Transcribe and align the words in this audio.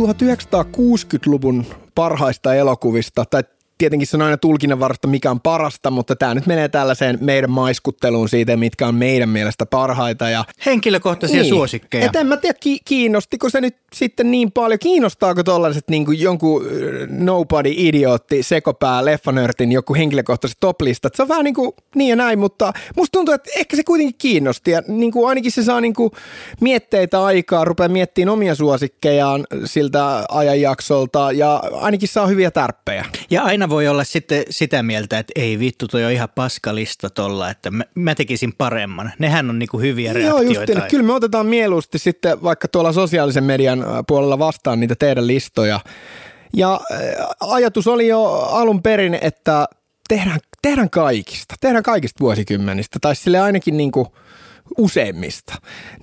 Me 0.00 0.06
tehtiin 0.06 0.30
ohjelma 0.30 0.62
1960-luvun 0.62 1.64
parhaista 1.94 2.54
elokuvista, 2.54 3.24
tai 3.24 3.44
tietenkin 3.80 4.06
se 4.06 4.16
on 4.16 4.22
aina 4.22 4.36
tulkinnanvarasta, 4.36 5.08
mikä 5.08 5.30
on 5.30 5.40
parasta, 5.40 5.90
mutta 5.90 6.16
tämä 6.16 6.34
nyt 6.34 6.46
menee 6.46 6.68
tällaiseen 6.68 7.18
meidän 7.20 7.50
maiskutteluun 7.50 8.28
siitä, 8.28 8.56
mitkä 8.56 8.86
on 8.86 8.94
meidän 8.94 9.28
mielestä 9.28 9.66
parhaita. 9.66 10.30
Ja, 10.30 10.44
Henkilökohtaisia 10.66 11.42
niin. 11.42 11.48
suosikkeja. 11.48 12.06
Et 12.06 12.16
en 12.16 12.26
mä 12.26 12.36
tiedä, 12.36 12.58
ki- 12.60 12.80
kiinnostiko 12.84 13.50
se 13.50 13.60
nyt 13.60 13.76
sitten 13.92 14.30
niin 14.30 14.52
paljon, 14.52 14.78
kiinnostaako 14.78 15.42
tollaiset 15.42 15.88
niin 15.88 16.04
kuin 16.04 16.20
jonkun 16.20 16.66
nobody 17.08 17.72
idiootti 17.76 18.42
sekopää 18.42 19.04
leffanörtin 19.04 19.72
joku 19.72 19.94
henkilökohtaiset 19.94 20.60
toplistat. 20.60 21.14
Se 21.14 21.22
on 21.22 21.28
vähän 21.28 21.44
niin 21.44 21.54
kuin 21.54 21.72
niin 21.94 22.08
ja 22.08 22.16
näin, 22.16 22.38
mutta 22.38 22.72
musta 22.96 23.12
tuntuu, 23.12 23.34
että 23.34 23.50
ehkä 23.56 23.76
se 23.76 23.84
kuitenkin 23.84 24.14
kiinnosti 24.18 24.70
ja 24.70 24.82
niin 24.88 25.12
kuin 25.12 25.28
ainakin 25.28 25.52
se 25.52 25.64
saa 25.64 25.80
niin 25.80 25.94
kuin 25.94 26.10
mietteitä 26.60 27.24
aikaa, 27.24 27.64
rupeaa 27.64 27.88
miettimään 27.88 28.32
omia 28.32 28.54
suosikkejaan 28.54 29.46
siltä 29.64 30.24
ajanjaksolta 30.28 31.32
ja 31.32 31.62
ainakin 31.72 32.08
saa 32.08 32.26
hyviä 32.26 32.50
tärppejä. 32.50 33.04
Ja 33.30 33.42
aina 33.42 33.69
voi 33.70 33.88
olla 33.88 34.04
sitten 34.04 34.44
sitä 34.50 34.82
mieltä, 34.82 35.18
että 35.18 35.32
ei 35.36 35.58
vittu, 35.58 35.88
toi 35.88 36.04
on 36.04 36.12
ihan 36.12 36.28
paskalista 36.34 37.10
tolla, 37.10 37.50
että 37.50 37.70
mä, 37.70 37.84
mä 37.94 38.14
tekisin 38.14 38.52
paremman. 38.58 39.12
Nehän 39.18 39.50
on 39.50 39.58
niinku 39.58 39.78
hyviä 39.78 40.12
Joo, 40.12 40.38
reaktioita. 40.38 40.72
just 40.72 40.90
Kyllä 40.90 41.04
me 41.04 41.12
otetaan 41.12 41.46
mieluusti 41.46 41.98
sitten 41.98 42.42
vaikka 42.42 42.68
tuolla 42.68 42.92
sosiaalisen 42.92 43.44
median 43.44 43.84
puolella 44.08 44.38
vastaan 44.38 44.80
niitä 44.80 44.94
teidän 44.94 45.26
listoja. 45.26 45.80
Ja 46.56 46.80
äh, 46.92 47.00
ajatus 47.40 47.86
oli 47.86 48.08
jo 48.08 48.24
alun 48.32 48.82
perin, 48.82 49.18
että 49.20 49.68
tehdään, 50.08 50.40
tehdään 50.62 50.90
kaikista, 50.90 51.54
tehdään 51.60 51.82
kaikista 51.82 52.20
vuosikymmenistä, 52.20 52.98
tai 53.00 53.16
sille 53.16 53.38
ainakin 53.38 53.76
niin 53.76 53.92
kuin 53.92 54.06
useimmista. 54.78 55.54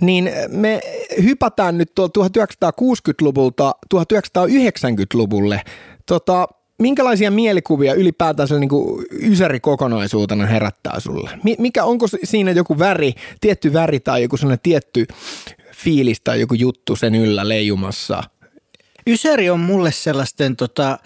Niin 0.02 0.32
me 0.48 0.80
hypätään 1.24 1.78
nyt 1.78 1.92
tuolta 1.96 2.20
1960-luvulta 2.24 3.76
1990-luvulle. 3.96 5.62
Tota, 6.06 6.48
minkälaisia 6.80 7.32
mielikuvia 7.32 7.94
ylipäätään 7.94 8.50
niin 8.60 9.32
ysäri 9.32 9.60
kokonaisuutena 9.60 10.46
herättää 10.46 11.00
sulle? 11.00 11.30
Mikä, 11.58 11.84
onko 11.84 12.06
siinä 12.24 12.52
joku 12.52 12.80
väri, 12.80 13.14
tietty 13.42 13.74
väri 13.74 14.00
tai 14.00 14.22
joku 14.22 14.38
sellainen 14.38 14.60
tietty 14.64 15.06
fiilis 15.72 16.22
tai 16.22 16.40
joku 16.40 16.54
juttu 16.54 16.96
sen 16.96 17.16
yllä 17.16 17.50
leijumassa? 17.50 18.24
Ysäri 19.08 19.50
on 19.50 19.60
mulle 19.60 19.92
sellaisten 19.92 20.56
tota, 20.56 21.00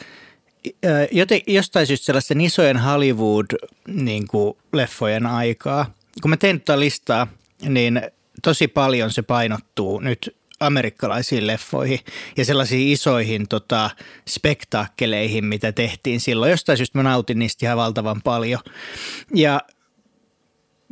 joten, 1.11 1.41
jostain 1.47 1.87
syystä 1.87 2.05
sellaisten 2.05 2.41
isojen 2.41 2.77
Hollywood-leffojen 2.77 5.23
niin 5.23 5.25
aikaa. 5.25 5.93
Kun 6.21 6.29
mä 6.29 6.37
tein 6.37 6.59
tätä 6.59 6.79
listaa, 6.79 7.27
niin 7.69 8.01
tosi 8.43 8.67
paljon 8.67 9.11
se 9.11 9.21
painottuu 9.21 9.99
nyt 9.99 10.35
amerikkalaisiin 10.61 11.47
leffoihin 11.47 11.99
ja 12.37 12.45
sellaisiin 12.45 12.87
isoihin 12.87 13.47
tota, 13.47 13.89
spektaakkeleihin, 14.29 15.45
mitä 15.45 15.71
tehtiin 15.71 16.19
silloin. 16.19 16.51
Jostain 16.51 16.77
syystä 16.77 16.97
mä 16.97 17.03
nautin 17.03 17.39
niistä 17.39 17.65
ihan 17.65 17.77
valtavan 17.77 18.21
paljon. 18.23 18.59
Ja, 19.35 19.61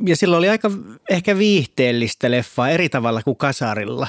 ja 0.06 0.16
silloin 0.16 0.38
oli 0.38 0.48
aika 0.48 0.70
ehkä 1.10 1.38
viihteellistä 1.38 2.30
leffaa 2.30 2.70
eri 2.70 2.88
tavalla 2.88 3.22
kuin 3.22 3.36
kasarilla 3.36 4.08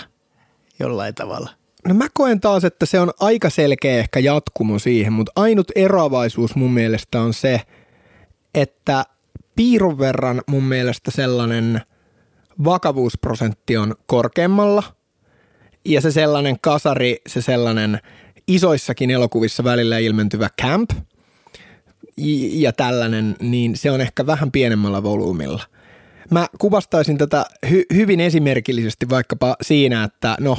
jollain 0.80 1.16
tavalla. 1.16 1.50
No 1.88 1.94
mä 1.94 2.08
koen 2.14 2.40
taas, 2.40 2.64
että 2.64 2.86
se 2.86 3.00
on 3.00 3.12
aika 3.20 3.50
selkeä 3.50 3.98
ehkä 3.98 4.20
jatkumo 4.20 4.80
siihen, 4.80 5.14
mutta 5.14 5.32
ainut 5.36 5.72
eroavaisuus 5.76 6.56
mun 6.56 6.74
mielestä 6.74 7.22
on 7.22 7.34
se, 7.34 7.62
että 8.56 9.06
piirun 9.56 10.00
verran 10.00 10.42
mun 10.48 10.64
mielestä 10.64 11.12
sellainen 11.12 11.82
vakavuusprosentti 12.64 13.78
on 13.78 13.96
korkeammalla– 14.06 14.84
ja 15.86 16.02
se 16.02 16.12
sellainen 16.12 16.58
kasari, 16.62 17.18
se 17.28 17.42
sellainen 17.42 18.00
isoissakin 18.48 19.12
elokuvissa 19.12 19.64
välillä 19.64 19.98
ilmentyvä 19.98 20.50
camp 20.62 20.90
ja 22.52 22.74
tällainen, 22.74 23.36
niin 23.40 23.78
se 23.78 23.92
on 23.92 24.02
ehkä 24.02 24.26
vähän 24.26 24.52
pienemmällä 24.52 25.04
volyymilla. 25.04 25.64
Mä 26.30 26.48
kuvastaisin 26.60 27.18
tätä 27.18 27.46
hy- 27.66 27.96
hyvin 27.96 28.20
esimerkillisesti 28.20 29.10
vaikkapa 29.10 29.56
siinä, 29.62 30.04
että 30.04 30.36
no 30.40 30.58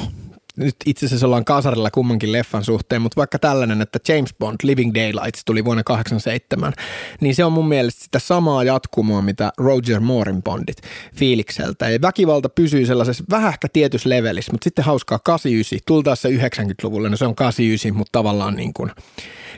nyt 0.57 0.75
itse 0.85 1.05
asiassa 1.05 1.25
ollaan 1.25 1.45
kasarilla 1.45 1.91
kummankin 1.91 2.31
leffan 2.31 2.63
suhteen, 2.63 3.01
mutta 3.01 3.15
vaikka 3.15 3.39
tällainen, 3.39 3.81
että 3.81 3.99
James 4.13 4.35
Bond 4.39 4.55
Living 4.63 4.93
Daylights 4.93 5.45
tuli 5.45 5.65
vuonna 5.65 5.83
87, 5.83 6.73
niin 7.21 7.35
se 7.35 7.45
on 7.45 7.53
mun 7.53 7.67
mielestä 7.67 8.03
sitä 8.03 8.19
samaa 8.19 8.63
jatkumoa, 8.63 9.21
mitä 9.21 9.51
Roger 9.57 9.99
Moorin 9.99 10.43
Bondit 10.43 10.77
fiilikseltä. 11.15 11.89
Ja 11.89 12.01
väkivalta 12.01 12.49
pysyy 12.49 12.85
sellaisessa 12.85 13.23
vähän 13.29 13.49
ehkä 13.49 13.67
tietyssä 13.73 14.09
levelissä, 14.09 14.51
mutta 14.51 14.63
sitten 14.63 14.85
hauskaa 14.85 15.19
89, 15.19 15.79
tultaessa 15.85 16.29
se 16.29 16.35
90-luvulle, 16.35 17.09
no 17.09 17.17
se 17.17 17.25
on 17.25 17.35
89, 17.35 17.97
mutta 17.97 18.19
tavallaan 18.19 18.55
niin 18.55 18.73
kuin 18.73 18.91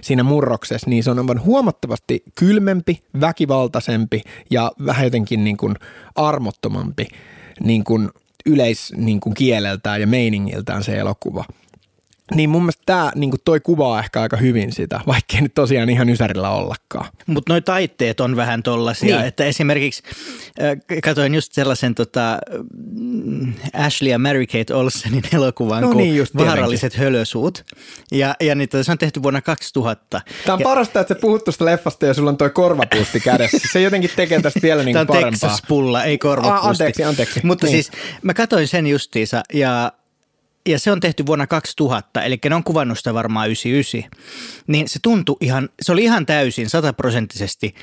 siinä 0.01 0.23
murroksessa, 0.23 0.89
niin 0.89 1.03
se 1.03 1.11
on 1.11 1.19
aivan 1.19 1.43
huomattavasti 1.43 2.23
kylmempi, 2.35 3.03
väkivaltaisempi 3.21 4.21
ja 4.49 4.71
vähän 4.85 5.03
jotenkin 5.03 5.43
niin 5.43 5.57
kuin 5.57 5.75
armottomampi 6.15 7.07
niin 7.63 7.83
kuin– 7.83 8.09
yleis 8.45 8.93
niin 8.97 9.19
ja 10.01 10.07
meiningiltään 10.07 10.83
se 10.83 10.97
elokuva. 10.97 11.45
Niin 12.33 12.49
mun 12.49 12.61
mielestä 12.61 12.83
tämä 12.85 13.11
niin 13.15 13.31
toi 13.45 13.59
kuvaa 13.59 13.99
ehkä 13.99 14.21
aika 14.21 14.37
hyvin 14.37 14.71
sitä, 14.71 14.99
vaikkei 15.07 15.41
nyt 15.41 15.53
tosiaan 15.53 15.89
ihan 15.89 16.09
ysärillä 16.09 16.49
ollakaan. 16.49 17.09
Mutta 17.27 17.53
noi 17.53 17.61
taitteet 17.61 18.19
on 18.19 18.35
vähän 18.35 18.63
tollasia, 18.63 19.15
niin. 19.15 19.27
että 19.27 19.45
esimerkiksi 19.45 20.03
äh, 20.61 21.01
katsoin 21.03 21.35
just 21.35 21.53
sellaisen 21.53 21.95
tota, 21.95 22.37
mm, 22.91 23.53
Ashley 23.73 24.11
ja 24.11 24.19
Mary 24.19 24.45
Kate 24.45 24.73
Olsenin 24.73 25.23
elokuvan 25.33 25.81
no 25.81 25.87
kuin 25.87 25.97
niin, 25.97 26.27
Vaaralliset 26.37 26.97
hölösuut. 26.97 27.65
Ja, 28.11 28.35
ja 28.41 28.55
niitä 28.55 28.83
se 28.83 28.91
on 28.91 28.97
tehty 28.97 29.23
vuonna 29.23 29.41
2000. 29.41 30.21
Tämä 30.45 30.53
on 30.53 30.59
ja, 30.59 30.63
parasta, 30.63 30.99
että 30.99 31.13
sä 31.13 31.19
puhut 31.19 31.43
tuosta 31.43 31.65
leffasta 31.65 32.05
ja 32.05 32.13
sulla 32.13 32.29
on 32.29 32.37
toi 32.37 32.49
korvapuusti 32.49 33.19
kädessä. 33.19 33.57
Se 33.71 33.81
jotenkin 33.81 34.09
tekee 34.15 34.41
tästä 34.41 34.59
vielä 34.61 34.83
niin 34.83 34.93
Tämä 34.93 35.01
on 35.01 35.07
parempaa. 35.07 35.49
Texas-pulla, 35.49 36.03
ei 36.03 36.17
korvapuusti. 36.17 36.59
Ah, 36.59 36.69
anteeksi, 36.69 37.03
anteeksi. 37.03 37.39
Mutta 37.43 37.65
niin. 37.65 37.71
siis 37.71 37.91
mä 38.21 38.33
katsoin 38.33 38.67
sen 38.67 38.87
justiinsa 38.87 39.43
ja 39.53 39.91
ja 40.65 40.79
se 40.79 40.91
on 40.91 40.99
tehty 40.99 41.25
vuonna 41.25 41.47
2000, 41.47 42.23
eli 42.23 42.39
ne 42.49 42.55
on 42.55 42.63
kuvannut 42.63 42.97
sitä 42.97 43.13
varmaan 43.13 43.47
99, 43.47 44.11
niin 44.67 44.89
se 44.89 44.99
tuntui 45.01 45.37
ihan, 45.41 45.69
se 45.81 45.91
oli 45.91 46.03
ihan 46.03 46.25
täysin 46.25 46.69
sataprosenttisesti 46.69 47.75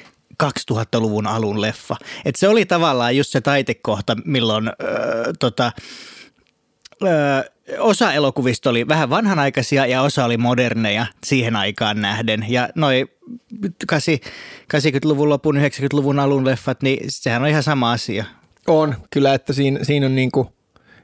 2000-luvun 0.42 1.26
alun 1.26 1.60
leffa. 1.60 1.96
Et 2.24 2.36
se 2.36 2.48
oli 2.48 2.66
tavallaan 2.66 3.16
just 3.16 3.30
se 3.30 3.40
taitekohta, 3.40 4.16
milloin 4.24 4.68
öö, 4.68 5.32
tota, 5.38 5.72
öö, 7.02 7.42
osa 7.78 8.12
elokuvista 8.12 8.70
oli 8.70 8.88
vähän 8.88 9.10
vanhanaikaisia 9.10 9.86
ja 9.86 10.02
osa 10.02 10.24
oli 10.24 10.36
moderneja 10.36 11.06
siihen 11.24 11.56
aikaan 11.56 12.00
nähden. 12.00 12.46
Ja 12.48 12.68
noi 12.74 13.06
80-luvun 13.92 15.28
lopun, 15.28 15.56
90-luvun 15.56 16.18
alun 16.18 16.44
leffat, 16.44 16.82
niin 16.82 17.04
sehän 17.08 17.42
on 17.42 17.48
ihan 17.48 17.62
sama 17.62 17.92
asia. 17.92 18.24
On, 18.66 18.94
kyllä, 19.10 19.34
että 19.34 19.52
siinä, 19.52 19.84
siinä 19.84 20.06
on 20.06 20.14
niin 20.14 20.32
kuin– 20.32 20.48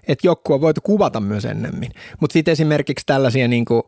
että 0.08 0.26
joku 0.26 0.52
on 0.52 0.60
voitu 0.60 0.80
kuvata 0.80 1.20
myös 1.20 1.44
ennemmin. 1.44 1.90
Mutta 2.20 2.32
sitten 2.32 2.52
esimerkiksi 2.52 3.06
tällaisia 3.06 3.48
niin 3.48 3.64
kuin 3.64 3.82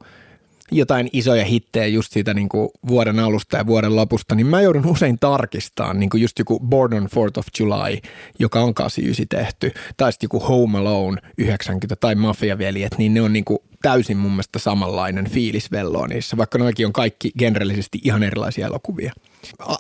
jotain 0.73 1.09
isoja 1.13 1.45
hittejä 1.45 1.87
just 1.87 2.13
siitä 2.13 2.35
niin 2.35 2.49
kuin 2.49 2.69
vuoden 2.89 3.21
alusta 3.21 3.57
ja 3.57 3.67
vuoden 3.67 3.97
lopusta, 3.97 4.35
niin 4.35 4.47
mä 4.47 4.61
joudun 4.61 4.87
usein 4.87 5.19
tarkistamaan, 5.19 6.01
niin 6.01 6.11
kuin 6.11 6.23
just 6.23 6.39
joku 6.39 6.61
Born 6.61 6.95
on 6.95 7.03
4th 7.03 7.39
of 7.39 7.47
July, 7.59 7.99
joka 8.39 8.61
on 8.61 8.75
89 8.75 9.27
tehty, 9.29 9.73
tai 9.97 10.13
sitten 10.13 10.27
joku 10.27 10.41
Home 10.41 10.79
Alone 10.79 11.23
90 11.39 11.97
tai 11.97 12.15
Mafia-veljet, 12.15 12.99
niin 12.99 13.15
ne 13.15 13.21
on 13.21 13.33
niin 13.33 13.45
kuin 13.45 13.59
täysin 13.83 14.17
mun 14.17 14.31
mielestä 14.31 14.59
samanlainen 14.59 15.31
fiilis 15.31 15.73
velloo 15.73 16.07
niissä, 16.07 16.37
vaikka 16.37 16.59
noikin 16.59 16.87
on 16.87 16.93
kaikki 16.93 17.31
generellisesti 17.39 17.99
ihan 18.05 18.23
erilaisia 18.23 18.67
elokuvia. 18.67 19.13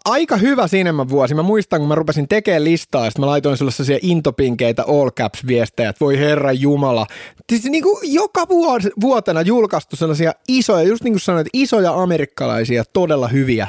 Aika 0.04 0.36
hyvä 0.36 0.66
vuosi. 1.08 1.34
Mä 1.34 1.42
muistan, 1.42 1.80
kun 1.80 1.88
mä 1.88 1.94
rupesin 1.94 2.28
tekemään 2.28 2.64
listaa, 2.64 3.04
ja 3.04 3.10
mä 3.18 3.26
laitoin 3.26 3.56
sulle 3.56 3.70
sellaisia 3.70 3.98
intopinkeitä 4.02 4.84
all 4.88 5.10
caps 5.10 5.46
viestejä, 5.46 5.88
että 5.88 6.04
voi 6.04 6.18
herra 6.18 6.52
jumala. 6.52 7.06
Siis 7.48 7.64
niin 7.64 7.82
kuin 7.82 8.14
joka 8.14 8.48
vuos, 8.48 8.82
vuotena 9.00 9.42
julkaistu 9.42 9.96
sellaisia 9.96 10.32
isoja, 10.48 10.88
just 10.88 11.04
niin 11.04 11.12
kuin 11.12 11.20
sanoit, 11.20 11.48
isoja 11.52 12.02
amerikkalaisia, 12.02 12.84
todella 12.92 13.28
hyviä, 13.28 13.68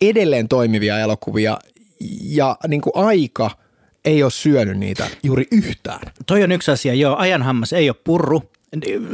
edelleen 0.00 0.48
toimivia 0.48 0.98
elokuvia, 0.98 1.58
ja 2.22 2.56
niin 2.68 2.80
kuin 2.80 2.92
aika 2.96 3.50
ei 4.04 4.22
ole 4.22 4.30
syönyt 4.30 4.78
niitä 4.78 5.06
juuri 5.22 5.46
yhtään. 5.52 6.00
Toi 6.26 6.42
on 6.42 6.52
yksi 6.52 6.70
asia, 6.70 6.94
joo, 6.94 7.16
ajan 7.16 7.42
hammas 7.42 7.72
ei 7.72 7.90
ole 7.90 7.96
purru, 8.04 8.42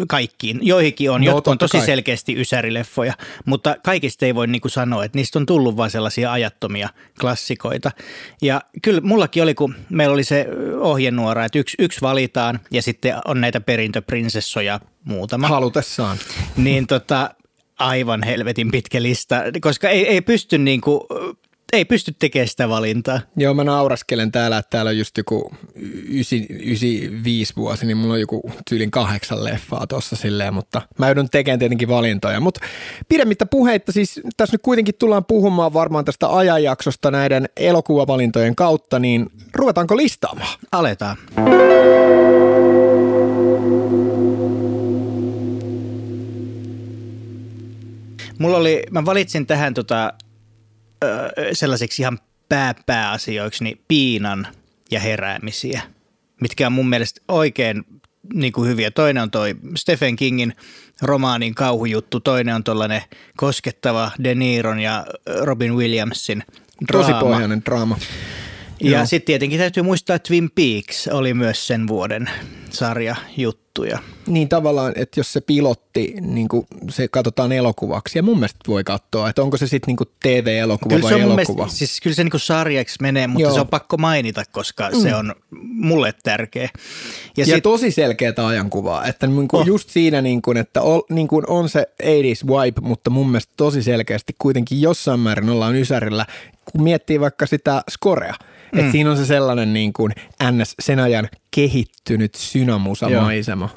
kaikkiin. 0.08 0.58
Joihinkin 0.62 1.10
on, 1.10 1.20
no, 1.20 1.26
jotka 1.26 1.50
on 1.50 1.58
tosi 1.58 1.76
kai. 1.76 1.86
selkeästi 1.86 2.40
ysärileffoja, 2.40 3.14
mutta 3.44 3.76
kaikista 3.84 4.26
ei 4.26 4.34
voi 4.34 4.46
niin 4.46 4.60
kuin 4.60 4.72
sanoa, 4.72 5.04
että 5.04 5.18
niistä 5.18 5.38
on 5.38 5.46
tullut 5.46 5.76
vain 5.76 5.90
sellaisia 5.90 6.32
ajattomia 6.32 6.88
klassikoita. 7.20 7.90
Ja 8.42 8.60
kyllä 8.82 9.00
mullakin 9.00 9.42
oli, 9.42 9.54
kun 9.54 9.74
meillä 9.88 10.14
oli 10.14 10.24
se 10.24 10.46
ohjenuora, 10.80 11.44
että 11.44 11.58
yksi, 11.58 11.76
yksi 11.78 12.00
valitaan 12.00 12.60
ja 12.70 12.82
sitten 12.82 13.14
on 13.24 13.40
näitä 13.40 13.60
perintöprinsessoja 13.60 14.80
muutama. 15.04 15.48
Halutessaan. 15.48 16.18
Niin 16.56 16.86
tota, 16.86 17.34
aivan 17.78 18.22
helvetin 18.22 18.70
pitkä 18.70 19.02
lista, 19.02 19.42
koska 19.60 19.88
ei, 19.88 20.08
ei 20.08 20.20
pysty 20.20 20.58
niin 20.58 20.80
kuin 20.80 21.00
ei 21.72 21.84
pysty 21.84 22.14
tekemään 22.18 22.48
sitä 22.48 22.68
valintaa. 22.68 23.20
Joo, 23.36 23.54
mä 23.54 23.64
nauraskelen 23.64 24.32
täällä, 24.32 24.58
että 24.58 24.70
täällä 24.70 24.88
on 24.88 24.98
just 24.98 25.16
joku 25.16 25.52
95 25.74 27.56
vuosi, 27.56 27.86
niin 27.86 27.96
mulla 27.96 28.14
on 28.14 28.20
joku 28.20 28.52
tyylin 28.70 28.90
kahdeksan 28.90 29.44
leffaa 29.44 29.86
tuossa 29.86 30.16
silleen, 30.16 30.54
mutta 30.54 30.82
mä 30.98 31.06
joudun 31.06 31.30
tekemään 31.30 31.58
tietenkin 31.58 31.88
valintoja. 31.88 32.40
Mutta 32.40 32.60
pidemmittä 33.08 33.46
puheitta, 33.46 33.92
siis 33.92 34.20
tässä 34.36 34.54
nyt 34.54 34.62
kuitenkin 34.62 34.94
tullaan 34.98 35.24
puhumaan 35.24 35.72
varmaan 35.72 36.04
tästä 36.04 36.36
ajanjaksosta 36.36 37.10
näiden 37.10 37.48
elokuvavalintojen 37.56 38.56
kautta, 38.56 38.98
niin 38.98 39.26
ruvetaanko 39.54 39.96
listaamaan? 39.96 40.58
Aletaan. 40.72 41.16
Mulla 48.38 48.56
oli, 48.56 48.82
mä 48.90 49.04
valitsin 49.04 49.46
tähän 49.46 49.74
tota, 49.74 50.12
ö, 51.04 51.30
sellaiseksi 51.52 52.02
ihan 52.02 52.18
pääpääasioiksi 52.48 53.64
niin 53.64 53.80
piinan 53.88 54.46
ja 54.90 55.00
heräämisiä, 55.00 55.82
mitkä 56.40 56.66
on 56.66 56.72
mun 56.72 56.88
mielestä 56.88 57.20
oikein 57.28 57.84
niin 58.34 58.52
kuin 58.52 58.68
hyviä. 58.68 58.90
Toinen 58.90 59.22
on 59.22 59.30
toi 59.30 59.56
Stephen 59.76 60.16
Kingin 60.16 60.56
romaanin 61.02 61.54
kauhujuttu, 61.54 62.20
toinen 62.20 62.54
on 62.54 62.64
tuollainen 62.64 63.02
koskettava 63.36 64.10
De 64.24 64.34
Niron 64.34 64.80
ja 64.80 65.06
Robin 65.40 65.76
Williamsin 65.76 66.44
draama. 66.88 67.08
Tosi 67.08 67.20
pohjainen 67.20 67.62
draama. 67.64 67.98
Ja 68.80 69.06
sitten 69.06 69.26
tietenkin 69.26 69.58
täytyy 69.58 69.82
muistaa, 69.82 70.16
että 70.16 70.26
Twin 70.26 70.50
Peaks 70.54 71.08
oli 71.08 71.34
myös 71.34 71.66
sen 71.66 71.88
vuoden 71.88 72.30
sarja 72.70 73.16
juttuja. 73.36 73.98
Niin 74.26 74.48
tavallaan, 74.48 74.92
että 74.96 75.20
jos 75.20 75.32
se 75.32 75.40
pilotti, 75.40 76.14
niin 76.20 76.48
kuin 76.48 76.66
se 76.90 77.08
katsotaan 77.08 77.52
elokuvaksi, 77.52 78.18
ja 78.18 78.22
mun 78.22 78.36
mielestä 78.38 78.58
voi 78.68 78.84
katsoa, 78.84 79.28
että 79.28 79.42
onko 79.42 79.56
se 79.56 79.66
sitten 79.66 79.96
niin 79.96 80.08
TV-elokuva 80.22 80.88
Kyllä 80.94 81.02
vai 81.02 81.10
se 81.10 81.14
on 81.14 81.20
elokuva. 81.22 81.56
mielestä, 81.56 81.78
siis 81.78 82.00
kyllä 82.00 82.16
se 82.16 82.24
niin 82.24 82.30
kuin 82.30 82.40
sarjaksi 82.40 82.96
menee, 83.02 83.26
mutta 83.26 83.42
Joo. 83.42 83.54
se 83.54 83.60
on 83.60 83.68
pakko 83.68 83.96
mainita, 83.96 84.42
koska 84.52 84.90
mm. 84.90 85.00
se 85.00 85.14
on 85.14 85.34
mulle 85.62 86.14
tärkeä. 86.22 86.62
Ja, 86.62 86.68
Ja, 87.36 87.44
sit, 87.44 87.62
tosi 87.62 87.90
selkeätä 87.90 88.46
ajankuvaa, 88.46 89.06
että 89.06 89.26
niin 89.26 89.48
kuin 89.48 89.60
Oh. 89.60 89.66
just 89.66 89.90
siinä, 89.90 90.22
niin 90.22 90.42
kuin, 90.42 90.56
että 90.56 90.82
ol, 90.82 91.00
niin 91.10 91.28
kuin 91.28 91.44
on 91.48 91.68
se 91.68 91.86
80s 92.02 92.46
vibe, 92.46 92.80
mutta 92.80 93.10
mun 93.10 93.30
mielestä 93.30 93.52
tosi 93.56 93.82
selkeästi 93.82 94.34
kuitenkin 94.38 94.80
jossain 94.80 95.20
määrin 95.20 95.50
ollaan 95.50 95.76
ysärillä, 95.76 96.26
kun 96.72 96.82
miettii 96.82 97.20
vaikka 97.20 97.46
sitä 97.46 97.82
scorea. 97.90 98.34
Mm. 98.72 98.78
Että 98.78 98.92
siinä 98.92 99.10
on 99.10 99.16
se 99.16 99.26
sellainen 99.26 99.72
niin 99.72 99.92
kuin 99.92 100.12
ns. 100.50 100.74
sen 100.82 100.98
ajan 100.98 101.28
kehittynyt 101.50 102.34
synamusamaisema. 102.34 103.68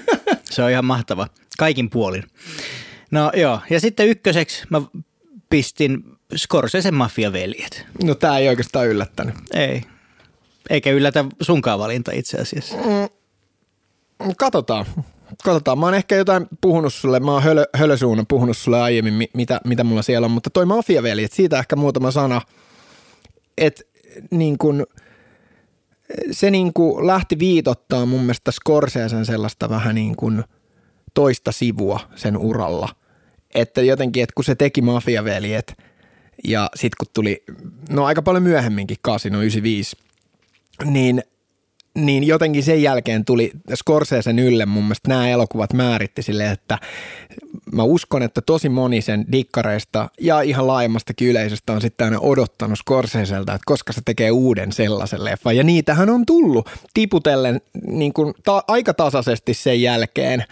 se 0.50 0.62
on 0.62 0.70
ihan 0.70 0.84
mahtava. 0.84 1.26
Kaikin 1.58 1.90
puolin. 1.90 2.24
No 3.10 3.32
joo, 3.36 3.60
ja 3.70 3.80
sitten 3.80 4.08
ykköseksi 4.08 4.64
mä 4.70 4.82
pistin 5.50 6.04
Scorsesen 6.36 6.94
Mafia-veljet. 6.94 7.86
No 8.04 8.14
tää 8.14 8.38
ei 8.38 8.48
oikeastaan 8.48 8.86
yllättänyt. 8.88 9.34
Ei. 9.54 9.82
Eikä 10.70 10.90
yllätä 10.90 11.24
sunkaan 11.42 11.78
valinta 11.78 12.10
itse 12.14 12.38
asiassa. 12.38 12.74
Katsotaan. 14.38 14.86
Katsotaan. 15.44 15.78
Mä 15.78 15.86
oon 15.86 15.94
ehkä 15.94 16.16
jotain 16.16 16.46
puhunut 16.60 16.94
sulle, 16.94 17.20
mä 17.20 17.32
oon 17.32 17.42
hölö, 17.42 17.64
hölösuunnan 17.74 18.26
puhunut 18.26 18.56
sulle 18.56 18.80
aiemmin, 18.80 19.14
mi- 19.14 19.30
mitä, 19.34 19.60
mitä 19.64 19.84
mulla 19.84 20.02
siellä 20.02 20.24
on, 20.24 20.30
mutta 20.30 20.50
toi 20.50 20.66
Mafiaveljet, 20.66 21.32
siitä 21.32 21.58
ehkä 21.58 21.76
muutama 21.76 22.10
sana, 22.10 22.40
että 23.58 23.82
niin 24.30 24.58
kun, 24.58 24.86
se 26.30 26.50
niin 26.50 26.72
kuin 26.72 27.06
lähti 27.06 27.38
viitottaa 27.38 28.06
mun 28.06 28.20
mielestä 28.20 28.52
Scorsesen 28.52 29.26
sellaista 29.26 29.68
vähän 29.68 29.94
niin 29.94 30.16
kuin 30.16 30.44
toista 31.14 31.52
sivua 31.52 32.00
sen 32.14 32.36
uralla. 32.36 32.88
Että 33.54 33.82
jotenkin, 33.82 34.22
että 34.22 34.34
kun 34.34 34.44
se 34.44 34.54
teki 34.54 34.82
Mafiaveljet 34.82 35.74
ja 36.44 36.70
sitten 36.74 36.96
kun 36.98 37.12
tuli, 37.14 37.44
no 37.90 38.04
aika 38.04 38.22
paljon 38.22 38.42
myöhemminkin, 38.42 38.96
Casino 39.06 39.38
95, 39.38 39.96
niin 40.84 41.22
niin 41.94 42.24
jotenkin 42.24 42.62
sen 42.62 42.82
jälkeen 42.82 43.24
tuli 43.24 43.50
Scorsesen 43.74 44.38
ylle 44.38 44.66
mun 44.66 44.84
mielestä 44.84 45.08
nämä 45.08 45.28
elokuvat 45.28 45.72
määritti 45.72 46.22
sille, 46.22 46.50
että 46.50 46.78
mä 47.72 47.82
uskon, 47.82 48.22
että 48.22 48.40
tosi 48.40 48.68
moni 48.68 49.00
sen 49.00 49.24
dikkareista 49.32 50.08
ja 50.20 50.40
ihan 50.40 50.66
laajemmastakin 50.66 51.28
yleisöstä 51.28 51.72
on 51.72 51.80
sitten 51.80 52.04
aina 52.04 52.18
odottanut 52.20 52.78
Scorseselta, 52.78 53.54
että 53.54 53.62
koska 53.66 53.92
se 53.92 54.00
tekee 54.04 54.30
uuden 54.30 54.72
sellaisen 54.72 55.24
leffan. 55.24 55.56
Ja 55.56 55.64
niitähän 55.64 56.10
on 56.10 56.26
tullut 56.26 56.70
tiputellen 56.94 57.60
niin 57.86 58.12
kuin 58.12 58.34
ta- 58.44 58.64
aika 58.68 58.94
tasaisesti 58.94 59.54
sen 59.54 59.82
jälkeen. 59.82 60.44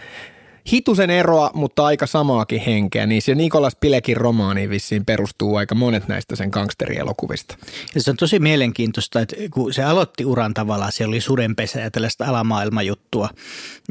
Hitusen 0.71 1.09
eroa, 1.09 1.51
mutta 1.53 1.85
aika 1.85 2.07
samaakin 2.07 2.61
henkeä, 2.61 3.05
niin 3.05 3.21
se 3.21 3.35
Nikolas 3.35 3.75
Pilekin 3.75 4.17
romaaniin 4.17 4.69
vissiin 4.69 5.05
perustuu 5.05 5.55
aika 5.55 5.75
monet 5.75 6.07
näistä 6.07 6.35
sen 6.35 6.49
gangsterielokuvista. 6.49 7.57
Ja 7.95 8.01
se 8.01 8.11
on 8.11 8.17
tosi 8.17 8.39
mielenkiintoista, 8.39 9.19
että 9.19 9.35
kun 9.53 9.73
se 9.73 9.83
aloitti 9.83 10.25
uran 10.25 10.53
tavallaan, 10.53 10.91
siellä 10.91 11.11
oli 11.11 11.21
sudenpesä 11.21 11.79
ja 11.79 11.91
tällaista 11.91 12.25
alamaailmajuttua. 12.25 13.29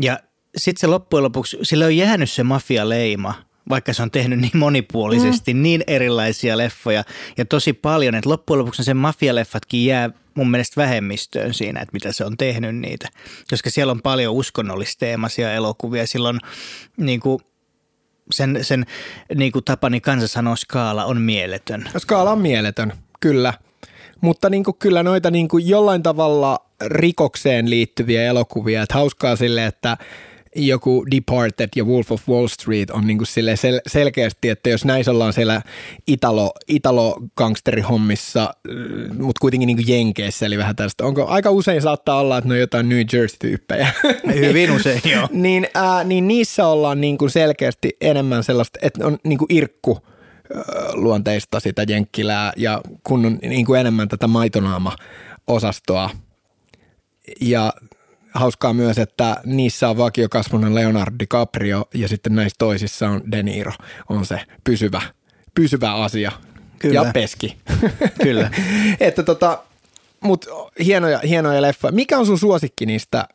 Ja 0.01 0.21
sitten 0.57 0.81
se 0.81 0.87
loppujen 0.87 1.25
lopuksi, 1.25 1.59
sillä 1.63 1.85
on 1.85 1.97
jäänyt 1.97 2.31
se 2.31 2.43
mafia-leima, 2.43 3.35
vaikka 3.69 3.93
se 3.93 4.03
on 4.03 4.11
tehnyt 4.11 4.41
niin 4.41 4.57
monipuolisesti, 4.57 5.55
mm. 5.55 5.63
niin 5.63 5.85
erilaisia 5.87 6.59
leffoja 6.59 7.05
ja 7.39 7.45
tosi 7.45 7.73
paljon, 7.73 8.15
että 8.15 8.31
loppujen 8.31 8.59
lopuksi 8.59 8.85
sen 8.85 8.97
mafialeffatkin 8.97 9.85
jää 9.85 10.11
mun 10.35 10.51
mielestä 10.51 10.81
vähemmistöön 10.81 11.55
siinä, 11.55 11.81
että 11.81 11.93
mitä 11.93 12.13
se 12.13 12.25
on 12.25 12.37
tehnyt 12.37 12.77
niitä. 12.77 13.09
Koska 13.51 13.71
siellä 13.71 13.91
on 13.91 14.03
paljon 14.03 14.35
uskonnollisteemaisia 14.35 15.53
elokuvia, 15.53 16.07
silloin 16.07 16.41
niin 16.97 17.21
kuin 17.21 17.41
sen, 18.33 18.59
sen 18.63 18.87
niin 19.35 19.53
kuin 19.53 19.65
Tapani 19.65 20.01
kansa 20.01 20.29
sanoo, 20.29 20.57
skaala 20.57 21.05
on 21.05 21.21
mieletön. 21.21 21.91
Skaala 21.99 22.33
on 22.33 22.41
mieletön, 22.41 22.93
kyllä. 23.21 23.55
Mutta 24.21 24.51
niin 24.51 24.65
kuin, 24.65 24.77
kyllä 24.79 25.03
noita 25.03 25.31
niin 25.31 25.49
kuin 25.49 25.69
jollain 25.69 26.03
tavalla 26.03 26.59
rikokseen 26.85 27.71
liittyviä 27.71 28.23
elokuvia, 28.23 28.83
että 28.83 28.95
hauskaa 28.95 29.37
sille, 29.37 29.67
että 29.67 29.97
joku 30.57 31.07
Departed 31.11 31.69
ja 31.77 31.85
Wolf 31.85 32.13
of 32.13 32.29
Wall 32.29 32.47
Street 32.47 32.91
on 32.91 33.07
niin 33.07 33.19
kuin 33.19 33.29
sel- 33.29 33.81
selkeästi, 33.87 34.49
että 34.49 34.71
jos 34.71 34.85
näissä 34.85 35.11
ollaan 35.11 35.33
siellä 35.33 35.63
Italo, 36.07 36.53
Italo-gangsterihommissa, 36.69 38.55
mutta 39.19 39.41
kuitenkin 39.41 39.67
niin 39.67 39.77
kuin 39.77 39.89
Jenkeissä, 39.89 40.47
eli 40.47 40.59
vähän 40.59 40.77
tästä. 40.77 41.05
Onko 41.05 41.27
aika 41.27 41.51
usein 41.51 41.83
saattaa 41.83 42.21
olla, 42.21 42.39
että 42.39 42.49
ne 42.49 42.55
on 42.55 42.61
jotain 42.61 42.89
New 42.89 43.01
Jersey-tyyppejä. 43.13 43.93
Hyvin 44.35 44.71
usein, 44.71 45.01
joo. 45.13 45.29
niin, 45.47 45.69
ää, 45.75 46.05
niin 46.05 46.29
niissä 46.29 46.67
ollaan 46.67 47.01
niin 47.01 47.19
kuin 47.19 47.31
selkeästi 47.31 47.97
enemmän 48.01 48.45
sellaista, 48.45 48.79
että 48.83 49.07
on 49.07 49.19
niin 49.25 49.39
kuin 49.39 49.49
irkku 49.51 49.99
luonteista 50.93 51.61
sitä 51.61 51.85
jenkkilää 51.89 52.53
ja 52.57 52.81
kun 53.05 53.27
on 53.27 53.39
niin 53.43 53.67
kuin 53.67 53.81
enemmän 53.81 54.09
tätä 54.09 54.27
maitonaama-osastoa. 54.27 56.11
Ja 57.41 57.73
hauskaa 58.35 58.73
myös, 58.73 58.99
että 58.99 59.37
niissä 59.45 59.89
on 59.89 59.97
vakiokasvunen 59.97 60.75
Leonardo 60.75 61.17
DiCaprio 61.19 61.85
ja 61.95 62.09
sitten 62.09 62.35
näissä 62.35 62.57
toisissa 62.59 63.09
on 63.09 63.33
De 63.33 63.43
Niro. 63.43 63.73
On 64.09 64.27
se 64.27 64.41
pysyvä, 64.65 65.03
pysyvä 65.55 65.95
asia. 65.95 66.33
Kyllä. 66.79 66.95
Ja 66.95 67.13
peski. 67.13 67.57
Kyllä. 68.23 68.51
että 69.01 69.23
tota, 69.23 69.63
mut 70.21 70.47
hienoja, 70.85 71.19
hienoja 71.29 71.63
leffoja. 71.63 71.93
Mikä 71.93 72.19
on 72.19 72.27
sun 72.27 72.39
suosikki 72.39 72.87
niistä 72.87 73.29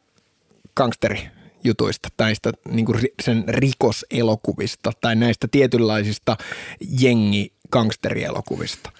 gangsteri-jutuista 0.79 2.09
tai 2.17 2.29
niistä 2.29 2.51
niinku 2.69 2.93
ri- 2.93 3.13
sen 3.23 3.43
rikoselokuvista 3.47 4.91
tai 5.01 5.15
näistä 5.15 5.47
tietynlaisista 5.51 6.37
jengi-gangsterielokuvista? 7.01 8.91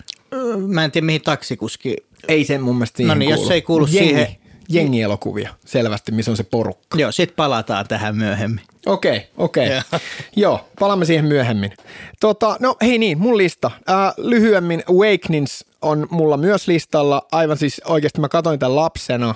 Mä 0.68 0.84
en 0.84 0.92
tiedä, 0.92 1.06
mihin 1.06 1.22
taksikuski... 1.22 1.96
Ei 2.28 2.46
sen 2.46 2.62
mun 2.62 2.76
mielestä 2.76 2.98
siihen 2.98 3.10
No 3.10 3.20
niin, 3.20 3.30
jos 3.30 3.38
kuulu. 3.40 3.48
se 3.48 3.54
ei 3.54 3.62
kuulu 3.62 3.86
Jengi, 3.92 4.10
siihen- 4.10 4.36
Jengielokuvia, 4.70 5.54
selvästi, 5.66 6.12
missä 6.12 6.32
on 6.32 6.38
se 6.38 6.44
porukka. 6.44 7.00
Joo, 7.00 7.12
sit 7.12 7.36
palataan 7.36 7.88
tähän 7.88 8.18
myöhemmin. 8.18 8.62
Okei, 8.86 9.28
okei. 9.38 9.70
Joo. 9.70 9.82
Joo, 10.36 10.70
palaamme 10.80 11.06
siihen 11.06 11.26
myöhemmin. 11.26 11.74
Tota, 12.20 12.58
no 12.60 12.76
hei 12.82 12.98
niin, 12.98 13.18
mun 13.18 13.38
lista. 13.38 13.72
Äh, 13.90 14.14
lyhyemmin 14.18 14.84
Awakenings 14.90 15.66
on 15.82 16.08
mulla 16.12 16.38
myös 16.38 16.68
listalla. 16.68 17.28
Aivan 17.32 17.58
siis 17.58 17.82
oikeasti 17.86 18.22
mä 18.22 18.30
katsoin 18.30 18.60
tämän 18.60 18.76
lapsena 18.76 19.36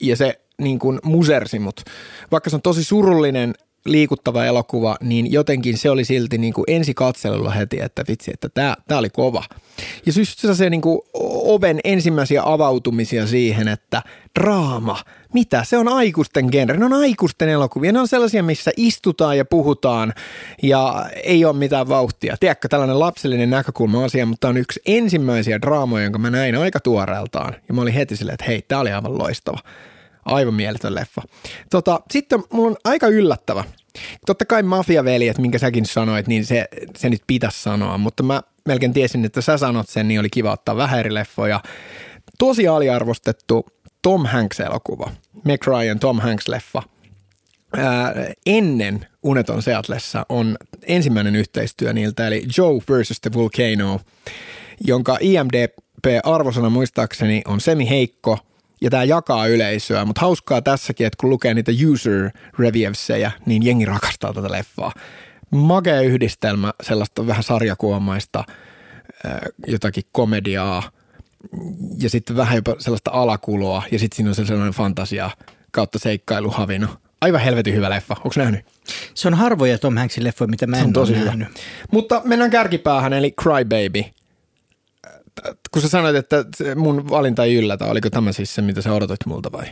ja 0.00 0.16
se 0.16 0.40
niin 0.58 0.78
kuin 0.78 1.00
musersi 1.04 1.58
mut. 1.58 1.80
Vaikka 2.30 2.50
se 2.50 2.56
on 2.56 2.62
tosi 2.62 2.84
surullinen, 2.84 3.54
liikuttava 3.84 4.44
elokuva, 4.44 4.96
niin 5.00 5.32
jotenkin 5.32 5.78
se 5.78 5.90
oli 5.90 6.04
silti 6.04 6.38
niin 6.38 6.52
kuin 6.52 6.64
ensi 6.66 6.94
katselulla 6.94 7.50
heti, 7.50 7.80
että 7.80 8.04
vitsi, 8.08 8.30
että 8.34 8.48
tämä, 8.48 8.76
tämä 8.88 8.98
oli 8.98 9.10
kova. 9.10 9.44
Ja 10.06 10.12
just 10.18 10.38
se 10.54 10.70
niin 10.70 10.80
kuin 10.80 11.00
oven 11.44 11.80
ensimmäisiä 11.84 12.42
avautumisia 12.44 13.26
siihen, 13.26 13.68
että 13.68 14.02
draama, 14.40 14.98
mitä? 15.34 15.64
Se 15.64 15.78
on 15.78 15.88
aikuisten 15.88 16.48
genre, 16.52 16.76
ne 16.76 16.84
on 16.84 16.92
aikuisten 16.92 17.48
elokuvia, 17.48 17.92
ne 17.92 18.00
on 18.00 18.08
sellaisia, 18.08 18.42
missä 18.42 18.70
istutaan 18.76 19.38
ja 19.38 19.44
puhutaan 19.44 20.12
ja 20.62 21.06
ei 21.24 21.44
ole 21.44 21.56
mitään 21.56 21.88
vauhtia. 21.88 22.36
Tiedätkö, 22.40 22.68
tällainen 22.68 22.98
lapsellinen 22.98 23.50
näkökulma 23.50 24.04
asia, 24.04 24.26
mutta 24.26 24.48
on 24.48 24.56
yksi 24.56 24.80
ensimmäisiä 24.86 25.60
draamoja, 25.60 26.04
jonka 26.04 26.18
mä 26.18 26.30
näin 26.30 26.56
aika 26.56 26.80
tuoreeltaan. 26.80 27.54
Ja 27.68 27.74
mä 27.74 27.82
olin 27.82 27.94
heti 27.94 28.16
silleen, 28.16 28.34
että 28.34 28.46
hei, 28.46 28.62
tämä 28.62 28.80
oli 28.80 28.92
aivan 28.92 29.18
loistava. 29.18 29.58
Aivan 30.24 30.54
mieletön 30.54 30.94
leffa. 30.94 31.22
Tota, 31.70 32.00
sitten 32.10 32.42
mulla 32.52 32.70
on 32.70 32.76
aika 32.84 33.08
yllättävä. 33.08 33.64
Totta 34.26 34.44
kai 34.44 34.62
mafiaveljet, 34.62 35.38
minkä 35.38 35.58
säkin 35.58 35.86
sanoit, 35.86 36.26
niin 36.26 36.46
se, 36.46 36.68
se 36.96 37.10
nyt 37.10 37.22
pitäisi 37.26 37.62
sanoa, 37.62 37.98
mutta 37.98 38.22
mä 38.22 38.42
melkein 38.66 38.92
tiesin, 38.92 39.24
että 39.24 39.40
sä 39.40 39.56
sanot 39.56 39.88
sen, 39.88 40.08
niin 40.08 40.20
oli 40.20 40.30
kiva 40.30 40.52
ottaa 40.52 40.76
vähän 40.76 41.00
eri 41.00 41.14
leffoja. 41.14 41.60
Tosi 42.38 42.68
aliarvostettu 42.68 43.66
Tom 44.02 44.26
Hanks-elokuva, 44.26 45.10
Meg 45.44 45.66
Ryan 45.66 45.98
Tom 45.98 46.20
Hanks-leffa. 46.20 46.82
Ää, 47.76 48.14
ennen 48.46 49.06
Uneton 49.22 49.62
Seatlessa 49.62 50.26
on 50.28 50.56
ensimmäinen 50.82 51.36
yhteistyö 51.36 51.92
niiltä, 51.92 52.26
eli 52.26 52.44
Joe 52.58 52.74
vs. 52.74 53.20
The 53.20 53.32
Volcano, 53.34 54.00
jonka 54.86 55.18
IMDb-arvosana 55.20 56.70
muistaakseni 56.70 57.42
on 57.46 57.60
semi 57.60 57.88
heikko– 57.88 58.38
ja 58.82 58.90
tämä 58.90 59.04
jakaa 59.04 59.46
yleisöä, 59.46 60.04
mutta 60.04 60.20
hauskaa 60.20 60.62
tässäkin, 60.62 61.06
että 61.06 61.16
kun 61.20 61.30
lukee 61.30 61.54
niitä 61.54 61.72
user 61.92 62.30
reviewsejä, 62.58 63.30
niin 63.46 63.66
jengi 63.66 63.84
rakastaa 63.84 64.32
tätä 64.32 64.52
leffaa. 64.52 64.92
Magea 65.50 66.00
yhdistelmä, 66.00 66.72
sellaista 66.82 67.26
vähän 67.26 67.42
sarjakuomaista, 67.42 68.44
jotakin 69.66 70.04
komediaa 70.12 70.90
ja 71.98 72.10
sitten 72.10 72.36
vähän 72.36 72.56
jopa 72.56 72.74
sellaista 72.78 73.10
alakuloa 73.14 73.82
ja 73.90 73.98
sitten 73.98 74.16
siinä 74.16 74.30
on 74.30 74.34
sellainen 74.46 74.74
fantasia 74.74 75.30
kautta 75.70 75.98
seikkailuhavino. 75.98 76.88
Aivan 77.20 77.40
helvetin 77.40 77.74
hyvä 77.74 77.90
leffa. 77.90 78.14
Onko 78.14 78.34
nähnyt? 78.36 78.66
Se 79.14 79.28
on 79.28 79.34
harvoja 79.34 79.78
Tom 79.78 79.96
Hanksin 79.96 80.24
leffoja, 80.24 80.48
mitä 80.48 80.66
mä 80.66 80.76
en 80.76 80.84
ole 80.84 80.92
tosi 80.92 81.12
nähnyt. 81.12 81.48
Hyvä. 81.48 81.58
Mutta 81.92 82.22
mennään 82.24 82.50
kärkipäähän, 82.50 83.12
eli 83.12 83.34
Cry 83.42 83.64
Baby– 83.64 84.04
kun 85.70 85.82
sä 85.82 85.88
sanoit, 85.88 86.16
että 86.16 86.44
mun 86.76 87.10
valinta 87.10 87.44
ei 87.44 87.54
yllätä, 87.54 87.84
oliko 87.84 88.10
tämä 88.10 88.32
siis 88.32 88.54
se, 88.54 88.62
mitä 88.62 88.82
sä 88.82 88.92
odotit 88.92 89.26
multa 89.26 89.52
vai? 89.52 89.66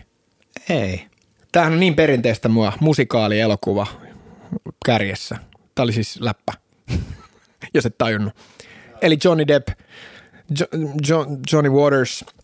Ei. 0.70 1.06
Tämähän 1.52 1.72
on 1.72 1.80
niin 1.80 1.94
perinteistä 1.94 2.48
mua, 2.48 2.72
musikaali, 2.80 3.40
elokuva 3.40 3.86
kärjessä. 4.86 5.36
Tämä 5.74 5.84
oli 5.84 5.92
siis 5.92 6.20
läppä, 6.20 6.52
jos 7.74 7.86
et 7.86 7.98
tajunnut. 7.98 8.34
Eli 9.02 9.18
Johnny 9.24 9.46
Depp, 9.46 9.68
jo, 10.60 10.66
jo, 11.08 11.26
Johnny 11.52 11.70
Waters– 11.70 12.24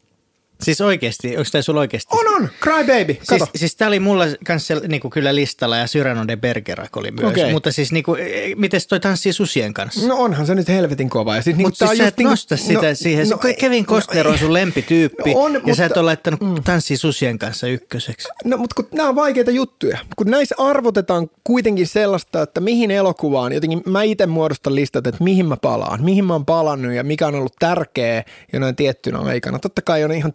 Siis 0.63 0.81
oikeasti, 0.81 1.37
onko 1.37 1.49
tämä 1.53 1.63
sulla 1.63 1.81
oikeasti? 1.81 2.17
On, 2.17 2.35
on, 2.37 2.49
Cry 2.63 2.85
Baby, 2.85 3.15
Kato. 3.15 3.45
Siis, 3.45 3.51
siis 3.57 3.77
tämä 3.77 3.89
oli 3.89 4.01
mulla 4.01 4.25
kanssa 4.47 4.75
niinku 4.89 5.11
kyllä 5.11 5.35
listalla 5.35 5.77
ja 5.77 5.87
Cyrano 5.87 6.29
de 6.29 6.37
Bergerac 6.37 6.97
oli 6.97 7.11
myös, 7.11 7.31
okay. 7.31 7.53
mutta 7.53 7.73
siis 7.73 7.93
niinku, 7.93 8.15
e, 8.15 8.55
miten 8.57 8.81
toi 8.89 9.01
tanssii 9.01 9.33
susien 9.33 9.75
kanssa? 9.75 10.09
No 10.09 10.17
onhan 10.17 10.47
se 10.47 10.55
nyt 10.55 10.69
helvetin 10.69 11.11
kova. 11.11 11.37
Ja 11.37 11.43
siis, 11.43 11.57
niinku, 11.57 11.69
mutta 11.69 11.87
siis 11.87 11.99
sä 11.99 12.07
et 12.07 12.17
niinku, 12.17 12.31
nosta 12.31 12.57
sitä 12.57 12.89
no, 12.89 12.95
siihen, 12.95 13.29
no, 13.29 13.39
Kevin 13.59 13.85
no, 13.85 13.95
Costner 13.95 14.29
on 14.29 14.39
sun 14.39 14.53
lempityyppi 14.53 15.33
on, 15.35 15.53
ja 15.53 15.61
mutta, 15.61 15.75
sä 15.75 15.85
et 15.85 15.97
ole 15.97 16.05
laittanut 16.05 16.41
mm. 16.41 16.63
tanssii 16.65 16.97
susien 16.97 17.39
kanssa 17.39 17.67
ykköseksi. 17.67 18.29
No 18.45 18.57
mutta 18.57 18.75
kun 18.75 18.89
nämä 18.93 19.09
on 19.09 19.15
vaikeita 19.17 19.51
juttuja, 19.51 19.99
kun 20.17 20.31
näissä 20.31 20.55
arvotetaan 20.59 21.31
kuitenkin 21.45 21.87
sellaista, 21.87 22.43
että 22.43 22.61
mihin 22.61 22.91
elokuvaan, 22.91 23.53
jotenkin 23.53 23.83
mä 23.87 24.03
itse 24.03 24.27
muodostan 24.27 24.75
listat, 24.75 25.07
että 25.07 25.25
mihin 25.25 25.47
mä 25.47 25.57
palaan, 25.57 26.05
mihin 26.05 26.25
mä 26.25 26.33
oon 26.33 26.47
palannut 26.47 26.93
ja 26.93 27.05
mikä 27.05 27.27
on 27.27 27.35
ollut 27.35 27.57
tärkeä 27.59 28.25
jonain 28.53 28.77
tiettynä 28.77 29.19
aikana. 29.19 29.59
Totta 29.59 29.83
kai 29.83 30.05
on 30.05 30.13
ihan 30.13 30.33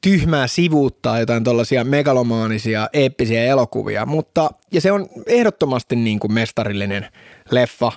tyhmää 0.00 0.46
sivuuttaa 0.46 1.20
jotain 1.20 1.44
tuollaisia 1.44 1.84
megalomaanisia, 1.84 2.88
eeppisiä 2.92 3.44
elokuvia, 3.44 4.06
mutta, 4.06 4.50
ja 4.72 4.80
se 4.80 4.92
on 4.92 5.08
ehdottomasti 5.26 5.96
niin 5.96 6.18
kuin 6.20 6.32
mestarillinen 6.32 7.08
leffa, 7.50 7.92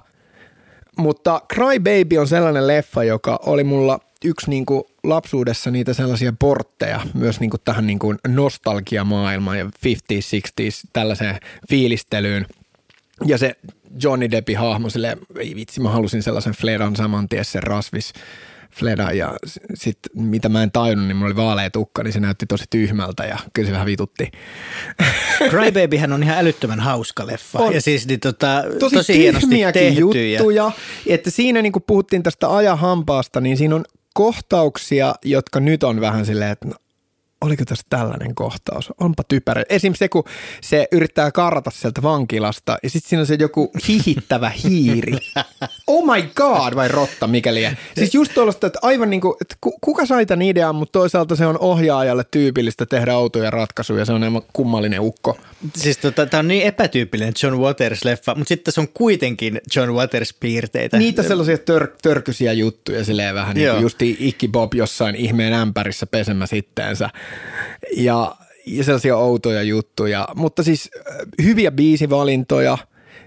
mutta 0.98 1.42
Cry 1.54 1.80
Baby 1.80 2.18
on 2.18 2.28
sellainen 2.28 2.68
leffa, 2.68 3.04
joka 3.04 3.40
oli 3.46 3.64
mulla 3.64 4.00
yksi 4.26 4.50
niin 4.50 4.66
kuin 4.66 4.84
lapsuudessa 5.04 5.72
niitä 5.72 5.94
sellaisia 5.94 6.34
portteja 6.40 7.02
myös 7.14 7.40
niin 7.40 7.50
kuin 7.50 7.62
tähän 7.66 7.88
niin 7.88 8.00
kuin 8.00 8.18
nostalgiamaailmaan 8.28 9.60
ja 9.60 9.66
50s, 9.66 9.70
60s 10.62 10.90
tällaiseen 10.94 11.40
fiilistelyyn. 11.70 12.46
Ja 13.26 13.38
se 13.38 13.56
Johnny 14.04 14.32
Deppin 14.32 14.58
hahmo, 14.58 14.90
sille, 14.90 15.18
ei 15.40 15.56
vitsi, 15.56 15.82
mä 15.82 15.90
halusin 15.90 16.24
sellaisen 16.24 16.54
Fledan 16.54 16.96
saman 16.96 17.30
tien 17.30 17.46
sen 17.46 17.64
rasvis 17.64 18.14
Fleda 18.72 19.12
ja 19.12 19.36
sitten 19.74 20.24
mitä 20.24 20.50
mä 20.50 20.64
en 20.64 20.72
tajunnut, 20.72 21.08
niin 21.08 21.18
mulla 21.18 21.28
oli 21.28 21.36
vaalea 21.36 21.70
tukka, 21.70 22.04
niin 22.04 22.14
se 22.14 22.20
näytti 22.20 22.46
tosi 22.46 22.64
tyhmältä 22.70 23.26
ja 23.26 23.38
kyllä 23.54 23.68
se 23.68 23.74
vähän 23.74 23.86
vitutti. 23.86 24.32
Crybabyhän 25.52 26.14
on 26.14 26.24
ihan 26.24 26.38
älyttömän 26.38 26.80
hauska 26.80 27.28
leffa 27.28 27.60
on. 27.60 27.74
ja 27.74 27.82
siis 27.82 28.08
niin 28.08 28.20
tota, 28.20 28.64
tosi, 28.80 28.96
tosi 28.96 29.18
hienosti 29.18 29.56
tehty. 29.74 30.00
juttuja, 30.00 30.64
ja... 30.64 30.72
että 31.08 31.30
siinä 31.30 31.62
niin 31.62 31.72
kun 31.72 31.84
puhuttiin 31.88 32.24
tästä 32.24 32.56
ajahampaasta, 32.56 33.42
niin 33.42 33.58
siinä 33.58 33.76
on 33.76 33.86
kohtauksia, 34.14 35.16
jotka 35.26 35.60
nyt 35.60 35.84
on 35.84 36.02
vähän 36.02 36.26
silleen, 36.26 36.52
että 36.52 36.68
no, 36.68 36.76
oliko 37.42 37.66
tässä 37.66 37.86
tällainen 37.90 38.36
kohtaus? 38.36 38.94
Onpa 39.00 39.24
typerä. 39.24 39.64
Esimerkiksi 39.70 40.00
se, 40.00 40.10
kun 40.10 40.24
se 40.62 40.88
yrittää 40.92 41.32
karata 41.32 41.72
sieltä 41.72 42.02
vankilasta 42.02 42.78
ja 42.84 42.90
sitten 42.90 43.10
siinä 43.10 43.22
on 43.22 43.26
se 43.26 43.38
joku 43.40 43.72
hihittävä 43.88 44.50
hiiri. 44.50 45.14
Oh 45.88 46.16
my 46.16 46.30
god, 46.36 46.76
vai 46.76 46.88
rotta 46.88 47.28
mikäli. 47.28 47.68
Siis 47.96 48.16
just 48.16 48.34
tuollaista, 48.34 48.68
että 48.68 48.80
aivan 48.82 49.10
niin 49.10 49.22
kuin, 49.22 49.36
että 49.42 49.56
kuka 49.82 50.06
sai 50.06 50.26
tämän 50.26 50.42
idean, 50.42 50.76
mutta 50.76 51.00
toisaalta 51.00 51.36
se 51.36 51.46
on 51.46 51.60
ohjaajalle 51.60 52.24
tyypillistä 52.32 52.86
tehdä 52.86 53.14
autoja 53.14 53.52
ratkaisuja. 53.52 54.06
Se 54.06 54.14
on 54.14 54.24
aivan 54.24 54.42
kummallinen 54.54 55.00
ukko. 55.00 55.38
Siis 55.76 55.98
tota, 55.98 56.26
tämä 56.26 56.40
on 56.40 56.48
niin 56.48 56.64
epätyypillinen 56.64 57.34
John 57.44 57.56
Waters-leffa, 57.56 58.36
mutta 58.36 58.48
sitten 58.48 58.74
se 58.74 58.82
on 58.82 58.88
kuitenkin 58.88 59.62
John 59.76 59.90
Waters-piirteitä. 59.90 60.98
Niitä 60.98 61.24
sellaisia 61.24 61.56
tör- 61.56 61.96
törkysiä 62.02 62.54
juttuja, 62.54 63.06
silleen 63.06 63.36
vähän 63.36 63.56
niin 63.56 63.72
kuin 63.72 63.82
justi 63.82 64.18
Ikki 64.20 64.48
Bob 64.48 64.74
jossain 64.74 65.16
ihmeen 65.16 65.54
ämpärissä 65.54 66.06
pesemässä 66.08 66.56
itteensä 66.56 67.10
ja, 67.98 68.36
ja 68.66 68.84
sellaisia 68.84 69.18
outoja 69.18 69.62
juttuja. 69.64 70.28
Mutta 70.36 70.64
siis 70.64 70.90
äh, 70.98 71.16
hyviä 71.44 71.72
biisivalintoja, 71.72 72.78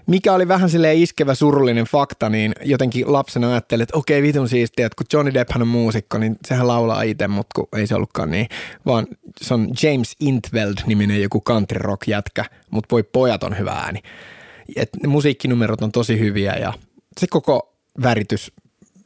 mikä 0.07 0.33
oli 0.33 0.47
vähän 0.47 0.69
sille 0.69 0.93
iskevä 0.93 1.35
surullinen 1.35 1.85
fakta, 1.85 2.29
niin 2.29 2.53
jotenkin 2.63 3.13
lapsena 3.13 3.49
ajattelin, 3.49 3.83
että 3.83 3.97
okei 3.97 4.21
vitun 4.21 4.49
siistiä, 4.49 4.85
että 4.85 4.95
kun 4.95 5.05
Johnny 5.13 5.33
Depp 5.33 5.51
on 5.55 5.67
muusikko, 5.67 6.17
niin 6.17 6.35
sehän 6.47 6.67
laulaa 6.67 7.01
itse, 7.01 7.27
mutta 7.27 7.49
kun 7.55 7.79
ei 7.79 7.87
se 7.87 7.95
ollutkaan 7.95 8.31
niin, 8.31 8.47
vaan 8.85 9.07
se 9.41 9.53
on 9.53 9.69
James 9.83 10.15
Intveld-niminen 10.19 11.21
joku 11.21 11.41
country 11.41 11.77
rock 11.79 12.07
jätkä, 12.07 12.45
mutta 12.71 12.87
voi 12.91 13.03
pojat 13.03 13.43
on 13.43 13.57
hyvä 13.57 13.71
ääni. 13.71 13.99
Et 14.75 14.89
musiikkinumerot 15.07 15.81
on 15.81 15.91
tosi 15.91 16.19
hyviä 16.19 16.53
ja 16.53 16.73
se 17.19 17.27
koko 17.29 17.73
väritys, 18.03 18.51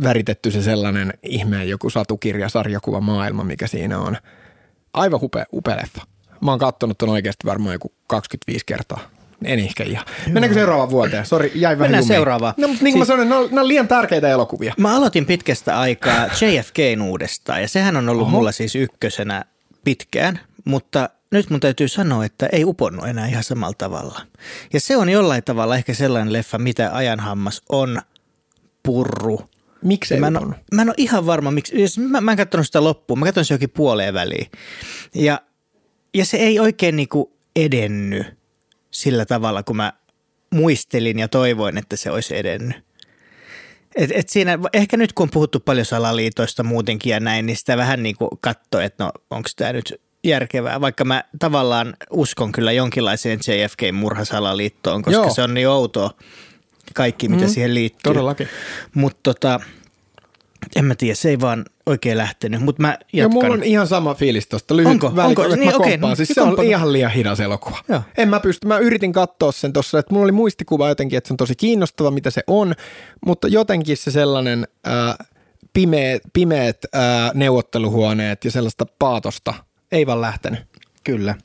väritetty 0.03 0.51
se 0.51 0.61
sellainen 0.61 1.13
ihmeen 1.23 1.69
joku 1.69 1.89
satukirja, 1.89 2.49
sarjakuva 2.49 3.01
maailma, 3.01 3.43
mikä 3.43 3.67
siinä 3.67 3.99
on– 3.99 4.17
aivan 4.97 5.19
upea, 5.23 5.45
upea 5.53 5.77
leffa. 5.77 6.01
Mä 6.41 6.51
oon 6.51 6.59
kattonut 6.59 6.97
ton 6.97 7.09
oikeasti 7.09 7.47
varmaan 7.47 7.73
joku 7.73 7.93
25 8.07 8.65
kertaa. 8.65 8.99
En 9.43 9.59
ehkä 9.59 9.83
ihan. 9.83 10.05
Mennäänkö 10.25 10.53
seuraavaan 10.53 10.89
vuoteen? 10.89 11.25
Sori, 11.25 11.51
jäi 11.55 11.79
vähän 11.79 11.79
Mennään 11.79 12.01
jumiin. 12.03 12.15
seuraavaan. 12.17 12.53
No, 12.57 12.67
mutta 12.67 12.83
niin 12.83 12.93
kuin 12.93 13.05
siis, 13.05 13.09
mä 13.09 13.13
sanoin, 13.13 13.29
nämä 13.29 13.41
on, 13.41 13.47
nämä 13.49 13.61
on 13.61 13.67
liian 13.67 13.87
tärkeitä 13.87 14.29
elokuvia. 14.29 14.73
Mä 14.77 14.95
aloitin 14.95 15.25
pitkästä 15.25 15.79
aikaa 15.79 16.25
JFKn 16.25 17.01
uudestaan 17.01 17.61
ja 17.61 17.67
sehän 17.67 17.97
on 17.97 18.09
ollut 18.09 18.21
Oho. 18.21 18.31
mulla 18.31 18.51
siis 18.51 18.75
ykkösenä 18.75 19.45
pitkään, 19.83 20.39
mutta 20.65 21.09
nyt 21.31 21.49
mun 21.49 21.59
täytyy 21.59 21.87
sanoa, 21.87 22.25
että 22.25 22.49
ei 22.51 22.65
uponnut 22.65 23.07
enää 23.07 23.27
ihan 23.27 23.43
samalla 23.43 23.75
tavalla. 23.77 24.21
Ja 24.73 24.79
se 24.79 24.97
on 24.97 25.09
jollain 25.09 25.43
tavalla 25.43 25.75
ehkä 25.75 25.93
sellainen 25.93 26.33
leffa, 26.33 26.57
mitä 26.57 26.89
ajanhammas 26.93 27.61
on 27.69 28.01
purru 28.83 29.41
Miksi 29.83 30.19
mä, 30.19 30.27
en, 30.27 30.33
mä 30.73 30.81
en 30.81 30.89
ole 30.89 30.95
ihan 30.97 31.25
varma, 31.25 31.51
miksi. 31.51 31.75
Mä, 31.99 32.21
mä 32.21 32.31
en 32.31 32.37
katsonut 32.37 32.65
sitä 32.65 32.83
loppuun, 32.83 33.19
mä 33.19 33.25
katson 33.25 33.45
se 33.45 33.53
jokin 33.53 33.69
puoleen 33.69 34.13
väliin. 34.13 34.51
Ja, 35.15 35.41
ja 36.13 36.25
se 36.25 36.37
ei 36.37 36.59
oikein 36.59 36.95
niinku 36.95 37.37
edennyt 37.55 38.36
sillä 38.97 39.25
tavalla, 39.25 39.63
kun 39.63 39.75
mä 39.75 39.93
muistelin 40.53 41.19
ja 41.19 41.27
toivoin, 41.27 41.77
että 41.77 41.95
se 41.95 42.11
olisi 42.11 42.37
edennyt. 42.37 42.77
Et, 43.95 44.11
et 44.13 44.29
siinä, 44.29 44.59
ehkä 44.73 44.97
nyt 44.97 45.13
kun 45.13 45.23
on 45.23 45.29
puhuttu 45.29 45.59
paljon 45.59 45.85
salaliitoista 45.85 46.63
muutenkin 46.63 47.11
ja 47.11 47.19
näin, 47.19 47.45
niin 47.45 47.57
sitä 47.57 47.77
vähän 47.77 48.03
niin 48.03 48.15
kuin 48.15 48.29
katsoo, 48.41 48.81
että 48.81 49.03
no 49.03 49.11
onko 49.29 49.49
tämä 49.55 49.73
nyt 49.73 50.01
järkevää, 50.23 50.81
vaikka 50.81 51.05
mä 51.05 51.23
tavallaan 51.39 51.95
uskon 52.09 52.51
kyllä 52.51 52.71
jonkinlaiseen 52.71 53.39
JFK-murhasalaliittoon, 53.39 55.01
koska 55.01 55.21
Joo. 55.21 55.33
se 55.33 55.41
on 55.41 55.53
niin 55.53 55.69
outoa 55.69 56.11
kaikki, 56.93 57.29
mitä 57.29 57.43
mm, 57.43 57.49
siihen 57.49 57.73
liittyy. 57.73 58.13
Todellakin. 58.13 58.47
Mutta 58.93 59.19
tota, 59.23 59.59
en 60.75 60.85
mä 60.85 60.95
tiedä, 60.95 61.15
se 61.15 61.29
ei 61.29 61.39
vaan 61.39 61.65
oikein 61.87 62.17
lähtenyt, 62.17 62.61
mutta 62.61 62.81
mä 62.81 62.87
jatkan. 62.87 63.07
Ja 63.13 63.29
mulla 63.29 63.53
on 63.53 63.63
ihan 63.63 63.87
sama 63.87 64.13
fiilis 64.13 64.47
tuosta 64.47 64.75
lyhyt 64.75 64.91
onko, 64.91 65.15
väli, 65.15 65.27
onko? 65.27 65.47
Niin, 65.47 65.99
mä 65.99 66.05
okay, 66.05 66.15
siis 66.15 66.29
se 66.29 66.41
on 66.41 66.63
ihan 66.63 66.93
liian 66.93 67.11
hidas 67.11 67.39
elokuva. 67.39 67.77
Joo. 67.89 68.01
En 68.17 68.29
mä 68.29 68.39
pysty, 68.39 68.67
mä 68.67 68.77
yritin 68.77 69.13
katsoa 69.13 69.51
sen 69.51 69.73
tuossa, 69.73 69.99
että 69.99 70.13
mulla 70.13 70.23
oli 70.23 70.31
muistikuva 70.31 70.89
jotenkin, 70.89 71.17
että 71.17 71.27
se 71.27 71.33
on 71.33 71.37
tosi 71.37 71.55
kiinnostava, 71.55 72.11
mitä 72.11 72.29
se 72.29 72.43
on, 72.47 72.73
mutta 73.25 73.47
jotenkin 73.47 73.97
se 73.97 74.11
sellainen 74.11 74.67
äh, 74.87 75.27
pimeät, 75.73 76.21
pimeät 76.33 76.77
äh, 76.95 77.01
neuvotteluhuoneet 77.33 78.45
ja 78.45 78.51
sellaista 78.51 78.85
paatosta 78.99 79.53
ei 79.91 80.07
vaan 80.07 80.21
lähtenyt. 80.21 80.59
Kyllä. 81.03 81.35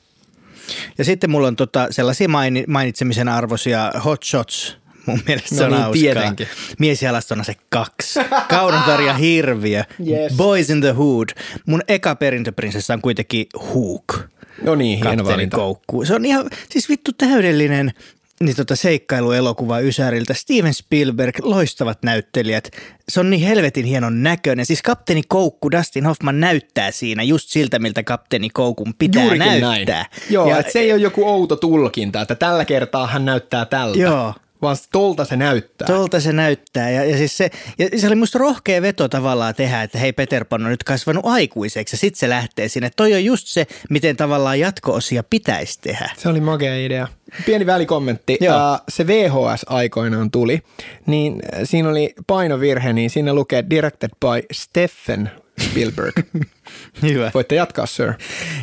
Ja 0.97 1.05
sitten 1.05 1.29
mulla 1.29 1.47
on 1.47 1.55
tota 1.55 1.87
sellaisia 1.89 2.27
mainitsemisen 2.67 3.29
arvoisia 3.29 3.91
hot 4.05 4.23
shots 4.23 4.77
Mun 5.05 5.19
mielestä 5.27 5.55
no 5.55 5.57
se 5.57 5.63
on 5.63 5.71
niin, 5.71 5.81
hauskaa. 5.81 6.01
Tietenkin. 6.01 6.47
Miesjalastona 6.79 7.43
se 7.43 7.53
kaksi. 7.69 8.19
Kaunotarja 8.49 9.13
hirviö. 9.13 9.83
Yes. 10.07 10.33
Boys 10.37 10.69
in 10.69 10.81
the 10.81 10.91
Hood. 10.91 11.29
Mun 11.65 11.81
eka 11.87 12.15
perintöprinsessa 12.15 12.93
on 12.93 13.01
kuitenkin 13.01 13.45
Hook. 13.73 14.19
No 14.61 14.75
niin, 14.75 15.03
hieno 15.05 15.25
valinta. 15.25 15.57
Koukku. 15.57 16.05
Se 16.05 16.15
on 16.15 16.25
ihan, 16.25 16.49
siis 16.69 16.89
vittu 16.89 17.11
täydellinen 17.17 17.91
niin 18.39 18.55
tota 18.55 18.75
seikkailuelokuva 18.75 19.79
Ysäriltä. 19.79 20.33
Steven 20.33 20.73
Spielberg, 20.73 21.35
loistavat 21.41 22.03
näyttelijät. 22.03 22.69
Se 23.09 23.19
on 23.19 23.29
niin 23.29 23.41
helvetin 23.47 23.85
hienon 23.85 24.23
näköinen. 24.23 24.65
Siis 24.65 24.81
kapteeni 24.81 25.21
Koukku, 25.27 25.71
Dustin 25.71 26.05
Hoffman 26.05 26.39
näyttää 26.39 26.91
siinä 26.91 27.23
just 27.23 27.49
siltä, 27.49 27.79
miltä 27.79 28.03
kapteeni 28.03 28.49
Koukun 28.49 28.93
pitää 28.99 29.23
Juurikin 29.23 29.61
näyttää. 29.61 29.95
näin. 29.95 30.07
Joo, 30.29 30.49
ja, 30.49 30.59
et 30.59 30.71
se 30.71 30.79
ei 30.79 30.93
ole 30.93 31.01
joku 31.01 31.27
outo 31.29 31.55
tulkinta, 31.55 32.21
että 32.21 32.35
tällä 32.35 32.65
kertaa 32.65 33.07
hän 33.07 33.25
näyttää 33.25 33.65
tältä. 33.65 33.99
Joo. 33.99 34.33
Vaan 34.63 34.77
tolta 34.91 35.25
se 35.25 35.35
näyttää. 35.35 35.87
Tolta 35.87 36.19
se 36.19 36.33
näyttää. 36.33 36.89
Ja, 36.89 37.05
ja, 37.05 37.17
siis 37.17 37.37
se, 37.37 37.49
ja 37.77 37.99
se 37.99 38.07
oli 38.07 38.15
musta 38.15 38.39
rohkea 38.39 38.81
veto 38.81 39.09
tavallaan 39.09 39.55
tehdä, 39.55 39.81
että 39.83 39.97
hei 39.97 40.13
Peter 40.13 40.45
Pan 40.45 40.63
on 40.65 40.71
nyt 40.71 40.83
kasvanut 40.83 41.25
aikuiseksi 41.25 41.93
ja 41.93 41.97
sitten 41.97 42.19
se 42.19 42.29
lähtee 42.29 42.67
sinne. 42.67 42.91
Toi 42.95 43.13
on 43.13 43.25
just 43.25 43.47
se, 43.47 43.67
miten 43.89 44.17
tavallaan 44.17 44.59
jatko-osia 44.59 45.23
pitäisi 45.29 45.79
tehdä. 45.81 46.09
Se 46.17 46.29
oli 46.29 46.39
makea 46.39 46.75
idea. 46.75 47.07
Pieni 47.45 47.65
välikommentti. 47.65 48.37
Joo. 48.41 48.73
Uh, 48.73 48.79
se 48.89 49.07
VHS 49.07 49.65
aikoinaan 49.69 50.31
tuli, 50.31 50.61
niin 51.05 51.41
siinä 51.63 51.89
oli 51.89 52.13
painovirhe, 52.27 52.93
niin 52.93 53.09
siinä 53.09 53.33
lukee 53.33 53.63
directed 53.69 54.09
by 54.19 54.45
Stephen 54.53 55.31
Spielberg. 55.61 56.13
Hyvä. 57.01 57.31
Voitte 57.33 57.55
jatkaa, 57.55 57.85
sir. 57.85 58.13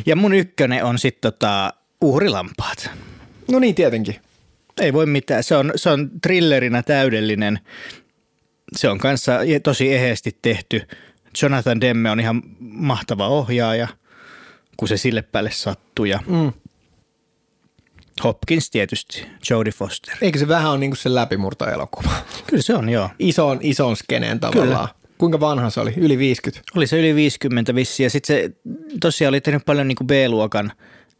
Ja 0.05 0.15
mun 0.15 0.33
ykkönen 0.33 0.83
on 0.83 0.99
sitten 0.99 1.31
tota, 1.31 1.73
uhrilampaat. 2.01 2.89
No 3.51 3.59
niin, 3.59 3.75
tietenkin. 3.75 4.15
Ei 4.81 4.93
voi 4.93 5.05
mitään. 5.05 5.43
Se 5.43 5.55
on, 5.55 5.71
se 5.75 5.89
on 5.89 6.09
thrillerinä 6.21 6.83
täydellinen. 6.83 7.59
Se 8.75 8.89
on 8.89 8.97
kanssa 8.97 9.31
tosi 9.63 9.93
eheesti 9.93 10.37
tehty. 10.41 10.81
Jonathan 11.41 11.81
Demme 11.81 12.11
on 12.11 12.19
ihan 12.19 12.41
mahtava 12.59 13.27
ohjaaja, 13.27 13.87
kun 14.77 14.87
se 14.87 14.97
sille 14.97 15.21
päälle 15.21 15.51
sattuu. 15.51 16.05
Ja 16.05 16.19
Mm. 16.27 16.51
Hopkins 18.23 18.69
tietysti, 18.69 19.27
Jodie 19.49 19.73
Foster. 19.73 20.15
Eikö 20.21 20.39
se 20.39 20.47
vähän 20.47 20.71
ole 20.71 20.77
niin 20.77 20.91
kuin 20.91 20.97
se 20.97 21.13
läpimurtoelokuva? 21.15 22.09
Kyllä 22.47 22.63
se 22.63 22.75
on, 22.75 22.89
joo. 22.89 23.09
Ison, 23.19 23.59
ison 23.61 23.95
skeneen 23.97 24.39
tavallaan. 24.39 24.89
Kuinka 25.17 25.39
vanha 25.39 25.69
se 25.69 25.79
oli? 25.79 25.93
Yli 25.97 26.17
50? 26.17 26.71
Oli 26.75 26.87
se 26.87 26.99
yli 26.99 27.15
50 27.15 27.75
vissi 27.75 28.03
ja 28.03 28.09
sitten 28.09 28.35
se 28.35 28.51
tosiaan 29.01 29.29
oli 29.29 29.41
tehnyt 29.41 29.65
paljon 29.65 29.87
niin 29.87 29.95
kuin 29.95 30.07
B-luokan 30.07 30.71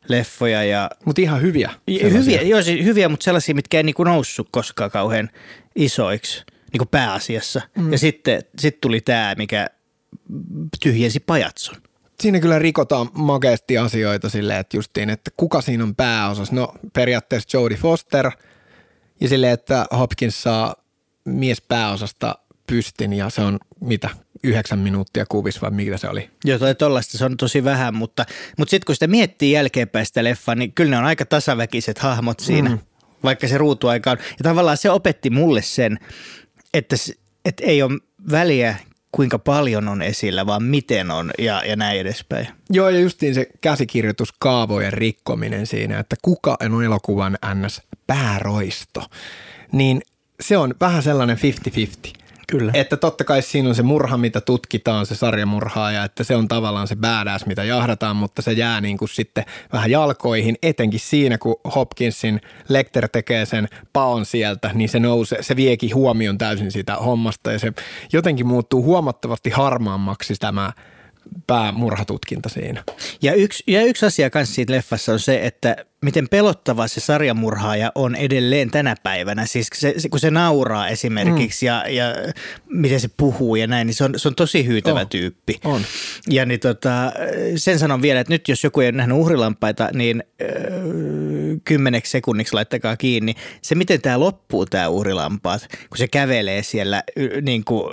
leffoja 0.09 0.63
ja 0.63 0.89
Mutta 1.05 1.21
ihan 1.21 1.41
hyviä. 1.41 1.71
Sellaisia. 2.01 2.19
Hyviä, 2.19 2.41
joo, 2.41 2.61
siis 2.61 2.85
hyviä, 2.85 3.09
mutta 3.09 3.23
sellaisia, 3.23 3.55
mitkä 3.55 3.77
ei 3.77 3.83
niinku 3.83 4.03
noussut 4.03 4.47
koskaan 4.51 4.91
kauhean 4.91 5.29
isoiksi 5.75 6.43
niinku 6.73 6.85
pääasiassa. 6.85 7.61
Mm. 7.77 7.91
Ja 7.91 7.97
sitten 7.97 8.41
sit 8.59 8.81
tuli 8.81 9.01
tämä, 9.01 9.35
mikä 9.37 9.67
tyhjensi 10.83 11.19
pajatson. 11.19 11.75
Siinä 12.21 12.39
kyllä 12.39 12.59
rikotaan 12.59 13.09
makeasti 13.13 13.77
asioita 13.77 14.29
silleen, 14.29 14.59
että 14.59 14.77
justiin, 14.77 15.09
että 15.09 15.31
kuka 15.37 15.61
siinä 15.61 15.83
on 15.83 15.95
pääosassa. 15.95 16.55
No 16.55 16.73
periaatteessa 16.93 17.57
Jodie 17.57 17.77
Foster 17.77 18.31
ja 19.21 19.27
silleen, 19.27 19.53
että 19.53 19.85
Hopkins 19.97 20.43
saa 20.43 20.75
mies 21.25 21.61
pääosasta 21.61 22.35
pystin 22.67 23.13
ja 23.13 23.29
se 23.29 23.41
on 23.41 23.59
mitä, 23.81 24.09
yhdeksän 24.43 24.79
minuuttia 24.79 25.25
kuvis 25.29 25.61
vai 25.61 25.71
mitä 25.71 25.97
se 25.97 26.09
oli? 26.09 26.29
Joo, 26.45 26.59
toi 26.59 26.75
tollaista 26.75 27.17
se 27.17 27.25
on 27.25 27.37
tosi 27.37 27.63
vähän, 27.63 27.95
mutta, 27.95 28.25
mutta 28.57 28.69
sitten 28.69 28.85
kun 28.85 28.95
sitä 28.95 29.07
miettii 29.07 29.51
jälkeenpäin 29.51 30.05
sitä 30.05 30.23
leffaa, 30.23 30.55
niin 30.55 30.73
kyllä 30.73 30.91
ne 30.91 30.97
on 30.97 31.05
aika 31.05 31.25
tasaväkiset 31.25 31.99
hahmot 31.99 32.39
siinä, 32.39 32.69
mm. 32.69 32.79
vaikka 33.23 33.47
se 33.47 33.57
ruutuaika 33.57 34.11
on. 34.11 34.17
Ja 34.19 34.43
tavallaan 34.43 34.77
se 34.77 34.89
opetti 34.89 35.29
mulle 35.29 35.61
sen, 35.61 35.99
että, 36.73 36.95
että 37.45 37.63
ei 37.65 37.81
ole 37.81 37.99
väliä 38.31 38.75
kuinka 39.11 39.39
paljon 39.39 39.87
on 39.87 40.01
esillä, 40.01 40.45
vaan 40.45 40.63
miten 40.63 41.11
on 41.11 41.31
ja, 41.39 41.65
ja 41.65 41.75
näin 41.75 41.99
edespäin. 41.99 42.47
Joo, 42.69 42.89
ja 42.89 42.99
justiin 42.99 43.35
se 43.35 43.47
käsikirjoituskaavojen 43.61 44.93
rikkominen 44.93 45.67
siinä, 45.67 45.99
että 45.99 46.15
kuka 46.21 46.57
on 46.61 46.83
elokuvan 46.83 47.37
ns. 47.55 47.81
pääroisto, 48.07 49.03
niin 49.71 50.01
se 50.39 50.57
on 50.57 50.75
vähän 50.79 51.03
sellainen 51.03 51.37
50-50. 52.07 52.20
Kyllä. 52.51 52.71
Että 52.75 52.97
totta 52.97 53.23
kai 53.23 53.41
siinä 53.41 53.69
on 53.69 53.75
se 53.75 53.83
murha, 53.83 54.17
mitä 54.17 54.41
tutkitaan, 54.41 55.05
se 55.05 55.15
sarjamurhaaja, 55.15 56.03
että 56.03 56.23
se 56.23 56.35
on 56.35 56.47
tavallaan 56.47 56.87
se 56.87 56.95
badass, 56.95 57.45
mitä 57.45 57.63
jahdataan, 57.63 58.15
mutta 58.15 58.41
se 58.41 58.51
jää 58.51 58.81
niin 58.81 58.97
kuin 58.97 59.09
sitten 59.09 59.45
vähän 59.73 59.91
jalkoihin, 59.91 60.55
etenkin 60.63 60.99
siinä, 60.99 61.37
kun 61.37 61.55
Hopkinsin 61.75 62.41
Lecter 62.69 63.09
tekee 63.09 63.45
sen 63.45 63.67
paon 63.93 64.25
sieltä, 64.25 64.71
niin 64.73 64.89
se 64.89 64.99
nousee, 64.99 65.43
se 65.43 65.55
viekin 65.55 65.95
huomion 65.95 66.37
täysin 66.37 66.71
siitä 66.71 66.95
hommasta 66.95 67.51
ja 67.51 67.59
se 67.59 67.73
jotenkin 68.13 68.47
muuttuu 68.47 68.83
huomattavasti 68.83 69.49
harmaammaksi 69.49 70.33
tämä 70.39 70.71
päämurhatutkinta 71.47 72.49
siinä. 72.49 72.83
Ja 73.21 73.33
yksi, 73.33 73.63
ja 73.67 73.81
yksi 73.81 74.05
asia 74.05 74.29
kanssa 74.29 74.55
siitä 74.55 74.73
leffassa 74.73 75.13
on 75.13 75.19
se, 75.19 75.45
että 75.45 75.75
miten 76.01 76.29
pelottava 76.29 76.87
se 76.87 76.99
sarjamurhaaja 76.99 77.91
on 77.95 78.15
edelleen 78.15 78.71
tänä 78.71 78.95
päivänä. 79.03 79.45
Siis 79.45 79.67
se, 79.75 79.93
se, 79.97 80.09
kun 80.09 80.19
se 80.19 80.31
nauraa 80.31 80.87
esimerkiksi 80.87 81.65
mm. 81.65 81.67
ja, 81.67 81.85
ja 81.89 82.15
miten 82.69 82.99
se 82.99 83.09
puhuu 83.17 83.55
ja 83.55 83.67
näin, 83.67 83.87
niin 83.87 83.95
se 83.95 84.03
on, 84.03 84.19
se 84.19 84.27
on 84.27 84.35
tosi 84.35 84.65
hyytävä 84.67 84.99
On. 84.99 85.07
tyyppi. 85.09 85.59
On. 85.63 85.81
Ja 86.29 86.45
niin 86.45 86.59
tota, 86.59 87.11
sen 87.55 87.79
sanon 87.79 88.01
vielä, 88.01 88.19
että 88.19 88.33
nyt 88.33 88.47
jos 88.47 88.63
joku 88.63 88.81
ei 88.81 88.87
ole 88.87 88.97
nähnyt 88.97 89.17
uhrilampaita, 89.17 89.89
niin 89.93 90.23
öö, 90.41 90.49
kymmeneksi 91.65 92.11
sekunniksi 92.11 92.53
laittakaa 92.53 92.97
kiinni. 92.97 93.35
Se, 93.61 93.75
miten 93.75 94.01
tämä 94.01 94.19
loppuu, 94.19 94.65
tämä 94.65 94.87
uhrilampaat, 94.87 95.67
kun 95.89 95.97
se 95.97 96.07
kävelee 96.07 96.63
siellä, 96.63 97.03
niin 97.41 97.63
kuin, 97.63 97.83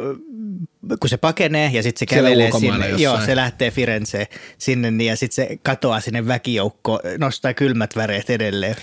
kun 1.01 1.09
se 1.09 1.17
pakenee 1.17 1.71
ja 1.73 1.83
sitten 1.83 2.09
se 2.09 2.15
Siellä 2.15 2.29
kävelee 2.29 2.51
sinne. 2.51 2.89
jossain. 2.89 3.03
Joo, 3.03 3.21
se 3.27 3.37
lähtee 3.37 3.71
Firenzeen 3.71 4.27
sinne 4.59 4.91
niin, 4.91 5.09
ja 5.09 5.17
sitten 5.17 5.49
se 5.49 5.59
katoaa 5.63 6.01
sinne 6.01 6.27
väkijoukkoon, 6.27 7.01
nostaa 7.19 7.55
kylmät 7.55 7.97
väreet 7.99 8.31
edelleen. 8.31 8.77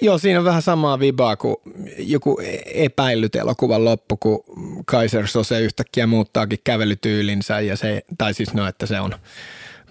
Joo, 0.00 0.18
siinä 0.18 0.38
on 0.38 0.44
vähän 0.44 0.62
samaa 0.62 1.00
vibaa 1.00 1.36
kuin 1.36 1.56
joku 1.98 2.38
epäillyt 2.74 3.36
elokuvan 3.36 3.84
loppu, 3.84 4.16
kun 4.16 4.44
Kaiser 4.86 5.26
Sose 5.26 5.60
yhtäkkiä 5.60 6.06
muuttaakin 6.06 6.58
kävelytyylinsä 6.64 7.60
ja 7.60 7.76
se, 7.76 8.02
tai 8.18 8.34
siis 8.34 8.54
no, 8.54 8.66
että 8.66 8.86
se 8.86 9.00
on 9.00 9.14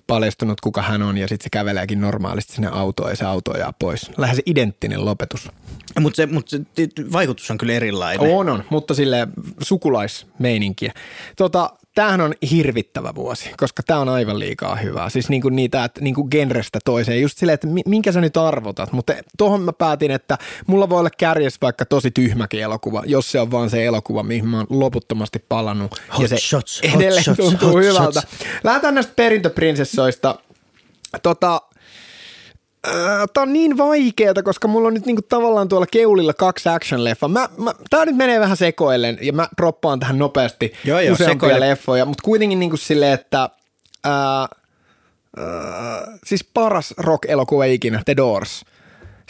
paljastunut, 0.07 0.61
kuka 0.61 0.81
hän 0.81 1.01
on 1.01 1.17
ja 1.17 1.27
sitten 1.27 1.43
se 1.43 1.49
käveleekin 1.49 2.01
normaalisti 2.01 2.53
sinne 2.53 2.69
autoon 2.71 3.09
ja 3.09 3.15
se 3.15 3.25
auto 3.25 3.53
ajaa 3.53 3.73
pois. 3.79 4.11
Lähes 4.17 4.35
se 4.35 4.43
identtinen 4.45 5.05
lopetus. 5.05 5.49
Mutta 5.99 6.15
se, 6.17 6.25
mut 6.25 6.49
se 6.49 6.59
vaikutus 7.11 7.51
on 7.51 7.57
kyllä 7.57 7.73
erilainen. 7.73 8.35
On, 8.35 8.49
on, 8.49 8.63
mutta 8.69 8.93
sille 8.93 9.27
sukulaismeininkiä. 9.61 10.93
Tota, 11.37 11.69
tämähän 11.95 12.21
on 12.21 12.33
hirvittävä 12.51 13.15
vuosi, 13.15 13.49
koska 13.57 13.83
tämä 13.83 13.99
on 13.99 14.09
aivan 14.09 14.39
liikaa 14.39 14.75
hyvää. 14.75 15.09
Siis 15.09 15.29
niinku 15.29 15.49
niitä, 15.49 15.83
että 15.83 16.01
niinku 16.01 16.27
genrestä 16.27 16.79
toiseen, 16.85 17.21
just 17.21 17.37
silleen, 17.37 17.53
että 17.53 17.67
mi- 17.67 17.81
minkä 17.85 18.11
sä 18.11 18.21
nyt 18.21 18.37
arvotat. 18.37 18.91
Mutta 18.91 19.13
tuohon 19.37 19.61
mä 19.61 19.73
päätin, 19.73 20.11
että 20.11 20.37
mulla 20.67 20.89
voi 20.89 20.99
olla 20.99 21.09
kärjes 21.17 21.61
vaikka 21.61 21.85
tosi 21.85 22.11
tyhmäkin 22.11 22.61
elokuva, 22.61 23.03
jos 23.05 23.31
se 23.31 23.39
on 23.39 23.51
vaan 23.51 23.69
se 23.69 23.85
elokuva, 23.85 24.23
mihin 24.23 24.47
mä 24.47 24.57
oon 24.57 24.67
loputtomasti 24.69 25.45
palannut. 25.49 26.01
Hot 26.13 26.21
ja 26.21 26.27
se 26.27 26.37
shots, 26.37 26.81
hot 26.91 27.01
edelleen 27.01 27.23
shots, 27.23 27.37
tuntuu 27.37 27.69
hot 27.69 27.83
hyvältä. 27.83 28.21
shots. 28.21 28.43
Lähdetään 28.63 28.95
näistä 28.95 29.13
perintöprinsessoista. 29.15 30.35
Tota, 31.23 31.61
Tämä 33.33 33.43
on 33.43 33.53
niin 33.53 33.77
vaikeeta, 33.77 34.43
koska 34.43 34.67
mulla 34.67 34.87
on 34.87 34.93
nyt 34.93 35.05
niinku 35.05 35.21
tavallaan 35.21 35.67
tuolla 35.67 35.85
keulilla 35.91 36.33
kaksi 36.33 36.69
action-leffaa. 36.69 37.27
Mä, 37.27 37.49
mä, 37.57 37.73
tää 37.89 38.05
nyt 38.05 38.15
menee 38.15 38.39
vähän 38.39 38.57
sekoillen 38.57 39.17
ja 39.21 39.33
mä 39.33 39.47
droppaan 39.57 39.99
tähän 39.99 40.17
nopeasti 40.17 40.73
Joo, 40.83 40.99
joo, 40.99 41.13
useampia 41.13 41.33
sekoile. 41.33 41.69
leffoja, 41.69 42.05
mutta 42.05 42.21
kuitenkin 42.23 42.59
niinku 42.59 42.77
silleen, 42.77 43.13
että 43.13 43.49
ää, 44.03 44.39
ää, 44.41 44.47
siis 46.25 46.43
paras 46.43 46.93
rock-elokuva 46.97 47.63
ikinä, 47.65 48.01
The 48.05 48.15
Doors. 48.17 48.65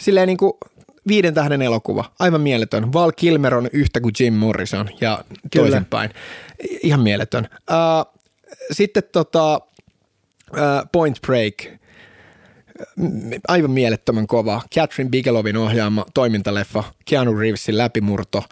Silleen 0.00 0.26
niinku 0.28 0.58
viiden 1.08 1.34
tähden 1.34 1.62
elokuva, 1.62 2.04
aivan 2.18 2.40
mieletön. 2.40 2.92
Val 2.92 3.12
Kilmer 3.16 3.54
on 3.54 3.68
yhtä 3.72 4.00
kuin 4.00 4.14
Jim 4.20 4.34
Morrison 4.34 4.88
ja 5.00 5.24
toisinpäin. 5.56 6.10
Ihan 6.82 7.00
mieletön. 7.00 7.48
Ää, 7.70 8.04
sitten 8.72 9.02
tota, 9.12 9.60
ää, 10.56 10.86
Point 10.92 11.20
Break– 11.26 11.54
aivan 13.48 13.70
mielettömän 13.70 14.26
kova. 14.26 14.62
Catherine 14.74 15.10
Bigelowin 15.10 15.56
ohjaama 15.56 16.06
toimintaleffa 16.14 16.84
Keanu 17.04 17.34
Reevesin 17.38 17.78
läpimurto, 17.78 18.44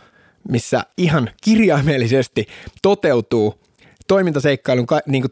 missä 0.48 0.85
ihan 0.96 1.30
kirjaimellisesti 1.44 2.48
toteutuu 2.83 3.61
toimintaseikkailun 4.09 4.87
ka- 4.87 5.00
niin 5.06 5.24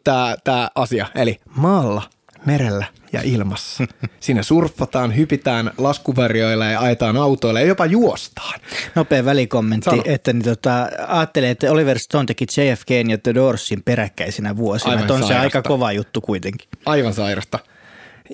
tämä, 0.44 0.68
asia, 0.74 1.06
eli 1.14 1.40
maalla, 1.56 2.02
merellä 2.46 2.86
ja 3.12 3.20
ilmassa. 3.24 3.84
Siinä 4.20 4.42
surffataan, 4.42 5.16
hypitään 5.16 5.70
laskuvarjoilla 5.78 6.64
ja 6.64 6.80
ajetaan 6.80 7.16
autoilla 7.16 7.60
ja 7.60 7.66
jopa 7.66 7.86
juostaan. 7.86 8.60
Nopea 8.94 9.24
välikommentti, 9.24 9.90
Sano. 9.90 10.02
että 10.06 10.32
niin 10.32 10.44
tota, 10.44 10.88
ajattelee, 11.06 11.50
että 11.50 11.72
Oliver 11.72 11.98
Stone 11.98 12.26
teki 12.26 12.44
JFKn 12.44 13.10
ja 13.10 13.18
The 13.18 13.34
Doorsin 13.34 13.82
peräkkäisinä 13.82 14.56
vuosina. 14.56 14.92
Aivan 14.92 15.10
on 15.10 15.18
se 15.18 15.26
sairasta. 15.26 15.40
aika 15.40 15.62
kova 15.62 15.92
juttu 15.92 16.20
kuitenkin. 16.20 16.68
Aivan 16.86 17.14
sairasta. 17.14 17.58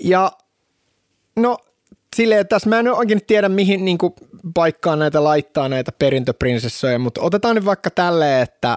Ja 0.05 0.33
no 1.37 1.59
silleen, 2.17 2.41
että 2.41 2.55
tässä 2.55 2.69
mä 2.69 2.79
en 2.79 2.89
oikein 2.89 3.21
tiedä 3.27 3.49
mihin 3.49 3.85
niin 3.85 3.99
kuin, 3.99 4.15
paikkaan 4.55 4.99
näitä 4.99 5.25
laittaa 5.25 5.69
näitä 5.69 5.93
perintöprinsessoja, 5.93 6.99
mutta 6.99 7.21
otetaan 7.21 7.55
nyt 7.57 7.65
vaikka 7.65 7.91
tälleen, 7.91 8.43
että 8.43 8.77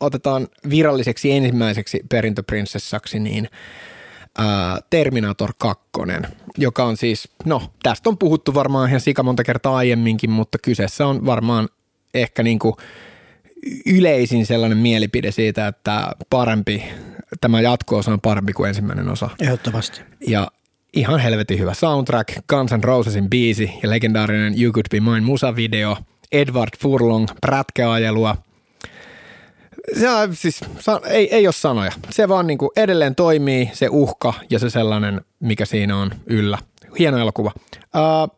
otetaan 0.00 0.48
viralliseksi 0.70 1.32
ensimmäiseksi 1.32 2.00
perintöprinsessaksi 2.08 3.18
niin 3.18 3.48
ää, 4.38 4.78
Terminator 4.90 5.52
2, 5.58 5.84
joka 6.58 6.84
on 6.84 6.96
siis, 6.96 7.28
no 7.44 7.62
tästä 7.82 8.08
on 8.08 8.18
puhuttu 8.18 8.54
varmaan 8.54 8.88
ihan 8.88 9.00
sika 9.00 9.22
monta 9.22 9.44
kertaa 9.44 9.76
aiemminkin, 9.76 10.30
mutta 10.30 10.58
kyseessä 10.62 11.06
on 11.06 11.26
varmaan 11.26 11.68
ehkä 12.14 12.42
niin 12.42 12.58
kuin 12.58 12.74
yleisin 13.86 14.46
sellainen 14.46 14.78
mielipide 14.78 15.30
siitä, 15.30 15.66
että 15.66 16.12
parempi, 16.30 16.84
tämä 17.40 17.60
jatko-osa 17.60 18.12
on 18.12 18.20
parempi 18.20 18.52
kuin 18.52 18.68
ensimmäinen 18.68 19.08
osa. 19.08 19.30
Ehdottomasti. 19.40 20.00
Ja 20.26 20.50
ihan 20.96 21.20
helvetin 21.20 21.58
hyvä 21.58 21.74
soundtrack, 21.74 22.30
Guns 22.48 22.72
N' 22.72 22.84
Rosesin 22.84 23.30
biisi 23.30 23.70
ja 23.82 23.90
legendaarinen 23.90 24.62
You 24.62 24.72
Could 24.72 24.86
Be 24.90 25.00
Mine 25.00 25.20
musavideo, 25.20 25.96
Edward 26.32 26.70
Furlong 26.78 27.26
prätkäajelua. 27.40 28.36
Se 30.00 30.10
on, 30.10 30.36
siis, 30.36 30.60
ei, 31.08 31.34
ei 31.34 31.46
ole 31.46 31.52
sanoja. 31.52 31.92
Se 32.10 32.28
vaan 32.28 32.46
niin 32.46 32.58
kuin 32.58 32.70
edelleen 32.76 33.14
toimii, 33.14 33.70
se 33.72 33.88
uhka 33.90 34.34
ja 34.50 34.58
se 34.58 34.70
sellainen, 34.70 35.20
mikä 35.40 35.64
siinä 35.64 35.96
on 35.96 36.10
yllä. 36.26 36.58
Hieno 36.98 37.18
elokuva. 37.18 37.52
Uh, 37.76 38.36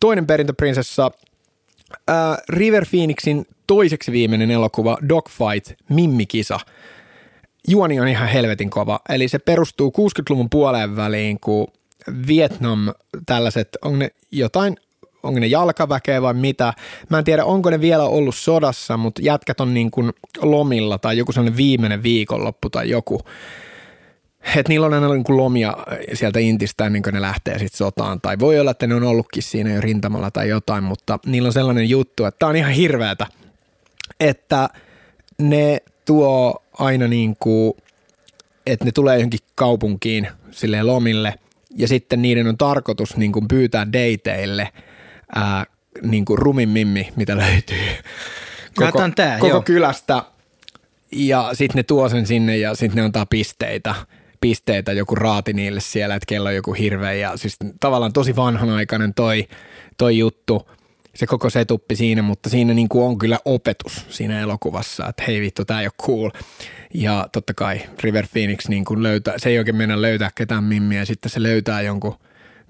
toinen 0.00 0.26
perintöprinsessa, 0.26 1.06
uh, 1.06 2.12
River 2.48 2.86
Phoenixin 2.90 3.46
toiseksi 3.66 4.12
viimeinen 4.12 4.50
elokuva 4.50 4.98
Dogfight, 5.08 5.80
Mimmikisa. 5.88 6.60
Juoni 7.68 8.00
on 8.00 8.08
ihan 8.08 8.28
helvetin 8.28 8.70
kova. 8.70 9.00
Eli 9.08 9.28
se 9.28 9.38
perustuu 9.38 9.92
60-luvun 9.98 10.50
puoleen 10.50 10.96
väliin, 10.96 11.40
kun 11.40 11.66
Vietnam, 12.26 12.88
tällaiset, 13.26 13.68
on 13.82 13.98
ne 13.98 14.10
jotain 14.30 14.76
onko 15.22 15.40
ne 15.40 15.46
jalkaväkeä 15.46 16.22
vai 16.22 16.34
mitä. 16.34 16.72
Mä 17.10 17.18
en 17.18 17.24
tiedä, 17.24 17.44
onko 17.44 17.70
ne 17.70 17.80
vielä 17.80 18.04
ollut 18.04 18.34
sodassa, 18.34 18.96
mutta 18.96 19.22
jätkät 19.24 19.60
on 19.60 19.74
niin 19.74 19.90
kuin 19.90 20.12
lomilla 20.42 20.98
tai 20.98 21.18
joku 21.18 21.32
sellainen 21.32 21.56
viimeinen 21.56 22.02
viikonloppu 22.02 22.70
tai 22.70 22.90
joku. 22.90 23.20
Että 24.56 24.68
niillä 24.72 24.86
on 24.86 24.94
aina 24.94 25.08
niin 25.08 25.24
kuin 25.24 25.36
lomia 25.36 25.76
sieltä 26.14 26.38
Intistä 26.38 26.86
ennen 26.86 27.02
kuin 27.02 27.14
ne 27.14 27.20
lähtee 27.20 27.58
sitten 27.58 27.78
sotaan. 27.78 28.20
Tai 28.20 28.38
voi 28.38 28.60
olla, 28.60 28.70
että 28.70 28.86
ne 28.86 28.94
on 28.94 29.02
ollutkin 29.02 29.42
siinä 29.42 29.74
jo 29.74 29.80
rintamalla 29.80 30.30
tai 30.30 30.48
jotain, 30.48 30.84
mutta 30.84 31.18
niillä 31.26 31.46
on 31.46 31.52
sellainen 31.52 31.88
juttu, 31.88 32.24
että 32.24 32.38
tämä 32.38 32.50
on 32.50 32.56
ihan 32.56 32.72
hirveätä 32.72 33.26
että 34.20 34.68
ne 35.38 35.82
tuo 36.04 36.62
aina 36.78 37.08
niin 37.08 37.36
kuin, 37.40 37.74
että 38.66 38.84
ne 38.84 38.92
tulee 38.92 39.16
johonkin 39.16 39.40
kaupunkiin 39.54 40.28
sille 40.50 40.82
lomille 40.82 41.34
ja 41.76 41.88
sitten 41.88 42.22
niiden 42.22 42.48
on 42.48 42.58
tarkoitus 42.58 43.16
niin 43.16 43.32
kuin 43.32 43.48
pyytää 43.48 43.86
dateille 43.86 44.68
ää, 45.34 45.66
niin 46.02 46.24
kuin 46.24 46.38
rumin 46.38 46.68
mimmi, 46.68 47.12
mitä 47.16 47.36
löytyy. 47.36 47.88
Koko, 48.74 49.00
tää, 49.16 49.38
koko 49.38 49.62
kylästä. 49.62 50.22
Ja 51.12 51.50
sitten 51.52 51.76
ne 51.76 51.82
tuo 51.82 52.08
sen 52.08 52.26
sinne 52.26 52.56
ja 52.56 52.74
sitten 52.74 52.96
ne 52.96 53.02
antaa 53.02 53.26
pisteitä. 53.26 53.94
Pisteitä, 54.40 54.92
joku 54.92 55.14
raati 55.14 55.52
niille 55.52 55.80
siellä, 55.80 56.14
että 56.14 56.26
kello 56.26 56.48
on 56.48 56.54
joku 56.54 56.72
hirveä. 56.72 57.12
Ja 57.12 57.36
siis 57.36 57.56
tavallaan 57.80 58.12
tosi 58.12 58.36
vanhanaikainen 58.36 59.14
toi, 59.14 59.48
toi 59.98 60.18
juttu– 60.18 60.62
se 61.16 61.26
koko 61.26 61.50
setuppi 61.50 61.96
siinä, 61.96 62.22
mutta 62.22 62.48
siinä 62.48 62.74
niin 62.74 62.88
kuin 62.88 63.04
on 63.04 63.18
kyllä 63.18 63.38
opetus 63.44 64.06
siinä 64.08 64.40
elokuvassa, 64.40 65.08
että 65.08 65.22
hei 65.26 65.40
vittu, 65.40 65.64
tämä 65.64 65.80
ei 65.80 65.86
ole 65.86 65.92
cool. 66.06 66.30
Ja 66.98 67.28
totta 67.32 67.54
kai 67.54 67.80
River 68.02 68.26
Phoenix 68.32 68.68
niin 68.68 68.84
kuin 68.84 69.02
löytää, 69.02 69.34
se 69.36 69.48
ei 69.48 69.58
oikein 69.58 69.76
mennä 69.76 70.02
löytää 70.02 70.30
ketään 70.34 70.64
mimmiä, 70.64 71.04
sitten 71.04 71.30
se 71.30 71.42
löytää 71.42 71.82
jonkun 71.82 72.18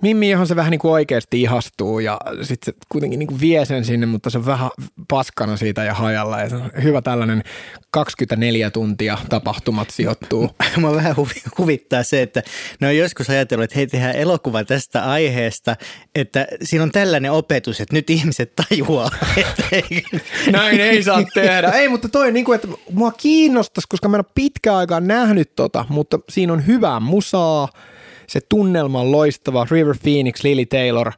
Mimmi, 0.03 0.31
johon 0.31 0.47
se 0.47 0.57
vähän 0.57 0.71
niin 0.71 0.79
kuin 0.79 0.93
oikeasti 0.93 1.43
ihastuu 1.43 1.99
ja 1.99 2.21
sitten 2.43 2.75
se 2.75 2.87
kuitenkin 2.89 3.19
niin 3.19 3.27
kuin 3.27 3.41
vie 3.41 3.65
sen 3.65 3.85
sinne, 3.85 4.07
mutta 4.07 4.31
se 4.31 4.39
on 4.39 4.47
vähän 4.47 4.71
paskana 5.09 5.57
siitä 5.57 5.85
ja 5.85 5.95
hajalla. 5.95 6.41
Ja 6.41 6.49
se 6.49 6.57
on 6.57 6.71
hyvä 6.83 7.03
tällainen 7.03 7.43
24 7.91 8.71
tuntia 8.71 9.19
tapahtumat 9.29 9.91
sijoittuu. 9.91 10.51
Mä 10.77 10.95
vähän 10.95 11.17
huvittaa 11.59 12.03
se, 12.03 12.23
että 12.23 12.43
ne 12.81 12.87
on 12.87 12.97
joskus 12.97 13.31
ajatellut, 13.31 13.65
että 13.65 13.77
hei 13.77 13.87
tehdään 13.87 14.17
elokuva 14.17 14.65
tästä 14.65 15.05
aiheesta, 15.05 15.77
että 16.15 16.47
siinä 16.63 16.83
on 16.83 16.93
tällainen 16.93 17.33
opetus, 17.33 17.81
että 17.81 17.97
nyt 17.97 18.11
ihmiset 18.11 18.53
tajuaa. 18.57 19.11
Että 19.37 19.63
ei. 19.73 20.05
Näin 20.51 20.81
ei 20.81 21.03
saa 21.03 21.23
tehdä. 21.35 21.69
Ei, 21.69 21.89
mutta 21.89 22.09
toi 22.09 22.33
niin 22.33 22.45
kuin, 22.45 22.57
että 22.57 22.69
mua 22.93 23.13
kiinnostaisi, 23.13 23.89
koska 23.89 24.09
mä 24.09 24.17
en 24.17 24.25
ole 24.25 24.33
pitkään 24.35 24.77
aikaa 24.77 25.01
nähnyt 25.01 25.53
tota, 25.57 25.85
mutta 25.89 26.19
siinä 26.29 26.53
on 26.53 26.67
hyvää 26.67 27.01
musaa– 27.01 27.69
se 28.27 28.41
tunnelma 28.49 29.01
on 29.01 29.13
loistava. 29.13 29.67
River 29.71 29.97
Phoenix, 30.03 30.45
Lily 30.45 30.67
Taylor, 30.67 31.13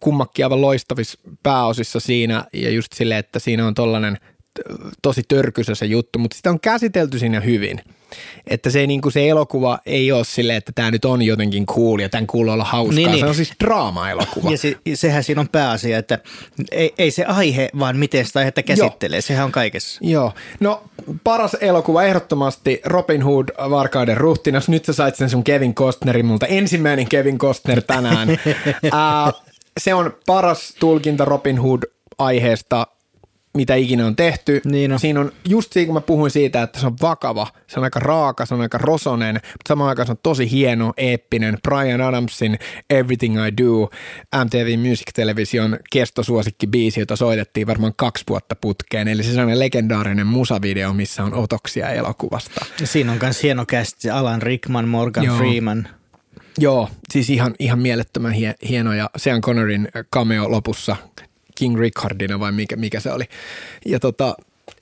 kummakki 0.00 0.42
aivan 0.42 0.60
loistavissa 0.60 1.18
pääosissa 1.42 2.00
siinä 2.00 2.44
ja 2.52 2.70
just 2.70 2.92
silleen, 2.92 3.20
että 3.20 3.38
siinä 3.38 3.66
on 3.66 3.74
tollainen 3.74 4.18
tosi 5.02 5.22
törkysä 5.28 5.74
se 5.74 5.86
juttu, 5.86 6.18
mutta 6.18 6.36
sitä 6.36 6.50
on 6.50 6.60
käsitelty 6.60 7.18
siinä 7.18 7.40
hyvin. 7.40 7.80
Että 8.46 8.70
se, 8.70 8.86
niin 8.86 9.00
kuin 9.00 9.12
se 9.12 9.28
elokuva 9.28 9.78
ei 9.86 10.12
ole 10.12 10.24
silleen, 10.24 10.56
että 10.56 10.72
tämä 10.74 10.90
nyt 10.90 11.04
on 11.04 11.22
jotenkin 11.22 11.66
cool 11.66 11.98
ja 11.98 12.08
tämän 12.08 12.26
kuuluu 12.26 12.52
olla 12.52 12.64
hauskaa. 12.64 12.96
Niin, 12.96 13.10
se 13.10 13.14
niin. 13.14 13.24
on 13.24 13.34
siis 13.34 13.52
draama-elokuva. 13.64 14.50
Ja 14.50 14.58
se, 14.58 14.76
sehän 14.94 15.24
siinä 15.24 15.40
on 15.40 15.48
pääasia, 15.48 15.98
että 15.98 16.18
ei, 16.72 16.94
ei 16.98 17.10
se 17.10 17.24
aihe, 17.24 17.68
vaan 17.78 17.96
miten 17.96 18.24
sitä 18.26 18.38
aihetta 18.38 18.62
käsittelee. 18.62 19.16
Joo. 19.16 19.22
Sehän 19.22 19.44
on 19.44 19.52
kaikessa. 19.52 20.00
Joo. 20.02 20.32
No 20.60 20.82
paras 21.24 21.56
elokuva 21.60 22.02
ehdottomasti 22.02 22.80
Robin 22.84 23.22
Hood, 23.22 23.48
Varkauden 23.70 24.16
ruhtinas. 24.16 24.68
Nyt 24.68 24.84
sä 24.84 24.92
sait 24.92 25.16
sen 25.16 25.30
sun 25.30 25.44
Kevin 25.44 25.74
Costnerin 25.74 26.26
multa. 26.26 26.46
Ensimmäinen 26.46 27.08
Kevin 27.08 27.38
Costner 27.38 27.82
tänään. 27.82 28.28
Ää, 28.92 29.32
se 29.80 29.94
on 29.94 30.16
paras 30.26 30.74
tulkinta 30.80 31.24
Robin 31.24 31.60
Hood 31.60 31.82
aiheesta 32.18 32.86
mitä 33.56 33.74
ikinä 33.74 34.06
on 34.06 34.16
tehty. 34.16 34.60
Niin 34.64 34.92
on. 34.92 34.98
Siinä 34.98 35.20
on 35.20 35.32
just 35.48 35.72
siinä, 35.72 35.86
kun 35.86 35.94
mä 35.94 36.00
puhuin 36.00 36.30
siitä, 36.30 36.62
että 36.62 36.80
se 36.80 36.86
on 36.86 36.96
vakava, 37.02 37.46
se 37.66 37.80
on 37.80 37.84
aika 37.84 38.00
raaka, 38.00 38.46
se 38.46 38.54
on 38.54 38.60
aika 38.60 38.78
rosonen, 38.78 39.34
mutta 39.34 39.68
samaan 39.68 39.88
aikaan 39.88 40.06
se 40.06 40.12
on 40.12 40.18
tosi 40.22 40.50
hieno, 40.50 40.92
eeppinen. 40.96 41.58
Brian 41.68 42.00
Adamsin 42.00 42.58
Everything 42.90 43.46
I 43.46 43.56
Do, 43.56 43.88
MTV 44.44 44.78
Music 44.88 45.06
Television 45.14 45.78
kestosuosikki 45.92 46.66
biisi, 46.66 47.00
jota 47.00 47.16
soitettiin 47.16 47.66
varmaan 47.66 47.92
kaksi 47.96 48.24
vuotta 48.28 48.56
putkeen. 48.56 49.08
Eli 49.08 49.22
se 49.22 49.42
on 49.42 49.58
legendaarinen 49.58 50.26
musavideo, 50.26 50.92
missä 50.92 51.24
on 51.24 51.34
otoksia 51.34 51.88
elokuvasta. 51.88 52.66
Ja 52.80 52.86
siinä 52.86 53.12
on 53.12 53.18
myös 53.22 53.42
hieno 53.42 53.66
kästi 53.66 54.10
Alan 54.10 54.42
Rickman, 54.42 54.88
Morgan 54.88 55.24
Joo. 55.24 55.36
Freeman. 55.36 55.88
Joo, 56.58 56.88
siis 57.12 57.30
ihan, 57.30 57.54
ihan 57.58 57.78
mielettömän 57.78 58.32
hie, 58.32 58.54
hieno 58.68 58.92
ja 58.92 59.10
Sean 59.16 59.40
Connerin 59.40 59.88
cameo 60.14 60.50
lopussa 60.50 60.96
King 61.58 61.78
Richardina 61.78 62.40
vai 62.40 62.52
mikä, 62.52 62.76
mikä 62.76 63.00
se 63.00 63.12
oli. 63.12 63.24
Ja 63.86 64.00
tota, 64.00 64.36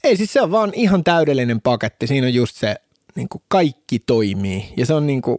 ei 0.05 0.17
siis 0.17 0.33
se 0.33 0.41
on 0.41 0.51
vaan 0.51 0.73
ihan 0.75 1.05
täydellinen 1.05 1.61
paketti. 1.61 2.07
Siinä 2.07 2.27
on 2.27 2.35
just 2.35 2.57
se, 2.57 2.77
niin 3.15 3.29
kuin 3.29 3.43
kaikki 3.49 3.99
toimii 3.99 4.73
ja 4.77 4.87
se 4.87 4.95
on 4.95 5.07
niin 5.07 5.23
kuin 5.23 5.39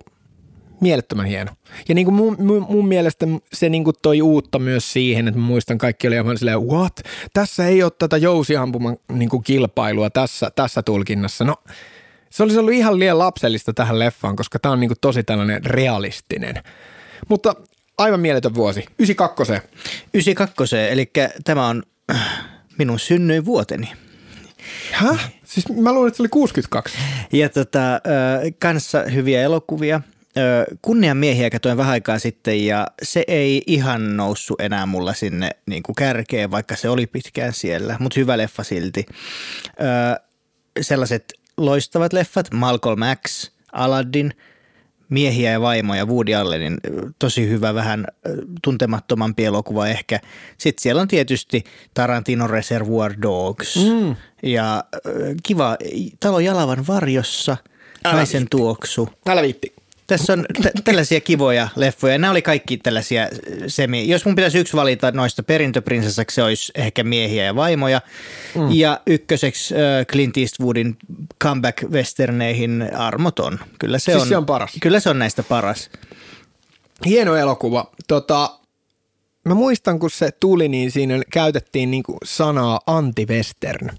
mielettömän 0.82 1.26
hieno. 1.26 1.52
Ja 1.90 1.96
niin 1.96 2.06
kuin 2.06 2.16
mun, 2.16 2.36
mun, 2.40 2.66
mun 2.70 2.88
mielestä 2.88 3.28
se 3.54 3.70
niin 3.70 3.84
kuin 3.84 3.96
toi 4.02 4.22
uutta 4.22 4.60
myös 4.60 4.94
siihen, 4.94 5.28
että 5.28 5.40
mä 5.40 5.46
muistan 5.46 5.78
kaikki 5.78 6.08
oli 6.08 6.16
ihan 6.16 6.38
silleen, 6.38 6.68
what? 6.68 7.02
Tässä 7.34 7.68
ei 7.68 7.84
ole 7.84 7.92
tätä 8.00 8.18
jousiampuman 8.18 8.98
niin 9.12 9.30
kuin 9.30 9.44
kilpailua 9.44 10.10
tässä, 10.10 10.52
tässä 10.56 10.84
tulkinnassa. 10.84 11.46
No 11.46 11.56
se 12.30 12.44
olisi 12.44 12.60
ollut 12.60 12.74
ihan 12.74 13.00
liian 13.00 13.20
lapsellista 13.20 13.74
tähän 13.74 14.00
leffaan, 14.00 14.36
koska 14.36 14.60
tämä 14.60 14.74
on 14.74 14.80
niin 14.80 14.90
kuin 14.90 14.98
tosi 15.02 15.24
tällainen 15.24 15.66
realistinen. 15.66 16.56
Mutta 17.30 17.56
aivan 17.98 18.20
mieletön 18.20 18.56
vuosi. 18.56 18.86
92. 19.00 19.54
92, 20.14 20.76
eli 20.78 21.12
tämä 21.44 21.68
on 21.68 21.84
äh, 22.12 22.46
minun 22.78 23.00
synnyin 23.00 23.46
vuoteni. 23.46 23.92
Häh? 24.92 25.34
Siis 25.44 25.70
mä 25.70 25.94
luulen, 25.94 26.08
että 26.08 26.18
se 26.18 26.24
oli 26.24 26.30
62. 26.30 26.98
Ja 27.34 27.50
tota, 27.50 27.80
kanssa 28.60 29.04
hyviä 29.04 29.42
elokuvia. 29.42 30.02
Kunnian 30.82 31.18
miehiä 31.18 31.50
katoin 31.50 31.78
vähän 31.78 31.92
aikaa 31.92 32.20
sitten 32.20 32.66
ja 32.66 32.88
se 33.04 33.24
ei 33.28 33.62
ihan 33.68 34.18
noussut 34.18 34.62
enää 34.62 34.86
mulla 34.86 35.14
sinne 35.14 35.50
niin 35.66 35.84
kuin 35.84 35.96
kärkeen, 35.96 36.52
vaikka 36.52 36.76
se 36.76 36.90
oli 36.90 37.08
pitkään 37.08 37.54
siellä, 37.54 37.98
mutta 38.00 38.20
hyvä 38.20 38.38
leffa 38.38 38.64
silti. 38.64 39.06
Sellaiset 40.82 41.34
loistavat 41.58 42.14
leffat, 42.14 42.52
Malcolm 42.52 43.00
X, 43.28 43.52
Aladdin– 43.74 44.34
miehiä 45.14 45.52
ja 45.52 45.62
vaimoja, 45.62 46.06
Woody 46.06 46.34
Allenin 46.34 46.78
tosi 47.20 47.50
hyvä, 47.50 47.74
vähän 47.74 48.08
tuntemattomampi 48.62 49.46
elokuva 49.46 49.88
ehkä. 49.88 50.20
Sitten 50.58 50.82
siellä 50.82 51.02
on 51.02 51.08
tietysti 51.08 51.64
Tarantino 51.94 52.48
Reservoir 52.48 53.14
Dogs 53.22 53.76
mm. 53.76 54.16
ja 54.44 54.84
kiva 55.44 55.78
Talo 56.20 56.40
Jalavan 56.40 56.88
varjossa, 56.88 57.58
Älä 58.06 58.16
Naisen 58.16 58.48
tuoksu. 58.50 59.10
Älä 59.28 59.42
viitti. 59.42 59.74
Tässä 60.14 60.34
on 60.34 60.46
t- 60.62 60.84
tällaisia 60.84 61.22
kivoja 61.22 61.68
leffoja. 61.76 62.18
Nämä 62.18 62.32
oli 62.32 62.42
kaikki 62.42 62.78
tällaisia 62.78 63.28
semi. 63.68 64.08
Jos 64.08 64.26
mun 64.26 64.36
pitäisi 64.36 64.60
yksi 64.60 64.76
valita 64.76 65.12
noista 65.12 65.44
perintöprinsessaksi, 65.44 66.36
se 66.36 66.44
olisi 66.44 66.72
ehkä 66.76 67.04
miehiä 67.04 67.46
ja 67.46 67.56
vaimoja. 67.56 68.02
Mm. 68.56 68.72
Ja 68.72 69.02
ykköseksi 69.08 69.76
äh, 69.76 70.06
Clint 70.06 70.38
Eastwoodin 70.38 70.98
comeback-westerneihin 71.44 72.98
armoton. 72.98 73.60
Kyllä 73.80 74.00
se, 74.00 74.12
siis 74.12 74.22
on, 74.22 74.28
se 74.28 74.38
on 74.38 74.46
paras. 74.46 74.72
Kyllä 74.82 75.00
se 75.00 75.10
on 75.10 75.20
näistä 75.20 75.44
paras. 75.44 75.90
Hieno 77.06 77.36
elokuva. 77.36 77.92
Tota, 78.08 78.60
mä 79.46 79.54
muistan, 79.54 80.00
kun 80.00 80.10
se 80.10 80.32
tuli, 80.40 80.68
niin 80.68 80.92
siinä 80.92 81.22
käytettiin 81.32 81.92
niinku 81.92 82.18
sanaa 82.24 82.80
anti-western. 82.88 83.90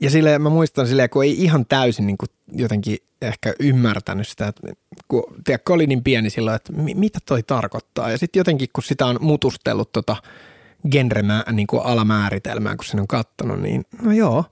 Ja 0.00 0.10
sille 0.10 0.38
mä 0.38 0.48
muistan 0.48 0.86
silleen, 0.86 1.10
kun 1.10 1.24
ei 1.24 1.44
ihan 1.44 1.66
täysin 1.66 2.06
niin 2.06 2.18
kuin 2.18 2.28
jotenkin 2.52 2.98
ehkä 3.22 3.54
ymmärtänyt 3.60 4.28
sitä, 4.28 4.48
että 4.48 4.68
kun 5.08 5.24
tiedätkö, 5.44 5.72
oli 5.72 5.86
niin 5.86 6.04
pieni 6.04 6.30
silloin, 6.30 6.56
että 6.56 6.72
mi- 6.72 6.94
mitä 6.94 7.18
toi 7.26 7.42
tarkoittaa. 7.42 8.10
Ja 8.10 8.18
sitten 8.18 8.40
jotenkin, 8.40 8.68
kun 8.72 8.84
sitä 8.84 9.06
on 9.06 9.18
mutustellut 9.20 9.92
tota 9.92 10.16
genremää 10.90 11.44
niin 11.52 11.66
kuin 11.66 11.82
alamääritelmää, 11.82 12.76
kun 12.76 12.84
sen 12.84 13.00
on 13.00 13.08
kattonut, 13.08 13.60
niin 13.60 13.84
no 14.02 14.12
joo. 14.12 14.44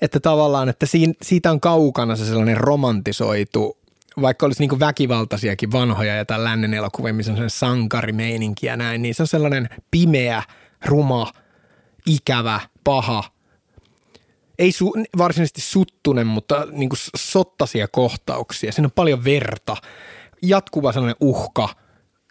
Että 0.00 0.20
tavallaan, 0.20 0.68
että 0.68 0.86
siinä, 0.86 1.12
siitä 1.22 1.50
on 1.50 1.60
kaukana 1.60 2.16
se 2.16 2.24
sellainen 2.24 2.56
romantisoitu, 2.56 3.78
vaikka 4.20 4.46
olisi 4.46 4.62
niin 4.62 4.68
kuin 4.68 4.80
väkivaltaisiakin 4.80 5.72
vanhoja 5.72 6.14
ja 6.14 6.24
tämän 6.24 6.44
lännen 6.44 6.74
elokuvia, 6.74 7.14
missä 7.14 7.32
on 7.32 7.36
sellainen 7.36 7.50
sankarimeininki 7.50 8.66
ja 8.66 8.76
näin, 8.76 9.02
niin 9.02 9.14
se 9.14 9.22
on 9.22 9.26
sellainen 9.26 9.68
pimeä, 9.90 10.42
ruma, 10.84 11.32
ikävä, 12.06 12.60
paha, 12.84 13.24
ei 14.60 14.72
su, 14.72 14.92
varsinaisesti 15.18 15.60
suttunen, 15.60 16.26
mutta 16.26 16.66
niin 16.72 16.88
kuin 16.88 16.98
sottaisia 17.16 17.88
kohtauksia. 17.88 18.72
Siinä 18.72 18.86
on 18.86 18.92
paljon 18.94 19.24
verta, 19.24 19.76
jatkuva 20.42 20.92
sellainen 20.92 21.16
uhka. 21.20 21.68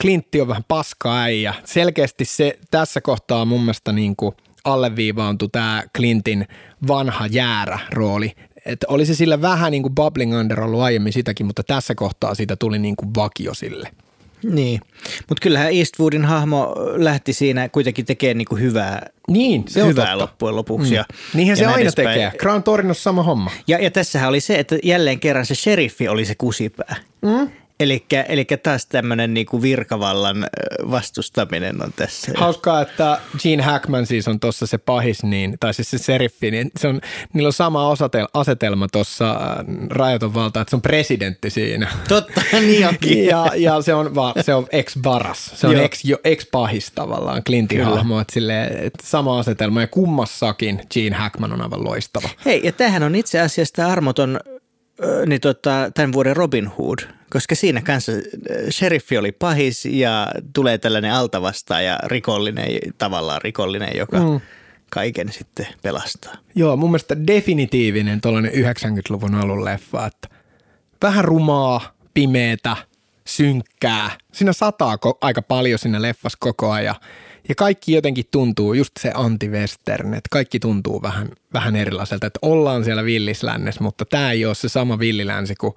Klintti 0.02 0.42
on 0.42 0.48
vähän 0.48 0.64
paska 0.68 1.22
äijä. 1.22 1.54
Selkeästi 1.66 2.26
se 2.26 2.60
tässä 2.72 3.02
kohtaa 3.02 3.46
mun 3.46 3.62
mielestä 3.62 3.92
niin 3.92 4.16
kuin 4.16 4.36
alleviivaantui 4.64 5.50
tämä 5.52 5.84
Clintin 5.98 6.48
vanha 6.88 7.28
jäärä 7.28 7.80
rooli. 7.92 8.32
Että 8.66 8.88
oli 8.90 9.06
se 9.06 9.16
sillä 9.16 9.42
vähän 9.42 9.72
niin 9.72 9.84
kuin 9.84 9.96
bubbling 9.96 10.40
under 10.40 10.62
ollut 10.62 10.82
aiemmin 10.82 11.14
sitäkin, 11.14 11.46
mutta 11.46 11.64
tässä 11.64 11.96
kohtaa 11.96 12.36
siitä 12.36 12.56
tuli 12.56 12.80
niin 12.80 12.96
kuin 12.96 13.16
vakio 13.16 13.54
sille. 13.54 13.92
Niin, 14.44 14.82
mutta 15.30 15.42
kyllähän 15.42 15.74
Eastwoodin 15.74 16.26
hahmo 16.26 16.76
lähti 16.96 17.34
siinä 17.34 17.70
kuitenkin 17.70 18.06
tekemään 18.06 18.38
niinku 18.38 18.56
hyvää, 18.56 19.08
Niin, 19.28 19.64
se 19.68 19.84
on 19.84 19.90
hyvää 19.90 20.06
totta. 20.06 20.18
loppujen 20.18 20.56
lopuksi. 20.56 20.94
Ja, 20.96 21.06
Niinhän 21.34 21.58
se 21.58 21.64
ja 21.64 21.68
näin 21.68 21.76
aina 21.78 21.82
edespäin. 21.84 22.08
tekee. 22.10 22.32
Grand 22.40 22.64
Torinossa 22.64 23.04
sama 23.04 23.24
homma. 23.24 23.52
Ja, 23.68 23.78
ja 23.84 23.92
tässähän 23.92 24.30
oli 24.30 24.40
se, 24.40 24.56
että 24.60 24.78
jälleen 24.84 25.20
kerran 25.20 25.46
se 25.46 25.56
sheriffi 25.56 26.08
oli 26.08 26.26
se 26.26 26.36
kusipää. 26.36 26.96
Mm. 27.22 27.50
Eli 27.80 28.46
taas 28.64 28.86
tämmöinen 28.86 29.34
niinku 29.34 29.62
virkavallan 29.62 30.48
vastustaminen 30.92 31.84
on 31.84 31.94
tässä. 31.96 32.32
Hauskaa, 32.36 32.82
että 32.82 33.20
Gene 33.42 33.64
Hackman 33.64 34.06
siis 34.06 34.28
on 34.28 34.40
tuossa 34.40 34.68
se 34.68 34.78
pahis, 34.78 35.24
niin, 35.24 35.58
tai 35.60 35.74
siis 35.74 35.90
se 35.90 35.98
seriffi, 35.98 36.52
niin 36.52 36.72
se 36.80 36.88
on, 36.88 37.02
niillä 37.34 37.48
on 37.48 37.54
sama 37.54 37.88
osatel, 37.88 38.28
asetelma 38.34 38.88
tuossa 38.88 39.32
äh, 39.32 39.66
rajaton 39.90 40.34
valta, 40.34 40.62
että 40.62 40.70
se 40.70 40.76
on 40.76 40.82
presidentti 40.82 41.50
siinä. 41.50 41.92
Totta, 42.08 42.42
niin 42.62 42.88
onkin. 42.88 43.26
Ja, 43.26 43.52
ja 43.56 43.82
se 43.82 43.94
on, 43.94 44.16
va, 44.16 44.34
se 44.42 44.54
on 44.54 44.68
ex-varas, 44.72 45.52
se 45.56 45.68
on 45.68 45.74
Joo. 45.74 45.86
ex, 45.86 46.06
jo, 46.06 46.18
ex-pahis 46.24 46.92
tavallaan, 46.92 47.44
Clintin 47.44 47.78
Kyllä. 47.78 47.96
hahmo, 47.96 48.20
että, 48.20 48.34
silleen, 48.34 48.78
että 48.78 49.08
sama 49.08 49.40
asetelma 49.40 49.82
ja 49.82 49.88
kummassakin 49.88 50.82
Gene 50.94 51.16
Hackman 51.16 51.54
on 51.54 51.62
aivan 51.62 51.84
loistava. 51.84 52.30
Hei, 52.46 52.62
ja 52.64 52.72
tämähän 52.72 53.04
on 53.04 53.16
itse 53.16 53.40
asiassa 53.40 53.88
armoton 53.88 54.40
niin 55.26 55.42
tota, 55.42 55.92
tämän 55.94 56.14
vuoden 56.14 56.36
Robin 56.36 56.68
Hood, 56.68 57.00
koska 57.30 57.56
siinä 57.56 57.82
kanssa 57.82 58.12
sheriffi 58.70 59.18
oli 59.18 59.32
pahis 59.32 59.86
ja 59.86 60.28
tulee 60.54 60.78
tällainen 60.78 61.14
altavastaaja 61.14 62.00
rikollinen, 62.06 62.68
tavallaan 62.98 63.42
rikollinen, 63.42 63.98
joka 63.98 64.20
mm. 64.20 64.40
kaiken 64.90 65.32
sitten 65.32 65.68
pelastaa. 65.82 66.34
Joo, 66.56 66.78
mun 66.78 66.90
mielestä 66.90 67.28
definitiivinen 67.28 68.22
tuollainen 68.22 68.52
90-luvun 68.52 69.36
alun 69.36 69.66
leffa, 69.66 70.06
että 70.06 70.28
vähän 71.02 71.26
rumaa, 71.26 71.94
pimeetä, 72.14 72.76
synkkää. 73.28 74.12
Siinä 74.32 74.54
sataa 74.54 74.96
ko- 74.96 75.18
aika 75.22 75.42
paljon 75.42 75.80
siinä 75.80 76.02
leffassa 76.02 76.38
koko 76.42 76.72
ajan. 76.72 76.96
Ja 77.50 77.56
kaikki 77.56 77.94
jotenkin 77.94 78.26
tuntuu, 78.32 78.74
just 78.74 78.92
se 79.00 79.12
anti-western, 79.14 80.14
että 80.14 80.28
kaikki 80.32 80.60
tuntuu 80.60 81.02
vähän, 81.02 81.30
vähän 81.54 81.76
erilaiselta, 81.76 82.28
että 82.28 82.40
ollaan 82.42 82.84
siellä 82.84 83.06
villislännessä, 83.06 83.84
mutta 83.84 84.06
tämä 84.06 84.32
ei 84.32 84.46
ole 84.46 84.56
se 84.56 84.70
sama 84.70 85.00
villilänsi 85.00 85.56
kuin 85.56 85.74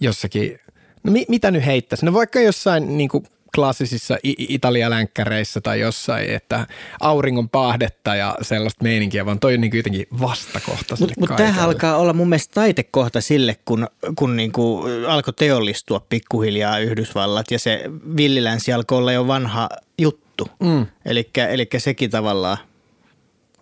jossakin, 0.00 0.58
no 1.02 1.12
mi- 1.12 1.26
mitä 1.28 1.50
nyt 1.50 1.66
heittäisi, 1.66 2.06
no 2.06 2.12
vaikka 2.12 2.40
jossain 2.40 2.98
niin 2.98 3.08
kuin 3.08 3.24
klassisissa 3.54 4.18
Italia-länkkäreissä 4.22 5.60
tai 5.60 5.80
jossain, 5.80 6.30
että 6.30 6.66
auringon 7.00 7.48
paahdetta 7.48 8.14
ja 8.14 8.36
sellaista 8.42 8.84
meininkiä, 8.84 9.26
vaan 9.26 9.40
toi 9.40 9.54
on 9.54 9.60
niin 9.60 9.76
jotenkin 9.76 10.06
vastakohta 10.20 10.96
sille 10.96 11.12
Mutta 11.18 11.32
mut 11.32 11.36
tämähän 11.36 11.64
alkaa 11.64 11.96
olla 11.96 12.12
mun 12.12 12.28
mielestä 12.28 12.54
taitekohta 12.54 13.20
sille, 13.20 13.56
kun, 13.64 13.86
kun 14.16 14.36
niinku 14.36 14.84
alkoi 15.08 15.34
teollistua 15.34 16.00
pikkuhiljaa 16.08 16.78
Yhdysvallat 16.78 17.50
ja 17.50 17.58
se 17.58 17.84
villilänsi 18.16 18.72
alkoi 18.72 18.98
olla 18.98 19.12
jo 19.12 19.26
vanha 19.26 19.68
juttu. 19.98 20.29
Mm. 20.60 20.86
Eli 21.04 21.68
sekin 21.78 22.10
tavallaan 22.10 22.58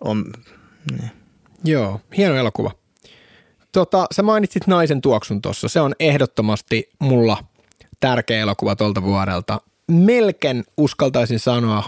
on, 0.01 0.25
niin. 0.91 1.11
Joo, 1.63 2.01
hieno 2.17 2.35
elokuva. 2.35 2.71
Tota, 3.71 4.05
sä 4.11 4.23
mainitsit 4.23 4.67
naisen 4.67 5.01
tuoksun 5.01 5.41
tuossa. 5.41 5.67
Se 5.67 5.81
on 5.81 5.95
ehdottomasti 5.99 6.89
mulla 6.99 7.37
tärkeä 7.99 8.39
elokuva 8.39 8.75
tuolta 8.75 9.03
vuodelta. 9.03 9.61
Melkein 9.87 10.63
uskaltaisin 10.77 11.39
sanoa, 11.39 11.83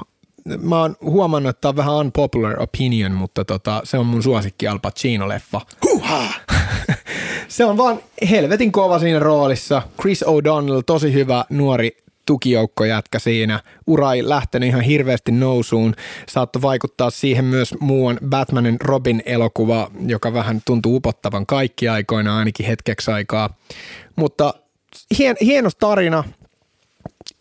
mä 0.62 0.80
oon 0.80 0.95
huomannut, 1.01 1.49
että 1.49 1.62
tämä 1.62 1.69
on 1.69 1.75
vähän 1.75 1.93
unpopular 1.93 2.62
opinion, 2.62 3.12
mutta 3.12 3.45
tota, 3.45 3.82
se 3.84 3.97
on 3.97 4.06
mun 4.06 4.23
suosikki 4.23 4.67
Al 4.67 4.77
Pacino-leffa. 4.77 5.62
se 7.47 7.65
on 7.65 7.77
vaan 7.77 7.99
helvetin 8.30 8.71
kova 8.71 8.99
siinä 8.99 9.19
roolissa. 9.19 9.82
Chris 10.01 10.23
O'Donnell, 10.23 10.84
tosi 10.86 11.13
hyvä 11.13 11.45
nuori 11.49 11.97
tukijoukkojätkä 12.26 13.20
siinä. 13.20 13.60
Ura 13.88 14.14
ei 14.14 14.30
lähtenyt 14.30 14.70
ihan 14.70 14.82
hirveästi 14.82 15.32
nousuun. 15.32 15.96
Saattoi 16.30 16.62
vaikuttaa 16.62 17.10
siihen 17.10 17.46
myös 17.46 17.76
muuan 17.80 18.20
Batmanin 18.30 18.82
Robin 18.82 19.24
elokuva, 19.26 19.92
joka 20.06 20.34
vähän 20.34 20.62
tuntuu 20.66 20.96
upottavan 20.96 21.46
kaikki 21.46 21.90
aikoina 21.90 22.38
ainakin 22.38 22.66
hetkeksi 22.66 23.12
aikaa. 23.12 23.58
Mutta 24.16 24.54
hien, 25.18 25.36
hieno 25.42 25.70
tarina, 25.80 26.24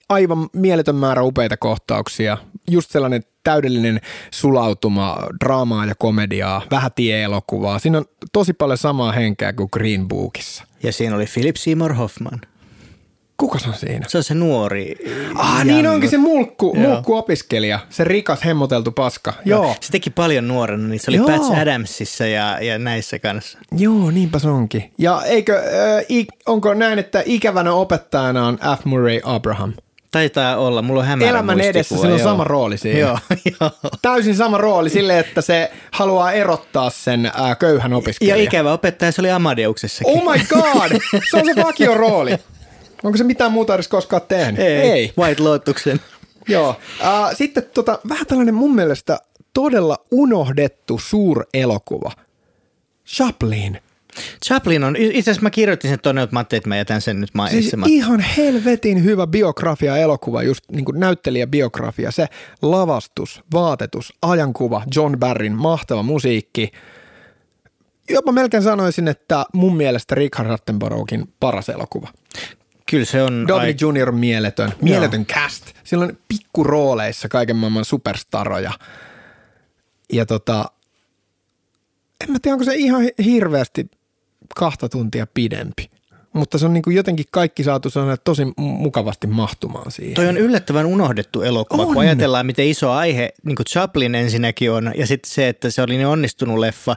aivan 0.09 0.49
mieletön 0.53 0.97
määrä 0.97 1.23
upeita 1.23 1.57
kohtauksia. 1.57 2.39
Just 2.71 2.91
sellainen 2.91 3.23
täydellinen 3.45 4.01
sulautuma 4.31 5.19
draamaa 5.45 5.87
ja 5.87 5.95
komediaa, 5.95 6.63
vähän 6.71 6.91
tie-elokuvaa. 6.95 7.79
Siinä 7.79 7.99
on 7.99 8.05
tosi 8.33 8.53
paljon 8.53 8.79
samaa 8.79 9.13
henkeä 9.13 9.53
kuin 9.53 9.69
Green 9.73 10.09
Bookissa. 10.09 10.65
Ja 10.83 10.93
siinä 10.93 11.17
oli 11.17 11.27
Philip 11.35 11.57
Seymour 11.57 11.95
Hoffman. 11.95 12.41
Kuka 13.41 13.59
se 13.59 13.69
on 13.69 13.75
siinä? 13.75 14.07
Se 14.09 14.19
on 14.19 14.25
se 14.25 14.35
nuori. 14.35 14.95
Ah, 15.35 15.65
niin 15.65 15.77
Jannu. 15.77 15.91
onkin 15.93 16.11
se 16.11 16.19
mulkku, 16.19 16.77
Joo. 16.77 16.87
mulkku-opiskelija, 16.95 17.79
se 17.91 18.05
rikas 18.05 18.45
hemmoteltu 18.45 18.93
paska. 18.93 19.33
Joo. 19.45 19.75
Se 19.81 19.93
teki 19.93 20.11
paljon 20.11 20.49
nuorena, 20.49 20.89
niin 20.89 21.01
se 21.01 21.11
oli 21.11 21.17
Joo. 21.17 21.27
Patch 21.27 21.59
Adamsissa 21.59 22.27
ja, 22.27 22.59
ja 22.61 22.79
näissä 22.79 23.19
kanssa. 23.19 23.59
Joo, 23.77 24.11
niinpä 24.11 24.39
se 24.39 24.49
onkin. 24.49 24.93
Ja 24.99 25.23
eikö, 25.25 25.57
äh, 25.59 26.05
i, 26.11 26.27
onko 26.47 26.75
näin, 26.75 26.99
että 26.99 27.23
ikävänä 27.27 27.73
opettajana 27.73 28.47
on 28.47 28.59
F. 28.59 28.85
Murray 28.85 29.21
Abraham? 29.25 29.73
Taitaa 30.11 30.57
olla, 30.57 30.83
mulla 30.83 31.01
on 31.01 31.07
hämärä 31.07 31.31
Elämän 31.31 31.61
edessä 31.61 31.97
sillä 31.97 32.13
on 32.15 32.19
joo. 32.19 32.29
sama 32.29 32.45
rooli 32.45 32.79
siinä. 32.79 32.99
Joo, 32.99 33.19
joo. 33.61 33.71
Täysin 34.03 34.37
sama 34.37 34.59
rooli 34.59 34.91
sille, 34.91 35.19
että 35.19 35.41
se 35.41 35.71
haluaa 35.91 36.33
erottaa 36.33 36.91
sen 36.91 37.27
äh, 37.27 37.59
köyhän 37.59 37.91
Ja 37.91 37.97
opiskelijan. 37.97 38.39
ikävä 38.39 38.73
opettaja, 38.73 39.13
se 39.13 39.21
oli 39.23 39.31
Amadeuksessakin. 39.31 40.13
Oh 40.19 40.33
my 40.33 40.41
god! 40.49 41.01
Se 41.31 41.37
on 41.37 41.45
se 41.45 41.63
vakio 41.65 41.95
rooli. 41.95 42.37
Onko 43.05 43.19
se 43.19 43.25
mitään 43.25 43.53
muuta 43.53 43.75
edes 43.75 43.89
koskaan 43.89 44.23
tehnyt? 44.29 44.61
Ei, 44.61 45.13
White 45.19 45.43
Lotuksen. 45.43 46.01
Joo. 46.49 46.77
Äh, 47.05 47.37
sitten 47.37 47.63
tota, 47.75 47.99
vähän 48.09 48.27
tällainen 48.27 48.55
mun 48.55 48.75
mielestä 48.75 49.19
todella 49.55 49.99
unohdettu 50.11 50.99
suurelokuva. 50.99 52.13
Chaplin. 53.07 53.81
Chaplin 54.47 54.85
on, 54.85 54.97
itse 54.97 55.31
asiassa 55.31 55.43
mä 55.43 55.51
kirjoitin 55.51 55.91
sen 55.91 56.01
tonne, 56.01 56.23
että 56.23 56.35
mä 56.37 56.41
ajattelin, 56.41 56.59
että 56.59 56.69
mä 56.69 56.77
jätän 56.77 57.01
sen 57.01 57.21
nyt 57.21 57.29
Siis 57.31 57.35
mainitsematta. 57.35 57.93
ihan 57.95 58.21
helvetin 58.21 59.05
hyvä 59.05 59.27
biografia 59.27 59.97
elokuva, 59.97 60.43
just 60.43 60.65
niin 60.73 60.85
kuin 60.85 61.01
näyttelijäbiografia. 61.01 62.11
Se 62.11 62.27
lavastus, 62.63 63.43
vaatetus, 63.55 64.13
ajankuva, 64.23 64.83
John 64.95 65.17
Barryn 65.19 65.53
mahtava 65.53 66.03
musiikki. 66.03 66.71
Jopa 68.11 68.33
melkein 68.33 68.63
sanoisin, 68.63 69.09
että 69.09 69.45
mun 69.55 69.77
mielestä 69.77 70.15
Richard 70.15 70.51
Attenboroughkin 70.51 71.33
paras 71.41 71.69
elokuva. 71.69 72.09
Kyllä 72.91 73.05
se 73.05 73.23
on... 73.23 73.49
Downey 73.49 73.75
Jr. 73.81 74.09
on 74.09 74.19
mieletön, 74.19 74.73
mieletön 74.83 75.27
cast. 75.27 75.67
Sillä 75.85 76.05
on 76.05 76.19
pikkurooleissa 76.29 77.29
kaiken 77.29 77.57
maailman 77.57 77.85
superstaroja. 77.85 78.73
Ja 80.13 80.27
tota, 80.27 80.65
en 82.25 82.33
mä 82.33 82.39
tiedä, 82.43 82.55
onko 82.55 82.65
se 82.65 82.75
ihan 82.75 83.03
hirveästi 83.25 83.91
kahta 84.57 84.89
tuntia 84.89 85.27
pidempi. 85.35 85.91
Mutta 86.33 86.59
se 86.59 86.67
on 86.67 86.73
niin 86.73 86.83
kuin 86.83 86.97
jotenkin 86.97 87.27
kaikki 87.31 87.65
saatu 87.65 87.91
sellainen 87.91 88.19
tosi 88.25 88.45
mu- 88.45 88.53
mukavasti 88.57 89.27
mahtumaan 89.27 89.91
siihen. 89.91 90.15
Toi 90.15 90.29
on 90.29 90.37
yllättävän 90.37 90.87
unohdettu 90.87 91.43
elokuva, 91.43 91.83
On. 91.83 91.89
kun 91.89 92.03
ajatellaan, 92.03 92.47
miten 92.47 92.67
iso 92.67 92.91
aihe 92.91 93.33
niin 93.45 93.57
kuin 93.57 93.67
Chaplin 93.67 94.15
ensinnäkin 94.15 94.73
on, 94.73 94.93
ja 94.97 95.07
sitten 95.07 95.33
se, 95.33 95.49
että 95.49 95.71
se 95.71 95.83
oli 95.83 95.97
niin 95.97 96.07
onnistunut 96.07 96.59
leffa, 96.59 96.97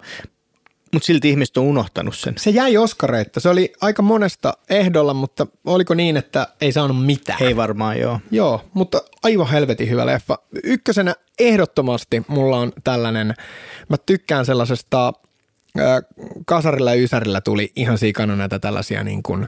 mutta 0.94 1.06
silti 1.06 1.30
ihmiset 1.30 1.58
on 1.58 1.64
unohtanut 1.64 2.16
sen. 2.18 2.34
Se 2.38 2.50
jäi 2.50 2.78
Oskareita. 2.78 3.40
Se 3.40 3.50
oli 3.50 3.74
aika 3.82 4.02
monesta 4.02 4.54
ehdolla, 4.70 5.14
mutta 5.14 5.48
oliko 5.66 5.94
niin, 5.94 6.18
että 6.18 6.48
ei 6.62 6.72
saanut 6.72 7.06
mitään? 7.06 7.44
Ei 7.44 7.56
varmaan 7.56 8.00
joo. 8.00 8.20
Joo, 8.32 8.62
mutta 8.74 9.02
aivan 9.24 9.50
helvetin 9.50 9.90
hyvä 9.90 10.06
leffa. 10.06 10.38
Ykkösenä 10.64 11.16
ehdottomasti 11.40 12.24
mulla 12.28 12.58
on 12.58 12.72
tällainen, 12.84 13.34
mä 13.90 13.98
tykkään 14.06 14.46
sellaisesta 14.46 15.14
kasarilla 16.46 16.96
ja 16.96 17.02
ysärillä 17.02 17.42
tuli 17.42 17.72
ihan 17.76 17.98
sikana 17.98 18.36
näitä 18.36 18.60
tällaisia 18.60 19.04
niin 19.04 19.24
kuin 19.24 19.48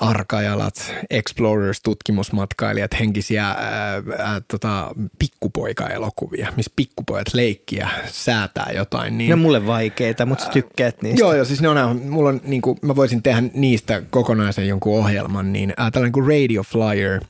arkajalat, 0.00 0.94
explorers, 1.10 1.80
tutkimusmatkailijat, 1.82 2.90
henkisiä 3.00 3.46
ää, 3.46 4.02
ää, 4.18 4.40
tota, 4.48 4.90
pikkupoika-elokuvia, 5.18 6.52
missä 6.56 6.72
pikkupojat 6.76 7.34
leikkiä 7.34 7.90
säätää 8.06 8.70
jotain. 8.74 9.18
Niin, 9.18 9.28
ne 9.28 9.34
on 9.34 9.40
mulle 9.40 9.66
vaikeita, 9.66 10.26
mutta 10.26 10.44
sä 10.44 10.50
tykkäät 10.50 11.02
niistä. 11.02 11.20
Joo, 11.20 11.34
joo, 11.34 11.44
siis 11.44 11.60
ne 11.60 11.68
on, 11.68 12.00
mulla 12.08 12.28
on, 12.28 12.40
niin 12.44 12.62
kuin, 12.62 12.78
mä 12.82 12.96
voisin 12.96 13.22
tehdä 13.22 13.42
niistä 13.54 14.02
kokonaisen 14.10 14.68
jonkun 14.68 14.98
ohjelman, 14.98 15.52
niin 15.52 15.72
ää, 15.76 15.90
tällainen 15.90 16.12
kuin 16.12 16.26
Radio 16.28 16.62
Flyer, 16.62 17.20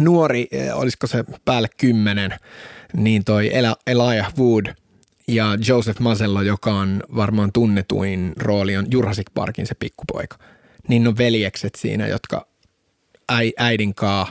nuori, 0.00 0.48
olisiko 0.72 1.06
se 1.06 1.24
päälle 1.44 1.68
kymmenen, 1.76 2.34
niin 2.96 3.24
toi 3.24 3.50
Elijah 3.86 4.32
Wood– 4.38 4.66
ja 5.28 5.58
Joseph 5.68 6.00
Masello, 6.00 6.42
joka 6.42 6.74
on 6.74 7.02
varmaan 7.16 7.52
tunnetuin 7.52 8.32
rooli, 8.36 8.76
on 8.76 8.86
Jurassic 8.90 9.26
Parkin 9.34 9.66
se 9.66 9.74
pikkupoika– 9.74 10.36
niin 10.88 11.08
on 11.08 11.18
veljekset 11.18 11.74
siinä, 11.74 12.06
jotka 12.06 12.46
äidin 13.58 13.94
kaa 13.94 14.26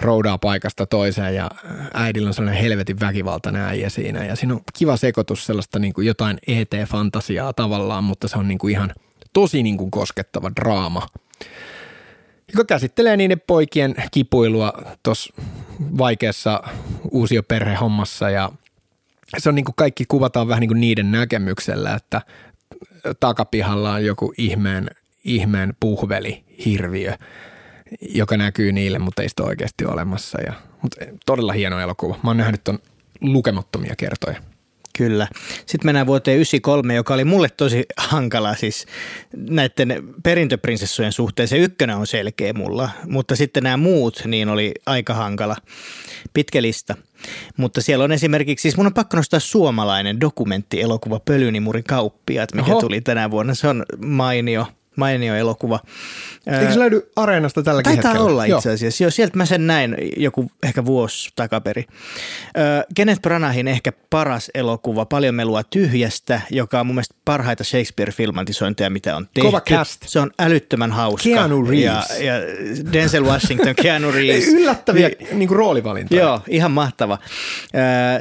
roudaa 0.00 0.38
paikasta 0.38 0.86
toiseen 0.86 1.34
ja 1.34 1.50
äidillä 1.94 2.28
on 2.28 2.34
sellainen 2.34 2.62
helvetin 2.62 3.00
väkivaltainen 3.00 3.62
äijä 3.62 3.88
siinä. 3.88 4.24
Ja 4.24 4.36
siinä 4.36 4.54
on 4.54 4.60
kiva 4.78 4.96
sekoitus 4.96 5.46
sellaista 5.46 5.78
niin 5.78 5.92
kuin 5.92 6.06
jotain 6.06 6.38
ET-fantasiaa 6.46 7.52
tavallaan, 7.52 8.04
mutta 8.04 8.28
se 8.28 8.38
on 8.38 8.48
niin 8.48 8.58
kuin 8.58 8.72
ihan 8.72 8.92
tosi 9.32 9.62
niin 9.62 9.76
kuin 9.76 9.90
koskettava 9.90 10.50
draama, 10.60 11.06
joka 12.52 12.64
käsittelee 12.64 13.16
niiden 13.16 13.42
poikien 13.46 13.94
kipuilua 14.10 14.72
tuossa 15.02 15.34
vaikeassa 15.98 16.62
uusioperhehommassa. 17.10 18.30
Ja 18.30 18.52
se 19.38 19.48
on 19.48 19.54
niin 19.54 19.64
kuin 19.64 19.74
kaikki 19.76 20.04
kuvataan 20.08 20.48
vähän 20.48 20.60
niin 20.60 20.68
kuin 20.68 20.80
niiden 20.80 21.12
näkemyksellä, 21.12 21.94
että 21.94 22.22
takapihalla 23.20 23.92
on 23.92 24.04
joku 24.04 24.32
ihmeen 24.38 24.90
ihmeen 25.28 25.74
puhveli, 25.80 26.44
hirviö, 26.64 27.14
joka 28.00 28.36
näkyy 28.36 28.72
niille, 28.72 28.98
mutta 28.98 29.22
ei 29.22 29.28
sitä 29.28 29.42
oikeasti 29.42 29.84
ole 29.84 29.92
olemassa. 29.92 30.40
Ja, 30.42 30.52
mutta 30.82 30.96
todella 31.26 31.52
hieno 31.52 31.80
elokuva. 31.80 32.18
Mä 32.22 32.30
oon 32.30 32.36
nähnyt 32.36 32.64
ton 32.64 32.78
lukemattomia 33.20 33.94
kertoja. 33.96 34.42
Kyllä. 34.98 35.28
Sitten 35.66 35.86
mennään 35.88 36.06
vuoteen 36.06 36.34
93, 36.34 36.94
joka 36.94 37.14
oli 37.14 37.24
mulle 37.24 37.48
tosi 37.48 37.84
hankala 37.96 38.54
siis 38.54 38.86
näiden 39.36 40.02
perintöprinsessujen 40.22 41.12
suhteen. 41.12 41.48
Se 41.48 41.58
ykkönen 41.58 41.96
on 41.96 42.06
selkeä 42.06 42.52
mulla, 42.52 42.90
mutta 43.06 43.36
sitten 43.36 43.62
nämä 43.62 43.76
muut 43.76 44.22
niin 44.24 44.48
oli 44.48 44.74
aika 44.86 45.14
hankala. 45.14 45.56
Pitkä 46.34 46.62
lista. 46.62 46.94
Mutta 47.56 47.80
siellä 47.80 48.04
on 48.04 48.12
esimerkiksi, 48.12 48.62
siis 48.62 48.76
mun 48.76 48.86
on 48.86 48.94
pakko 48.94 49.16
nostaa 49.16 49.40
suomalainen 49.40 50.20
dokumenttielokuva 50.20 51.20
Pölynimurin 51.20 51.84
kauppiaat, 51.84 52.54
mikä 52.54 52.72
Oho. 52.72 52.80
tuli 52.80 53.00
tänä 53.00 53.30
vuonna. 53.30 53.54
Se 53.54 53.68
on 53.68 53.84
mainio– 53.98 54.66
mainio 54.98 55.34
elokuva. 55.34 55.80
Eikö 56.46 56.72
se 56.72 56.78
löydy 56.78 57.10
Areenasta 57.16 57.62
tälläkin 57.62 57.92
Taitaa 57.92 58.10
hetkellä? 58.10 58.30
olla 58.30 58.44
itse 58.44 58.70
asiassa. 58.70 59.04
Joo, 59.04 59.10
sieltä 59.10 59.36
mä 59.36 59.46
sen 59.46 59.66
näin 59.66 59.96
joku 60.16 60.50
ehkä 60.62 60.84
vuosi 60.84 61.30
takaperi. 61.36 61.84
Kenneth 62.94 63.20
Branahin 63.20 63.68
ehkä 63.68 63.92
paras 64.10 64.50
elokuva, 64.54 65.04
Paljon 65.04 65.34
melua 65.34 65.62
tyhjästä, 65.64 66.40
joka 66.50 66.80
on 66.80 66.86
mun 66.86 66.94
mielestä 66.94 67.14
parhaita 67.24 67.64
Shakespeare-filmantisointeja, 67.64 68.90
mitä 68.90 69.16
on 69.16 69.28
tehty. 69.34 69.46
Kova 69.46 69.60
cast. 69.60 70.02
Se 70.06 70.20
on 70.20 70.30
älyttömän 70.38 70.92
hauska. 70.92 71.24
Keanu 71.28 71.66
Reeves. 71.66 72.10
Ja, 72.20 72.24
ja 72.24 72.34
Denzel 72.92 73.24
Washington, 73.24 73.74
Keanu 73.82 74.12
Reeves. 74.16 74.48
Yllättäviä 74.48 75.08
niin, 75.08 75.38
niin 75.38 75.48
kuin 75.48 75.58
roolivalintoja. 75.58 76.22
Joo, 76.22 76.40
ihan 76.48 76.70
mahtava. 76.70 77.18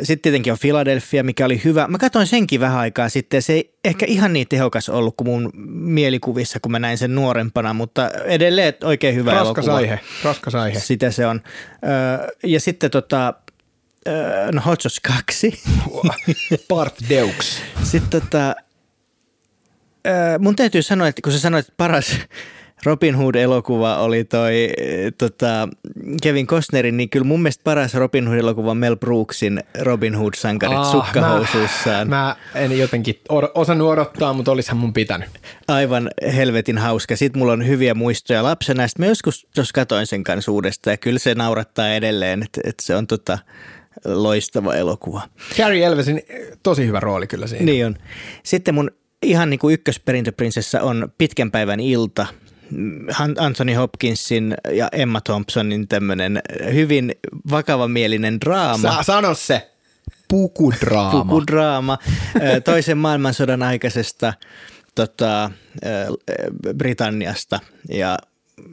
Sitten 0.04 0.22
tietenkin 0.22 0.54
on 0.54 0.60
Philadelphia, 0.62 1.24
mikä 1.24 1.46
oli 1.46 1.62
hyvä. 1.63 1.88
Mä 1.88 1.98
katsoin 1.98 2.28
senkin 2.28 2.60
vähän 2.60 2.78
aikaa 2.80 3.10
sitten. 3.10 3.42
Se 3.42 3.54
ei 3.54 3.74
ehkä 3.86 4.06
ihan 4.06 4.34
niin 4.34 4.48
tehokas 4.48 4.90
ollut 4.90 5.16
kuin 5.18 5.28
mun 5.28 5.52
mielikuvissa, 5.70 6.60
kun 6.68 6.72
mä 6.72 6.80
näin 6.80 6.98
sen 6.98 7.16
nuorempana, 7.16 7.74
mutta 7.74 8.10
edelleen 8.10 8.74
oikein 8.84 9.16
hyvä 9.16 9.32
raskas 9.32 9.66
elokuva. 9.66 9.78
Aihe, 9.78 10.00
raskas 10.24 10.56
aihe. 10.56 10.80
Sitä 10.80 11.12
se 11.12 11.28
on. 11.28 11.42
Ja 12.44 12.60
sitten 12.60 12.92
tota, 12.92 13.34
no 14.52 14.62
Hot 14.66 14.82
Shots 14.82 15.00
2. 15.00 15.62
Part 16.68 16.96
Deux. 17.10 17.62
Sitten 17.84 18.22
tota, 18.22 18.56
mun 20.40 20.56
täytyy 20.56 20.82
sanoa, 20.82 21.08
että 21.08 21.22
kun 21.22 21.32
sä 21.32 21.40
sanoit, 21.40 21.68
että 21.68 21.78
paras 21.78 22.20
Robin 22.86 23.16
Hood-elokuva 23.16 23.98
oli 23.98 24.24
toi 24.24 24.70
tota, 25.18 25.70
Kevin 26.24 26.48
Costnerin, 26.48 26.98
niin 26.98 27.10
kyllä 27.10 27.26
mun 27.26 27.42
mielestä 27.42 27.63
paras 27.63 27.94
Robin 27.94 28.28
Hood-elokuva 28.28 28.76
Mel 28.76 28.96
Brooksin 28.96 29.63
Robin 29.82 30.16
Hood-sankarit 30.16 30.78
ah, 30.78 30.92
sukkahousuissaan. 30.92 32.10
Mä, 32.10 32.16
mä 32.16 32.36
en 32.56 32.78
jotenkin 32.78 33.20
or, 33.30 33.50
osannut 33.56 33.90
odottaa, 33.90 34.34
mutta 34.34 34.52
olisihan 34.52 34.78
mun 34.78 34.94
pitänyt. 34.94 35.30
Aivan 35.68 36.10
helvetin 36.36 36.78
hauska. 36.78 37.16
Sitten 37.16 37.40
mulla 37.40 37.54
on 37.54 37.68
hyviä 37.68 37.94
muistoja 37.94 38.44
lapsena. 38.44 38.88
Sitten 38.88 39.06
mä 39.06 39.10
joskus 39.10 39.48
jos 39.58 39.74
katoin 39.74 40.08
sen 40.08 40.24
kanssa 40.24 40.52
uudestaan 40.52 40.94
ja 40.94 40.98
kyllä 40.98 41.20
se 41.20 41.36
naurattaa 41.36 41.94
edelleen, 41.94 42.44
että, 42.44 42.62
että 42.63 42.84
se 42.86 42.96
on 42.96 43.08
tota, 43.08 43.40
loistava 44.06 44.76
elokuva. 44.76 45.22
Carrie 45.58 45.86
Elvesin 45.86 46.22
tosi 46.63 46.88
hyvä 46.88 47.00
rooli 47.00 47.28
kyllä 47.28 47.48
siinä. 47.48 47.66
Niin 47.66 47.86
on. 47.86 47.96
Sitten 48.44 48.76
mun 48.76 48.92
ihan 49.24 49.50
niin 49.50 49.60
kuin 49.60 49.74
ykkösperintöprinsessa 49.74 50.82
on 50.82 51.12
Pitkän 51.18 51.52
päivän 51.52 51.80
ilta– 51.80 52.28
Anthony 53.40 53.74
Hopkinsin 53.74 54.56
ja 54.72 54.90
Emma 54.92 55.22
Thompsonin 55.22 55.88
tämmöinen 55.88 56.42
hyvin 56.74 57.16
vakavamielinen 57.52 58.42
draama. 58.42 58.92
Sa- 58.92 59.04
sano 59.04 59.34
se. 59.34 59.72
Pukudraama. 60.28 61.12
Pukudraama 61.24 61.98
toisen 62.64 62.98
maailmansodan 62.98 63.64
aikaisesta 63.64 64.34
tota, 64.96 65.52
Britanniasta 66.78 67.60
ja 67.90 68.18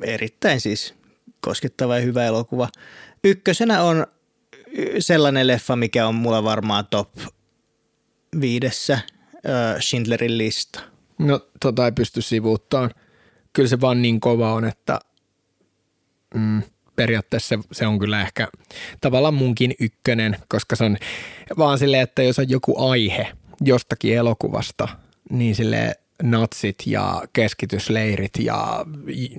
erittäin 0.02 0.60
siis 0.60 0.94
koskettava 1.40 1.96
ja 1.96 2.02
hyvä 2.02 2.24
elokuva. 2.24 2.68
Ykkösenä 3.24 3.82
on 3.82 4.06
sellainen 4.98 5.46
leffa, 5.46 5.76
mikä 5.76 6.06
on 6.06 6.14
mulla 6.14 6.44
varmaan 6.44 6.86
top 6.90 7.08
viidessä, 8.40 8.98
Schindlerin 9.80 10.38
lista. 10.38 10.80
No 11.18 11.40
tota 11.60 11.84
ei 11.84 11.92
pysty 11.92 12.22
sivuuttamaan 12.22 12.90
kyllä 13.54 13.68
se 13.68 13.80
vaan 13.80 14.02
niin 14.02 14.20
kova 14.20 14.52
on, 14.52 14.64
että 14.64 15.00
mm, 16.34 16.62
periaatteessa 16.96 17.48
se, 17.48 17.58
se 17.72 17.86
on 17.86 17.98
kyllä 17.98 18.20
ehkä 18.20 18.48
tavallaan 19.00 19.34
munkin 19.34 19.74
ykkönen, 19.80 20.36
koska 20.48 20.76
se 20.76 20.84
on 20.84 20.96
vaan 21.58 21.78
silleen, 21.78 22.02
että 22.02 22.22
jos 22.22 22.38
on 22.38 22.50
joku 22.50 22.90
aihe 22.90 23.32
jostakin 23.60 24.16
elokuvasta, 24.16 24.88
niin 25.30 25.54
sille 25.54 25.94
natsit 26.22 26.76
ja 26.86 27.22
keskitysleirit 27.32 28.32
ja 28.38 28.86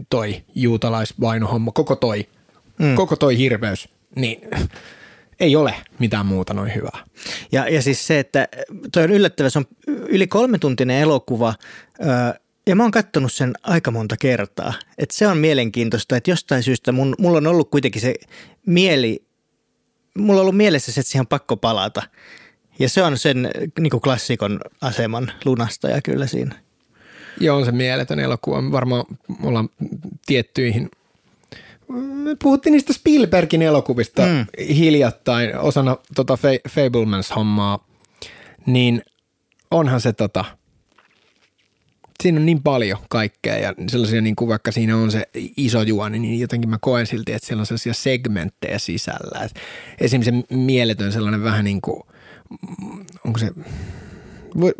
toi 0.09 0.43
juutalaisvainohomma, 0.55 1.71
koko 1.71 1.95
toi, 1.95 2.27
mm. 2.79 2.95
koko 2.95 3.15
toi 3.15 3.37
hirveys, 3.37 3.89
niin 4.15 4.41
ei 5.39 5.55
ole 5.55 5.75
mitään 5.99 6.25
muuta 6.25 6.53
noin 6.53 6.75
hyvää. 6.75 7.03
Ja, 7.51 7.69
ja 7.69 7.81
siis 7.81 8.07
se, 8.07 8.19
että 8.19 8.47
toi 8.91 9.03
on 9.03 9.11
yllättävä, 9.11 9.49
se 9.49 9.59
on 9.59 9.65
yli 9.87 10.27
kolme 10.27 10.57
tuntinen 10.57 11.01
elokuva, 11.01 11.53
ja 12.67 12.75
mä 12.75 12.83
oon 12.83 12.91
katsonut 12.91 13.33
sen 13.33 13.53
aika 13.63 13.91
monta 13.91 14.17
kertaa. 14.17 14.73
Et 14.97 15.11
se 15.11 15.27
on 15.27 15.37
mielenkiintoista, 15.37 16.17
että 16.17 16.31
jostain 16.31 16.63
syystä 16.63 16.91
mun, 16.91 17.15
mulla 17.19 17.37
on 17.37 17.47
ollut 17.47 17.69
kuitenkin 17.69 18.01
se 18.01 18.15
mieli, 18.65 19.23
mulla 20.17 20.39
on 20.39 20.41
ollut 20.41 20.57
mielessä 20.57 20.91
se, 20.91 20.99
että 20.99 21.11
siihen 21.11 21.21
on 21.23 21.27
pakko 21.27 21.57
palata. 21.57 22.03
Ja 22.79 22.89
se 22.89 23.03
on 23.03 23.17
sen 23.17 23.49
niin 23.79 23.91
kuin 23.91 24.01
klassikon 24.01 24.59
aseman 24.81 25.31
lunastaja 25.45 26.01
kyllä 26.01 26.27
siinä. 26.27 26.55
Joo, 27.39 27.57
on 27.57 27.65
se 27.65 27.71
mieletön 27.71 28.19
elokuva. 28.19 28.71
Varmaan 28.71 29.05
ollaan 29.43 29.69
tiettyihin 30.25 30.89
me 31.87 32.35
puhuttiin 32.43 32.71
niistä 32.71 32.93
Spielbergin 32.93 33.61
elokuvista 33.61 34.21
mm. 34.21 34.45
hiljattain 34.75 35.57
osana 35.57 35.97
tota 36.15 36.37
Fablemans-hommaa, 36.69 37.87
niin 38.65 39.01
onhan 39.71 40.01
se 40.01 40.13
tota– 40.13 40.45
siinä 42.25 42.39
on 42.39 42.45
niin 42.45 42.63
paljon 42.63 42.97
kaikkea 43.09 43.57
ja 43.57 43.73
sellaisia 43.87 44.21
niin 44.21 44.35
kuin 44.35 44.49
vaikka 44.49 44.71
siinä 44.71 44.97
on 44.97 45.11
se 45.11 45.27
iso 45.57 45.81
juoni, 45.81 46.19
niin 46.19 46.39
jotenkin 46.39 46.69
mä 46.69 46.77
koen 46.81 47.07
silti, 47.07 47.33
että 47.33 47.47
siellä 47.47 47.61
on 47.61 47.65
sellaisia 47.65 47.93
segmenttejä 47.93 48.79
sisällä. 48.79 49.39
Et 49.45 49.51
esimerkiksi 50.01 50.43
se 50.49 50.55
mieletön 50.55 51.11
sellainen 51.11 51.43
vähän 51.43 51.65
niin 51.65 51.81
kuin, 51.81 52.03
onko 53.25 53.39
se, 53.39 53.51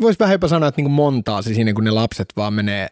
voisi 0.00 0.18
vähän 0.18 0.34
jopa 0.34 0.48
sanoa, 0.48 0.68
että 0.68 0.78
niin 0.78 0.84
kuin 0.84 0.94
montaa 0.94 1.42
se 1.42 1.54
siinä, 1.54 1.72
kun 1.72 1.84
ne 1.84 1.90
lapset 1.90 2.28
vaan 2.36 2.54
menee 2.54 2.88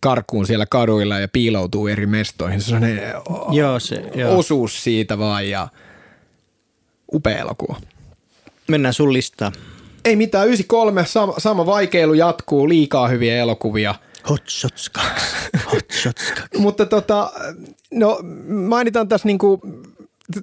karkuun 0.00 0.46
siellä 0.46 0.66
kaduilla 0.66 1.18
ja 1.18 1.28
piiloutuu 1.28 1.86
eri 1.86 2.06
mestoihin. 2.06 2.60
Se 2.60 2.76
on 2.76 2.82
joo, 3.56 3.80
se, 3.80 4.02
joo. 4.14 4.38
osuus 4.38 4.84
siitä 4.84 5.18
vaan 5.18 5.48
ja 5.48 5.68
upea 7.12 7.38
elokuva. 7.38 7.80
Mennään 8.68 8.94
sun 8.94 9.12
listaan 9.12 9.52
ei 10.04 10.16
mitään, 10.16 10.46
93, 10.46 11.04
sama, 11.06 11.34
sama 11.38 11.66
vaikeilu 11.66 12.14
jatkuu, 12.14 12.68
liikaa 12.68 13.08
hyviä 13.08 13.36
elokuvia. 13.36 13.94
Hot 14.30 14.48
Shots 14.48 14.90
2, 14.90 15.10
Hot 15.72 15.90
Shots 15.92 16.32
2. 16.32 16.58
Mutta 16.58 16.86
tota, 16.86 17.32
no 17.90 18.20
mainitaan 18.48 19.08
tässä 19.08 19.28
niinku 19.28 19.60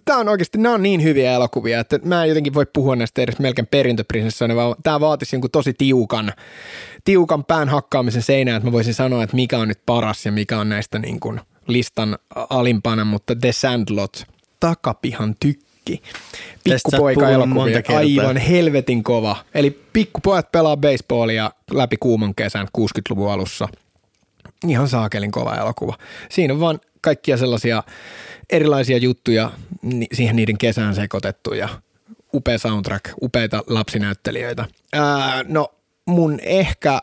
Tämä 0.05 0.19
on 0.19 0.29
oikeasti, 0.29 0.57
nämä 0.57 0.75
on 0.75 0.83
niin 0.83 1.03
hyviä 1.03 1.33
elokuvia, 1.33 1.79
että 1.79 1.99
mä 2.03 2.23
en 2.23 2.29
jotenkin 2.29 2.53
voi 2.53 2.65
puhua 2.73 2.95
näistä 2.95 3.21
edes 3.21 3.39
melkein 3.39 3.67
perintöprinsessoina, 3.71 4.55
vaan 4.55 4.75
tämä 4.83 4.99
vaatisi 4.99 5.35
jonkun 5.35 5.51
tosi 5.51 5.73
tiukan, 5.73 6.33
tiukan 7.03 7.45
pään 7.45 7.69
hakkaamisen 7.69 8.21
seinään, 8.21 8.57
että 8.57 8.67
mä 8.67 8.71
voisin 8.71 8.93
sanoa, 8.93 9.23
että 9.23 9.35
mikä 9.35 9.57
on 9.57 9.67
nyt 9.67 9.79
paras 9.85 10.25
ja 10.25 10.31
mikä 10.31 10.59
on 10.59 10.69
näistä 10.69 10.99
niin 10.99 11.19
kuin 11.19 11.41
listan 11.67 12.17
alimpana, 12.49 13.05
mutta 13.05 13.35
The 13.35 13.51
Sandlot, 13.51 14.23
takapihan 14.59 15.35
tykki. 15.85 16.01
Pikkupoika-elokuvia, 16.63 17.81
aivan 17.97 18.37
helvetin 18.37 19.03
kova. 19.03 19.37
Eli 19.53 19.71
pikkupojat 19.93 20.51
pelaa 20.51 20.77
baseballia 20.77 21.51
läpi 21.71 21.97
kuuman 21.97 22.35
kesän 22.35 22.67
60-luvun 22.77 23.31
alussa. 23.31 23.67
Ihan 24.67 24.87
saakelin 24.87 25.31
kova 25.31 25.55
elokuva. 25.55 25.97
Siinä 26.29 26.53
on 26.53 26.59
vaan 26.59 26.79
kaikkia 27.01 27.37
sellaisia 27.37 27.83
erilaisia 28.49 28.97
juttuja 28.97 29.51
siihen 30.13 30.35
niiden 30.35 30.57
kesään 30.57 30.95
sekoitettu 30.95 31.53
ja 31.53 31.69
upea 32.33 32.57
soundtrack, 32.57 33.05
upeita 33.21 33.63
lapsinäyttelijöitä. 33.67 34.65
Ää, 34.93 35.43
no 35.47 35.67
mun 36.05 36.39
ehkä 36.39 36.99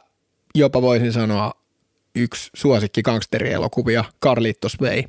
jopa 0.54 0.82
voisin 0.82 1.12
sanoa 1.12 1.52
yksi 2.14 2.50
suosikki 2.54 3.02
gangsterielokuvia, 3.02 4.04
Carlitos 4.24 4.80
Way. 4.80 5.02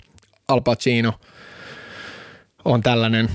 Al 0.48 0.62
Pacino 0.62 1.14
on 2.66 2.82
tällainen 2.82 3.30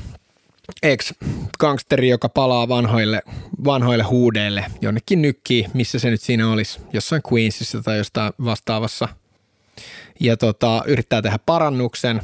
ex-gangsteri, 0.82 2.08
joka 2.08 2.28
palaa 2.28 2.68
vanhoille, 2.68 3.22
vanhoille 3.64 4.04
huudeille 4.04 4.64
jonnekin 4.80 5.22
nykkiin, 5.22 5.70
missä 5.74 5.98
se 5.98 6.10
nyt 6.10 6.20
siinä 6.20 6.50
olisi, 6.50 6.80
jossain 6.92 7.22
Queensissa 7.32 7.82
tai 7.82 7.98
jostain 7.98 8.32
vastaavassa. 8.44 9.08
Ja 10.20 10.36
tota, 10.36 10.82
yrittää 10.86 11.22
tehdä 11.22 11.38
parannuksen, 11.46 12.20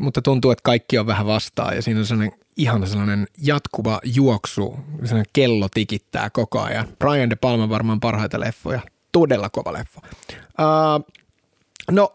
mutta 0.00 0.22
tuntuu, 0.22 0.50
että 0.50 0.62
kaikki 0.62 0.98
on 0.98 1.06
vähän 1.06 1.26
vastaan 1.26 1.76
ja 1.76 1.82
siinä 1.82 2.00
on 2.00 2.06
sellainen 2.06 2.38
ihan 2.56 2.86
sellainen 2.86 3.26
jatkuva 3.42 4.00
juoksu, 4.04 4.76
sellainen 5.04 5.30
kello 5.32 5.68
tikittää 5.68 6.30
koko 6.30 6.60
ajan. 6.60 6.88
Brian 6.98 7.30
De 7.30 7.36
Palma 7.36 7.68
varmaan 7.68 8.00
parhaita 8.00 8.40
leffoja, 8.40 8.80
todella 9.12 9.48
kova 9.50 9.72
leffa. 9.72 10.00
Uh, 10.32 11.14
no, 11.90 12.14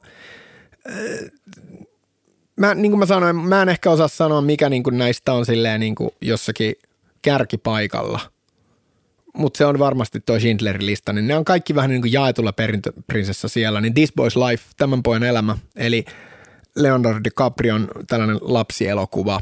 mä, 2.56 2.76
niin 2.76 2.91
kuin 2.91 2.99
mä 2.99 3.06
sanoin, 3.06 3.36
mä 3.36 3.62
en 3.62 3.70
ehkä 3.70 3.91
osaa 3.91 4.08
sanoa, 4.08 4.41
mikä 4.41 4.70
niin 4.70 4.84
kuin 4.84 4.97
näistä 4.97 5.34
on 5.34 5.45
silleen 5.45 5.80
niin 5.80 5.95
kuin 5.95 6.10
jossakin 6.22 6.76
kärkipaikalla. 7.22 8.20
Mutta 9.34 9.58
se 9.58 9.66
on 9.66 9.80
varmasti 9.80 10.20
tuo 10.26 10.39
Schindlerin 10.39 10.86
lista, 10.86 11.14
niin 11.14 11.28
ne 11.28 11.38
on 11.38 11.45
kaikki 11.45 11.76
vähän 11.76 11.89
niin 11.89 12.01
kuin 12.01 12.12
jaetulla 12.12 12.53
perintöprinsessa 12.53 13.47
siellä. 13.47 13.82
Niin 13.82 13.93
This 13.93 14.14
Boy's 14.22 14.49
Life, 14.49 14.64
tämän 14.78 15.03
pojan 15.03 15.24
elämä, 15.24 15.58
eli 15.76 16.06
Leonardo 16.76 17.24
DiCaprion 17.24 17.88
tällainen 18.08 18.38
lapsielokuva. 18.41 19.41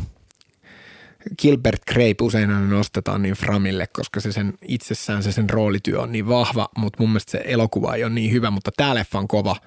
Gilbert 1.42 1.86
Grape 1.86 2.16
usein 2.22 2.52
aina 2.52 2.68
nostetaan 2.68 3.22
niin 3.22 3.34
Framille, 3.34 3.88
koska 3.88 4.20
se 4.20 4.32
sen 4.32 4.54
itsessään 4.62 5.24
se 5.24 5.32
sen 5.32 5.50
roolityö 5.50 6.02
on 6.02 6.12
niin 6.12 6.28
vahva, 6.28 6.70
mutta 6.78 7.04
mun 7.04 7.10
mielestä 7.10 7.32
se 7.32 7.42
elokuva 7.46 7.96
ei 7.96 8.04
ole 8.04 8.14
niin 8.14 8.32
hyvä, 8.32 8.52
mutta 8.52 8.72
tämä 8.78 8.96
leffa 8.96 9.20
on 9.20 9.28
kova– 9.28 9.56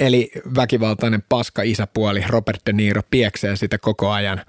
Eli 0.00 0.30
väkivaltainen 0.56 1.22
paska 1.28 1.62
isäpuoli 1.62 2.24
Robert 2.28 2.60
De 2.66 2.72
Niro 2.72 3.02
pieksee 3.10 3.56
sitä 3.56 3.78
koko 3.78 4.10
ajan. 4.10 4.40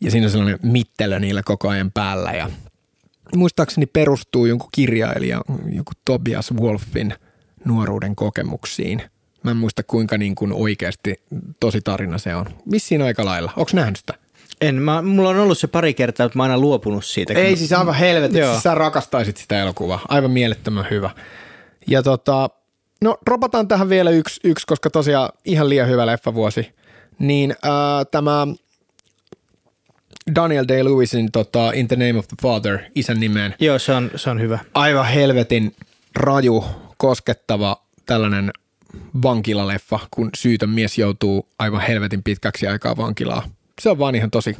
Ja 0.00 0.10
siinä 0.10 0.26
on 0.26 0.30
sellainen 0.30 0.58
mittelö 0.62 1.18
niillä 1.18 1.42
koko 1.42 1.68
ajan 1.68 1.90
päällä. 1.92 2.32
Ja 2.32 2.50
muistaakseni 3.36 3.86
perustuu 3.86 4.46
jonkun 4.46 4.68
kirjailija, 4.72 5.40
joku 5.72 5.92
Tobias 6.04 6.54
Wolfin 6.54 7.14
nuoruuden 7.64 8.16
kokemuksiin. 8.16 9.02
Mä 9.42 9.50
en 9.50 9.56
muista 9.56 9.82
kuinka 9.82 10.18
niin 10.18 10.34
kuin 10.34 10.52
oikeasti 10.52 11.20
tosi 11.60 11.80
tarina 11.80 12.18
se 12.18 12.34
on. 12.34 12.46
Vissiin 12.70 13.02
aika 13.02 13.24
lailla. 13.24 13.52
Onko 13.56 13.70
nähnyt 13.74 13.96
sitä? 13.96 14.14
En. 14.60 14.74
Mä, 14.74 15.02
mulla 15.02 15.28
on 15.28 15.38
ollut 15.38 15.58
se 15.58 15.66
pari 15.66 15.94
kertaa, 15.94 16.26
mutta 16.26 16.36
mä 16.36 16.42
oon 16.42 16.50
aina 16.50 16.60
luopunut 16.60 17.04
siitä. 17.04 17.34
Ei 17.34 17.56
siis 17.56 17.72
aivan 17.72 17.94
helvetin. 17.94 18.42
Sä 18.62 18.74
rakastaisit 18.74 19.36
sitä 19.36 19.62
elokuvaa. 19.62 20.00
Aivan 20.08 20.30
mielettömän 20.30 20.86
hyvä. 20.90 21.10
Ja 21.86 22.02
tota, 22.02 22.50
No 23.00 23.18
dropataan 23.26 23.68
tähän 23.68 23.88
vielä 23.88 24.10
yksi, 24.10 24.40
yksi 24.44 24.66
koska 24.66 24.90
tosiaan 24.90 25.28
ihan 25.44 25.68
liian 25.68 25.88
hyvä 25.88 26.06
leffavuosi. 26.06 26.74
Niin 27.18 27.50
äh, 27.50 28.06
tämä 28.10 28.46
Daniel 30.34 30.64
Day-Lewisin 30.64 31.28
tota, 31.32 31.72
In 31.74 31.88
the 31.88 31.96
Name 31.96 32.18
of 32.18 32.28
the 32.28 32.36
Father, 32.42 32.78
isän 32.94 33.20
nimeen. 33.20 33.54
Joo, 33.60 33.78
se 33.78 33.92
on, 33.92 34.10
se 34.16 34.30
on 34.30 34.40
hyvä. 34.40 34.58
Aivan 34.74 35.06
helvetin 35.06 35.74
raju, 36.14 36.64
koskettava 36.96 37.82
tällainen 38.06 38.52
vankilaleffa, 39.22 39.98
kun 40.10 40.30
syytön 40.36 40.70
mies 40.70 40.98
joutuu 40.98 41.48
aivan 41.58 41.80
helvetin 41.80 42.22
pitkäksi 42.22 42.66
aikaa 42.66 42.96
vankilaa. 42.96 43.48
Se 43.80 43.90
on 43.90 43.98
vaan 43.98 44.14
ihan 44.14 44.30
tosi 44.30 44.56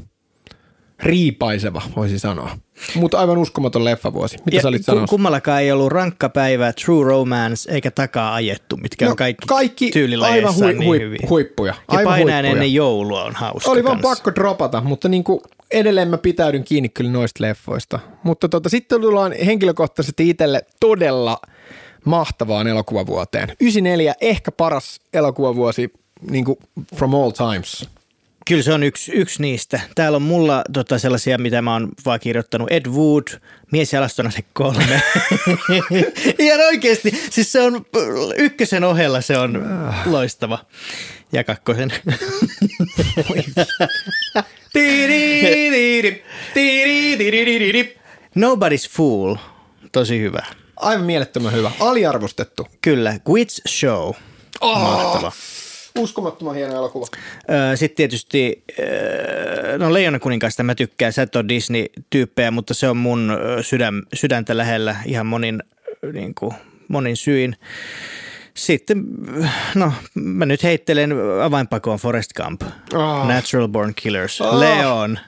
riipaiseva, 1.03 1.83
voisi 1.97 2.19
sanoa. 2.19 2.59
Mutta 2.95 3.19
aivan 3.19 3.39
uskomaton 3.39 3.85
leffavuosi. 3.85 4.37
Mitä 4.45 4.57
ja 4.57 4.63
sä 4.63 4.69
olit 4.69 4.85
sanomassa? 4.85 5.11
Kummallakaan 5.11 5.63
ei 5.63 5.73
ollut 5.73 5.93
rankka 5.93 6.29
päivä, 6.29 6.73
True 6.73 7.05
Romance 7.05 7.73
eikä 7.73 7.91
takaa 7.91 8.35
ajettu, 8.35 8.77
mitkä 8.77 9.05
no, 9.05 9.11
on 9.11 9.17
kaikki, 9.17 9.47
kaikki 9.47 9.91
aivan 10.21 10.55
hui, 10.55 10.73
niin 10.73 10.85
hui, 10.85 11.01
hyvin. 11.01 11.19
huippuja. 11.31 11.75
Aivan 11.89 12.03
ja 12.03 12.09
painajan 12.09 12.45
ennen 12.45 12.75
joulua 12.75 13.25
on 13.25 13.35
hauska 13.35 13.71
Oli 13.71 13.85
vaan 13.85 14.01
pakko 14.01 14.35
dropata, 14.35 14.81
mutta 14.81 15.09
niinku 15.09 15.43
edelleen 15.71 16.09
mä 16.09 16.19
pitäydyn 16.19 16.65
kiinni 16.65 16.89
kyllä 16.89 17.11
noista 17.11 17.45
leffoista. 17.45 17.99
Mutta 18.23 18.49
tota, 18.49 18.69
sitten 18.69 19.01
tullaan 19.01 19.33
henkilökohtaisesti 19.47 20.31
itselle 20.31 20.63
todella 20.81 21.41
mahtavaan 22.05 22.67
elokuvavuoteen. 22.67 23.49
94 23.61 24.15
ehkä 24.21 24.53
paras 24.53 25.01
elokuvavuosi 25.13 25.93
niin 26.31 26.45
kuin 26.45 26.59
from 26.95 27.15
all 27.15 27.31
times. 27.31 27.89
Kyllä 28.49 28.63
se 28.63 28.73
on 28.73 28.83
yksi, 28.83 29.13
yksi 29.13 29.43
niistä. 29.43 29.81
Täällä 29.95 30.17
on 30.17 30.23
mulla 30.23 30.65
tota, 30.73 30.99
sellaisia, 30.99 31.39
mitä 31.39 31.63
mä 31.63 31.73
oon 31.73 31.89
vaan 32.05 32.21
kirjoittanut. 32.21 32.73
Ed 32.73 32.87
Wood, 32.87 33.25
Mies 33.73 33.93
jalastona 33.93 34.31
se 34.31 34.45
kolme. 34.53 35.03
Ihan 36.39 36.61
oikeasti. 36.61 37.11
Siis 37.31 37.53
se 37.53 37.61
on 37.61 37.87
ykkösen 38.37 38.85
ohella 38.85 39.21
se 39.21 39.39
on 39.39 39.67
loistava. 40.07 40.59
Ja 41.33 41.45
kakkosen. 41.45 41.93
Nobody's 48.37 48.91
Fool. 48.91 49.37
Tosi 49.93 50.21
hyvä. 50.21 50.47
Aivan 50.77 51.05
mielettömän 51.07 51.53
hyvä. 51.53 51.71
Aliarvostettu. 51.81 52.69
Kyllä. 52.81 53.21
Witch 53.29 53.61
Show. 53.69 54.13
Oh. 54.61 54.81
Mahtava. 54.81 55.33
Uskomattoman 55.97 56.55
hieno 56.55 56.77
elokuva. 56.77 57.07
Sitten 57.75 57.97
tietysti, 57.97 58.65
no 59.79 59.93
Leijona 59.93 60.19
kuninkaasta 60.19 60.63
mä 60.63 60.75
tykkään, 60.75 61.13
sä 61.13 61.23
et 61.23 61.37
ole 61.37 61.45
Disney-tyyppejä, 61.49 62.51
mutta 62.51 62.75
se 62.75 62.89
on 62.89 62.97
mun 62.97 63.33
sydän, 63.63 64.03
sydäntä 64.15 64.57
lähellä 64.57 64.97
ihan 65.07 65.27
monin, 65.27 65.63
niin 66.13 66.35
kuin, 66.35 66.55
monin 66.89 67.17
syin. 67.17 67.57
Sitten, 68.55 69.05
no 69.75 69.93
mä 70.15 70.47
nyt 70.47 70.63
heittelen 70.63 71.13
avainpakoon 71.43 71.99
Forest 71.99 72.33
Gump, 72.33 72.63
oh. 72.95 73.27
Natural 73.29 73.69
Born 73.69 73.95
Killers, 73.95 74.41
oh. 74.41 74.59
Leon. 74.59 75.19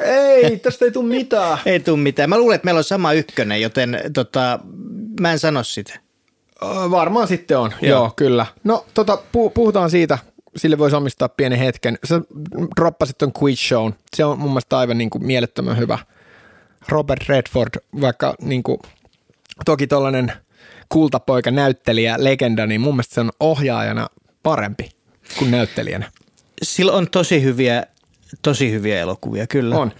ei, 0.00 0.56
tästä 0.62 0.84
ei 0.84 0.90
tule 0.90 1.08
mitään. 1.08 1.58
ei 1.66 1.80
tule 1.80 1.98
mitään. 1.98 2.30
Mä 2.30 2.38
luulen, 2.38 2.54
että 2.54 2.64
meillä 2.64 2.78
on 2.78 2.84
sama 2.84 3.12
ykkönen, 3.12 3.60
joten 3.60 4.00
tota, 4.14 4.60
mä 5.20 5.32
en 5.32 5.38
sano 5.38 5.64
sitä. 5.64 6.03
Varmaan 6.90 7.28
sitten 7.28 7.58
on, 7.58 7.72
joo, 7.82 7.98
joo 7.98 8.12
kyllä. 8.16 8.46
No 8.64 8.86
tota, 8.94 9.18
puhutaan 9.54 9.90
siitä, 9.90 10.18
sille 10.56 10.78
voisi 10.78 10.96
omistaa 10.96 11.28
pienen 11.28 11.58
hetken. 11.58 11.98
Sä 12.04 12.20
droppasit 12.76 13.18
ton 13.18 13.32
Quiz 13.42 13.58
Shown, 13.68 13.92
se 14.16 14.24
on 14.24 14.38
mun 14.38 14.50
mielestä 14.50 14.78
aivan 14.78 14.98
niin 14.98 15.10
kuin 15.10 15.26
mielettömän 15.26 15.78
hyvä. 15.78 15.98
Robert 16.88 17.28
Redford, 17.28 17.70
vaikka 18.00 18.34
niin 18.42 18.62
kuin, 18.62 18.78
toki 19.64 19.86
tollainen 19.86 20.32
kultapoika, 20.88 21.50
näyttelijä, 21.50 22.16
legenda, 22.18 22.66
niin 22.66 22.80
mun 22.80 22.94
mielestä 22.94 23.14
se 23.14 23.20
on 23.20 23.30
ohjaajana 23.40 24.08
parempi 24.42 24.90
kuin 25.38 25.50
näyttelijänä. 25.50 26.10
Sillä 26.62 26.92
on 26.92 27.10
tosi 27.10 27.42
hyviä, 27.42 27.86
tosi 28.42 28.70
hyviä 28.70 29.00
elokuvia, 29.00 29.46
kyllä. 29.46 29.76
On. 29.76 29.92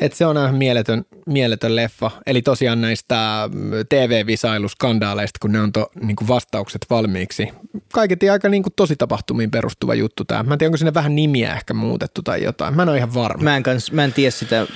Et 0.00 0.12
se 0.12 0.26
on 0.26 0.36
ihan 0.36 0.54
mieletön, 0.54 1.04
mieletön 1.26 1.76
leffa. 1.76 2.10
Eli 2.26 2.42
tosiaan 2.42 2.80
näistä 2.80 3.48
TV-visailuskandaaleista, 3.88 5.38
kun 5.42 5.52
ne 5.52 5.60
on 5.60 5.72
to, 5.72 5.90
niin 6.02 6.16
kuin 6.16 6.28
vastaukset 6.28 6.86
valmiiksi. 6.90 7.48
Kaiketi 7.92 8.30
aika 8.30 8.48
niin 8.48 8.62
kuin 8.62 8.72
tosi 8.76 8.96
tapahtumiin 8.96 9.50
perustuva 9.50 9.94
juttu 9.94 10.24
tämä. 10.24 10.42
Mä 10.42 10.54
en 10.54 10.58
tiedä, 10.58 10.68
onko 10.68 10.76
sinne 10.76 10.94
vähän 10.94 11.16
nimiä 11.16 11.54
ehkä 11.54 11.74
muutettu 11.74 12.22
tai 12.22 12.42
jotain. 12.42 12.76
Mä 12.76 12.82
en 12.82 12.88
ole 12.88 12.96
ihan 12.96 13.14
varma. 13.14 13.44
Mä 13.44 13.56
en, 13.56 13.62
kans, 13.62 13.92
mä 13.92 14.04
en 14.04 14.12
tiedä 14.12 14.30
sitä. 14.30 14.66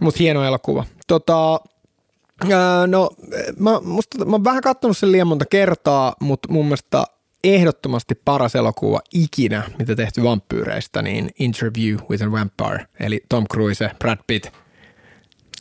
Mutta 0.00 0.18
hieno 0.18 0.44
elokuva. 0.44 0.84
Tota, 1.06 1.60
no, 2.86 3.10
mä, 3.58 3.80
musta, 3.80 4.24
mä 4.24 4.32
oon 4.32 4.44
vähän 4.44 4.62
katsonut 4.62 4.96
sen 4.96 5.12
liian 5.12 5.26
monta 5.26 5.44
kertaa, 5.50 6.14
mutta 6.20 6.52
mun 6.52 6.64
mielestä 6.64 7.04
ehdottomasti 7.44 8.14
paras 8.24 8.54
elokuva 8.54 9.00
ikinä, 9.14 9.62
mitä 9.78 9.96
tehty 9.96 10.22
vampyyreistä, 10.22 11.02
niin 11.02 11.30
Interview 11.38 11.96
with 12.10 12.24
a 12.24 12.32
Vampire, 12.32 12.86
eli 13.00 13.22
Tom 13.28 13.44
Cruise, 13.52 13.90
Brad 13.98 14.18
Pitt. 14.26 14.46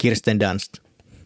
Kirsten 0.02 0.40
Dunst. 0.40 0.74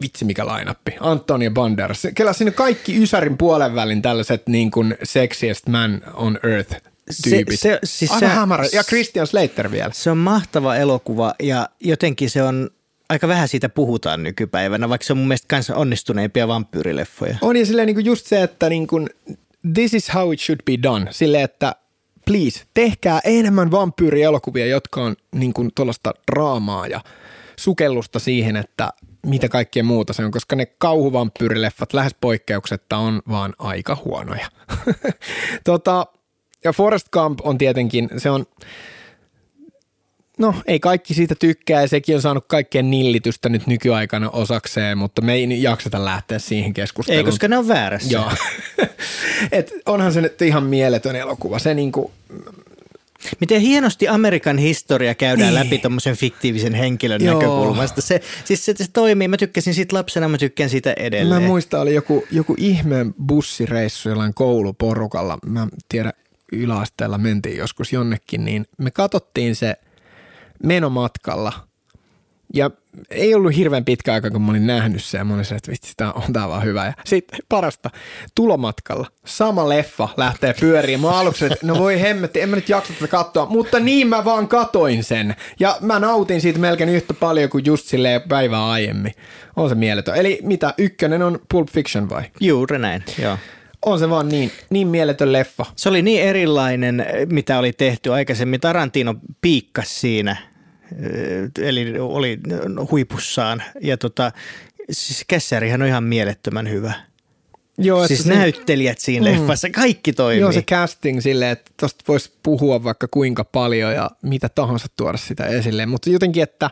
Vitsi 0.01 0.25
mikä 0.25 0.45
lainappi. 0.45 0.95
Antonio 0.99 1.51
Banderas. 1.51 2.07
Kela 2.15 2.33
siinä 2.33 2.51
kaikki 2.51 3.03
Ysärin 3.03 3.37
puolen 3.37 3.75
välin 3.75 4.01
tällaiset 4.01 4.47
niin 4.47 4.71
kuin 4.71 4.95
sexiest 5.03 5.67
man 5.67 6.01
on 6.13 6.39
earth 6.43 6.75
tyypit. 7.23 7.59
Se, 7.59 7.69
se, 7.69 7.79
siis 7.83 8.11
Aivan 8.11 8.29
se, 8.29 8.35
hämärä. 8.35 8.65
Ja 8.73 8.83
Christian 8.83 9.27
Slater 9.27 9.71
vielä. 9.71 9.91
Se 9.93 10.11
on 10.11 10.17
mahtava 10.17 10.75
elokuva 10.75 11.35
ja 11.43 11.69
jotenkin 11.79 12.29
se 12.29 12.43
on, 12.43 12.69
aika 13.09 13.27
vähän 13.27 13.47
siitä 13.47 13.69
puhutaan 13.69 14.23
nykypäivänä, 14.23 14.89
vaikka 14.89 15.05
se 15.05 15.13
on 15.13 15.17
mun 15.17 15.27
mielestä 15.27 15.47
kanssa 15.47 15.75
onnistuneimpia 15.75 16.47
vampyyrileffoja. 16.47 17.37
On 17.41 17.57
ja 17.57 17.65
silleen 17.65 17.85
niin 17.85 17.95
kuin 17.95 18.05
just 18.05 18.25
se, 18.25 18.43
että 18.43 18.69
niin 18.69 18.87
kuin, 18.87 19.09
this 19.73 19.93
is 19.93 20.13
how 20.13 20.33
it 20.33 20.39
should 20.39 20.59
be 20.65 20.83
done. 20.83 21.07
Silleen, 21.11 21.43
että 21.43 21.75
please, 22.25 22.63
tehkää 22.73 23.19
enemmän 23.23 23.71
vampyyrielokuvia, 23.71 24.65
jotka 24.65 25.01
on 25.01 25.15
niin 25.35 25.53
kuin 25.53 25.71
tuollaista 25.75 26.13
draamaa 26.31 26.87
ja 26.87 27.01
sukellusta 27.55 28.19
siihen, 28.19 28.55
että 28.55 28.89
mitä 29.25 29.49
kaikkea 29.49 29.83
muuta 29.83 30.13
se 30.13 30.25
on, 30.25 30.31
koska 30.31 30.55
ne 30.55 30.65
kauhuvampyyrileffat 30.65 31.93
lähes 31.93 32.15
poikkeuksetta 32.21 32.97
on 32.97 33.21
vaan 33.29 33.53
aika 33.59 33.97
huonoja. 34.05 34.47
tota, 35.63 36.07
ja 36.63 36.73
Forrest 36.73 37.09
Gump 37.09 37.39
on 37.43 37.57
tietenkin, 37.57 38.09
se 38.17 38.29
on, 38.29 38.45
no 40.37 40.55
ei 40.67 40.79
kaikki 40.79 41.13
siitä 41.13 41.35
tykkää 41.35 41.81
ja 41.81 41.87
sekin 41.87 42.15
on 42.15 42.21
saanut 42.21 42.45
kaikkien 42.47 42.91
nillitystä 42.91 43.49
nyt 43.49 43.67
nykyaikana 43.67 44.29
osakseen, 44.29 44.97
mutta 44.97 45.21
me 45.21 45.33
ei 45.33 45.63
jakseta 45.63 46.05
lähteä 46.05 46.39
siihen 46.39 46.73
keskusteluun. 46.73 47.17
Ei, 47.17 47.23
koska 47.23 47.47
ne 47.47 47.57
on 47.57 47.67
väärässä. 47.67 48.13
Joo. 48.13 48.31
Et 49.51 49.73
onhan 49.85 50.13
se 50.13 50.21
nyt 50.21 50.41
ihan 50.41 50.63
mieletön 50.63 51.15
elokuva. 51.15 51.59
Se 51.59 51.73
niinku, 51.73 52.11
Miten 53.39 53.61
hienosti 53.61 54.07
Amerikan 54.07 54.57
historia 54.57 55.15
käydään 55.15 55.53
Niin. 55.53 55.65
läpi 55.65 55.77
tuommoisen 55.77 56.15
fiktiivisen 56.15 56.73
henkilön 56.73 57.23
Joo. 57.23 57.33
näkökulmasta. 57.33 58.01
Se, 58.01 58.21
siis 58.45 58.65
se, 58.65 58.73
se 58.77 58.85
toimii. 58.93 59.27
Mä 59.27 59.37
tykkäsin 59.37 59.73
siitä 59.73 59.95
lapsena, 59.95 60.27
mä 60.27 60.37
tykkään 60.37 60.69
siitä 60.69 60.93
edelleen. 60.97 61.41
Mä 61.41 61.47
muistan, 61.47 61.81
oli 61.81 61.93
joku, 61.93 62.25
joku 62.31 62.55
ihmeen 62.57 63.13
bussireissu 63.25 64.09
jollain 64.09 64.33
kouluporukalla. 64.33 65.37
Mä 65.45 65.61
en 65.63 65.69
tiedä, 65.89 66.13
yläasteella 66.51 67.17
mentiin 67.17 67.57
joskus 67.57 67.93
jonnekin, 67.93 68.45
niin 68.45 68.65
me 68.77 68.91
katsottiin 68.91 69.55
se 69.55 69.75
menomatkalla. 70.63 71.53
Ja 72.53 72.71
ei 73.09 73.35
ollut 73.35 73.55
hirveän 73.55 73.85
pitkä 73.85 74.13
aika, 74.13 74.31
kun 74.31 74.41
mä 74.41 74.51
olin 74.51 74.67
nähnyt 74.67 75.03
sen 75.03 75.19
ja 75.19 75.25
mä 75.25 75.33
olin 75.33 75.45
se, 75.45 75.55
että 75.55 75.71
vitsi, 75.71 75.93
tää 75.97 76.11
on 76.13 76.33
tää 76.33 76.49
vaan 76.49 76.63
hyvä. 76.63 76.85
Ja 76.85 76.93
sitten 77.05 77.39
parasta, 77.49 77.89
tulomatkalla, 78.35 79.07
sama 79.25 79.69
leffa 79.69 80.09
lähtee 80.17 80.53
pyöriin. 80.59 80.99
Mä 80.99 81.09
aluksi, 81.09 81.45
että 81.45 81.67
no 81.67 81.79
voi 81.79 82.01
hemmetti, 82.01 82.41
en 82.41 82.49
mä 82.49 82.55
nyt 82.55 82.69
jaksa 82.69 82.93
tätä 82.93 83.07
katsoa, 83.07 83.45
mutta 83.45 83.79
niin 83.79 84.07
mä 84.07 84.25
vaan 84.25 84.47
katoin 84.47 85.03
sen. 85.03 85.35
Ja 85.59 85.77
mä 85.81 85.99
nautin 85.99 86.41
siitä 86.41 86.59
melkein 86.59 86.89
yhtä 86.89 87.13
paljon 87.13 87.49
kuin 87.49 87.65
just 87.65 87.85
silleen 87.85 88.21
päivää 88.21 88.69
aiemmin. 88.69 89.13
On 89.55 89.69
se 89.69 89.75
mieletön. 89.75 90.15
Eli 90.15 90.39
mitä, 90.43 90.73
ykkönen 90.77 91.21
on 91.21 91.39
Pulp 91.51 91.69
Fiction 91.69 92.09
vai? 92.09 92.23
Juuri 92.39 92.79
näin, 92.79 93.03
joo. 93.21 93.37
On 93.85 93.99
se 93.99 94.09
vaan 94.09 94.29
niin, 94.29 94.51
niin 94.69 94.87
mieletön 94.87 95.33
leffa. 95.33 95.65
Se 95.75 95.89
oli 95.89 96.01
niin 96.01 96.23
erilainen, 96.23 97.05
mitä 97.29 97.59
oli 97.59 97.73
tehty 97.73 98.13
aikaisemmin. 98.13 98.59
Tarantino 98.59 99.15
piikkas 99.41 100.01
siinä, 100.01 100.37
eli 101.61 101.99
oli 101.99 102.39
huipussaan. 102.91 103.63
Ja 103.81 103.97
tota, 103.97 104.31
siis 104.91 105.25
Kässärihän 105.27 105.81
on 105.81 105.87
ihan 105.87 106.03
mielettömän 106.03 106.69
hyvä. 106.69 106.93
Joo, 107.77 108.07
Siis 108.07 108.23
se- 108.23 108.33
näyttelijät 108.33 108.99
siinä 108.99 109.29
mm. 109.29 109.35
leffassa, 109.35 109.69
kaikki 109.69 110.13
toimii. 110.13 110.41
Joo, 110.41 110.51
se 110.51 110.61
casting 110.61 111.21
silleen, 111.21 111.51
että 111.51 111.71
tosta 111.79 112.03
voisi 112.07 112.31
puhua 112.43 112.83
vaikka 112.83 113.07
kuinka 113.11 113.43
paljon 113.43 113.93
ja 113.93 114.11
mitä 114.21 114.49
tahansa 114.49 114.87
tuoda 114.95 115.17
sitä 115.17 115.45
esille, 115.45 115.85
mutta 115.85 116.09
jotenkin, 116.09 116.43
että, 116.43 116.69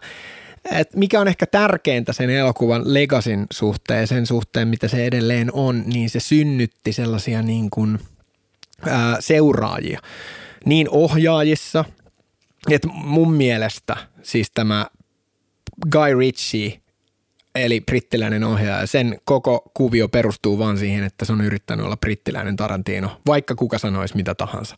että 0.71 0.97
mikä 0.97 1.21
on 1.21 1.27
ehkä 1.27 1.45
tärkeintä 1.45 2.13
sen 2.13 2.29
elokuvan 2.29 2.93
legasin 2.93 3.45
suhteen, 3.51 4.07
sen 4.07 4.25
suhteen, 4.25 4.67
mitä 4.67 4.87
se 4.87 5.05
edelleen 5.05 5.49
on, 5.53 5.83
niin 5.85 6.09
se 6.09 6.19
synnytti 6.19 6.93
sellaisia 6.93 7.41
niin 7.41 7.69
kuin, 7.69 7.99
ää, 8.87 9.17
seuraajia 9.19 9.99
niin 10.65 10.89
ohjaajissa, 10.89 11.85
että 12.69 12.87
mun 12.87 13.33
mielestä 13.33 13.97
siis 14.23 14.51
tämä 14.51 14.87
Guy 15.91 16.19
Ritchie, 16.19 16.81
eli 17.55 17.81
brittiläinen 17.81 18.43
ohjaaja, 18.43 18.87
sen 18.87 19.17
koko 19.25 19.71
kuvio 19.73 20.07
perustuu 20.09 20.59
vaan 20.59 20.77
siihen, 20.77 21.03
että 21.03 21.25
se 21.25 21.33
on 21.33 21.41
yrittänyt 21.41 21.85
olla 21.85 21.97
brittiläinen 21.97 22.55
Tarantino, 22.55 23.21
vaikka 23.27 23.55
kuka 23.55 23.77
sanoisi 23.77 24.15
mitä 24.15 24.35
tahansa. 24.35 24.77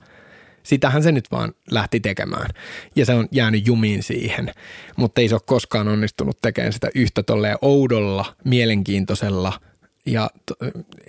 Sitähän 0.64 1.04
se 1.04 1.12
nyt 1.12 1.32
vaan 1.32 1.54
lähti 1.72 2.00
tekemään 2.00 2.50
ja 2.96 3.06
se 3.06 3.14
on 3.14 3.28
jäänyt 3.32 3.68
jumiin 3.68 4.04
siihen, 4.04 4.52
mutta 4.96 5.22
ei 5.22 5.30
se 5.30 5.36
ole 5.36 5.42
koskaan 5.46 5.88
onnistunut 5.88 6.38
tekemään 6.42 6.74
sitä 6.74 6.90
yhtä 6.96 7.24
tolleen 7.24 7.58
oudolla, 7.62 8.36
mielenkiintoisella 8.44 9.60
ja 10.06 10.30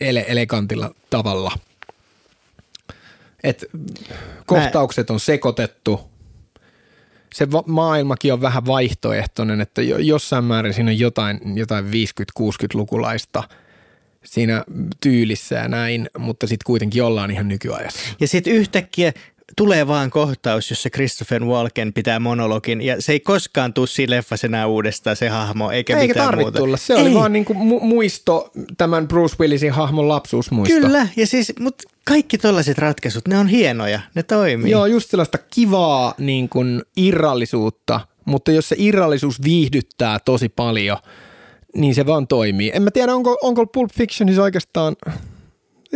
ele- 0.01 0.25
elegantilla 0.29 0.95
tavalla. 1.11 1.53
Et 3.43 3.64
kohtaukset 4.47 5.11
on 5.11 5.20
sekoitettu, 5.20 6.01
se 7.35 7.53
va- 7.53 7.64
maailmakin 7.66 8.32
on 8.32 8.41
vähän 8.41 8.66
vaihtoehtoinen, 8.66 9.61
että 9.61 9.82
jo- 9.82 9.99
jossain 9.99 10.45
määrin 10.45 10.74
siinä 10.74 10.91
on 10.91 10.99
jotain, 10.99 11.41
jotain 11.57 11.85
50-60-lukulaista 11.85 13.43
siinä 14.24 14.64
tyylissä 15.01 15.55
ja 15.55 15.68
näin, 15.68 16.11
mutta 16.18 16.47
sitten 16.47 16.64
kuitenkin 16.66 17.03
ollaan 17.03 17.30
ihan 17.30 17.49
nykyajassa. 17.49 18.01
Ja 18.20 18.28
sitten 18.28 18.53
yhtäkkiä 18.53 19.12
tulee 19.57 19.86
vaan 19.86 20.11
kohtaus, 20.11 20.70
jossa 20.70 20.90
Christopher 20.90 21.45
Walken 21.45 21.92
pitää 21.92 22.18
monologin, 22.20 22.80
ja 22.82 23.03
se 23.03 23.12
ei 23.12 23.20
koskaan 23.20 23.74
tule 23.74 23.86
siinä 23.86 24.16
leffassa 24.16 24.47
enää 24.47 24.66
uudestaan 24.66 25.16
se 25.16 25.28
hahmo, 25.28 25.70
eikä, 25.70 25.99
Eikä 25.99 26.12
mitään 26.12 26.26
tarvitse 26.26 26.45
muuta. 26.45 26.59
tulla. 26.59 26.76
Se 26.76 26.95
oli 26.95 27.14
vaan 27.14 27.32
niinku 27.32 27.53
mu- 27.53 27.84
muisto, 27.84 28.51
tämän 28.78 29.09
Bruce 29.09 29.36
Willisin 29.40 29.72
hahmon 29.72 30.09
lapsuusmuisto. 30.09 30.74
Kyllä, 30.80 31.09
ja 31.16 31.26
siis, 31.26 31.53
mutta 31.61 31.84
kaikki 32.05 32.38
tällaiset 32.38 32.78
ratkaisut, 32.78 33.28
ne 33.28 33.38
on 33.38 33.49
hienoja, 33.49 34.01
ne 34.14 34.22
toimii. 34.22 34.70
Joo, 34.70 34.86
just 34.86 35.11
sellaista 35.11 35.38
kivaa 35.38 36.14
niin 36.18 36.49
kuin 36.49 36.82
irrallisuutta, 36.97 38.01
mutta 38.24 38.53
jos 38.53 38.68
se 38.68 38.76
irrallisuus 38.78 39.42
viihdyttää 39.42 40.18
tosi 40.24 40.49
paljon, 40.49 40.97
niin 41.76 41.95
se 41.95 42.07
vaan 42.07 42.26
toimii. 42.26 42.70
En 42.74 42.82
mä 42.82 42.90
tiedä, 42.90 43.14
onko, 43.14 43.38
onko 43.42 43.66
Pulp 43.66 43.90
Fictionissa 43.95 44.42
oikeastaan, 44.42 44.97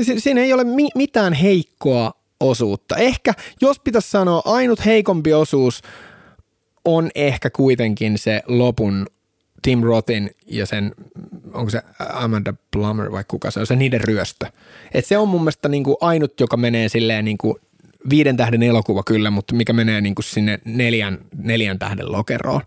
si- 0.03 0.20
siinä 0.20 0.40
ei 0.40 0.53
ole 0.53 0.64
mi- 0.64 0.90
mitään 0.94 1.32
heikkoa 1.32 2.12
osuutta. 2.41 2.97
Ehkä, 2.97 3.34
jos 3.61 3.80
pitäisi 3.80 4.11
sanoa, 4.11 4.43
ainut 4.45 4.84
heikompi 4.84 5.32
osuus 5.32 5.82
on 6.84 7.11
ehkä 7.14 7.51
kuitenkin 7.51 8.18
se 8.18 8.43
lopun 8.47 9.07
Tim 9.62 9.82
Rothin 9.82 10.30
ja 10.47 10.66
sen, 10.66 10.95
onko 11.53 11.70
se 11.70 11.82
Amanda 12.12 12.55
Plummer 12.70 13.12
vai 13.12 13.24
kuka 13.28 13.51
se 13.51 13.61
on, 13.61 13.66
se 13.66 13.76
niiden 13.76 14.01
ryöstö. 14.01 14.47
Et 14.95 15.07
se 15.07 15.18
on 15.18 15.28
mun 15.28 15.41
mielestä 15.41 15.68
niinku 15.68 15.97
ainut, 16.01 16.41
joka 16.41 16.57
menee 16.57 16.89
silleen 16.89 17.24
niinku 17.24 17.59
viiden 18.11 18.36
tähden 18.36 18.62
elokuva 18.62 19.03
kyllä, 19.03 19.30
mutta 19.30 19.55
mikä 19.55 19.72
menee 19.72 20.01
niinku 20.01 20.22
sinne 20.22 20.59
neljän, 20.64 21.18
neljän 21.36 21.78
tähden 21.78 22.12
lokeroon. 22.12 22.61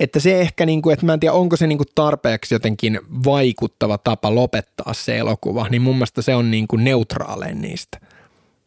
Että 0.00 0.20
se 0.20 0.40
ehkä, 0.40 0.66
niinku, 0.66 0.90
että 0.90 1.06
mä 1.06 1.12
en 1.12 1.20
tiedä, 1.20 1.32
onko 1.32 1.56
se 1.56 1.66
niinku 1.66 1.84
tarpeeksi 1.94 2.54
jotenkin 2.54 3.00
vaikuttava 3.24 3.98
tapa 3.98 4.34
lopettaa 4.34 4.94
se 4.94 5.18
elokuva, 5.18 5.68
niin 5.68 5.82
mun 5.82 5.96
mielestä 5.96 6.22
se 6.22 6.34
on 6.34 6.50
niinku 6.50 6.76
neutraalein 6.76 7.62
niistä. 7.62 7.98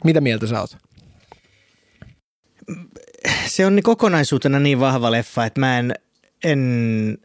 Mitä 0.03 0.21
mieltä 0.21 0.47
sä 0.47 0.61
oot? 0.61 0.77
Se 3.47 3.65
on 3.65 3.79
kokonaisuutena 3.83 4.59
niin 4.59 4.79
vahva 4.79 5.11
leffa, 5.11 5.45
että 5.45 5.59
mä 5.59 5.79
en, 5.79 5.95
en 6.43 7.17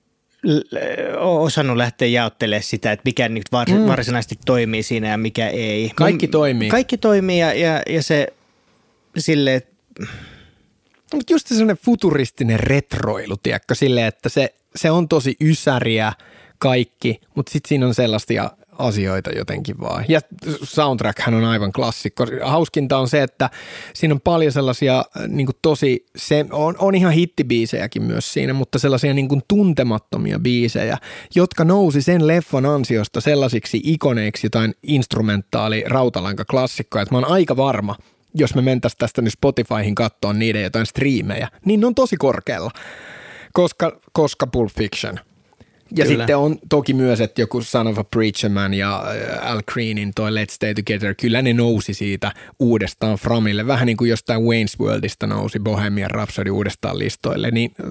ole 1.19 1.41
osannut 1.41 1.77
lähteä 1.77 2.09
jaottelemaan 2.09 2.63
sitä, 2.63 2.93
että 2.93 3.03
mikä 3.05 3.29
nyt 3.29 3.53
var, 3.53 3.71
mm. 3.71 3.87
varsinaisesti 3.87 4.39
toimii 4.47 4.83
siinä 4.83 5.09
ja 5.09 5.19
mikä 5.19 5.49
ei. 5.49 5.91
Kaikki 5.95 6.29
toimii. 6.29 6.69
Kaikki 6.69 6.99
toimii 6.99 7.39
ja, 7.39 7.55
ja, 7.55 7.83
ja 7.89 8.03
se 8.03 8.27
silleen, 9.19 9.57
että 9.57 9.75
No, 11.13 11.17
Mutta 11.17 11.33
just 11.33 11.47
sellainen 11.47 11.79
futuristinen 11.85 12.61
retroilu, 12.61 13.37
tiedätkö, 13.37 13.75
silleen, 13.75 14.07
että 14.07 14.29
se, 14.29 14.55
se 14.77 14.91
on 14.91 15.09
tosi 15.09 15.37
ysäriä 15.41 16.13
kaikki, 16.59 17.21
mutta 17.35 17.53
sitten 17.53 17.69
siinä 17.69 17.87
on 17.87 17.95
sellaisia 17.95 18.51
asioita 18.79 19.31
jotenkin 19.31 19.81
vaan. 19.81 20.05
Ja 20.09 20.21
soundtrackhän 20.63 21.35
on 21.35 21.45
aivan 21.45 21.73
klassikko. 21.73 22.27
Hauskinta 22.43 22.99
on 22.99 23.09
se, 23.09 23.23
että 23.23 23.51
siinä 23.95 24.15
on 24.15 24.21
paljon 24.21 24.53
sellaisia 24.53 25.05
niin 25.29 25.47
kuin 25.47 25.57
tosi, 25.63 26.07
se 26.17 26.47
on, 26.53 26.75
on 26.79 26.95
ihan 26.95 27.13
hittibiisejäkin 27.13 28.03
myös 28.03 28.33
siinä, 28.33 28.53
mutta 28.53 28.79
sellaisia 28.79 29.15
niin 29.15 29.29
kuin 29.29 29.43
tuntemattomia 29.49 30.39
biisejä, 30.39 30.99
jotka 31.35 31.65
nousi 31.65 32.03
sen 32.03 32.27
leffan 32.27 32.67
ansiosta 32.67 33.21
sellaisiksi 33.21 33.81
ikoneiksi 33.85 34.47
jotain 34.47 34.75
instrumentaali 34.83 35.85
rautalanka 35.87 36.45
klassikkoja, 36.45 37.03
että 37.03 37.15
mä 37.15 37.19
oon 37.19 37.33
aika 37.33 37.57
varma, 37.57 37.97
jos 38.35 38.55
me 38.55 38.63
mentäisiin 38.63 38.99
tästä 38.99 39.23
nyt 39.23 39.33
Spotifyhin 39.33 39.95
katsoa 39.95 40.33
niiden 40.33 40.63
jotain 40.63 40.87
striimejä, 40.87 41.49
niin 41.65 41.81
ne 41.81 41.87
on 41.87 41.95
tosi 41.95 42.17
korkealla, 42.17 42.71
koska, 43.53 44.01
koska 44.13 44.47
Pulp 44.47 44.73
Fiction. 44.77 45.21
Ja 45.97 46.05
Kyllä. 46.05 46.19
sitten 46.19 46.37
on 46.37 46.59
toki 46.69 46.95
myös, 46.95 47.21
että 47.21 47.41
joku 47.41 47.63
Son 47.63 47.87
of 47.87 47.99
a 47.99 48.05
Preacher 48.05 48.51
Man 48.51 48.75
ja 48.75 49.05
äh, 49.41 49.51
Al 49.51 49.63
Greenin 49.73 50.13
toi 50.15 50.31
Let's 50.31 50.51
Stay 50.51 50.75
Together, 50.75 51.15
kyllä 51.21 51.43
ne 51.43 51.53
nousi 51.53 51.95
siitä 51.95 52.33
uudestaan 52.59 53.17
Framille. 53.17 53.67
Vähän 53.67 53.87
niin 53.87 53.97
kuin 53.97 54.11
jostain 54.11 54.41
Wayne's 54.41 54.87
Worldista 54.87 55.27
nousi 55.27 55.59
Bohemian 55.59 56.11
Rhapsody 56.11 56.51
uudestaan 56.51 56.99
listoille, 56.99 57.51
niin 57.51 57.75
äh, 57.81 57.91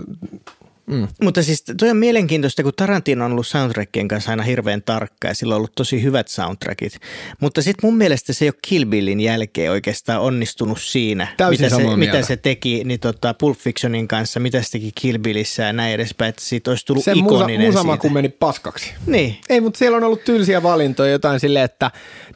Mm. 0.85 1.07
Mutta 1.23 1.43
siis 1.43 1.63
toi 1.77 1.89
on 1.89 1.97
mielenkiintoista, 1.97 2.63
kun 2.63 2.71
Tarantino 2.75 3.25
on 3.25 3.31
ollut 3.31 3.47
soundtrackien 3.47 4.07
kanssa 4.07 4.31
aina 4.31 4.43
hirveän 4.43 4.83
tarkka 4.83 5.27
ja 5.27 5.35
sillä 5.35 5.55
on 5.55 5.57
ollut 5.57 5.75
tosi 5.75 6.03
hyvät 6.03 6.27
soundtrackit. 6.27 6.99
Mutta 7.41 7.61
sitten 7.61 7.87
mun 7.87 7.97
mielestä 7.97 8.33
se 8.33 8.45
ei 8.45 8.49
ole 8.49 8.59
Kill 8.67 8.85
Billin 8.85 9.19
jälkeen 9.19 9.71
oikeastaan 9.71 10.21
onnistunut 10.21 10.81
siinä, 10.81 11.27
Täysin 11.37 11.65
mitä 11.65 11.75
se, 11.75 11.95
mitä 11.95 12.21
se 12.21 12.37
teki 12.37 12.83
niin 12.83 12.99
tota 12.99 13.33
Pulp 13.33 13.57
Fictionin 13.57 14.07
kanssa, 14.07 14.39
mitä 14.39 14.61
se 14.61 14.71
teki 14.71 14.91
Kill 14.95 15.17
Billissä 15.19 15.63
ja 15.63 15.73
näin 15.73 15.93
edespäin, 15.93 16.29
että 16.29 16.41
siitä 16.41 16.71
olisi 16.71 16.85
tullut 16.85 17.03
Se 17.03 17.15
musa, 17.15 17.35
ikoninen 17.35 17.67
musamaku 17.67 18.01
siitä. 18.01 18.13
meni 18.13 18.29
paskaksi. 18.29 18.93
Niin, 19.05 19.37
Ei, 19.49 19.61
mutta 19.61 19.77
siellä 19.77 19.97
on 19.97 20.03
ollut 20.03 20.23
tylsiä 20.23 20.63
valintoja, 20.63 21.11
jotain 21.11 21.39
silleen, 21.39 21.65
että 21.65 21.91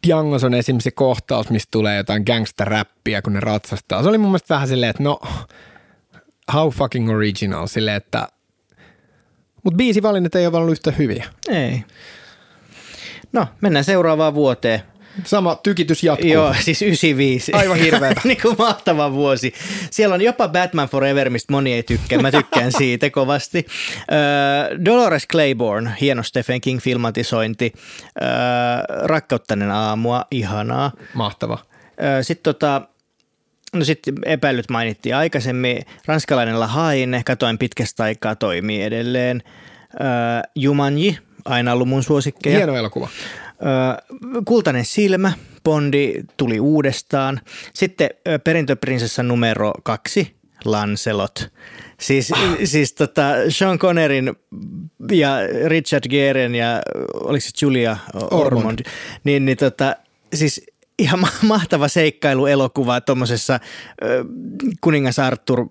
Djangos 0.08 0.44
on 0.44 0.54
esimerkiksi 0.54 0.84
se 0.84 0.92
kohtaus, 0.92 1.50
mistä 1.50 1.72
tulee 1.72 1.98
jotain 1.98 2.24
gangsta-räppiä, 2.24 3.22
kun 3.22 3.34
ne 3.34 3.40
ratsastaa. 3.40 4.04
Se 4.04 4.10
oli 4.10 4.18
mun 4.18 4.30
mielestä 4.30 4.54
vähän 4.54 4.68
silleen, 4.68 4.90
että 4.90 5.04
no, 5.04 5.20
how 6.54 6.70
fucking 6.70 7.10
original, 7.10 7.68
silleen, 7.68 7.98
että 7.98 8.28
mutta 9.64 9.78
biisivalinnat 9.78 10.36
ei 10.36 10.46
ole 10.46 10.52
vaan 10.52 10.62
ollut 10.62 10.72
yhtä 10.72 10.92
hyviä. 10.92 11.26
ei. 11.50 11.84
No, 13.34 13.48
mennään 13.62 13.86
seuraavaan 13.86 14.34
vuoteen. 14.34 14.82
Sama 15.24 15.56
tykitys 15.64 16.04
jatkuu. 16.04 16.30
Joo, 16.30 16.56
siis 16.60 16.82
95. 16.82 17.54
Aivan 17.54 17.78
hirveetä. 17.78 18.22
niin 18.28 18.42
kuin 18.42 18.56
mahtava 18.60 19.12
vuosi. 19.12 19.54
Siellä 19.92 20.16
on 20.16 20.22
jopa 20.22 20.48
Batman 20.48 20.90
Forever, 20.90 21.30
mistä 21.30 21.54
moni 21.54 21.74
ei 21.74 21.84
tykkää. 21.84 22.20
Mä 22.22 22.32
tykkään 22.32 22.72
siitä 22.78 23.10
kovasti. 23.10 23.66
Öö, 24.12 24.86
Dolores 24.86 25.28
Claiborne, 25.28 25.92
hieno 26.02 26.24
Stephen 26.24 26.62
King 26.62 26.80
filmatisointi. 26.80 27.74
Öö, 28.22 28.28
Rakkauttainen 29.08 29.72
aamua, 29.72 30.26
ihanaa. 30.32 30.92
Mahtava. 31.14 31.58
Öö, 32.04 32.24
Sitten 32.24 32.44
tota, 32.54 32.82
no 33.76 33.86
sitten 33.86 34.16
epäilyt 34.26 34.70
mainittiin 34.70 35.16
aikaisemmin. 35.16 35.82
Ranskalainen 36.06 36.60
Lahaine, 36.60 37.22
katoin 37.26 37.58
pitkästä 37.58 38.04
aikaa, 38.04 38.36
toimii 38.36 38.84
edelleen. 38.84 39.44
Öö, 40.02 40.08
Jumanji, 40.56 41.18
aina 41.46 41.74
ollut 41.74 41.88
mun 41.88 42.04
suosikkeja. 42.04 42.58
Hieno 42.58 42.76
elokuva. 42.78 43.10
Kultainen 44.46 44.86
silmä, 44.86 45.34
Bondi 45.64 46.14
tuli 46.38 46.60
uudestaan. 46.60 47.42
Sitten 47.74 48.10
ö, 48.28 48.40
perintöprinsessa 48.40 49.24
numero 49.24 49.74
kaksi, 49.84 50.36
Lancelot. 50.66 51.52
Siis, 52.00 52.32
Ah. 52.32 52.40
siis 52.64 52.94
tota 52.94 53.24
Sean 53.50 53.80
Connerin 53.80 54.34
ja 55.12 55.32
Richard 55.66 56.04
Geren 56.10 56.56
ja 56.56 56.82
oliko 57.14 57.42
se 57.42 57.50
Julia 57.66 57.98
Ormond, 58.14 58.46
Ormond. 58.46 58.80
niin, 59.24 59.46
niin 59.46 59.58
tota, 59.58 59.96
siis 60.34 60.66
ihan 61.00 61.20
ma- 61.20 61.28
mahtava 61.42 61.88
seikkailuelokuva 61.88 63.02
tuommoisessa 63.02 63.60
kuningas 64.82 65.20
Arthur 65.20 65.66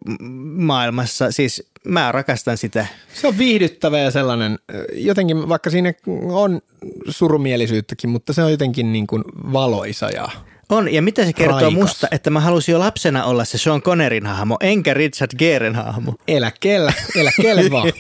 maailmassa. 0.57 1.31
Siis 1.31 1.71
mä 1.85 2.13
rakastan 2.13 2.57
sitä. 2.57 2.87
Se 3.15 3.27
on 3.27 3.39
viihdyttävä 3.39 3.99
ja 3.99 4.11
sellainen, 4.11 4.59
jotenkin 4.93 5.49
vaikka 5.49 5.71
siinä 5.71 5.93
on 6.31 6.61
surumielisyyttäkin, 7.09 8.11
mutta 8.11 8.33
se 8.33 8.43
on 8.43 8.51
jotenkin 8.51 8.93
niin 8.93 9.07
kuin 9.07 9.25
valoisa 9.53 10.11
ja 10.11 10.29
On, 10.69 10.93
ja 10.95 11.03
mitä 11.03 11.25
se 11.25 11.33
kertoo 11.33 11.61
Raikas. 11.61 11.75
musta, 11.83 12.09
että 12.11 12.31
mä 12.31 12.41
halusin 12.41 12.73
jo 12.73 12.79
lapsena 12.79 13.25
olla 13.25 13.45
se 13.45 13.59
Sean 13.59 13.83
Connerin 13.83 14.27
hahmo, 14.27 14.57
enkä 14.61 14.95
Richard 14.95 15.31
Geren 15.39 15.75
hahmo. 15.75 16.15
eläkkeellä, 16.29 16.93
eläkkeelle 17.17 17.71
vaan. 17.71 17.93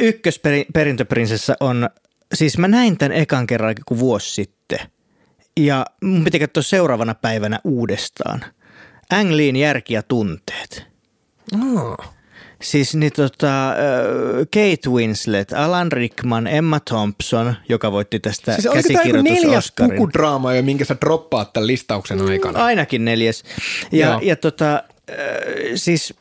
Ykkösperintöprinsessa 0.00 1.56
on, 1.60 1.88
siis 2.34 2.58
mä 2.58 2.68
näin 2.68 2.98
tämän 2.98 3.12
ekan 3.12 3.46
kerran 3.46 3.74
kuin 3.86 4.00
vuosi 4.00 4.34
sitten. 4.34 4.78
Ja 5.60 5.86
mun 6.02 6.24
piti 6.24 6.38
katsoa 6.38 6.62
seuraavana 6.62 7.14
päivänä 7.14 7.60
uudestaan. 7.64 8.44
Ang 9.10 9.30
järki 9.58 9.94
ja 9.94 10.02
tunteet. 10.02 10.86
Oh. 11.54 11.96
Siis 12.62 12.94
niin 12.94 13.12
tota, 13.12 13.74
Kate 14.38 14.90
Winslet, 14.90 15.52
Alan 15.52 15.92
Rickman, 15.92 16.46
Emma 16.46 16.80
Thompson, 16.80 17.54
joka 17.68 17.92
voitti 17.92 18.20
tästä 18.20 18.52
Siis 18.52 18.66
oliko 18.66 18.88
tämä 18.92 19.22
neljäs 19.22 19.72
pukudraama 19.76 20.54
jo, 20.54 20.62
minkä 20.62 20.84
sä 20.84 20.96
droppaat 21.00 21.52
tämän 21.52 21.66
listauksen 21.66 22.20
aikana? 22.20 22.64
Ainakin 22.64 23.04
neljäs. 23.04 23.42
Ja, 23.92 24.08
Joo. 24.08 24.20
ja 24.22 24.36
tota, 24.36 24.82
siis 25.74 26.14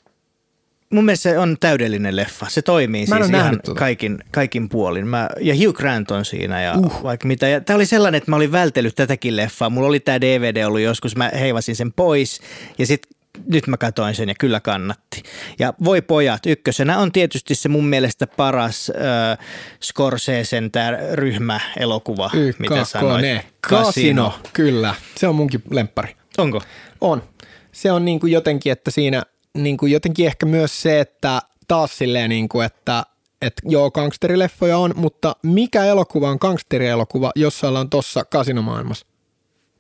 mun 0.92 1.06
mielestä 1.06 1.30
se 1.30 1.40
on 1.40 1.58
täydellinen 1.60 2.16
leffa. 2.16 2.46
Se 2.50 2.62
toimii 2.62 3.08
siis 3.08 3.30
ihan 3.30 3.60
tota. 3.66 3.80
kaikin, 3.80 4.20
kaikin 4.32 4.70
puolin. 4.70 5.08
Mä, 5.08 5.30
ja 5.42 5.56
Hugh 5.56 5.78
Grant 5.78 6.12
on 6.12 6.26
siinä 6.26 6.62
ja 6.62 6.76
uh. 6.78 7.04
vaikka 7.04 7.28
mitä. 7.28 7.48
Ja 7.48 7.62
tää 7.62 7.76
oli 7.76 7.86
sellainen, 7.86 8.18
että 8.18 8.32
mä 8.32 8.36
olin 8.36 8.52
vältellyt 8.52 8.96
tätäkin 8.96 9.36
leffaa. 9.36 9.70
Mulla 9.70 9.88
oli 9.88 10.00
tää 10.00 10.22
DVD 10.22 10.66
ollut 10.66 10.82
joskus, 10.82 11.16
mä 11.16 11.32
heivasin 11.40 11.76
sen 11.76 11.94
pois 11.94 12.42
ja 12.78 12.86
sitten 12.86 13.22
nyt 13.48 13.68
mä 13.68 13.78
katoin 13.78 14.16
sen 14.16 14.30
ja 14.30 14.36
kyllä 14.40 14.60
kannatti. 14.60 15.24
Ja 15.60 15.74
voi 15.84 16.02
pojat, 16.02 16.46
ykkösenä 16.46 16.98
on 16.98 17.12
tietysti 17.12 17.56
se 17.56 17.70
mun 17.70 17.86
mielestä 17.86 18.28
paras 18.28 18.90
äh, 18.90 19.46
Scorsesen 19.84 20.72
tämä 20.72 20.98
ryhmäelokuva, 21.14 22.32
mitä 22.60 22.84
sanoit. 22.84 23.16
Ykkönen. 23.16 23.42
Kasino. 23.62 24.34
Kyllä, 24.54 24.96
se 25.16 25.28
on 25.28 25.36
munkin 25.36 25.64
lemppari. 25.70 26.16
Onko? 26.38 26.62
On. 27.02 27.24
Se 27.72 27.92
on 27.92 28.06
niin 28.06 28.20
kuin 28.20 28.34
jotenkin, 28.34 28.72
että 28.72 28.92
siinä 28.92 29.24
niin 29.58 29.78
kuin 29.78 29.92
jotenkin 29.92 30.26
ehkä 30.26 30.46
myös 30.46 30.82
se, 30.82 31.00
että 31.00 31.42
taas 31.68 31.98
silleen, 31.98 32.30
niin 32.30 32.50
kuin, 32.50 32.66
että 32.66 33.04
että 33.42 33.62
joo, 33.66 33.92
gangsterileffoja 33.92 34.78
on, 34.78 34.94
mutta 34.96 35.36
mikä 35.44 35.86
elokuva 35.86 36.30
on 36.30 36.38
gangsterielokuva, 36.42 37.32
jossa 37.36 37.68
ollaan 37.68 37.90
tossa 37.90 38.26
kasinomaailmassa? 38.26 39.06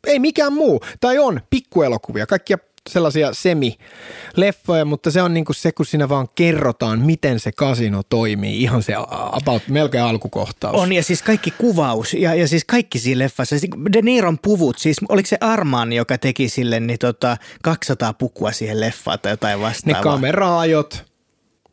Ei 0.07 0.19
mikään 0.19 0.53
muu. 0.53 0.81
Tai 1.01 1.19
on 1.19 1.41
pikkuelokuvia, 1.49 2.25
kaikkia 2.25 2.57
sellaisia 2.89 3.33
semi-leffoja, 3.33 4.85
mutta 4.85 5.11
se 5.11 5.21
on 5.21 5.33
niinku 5.33 5.53
se, 5.53 5.71
kun 5.71 5.85
siinä 5.85 6.09
vaan 6.09 6.27
kerrotaan, 6.35 6.99
miten 6.99 7.39
se 7.39 7.51
kasino 7.51 8.01
toimii. 8.09 8.61
Ihan 8.61 8.83
se 8.83 8.93
about, 9.31 9.63
melkein 9.67 10.03
alkukohtaus. 10.03 10.75
On 10.75 10.93
ja 10.93 11.03
siis 11.03 11.21
kaikki 11.21 11.51
kuvaus 11.51 12.13
ja, 12.13 12.35
ja 12.35 12.47
siis 12.47 12.65
kaikki 12.65 12.99
siinä 12.99 13.19
leffassa. 13.19 13.59
Siis 13.59 13.71
De 13.93 14.01
Niron 14.01 14.39
puvut, 14.39 14.77
siis 14.77 14.97
oliko 15.09 15.27
se 15.27 15.37
Arman, 15.41 15.93
joka 15.93 16.17
teki 16.17 16.49
sille 16.49 16.79
niin 16.79 16.99
tota 16.99 17.37
200 17.63 18.13
pukua 18.13 18.51
siihen 18.51 18.79
leffaan 18.79 19.19
tai 19.19 19.31
jotain 19.31 19.59
ne 19.59 19.65
vastaavaa? 19.65 20.01
kameraajot, 20.01 21.05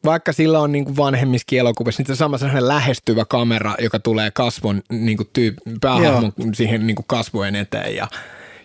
vaikka 0.04 0.32
sillä 0.32 0.60
on 0.60 0.72
niinku 0.72 0.96
vanhemmissakin 0.96 1.58
elokuvissa, 1.58 2.00
niin 2.00 2.06
se 2.06 2.18
sama 2.18 2.38
sellainen 2.38 2.68
lähestyvä 2.68 3.24
kamera, 3.24 3.74
joka 3.78 3.98
tulee 3.98 4.30
kasvon 4.30 4.82
niinku 4.90 5.22
tyyp- 5.22 5.78
päähahmon 5.80 6.32
siihen 6.54 6.86
niinku 6.86 7.04
kasvojen 7.06 7.56
eteen 7.56 7.96
ja 7.96 8.08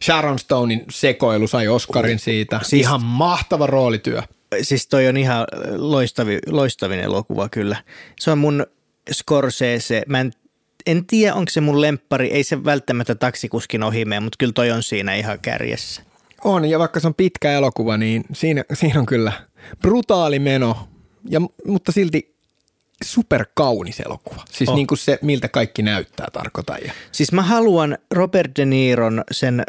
Sharon 0.03 0.39
Stonein 0.39 0.83
sekoilu 0.89 1.47
sai 1.47 1.67
Oscarin 1.67 2.19
siitä. 2.19 2.59
Siis, 2.63 2.81
Ihan 2.81 3.03
mahtava 3.03 3.67
roolityö. 3.67 4.21
Siis 4.61 4.87
toi 4.87 5.07
on 5.07 5.17
ihan 5.17 5.47
loistavi, 5.75 6.39
loistavin 6.47 6.99
elokuva 6.99 7.49
kyllä. 7.49 7.77
Se 8.19 8.31
on 8.31 8.37
mun 8.37 8.65
Scorsese. 9.11 10.03
Mä 10.07 10.19
en, 10.19 10.31
en 10.85 11.05
tiedä, 11.05 11.33
onko 11.33 11.49
se 11.49 11.61
mun 11.61 11.81
lemppari. 11.81 12.31
Ei 12.31 12.43
se 12.43 12.63
välttämättä 12.63 13.15
taksikuskin 13.15 13.83
ohi 13.83 14.05
mene, 14.05 14.19
mutta 14.19 14.35
kyllä 14.39 14.53
toi 14.53 14.71
on 14.71 14.83
siinä 14.83 15.15
ihan 15.15 15.39
kärjessä. 15.39 16.01
On, 16.43 16.65
ja 16.65 16.79
vaikka 16.79 16.99
se 16.99 17.07
on 17.07 17.15
pitkä 17.15 17.51
elokuva, 17.51 17.97
niin 17.97 18.23
siinä, 18.33 18.63
siinä 18.73 18.99
on 18.99 19.05
kyllä 19.05 19.31
brutaali 19.81 20.39
meno, 20.39 20.87
ja, 21.29 21.41
mutta 21.67 21.91
silti 21.91 22.32
superkaunis 23.03 23.99
elokuva. 23.99 24.43
Siis 24.51 24.69
On. 24.69 24.75
niin 24.75 24.87
kuin 24.87 24.97
se, 24.97 25.19
miltä 25.21 25.47
kaikki 25.47 25.81
näyttää, 25.81 26.27
tarkoitan. 26.33 26.77
Ja 26.85 26.91
Siis 27.11 27.31
mä 27.31 27.41
haluan 27.41 27.97
Robert 28.13 28.51
De 28.55 28.65
Niron 28.65 29.23
sen 29.31 29.59
äh, 29.59 29.65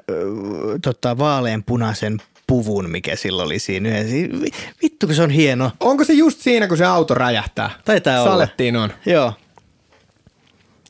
tota, 0.82 1.18
vaaleanpunaisen 1.18 2.18
puvun, 2.47 2.91
mikä 2.91 3.16
sillä 3.16 3.43
oli 3.43 3.59
siinä 3.59 3.89
yhdessä. 3.89 4.41
Vi- 4.43 4.51
Vittu, 4.82 5.07
kun 5.07 5.16
se 5.16 5.22
on 5.22 5.30
hieno. 5.30 5.70
Onko 5.80 6.05
se 6.05 6.12
just 6.12 6.41
siinä, 6.41 6.68
kun 6.68 6.76
se 6.76 6.85
auto 6.85 7.14
räjähtää? 7.14 7.70
Taitaa 7.85 8.20
olla. 8.22 8.30
Salettiin 8.32 8.76
on. 8.76 8.93
Joo. 9.07 9.32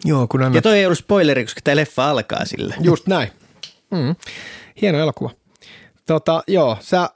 Joo, 0.05 0.27
kun 0.29 0.55
Ja 0.55 0.63
toi 0.63 0.79
ei 0.79 0.87
ollut 0.87 0.99
spoileri, 0.99 1.45
koska 1.45 1.61
tämä 1.65 1.77
leffa 1.77 2.11
alkaa 2.11 2.45
sillä. 2.45 2.75
Just 2.81 3.07
näin. 3.07 3.29
Mm. 3.91 4.17
Hieno 4.83 4.99
elokuva. 4.99 5.31
Tota, 6.07 6.43
joo, 6.49 6.79
sä, 6.81 7.11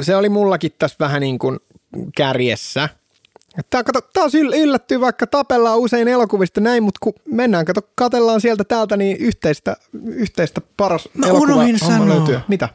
se 0.00 0.16
oli 0.16 0.28
mullakin 0.28 0.72
tässä 0.78 0.96
vähän 1.00 1.20
niin 1.20 1.38
kuin 1.38 1.58
kärjessä. 2.16 2.88
Tää, 3.70 3.84
kato, 3.84 4.00
taas 4.12 4.34
yll- 4.34 4.56
yllättyy, 4.56 5.00
vaikka 5.00 5.26
tapellaan 5.26 5.78
usein 5.78 6.08
elokuvista 6.08 6.60
näin, 6.60 6.82
mutta 6.82 6.98
kun 7.02 7.12
mennään, 7.30 7.64
kato, 7.64 7.80
katellaan 7.94 8.40
sieltä 8.40 8.64
täältä, 8.64 8.96
niin 8.96 9.16
yhteistä, 9.16 9.76
yhteistä 10.04 10.60
paras 10.76 11.08
Mä 11.14 11.26
elokuva 11.26 11.64
homma 11.84 12.08
löytyy. 12.08 12.38
Mitä? 12.48 12.68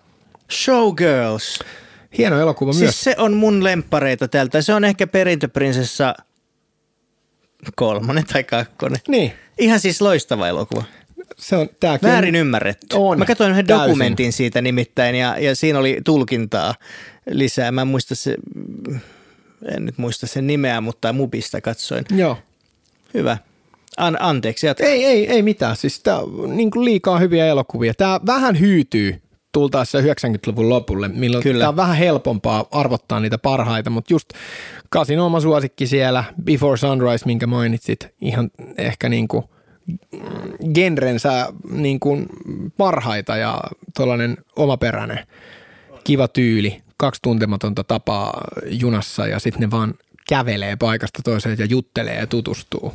Showgirls. 0.52 1.60
Hieno 2.18 2.40
elokuva 2.40 2.74
myös. 2.74 2.80
Siis 2.80 3.04
se 3.04 3.16
on 3.18 3.34
mun 3.34 3.64
lemppareita 3.64 4.28
tältä. 4.28 4.62
Se 4.62 4.74
on 4.74 4.84
ehkä 4.84 5.08
perintöprinsessa 5.08 6.16
kolmonen 7.76 8.26
tai 8.34 8.44
kakkonen. 8.44 9.00
Niin, 9.08 9.34
Ihan 9.58 9.80
siis 9.80 10.02
loistava 10.02 10.48
elokuva. 10.48 10.84
se 11.38 11.56
on 11.56 11.70
tääkin. 11.80 12.10
Väärin 12.10 12.36
ymmärretty. 12.36 12.88
On, 12.96 13.20
Mä 13.20 13.26
katsoin 13.26 13.52
yhden 13.52 13.68
täysin. 13.68 13.84
dokumentin 13.84 14.34
siitä 14.34 14.62
nimittäin 14.62 15.16
ja, 15.16 15.40
ja 15.40 15.56
siinä 15.56 15.80
oli 15.80 16.02
tulkintaa 16.06 16.76
lisää. 17.30 17.72
Mä 17.72 17.82
en 17.82 17.88
muista 17.88 18.16
se, 18.16 18.36
en 19.76 19.86
nyt 19.86 19.98
muista 19.98 20.28
sen 20.28 20.48
nimeä, 20.48 20.82
mutta 20.82 21.14
Mubista 21.14 21.62
katsoin. 21.62 22.06
Joo. 22.16 22.38
Hyvä. 23.14 23.38
An, 23.98 24.18
anteeksi, 24.20 24.68
jatka. 24.68 24.84
Ei, 24.84 25.06
ei, 25.06 25.28
ei 25.28 25.42
mitään. 25.42 25.76
Siis 25.76 26.00
tää 26.00 26.20
on 26.20 26.58
niin 26.58 26.72
liikaa 26.76 27.20
hyviä 27.20 27.46
elokuvia. 27.46 27.94
Tää 27.94 28.20
vähän 28.26 28.60
hyytyy 28.60 29.22
tultaessa 29.52 30.00
90-luvun 30.00 30.70
lopulle, 30.70 31.08
milloin 31.08 31.44
Kyllä. 31.44 31.60
tämä 31.60 31.70
on 31.70 31.76
vähän 31.76 31.98
helpompaa 31.98 32.66
arvottaa 32.72 33.20
niitä 33.20 33.38
parhaita, 33.38 33.90
mutta 33.90 34.14
just 34.14 34.30
Kasin 34.90 35.20
oma 35.20 35.40
suosikki 35.40 35.88
siellä, 35.88 36.24
Before 36.44 36.78
Sunrise, 36.78 37.26
minkä 37.26 37.48
mainitsit, 37.48 38.08
ihan 38.22 38.52
ehkä 38.78 39.10
niin 39.10 39.28
kuin 39.28 39.46
genrensä 40.74 41.48
niin 41.72 42.00
kuin 42.00 42.26
parhaita 42.78 43.38
ja 43.38 43.62
tuollainen 43.96 44.38
omaperäinen 44.56 45.20
kiva 46.04 46.28
tyyli, 46.28 46.82
kaksi 46.98 47.22
tuntematonta 47.22 47.84
tapaa 47.84 48.42
junassa 48.66 49.28
ja 49.28 49.40
sitten 49.40 49.62
ne 49.62 49.72
vaan 49.72 49.94
kävelee 50.30 50.76
paikasta 50.76 51.20
toiseen 51.24 51.58
ja 51.60 51.66
juttelee 51.66 52.16
ja 52.20 52.28
tutustuu. 52.28 52.94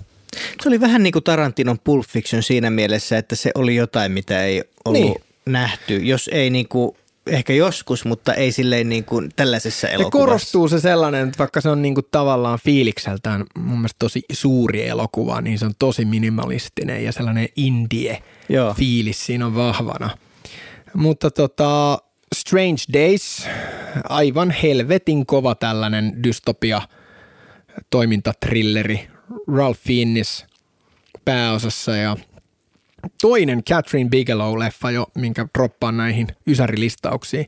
Se 0.63 0.69
oli 0.69 0.81
vähän 0.81 1.03
niin 1.03 1.13
kuin 1.13 1.25
Tarantinon 1.25 1.79
Pulp 1.85 2.07
Fiction 2.09 2.43
siinä 2.43 2.71
mielessä, 2.71 3.19
että 3.19 3.37
se 3.37 3.51
oli 3.55 3.77
jotain, 3.77 4.13
mitä 4.13 4.45
ei 4.45 4.63
ollut 4.85 5.01
Niin. 5.03 5.13
niin. 5.13 5.25
nähty. 5.47 5.97
Jos 5.97 6.31
ei 6.33 6.51
niin 6.51 6.69
kuin, 6.69 6.97
ehkä 7.27 7.53
joskus, 7.53 8.05
mutta 8.05 8.35
ei 8.35 8.53
silleen 8.53 8.89
niin 8.89 9.05
kuin 9.05 9.31
tällaisessa 9.37 9.87
Ja 9.87 9.93
elokuvassa. 9.93 10.19
korostuu 10.27 10.69
se 10.69 10.81
sellainen, 10.81 11.27
että 11.29 11.39
vaikka 11.39 11.61
se 11.61 11.69
on 11.71 11.83
niinku 11.83 12.03
tavallaan 12.03 12.59
fiilikseltään 12.65 13.45
mun 13.59 13.79
mielestä 13.79 13.97
tosi 13.99 14.23
suuri 14.33 14.87
elokuva, 14.89 15.41
niin 15.41 15.59
se 15.59 15.65
on 15.65 15.73
tosi 15.79 16.05
minimalistinen 16.05 17.05
ja 17.05 17.13
sellainen 17.13 17.49
indie 17.57 18.23
Joo. 18.49 18.75
fiilis 18.75 19.27
siinä 19.27 19.47
on 19.47 19.55
vahvana. 19.55 20.11
Mutta 20.95 21.31
tota, 21.31 21.99
Strange 22.35 22.83
Days, 22.93 23.49
aivan 24.09 24.51
helvetin 24.51 25.27
kova 25.27 25.55
tällainen 25.55 26.23
dystopia 26.23 26.83
toimintatrilleri, 27.91 29.09
Ralph 29.57 29.81
Fiennes 29.81 30.47
pääosassa 31.25 31.97
ja 31.97 32.17
toinen 33.21 33.65
Catherine 33.65 34.11
Bigelow-leffa 34.11 34.91
jo, 34.91 35.07
minkä 35.15 35.47
droppaan 35.59 35.97
näihin 35.97 36.27
ysärilistauksiin. 36.47 37.47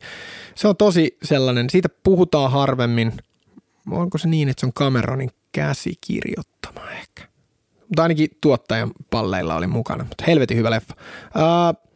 Se 0.55 0.69
on 0.69 0.77
tosi 0.77 1.17
sellainen, 1.23 1.71
siitä 1.71 1.89
puhutaan 2.03 2.51
harvemmin. 2.51 3.13
Onko 3.91 4.19
se 4.19 4.29
niin, 4.29 4.49
että 4.49 4.61
se 4.61 4.67
on 4.67 4.73
Cameronin 4.73 5.31
käsikirjoittama 5.53 6.91
ehkä? 6.91 7.29
Mutta 7.89 8.03
ainakin 8.03 8.29
tuottajan 8.41 8.91
palleilla 9.11 9.55
oli 9.55 9.67
mukana, 9.67 10.05
mutta 10.05 10.25
helvetin 10.27 10.57
hyvä 10.57 10.71
leffa. 10.71 10.95
Uh, 11.27 11.92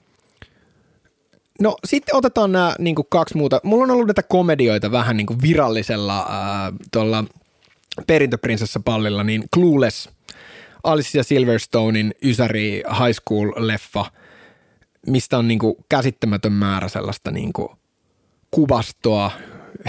no 1.61 1.77
sitten 1.85 2.17
otetaan 2.17 2.53
nämä 2.53 2.75
niin 2.79 2.97
kaksi 3.09 3.37
muuta. 3.37 3.61
Mulla 3.63 3.85
on 3.85 3.91
ollut 3.91 4.07
näitä 4.07 4.23
komedioita 4.23 4.91
vähän 4.91 5.17
niin 5.17 5.27
kuin 5.27 5.43
virallisella 5.43 6.23
uh, 6.23 6.79
tuolla 6.93 7.25
perintöprinsessa 8.07 8.81
pallilla, 8.81 9.25
niin 9.25 9.45
Clueless, 9.55 10.11
Alicia 10.85 11.25
Silverstonein 11.25 12.15
Ysäri 12.23 12.83
High 12.91 13.19
School-leffa, 13.21 14.11
mistä 15.07 15.39
on 15.39 15.49
niin 15.49 15.59
kuin 15.59 15.75
käsittämätön 15.89 16.53
määrä 16.53 16.89
sellaista 16.89 17.31
niin 17.31 17.53
kuin 17.53 17.69
kuvastoa, 18.51 19.31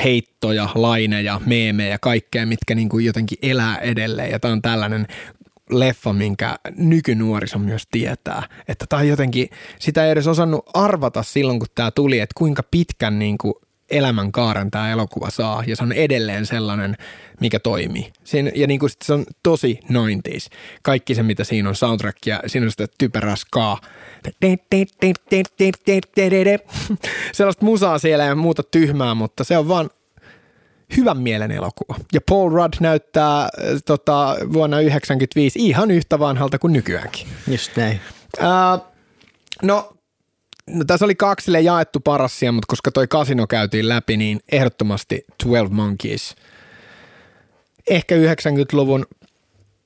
heittoja, 0.04 0.70
laineja, 0.76 1.42
meemejä, 1.46 1.98
kaikkea, 2.02 2.46
mitkä 2.46 2.76
niin 2.76 2.90
kuin 2.90 3.06
jotenkin 3.06 3.38
elää 3.42 3.78
edelleen. 3.78 4.32
Ja 4.32 4.40
tämä 4.40 4.52
on 4.52 4.62
tällainen 4.62 5.08
leffa, 5.70 6.14
minkä 6.14 6.56
nykynuoriso 6.78 7.60
myös 7.60 7.88
tietää. 7.92 8.44
Että 8.68 8.86
tämä 8.90 9.04
jotenkin, 9.04 9.50
sitä 9.80 10.06
ei 10.06 10.12
edes 10.12 10.28
osannut 10.28 10.70
arvata 10.74 11.24
silloin, 11.24 11.60
kun 11.60 11.68
tämä 11.76 11.92
tuli, 11.92 12.20
että 12.20 12.34
kuinka 12.38 12.64
pitkän 12.72 13.20
niin 13.20 13.38
kuin 13.38 13.54
elämänkaaren 13.90 14.72
tämä 14.72 14.92
elokuva 14.92 15.30
saa. 15.30 15.64
Ja 15.68 15.76
se 15.76 15.84
on 15.84 15.92
edelleen 15.92 16.46
sellainen, 16.46 16.98
mikä 17.40 17.60
toimii. 17.60 18.12
Siinä, 18.24 18.52
ja 18.56 18.68
niin 18.68 18.80
kuin 18.80 18.90
sit 18.90 19.02
se 19.02 19.14
on 19.14 19.26
tosi 19.44 19.80
90s. 19.84 20.50
Kaikki 20.82 21.16
se, 21.16 21.24
mitä 21.24 21.44
siinä 21.44 21.70
on 21.70 21.76
soundtrack 21.76 22.18
ja 22.26 22.40
siinä 22.48 22.66
on 22.66 22.72
sitä 22.72 22.88
typerää 22.98 23.36
skaa. 23.36 23.82
Sellaista 27.32 27.66
musaa 27.66 28.00
siellä 28.00 28.24
ja 28.24 28.36
muuta 28.36 28.64
tyhmää, 28.64 29.16
mutta 29.16 29.44
se 29.44 29.58
on 29.58 29.68
vaan 29.68 29.90
hyvän 30.98 31.18
mielen 31.18 31.52
elokuva. 31.52 31.96
Ja 32.14 32.22
Paul 32.30 32.50
Rudd 32.50 32.74
näyttää 32.80 33.42
äh, 33.42 33.50
tota, 33.86 34.36
vuonna 34.54 34.78
1995 34.78 35.60
ihan 35.60 35.92
yhtä 35.92 36.20
vanhalta 36.20 36.60
kuin 36.60 36.74
nykyäänkin. 36.74 37.28
Just 37.48 37.78
näin. 37.78 38.02
Ää, 38.40 38.80
no, 39.64 39.94
no, 40.68 40.86
tässä 40.88 41.06
oli 41.06 41.16
kaksi 41.16 41.46
sille 41.46 41.62
jaettu 41.62 42.00
parassia, 42.00 42.52
mutta 42.52 42.68
koska 42.68 42.92
toi 42.92 43.08
kasino 43.08 43.48
käytiin 43.48 43.90
läpi, 43.90 44.18
niin 44.18 44.40
ehdottomasti 44.52 45.26
12 45.44 45.76
Monkeys. 45.76 46.36
Ehkä 47.90 48.16
90-luvun 48.16 49.06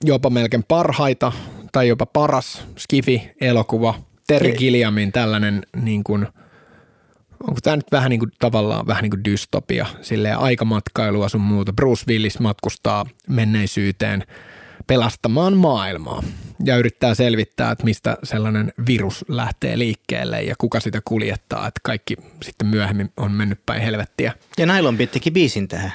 jopa 0.04 0.30
melkein 0.30 0.64
parhaita 0.64 1.32
tai 1.72 1.88
jopa 1.88 2.06
paras 2.06 2.64
Skifi-elokuva. 2.78 3.94
Terry. 4.28 4.52
Gilliamin 4.52 5.12
tällainen 5.12 5.64
niin 5.82 6.04
kuin, 6.04 6.28
onko 7.48 7.62
tämä 7.64 7.76
nyt 7.76 7.92
vähän 7.92 8.10
niin 8.10 8.20
kuin, 8.20 8.32
tavallaan 8.40 8.88
vähän 8.88 9.02
niin 9.02 9.12
kuin 9.12 9.24
dystopia, 9.26 9.86
silleen 10.02 10.38
aikamatkailua 10.38 11.30
sun 11.30 11.42
muuta. 11.42 11.74
Bruce 11.74 12.06
Willis 12.08 12.40
matkustaa 12.40 13.06
menneisyyteen 13.30 14.24
pelastamaan 14.88 15.58
maailmaa 15.58 16.24
ja 16.64 16.78
yrittää 16.78 17.16
selvittää, 17.16 17.72
että 17.72 17.84
mistä 17.84 18.18
sellainen 18.24 18.74
virus 18.88 19.26
lähtee 19.28 19.78
liikkeelle 19.78 20.42
ja 20.42 20.56
kuka 20.58 20.80
sitä 20.80 21.02
kuljettaa, 21.06 21.68
että 21.68 21.80
kaikki 21.84 22.16
sitten 22.44 22.68
myöhemmin 22.68 23.12
on 23.18 23.32
mennyt 23.32 23.60
päin 23.66 23.82
helvettiä. 23.82 24.34
Ja 24.58 24.66
Nylon 24.66 24.98
Beat 24.98 25.12
teki 25.12 25.32
biisin 25.32 25.68
tähän. 25.68 25.92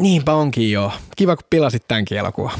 Niinpä 0.00 0.32
onkin 0.32 0.70
joo. 0.70 0.92
Kiva, 1.16 1.36
kun 1.36 1.46
pilasit 1.50 1.88
tämänkin 1.88 2.18
elokuvan. 2.18 2.58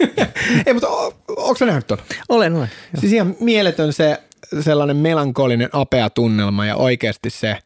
Ei, 0.66 0.72
mutta 0.72 0.88
o- 0.88 1.22
onko 1.28 1.56
sä 1.56 1.66
nähnyt 1.66 1.86
tuon? 1.86 2.00
Olen, 2.28 2.56
olen. 2.56 2.70
Siis 2.98 3.12
ihan 3.12 3.36
mieletön 3.40 3.92
se 3.92 4.22
sellainen 4.60 4.96
melankolinen 4.96 5.68
apea 5.72 6.10
tunnelma 6.10 6.66
ja 6.66 6.76
oikeasti 6.76 7.30
se, 7.30 7.58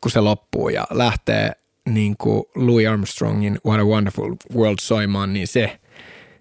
kun 0.00 0.10
se 0.10 0.20
loppuu 0.20 0.68
ja 0.68 0.86
lähtee 0.90 1.52
niin 1.88 2.16
kuin 2.18 2.44
Louis 2.54 2.88
Armstrongin 2.88 3.58
What 3.66 3.80
a 3.80 3.84
Wonderful 3.84 4.34
World 4.54 4.78
soimaan, 4.80 5.32
niin 5.32 5.48
se, 5.48 5.78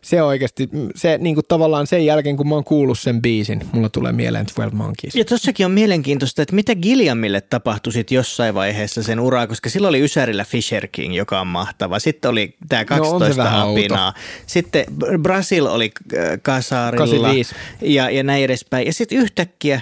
se 0.03 0.23
oikeasti, 0.23 0.69
se 0.95 1.17
niin 1.17 1.35
kuin 1.35 1.45
tavallaan 1.47 1.87
sen 1.87 2.05
jälkeen, 2.05 2.37
kun 2.37 2.47
mä 2.49 2.55
oon 2.55 2.63
kuullut 2.63 2.99
sen 2.99 3.21
biisin, 3.21 3.61
mulla 3.71 3.89
tulee 3.89 4.11
mieleen 4.11 4.45
12 4.45 4.77
Monkeys. 4.77 5.15
Ja 5.15 5.25
tossakin 5.25 5.65
on 5.65 5.71
mielenkiintoista, 5.71 6.41
että 6.41 6.55
mitä 6.55 6.75
Gilliamille 6.75 7.41
tapahtui 7.41 7.93
sit 7.93 8.11
jossain 8.11 8.53
vaiheessa 8.53 9.03
sen 9.03 9.19
uraa, 9.19 9.47
koska 9.47 9.69
silloin 9.69 9.89
oli 9.89 10.01
Ysärillä 10.01 10.43
Fisher 10.45 10.87
King, 10.87 11.15
joka 11.15 11.41
on 11.41 11.47
mahtava. 11.47 11.99
Sitten 11.99 12.31
oli 12.31 12.55
tämä 12.69 12.85
No, 12.89 12.95
on 12.95 13.03
se 13.03 13.09
12 13.11 13.43
vähän 13.43 13.69
apinaa. 13.69 14.13
Sitten 14.47 14.85
Br- 15.03 15.17
Brasil 15.21 15.65
oli 15.65 15.91
äh, 16.17 16.39
kasarilla 16.41 17.05
85. 17.05 17.55
ja, 17.81 18.09
ja 18.09 18.23
näin 18.23 18.43
edespäin. 18.43 18.85
Ja 18.87 18.93
sitten 18.93 19.17
yhtäkkiä 19.17 19.81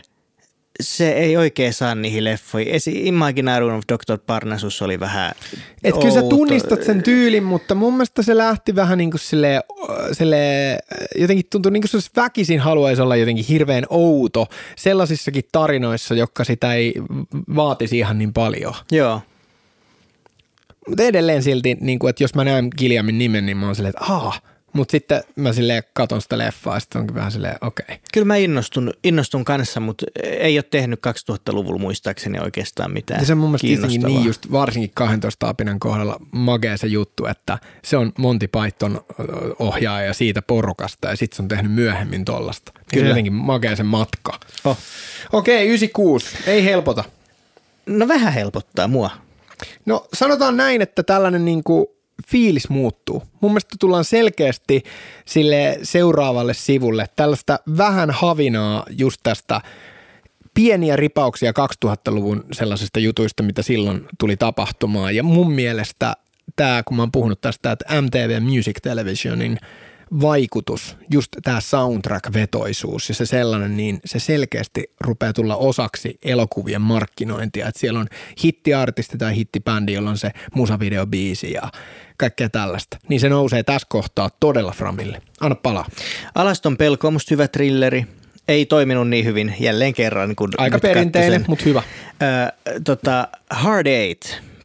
se 0.80 1.12
ei 1.12 1.38
oikein 1.38 1.74
saa 1.74 1.96
niihin 1.96 2.24
leffoihin. 2.24 2.74
Esi 2.74 3.08
Imaginarium 3.08 3.78
of 3.78 3.84
Dr. 3.94 4.18
Parnassus 4.26 4.82
oli 4.82 5.00
vähän 5.00 5.32
Et 5.84 5.96
kyllä 5.98 6.14
sä 6.14 6.22
tunnistat 6.22 6.84
sen 6.84 7.04
tyylin, 7.04 7.44
mutta 7.44 7.76
mun 7.76 7.94
mielestä 7.94 8.22
se 8.22 8.38
lähti 8.38 8.76
vähän 8.76 8.98
niin 8.98 9.12
kuin 9.12 9.20
silleen, 9.20 9.62
silleen 10.12 10.80
jotenkin 11.16 11.46
tuntui 11.52 11.72
niin 11.72 11.84
kuin 11.92 12.02
se 12.02 12.10
väkisin 12.16 12.60
haluaisi 12.60 13.02
olla 13.02 13.16
jotenkin 13.16 13.46
hirveän 13.46 13.86
outo 13.90 14.48
sellaisissakin 14.76 15.44
tarinoissa, 15.52 16.16
jotka 16.16 16.44
sitä 16.44 16.74
ei 16.74 16.94
vaatisi 17.56 17.98
ihan 17.98 18.18
niin 18.18 18.34
paljon. 18.34 18.74
Joo. 18.92 19.22
Mutta 20.88 21.04
edelleen 21.04 21.44
silti, 21.44 21.78
niin 21.82 22.00
kuin, 22.00 22.10
että 22.10 22.24
jos 22.24 22.36
mä 22.36 22.44
näen 22.44 22.70
Gilliamin 22.78 23.18
nimen, 23.18 23.46
niin 23.46 23.58
mä 23.58 23.66
oon 23.66 23.76
silleen, 23.76 23.94
että 23.98 24.14
aah, 24.14 24.42
mutta 24.74 24.92
sitten 24.92 25.24
mä 25.36 25.54
silleen 25.54 25.84
katon 25.94 26.22
sitä 26.22 26.38
leffaa 26.38 26.80
sitten 26.80 27.02
onkin 27.02 27.16
vähän 27.16 27.32
silleen, 27.32 27.58
okei. 27.62 27.84
Okay. 27.84 27.98
Kyllä 28.14 28.26
mä 28.26 28.36
innostun, 28.36 28.94
innostun 29.04 29.46
kanssa, 29.46 29.80
mutta 29.80 30.06
ei 30.24 30.58
ole 30.58 30.64
tehnyt 30.64 31.00
2000-luvulla 31.08 31.80
muistaakseni 31.80 32.40
oikeastaan 32.40 32.92
mitään 32.92 33.20
Ja 33.20 33.26
se 33.26 33.34
on 33.34 33.38
mun 33.38 33.56
mielestä 33.64 33.88
niin 34.08 34.26
just 34.26 34.52
varsinkin 34.52 34.92
12 34.94 35.50
apinan 35.50 35.80
kohdalla 35.80 36.18
magea 36.32 36.78
se 36.78 36.88
juttu, 36.88 37.26
että 37.26 37.60
se 37.84 37.98
on 37.98 38.12
Monty 38.18 38.48
Python 38.48 39.06
ohjaaja 39.60 40.14
siitä 40.14 40.42
porukasta 40.42 41.08
ja 41.08 41.16
sitten 41.16 41.36
se 41.36 41.42
on 41.42 41.48
tehnyt 41.48 41.72
myöhemmin 41.72 42.26
tollasta. 42.26 42.72
Kyllä. 42.72 42.86
Se 42.88 42.96
Kyllä. 42.96 43.10
jotenkin 43.10 43.34
magea 43.34 43.76
se 43.76 43.84
matka. 43.84 44.40
Oh. 44.66 44.78
Okei, 45.34 45.68
96. 45.68 46.38
Ei 46.48 46.66
helpota. 46.66 47.04
No 47.86 48.08
vähän 48.08 48.34
helpottaa 48.34 48.88
mua. 48.88 49.10
No 49.86 50.08
sanotaan 50.14 50.58
näin, 50.58 50.82
että 50.82 51.04
tällainen 51.04 51.46
niin 51.46 51.64
kuin 51.64 51.88
fiilis 52.28 52.70
muuttuu. 52.70 53.24
Mun 53.42 53.52
mielestä 53.52 53.76
tullaan 53.80 54.06
selkeästi 54.06 54.84
sille 55.26 55.80
seuraavalle 55.84 56.54
sivulle 56.54 57.06
tällaista 57.16 57.60
vähän 57.78 58.12
havinaa 58.12 58.86
just 58.90 59.20
tästä 59.24 59.62
pieniä 60.54 60.96
ripauksia 60.96 61.52
2000-luvun 61.86 62.46
sellaisista 62.52 63.00
jutuista, 63.00 63.44
mitä 63.44 63.62
silloin 63.62 64.06
tuli 64.20 64.38
tapahtumaan. 64.38 65.16
Ja 65.16 65.24
mun 65.24 65.52
mielestä 65.52 66.14
tämä, 66.56 66.84
kun 66.86 66.98
mä 66.98 67.02
oon 67.02 67.12
puhunut 67.12 67.42
tästä, 67.42 67.72
että 67.72 68.02
MTV 68.02 68.42
Music 68.42 68.76
Televisionin 68.82 69.58
vaikutus, 70.22 70.98
just 71.12 71.32
tämä 71.44 71.60
soundtrack-vetoisuus 71.62 73.10
ja 73.10 73.16
se 73.16 73.26
sellainen, 73.26 73.78
niin 73.78 74.00
se 74.06 74.20
selkeästi 74.20 74.84
rupeaa 75.02 75.34
tulla 75.34 75.56
osaksi 75.56 76.20
elokuvien 76.24 76.82
markkinointia. 76.82 77.68
Että 77.68 77.80
siellä 77.80 78.00
on 78.00 78.08
hittiartisti 78.44 79.18
tai 79.18 79.36
hittibändi, 79.36 79.94
jolla 79.94 80.10
on 80.10 80.18
se 80.18 80.32
musavideobiisi 80.56 81.54
ja 81.54 81.62
kaikkea 82.18 82.50
tällaista. 82.50 82.98
Niin 83.08 83.20
se 83.20 83.30
nousee 83.30 83.64
tässä 83.64 83.88
kohtaa 83.90 84.30
todella 84.40 84.72
framille. 84.72 85.22
Anna 85.40 85.56
palaa. 85.56 85.86
Alaston 86.36 86.78
pelko 86.78 87.08
on 87.08 87.14
musta 87.14 87.34
hyvä 87.34 87.48
trilleri. 87.48 88.06
ei 88.48 88.66
toiminut 88.66 89.10
niin 89.10 89.26
hyvin 89.26 89.56
jälleen 89.60 89.94
kerran. 89.94 90.36
Kun 90.36 90.50
Aika 90.58 90.80
perinteinen, 90.80 91.46
mutta 91.48 91.66
hyvä. 91.66 91.84
Öö, 92.22 92.80
tota, 92.84 93.28
Hard 93.50 93.88
Eight, 93.88 94.22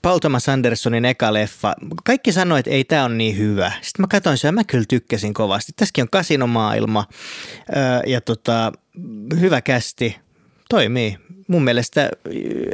Paul 0.06 0.18
Thomas 0.18 0.48
Andersonin 0.48 1.04
eka 1.04 1.32
leffa. 1.32 1.74
Kaikki 2.04 2.32
sanoivat, 2.32 2.66
että 2.66 2.70
ei 2.70 2.84
tämä 2.84 3.04
on 3.04 3.18
niin 3.18 3.38
hyvä. 3.38 3.72
Sitten 3.82 4.02
mä 4.02 4.06
katsoin 4.06 4.38
sen 4.38 4.48
ja 4.48 4.52
mä 4.52 4.64
kyllä 4.64 4.84
tykkäsin 4.88 5.34
kovasti. 5.34 5.72
Tässäkin 5.76 6.02
on 6.02 6.08
kasinomaailma 6.10 7.04
öö, 7.76 8.00
ja 8.06 8.20
tota, 8.20 8.72
hyvä 9.40 9.60
kästi. 9.60 10.16
Toimii. 10.68 11.18
Mun 11.48 11.64
mielestä 11.64 12.10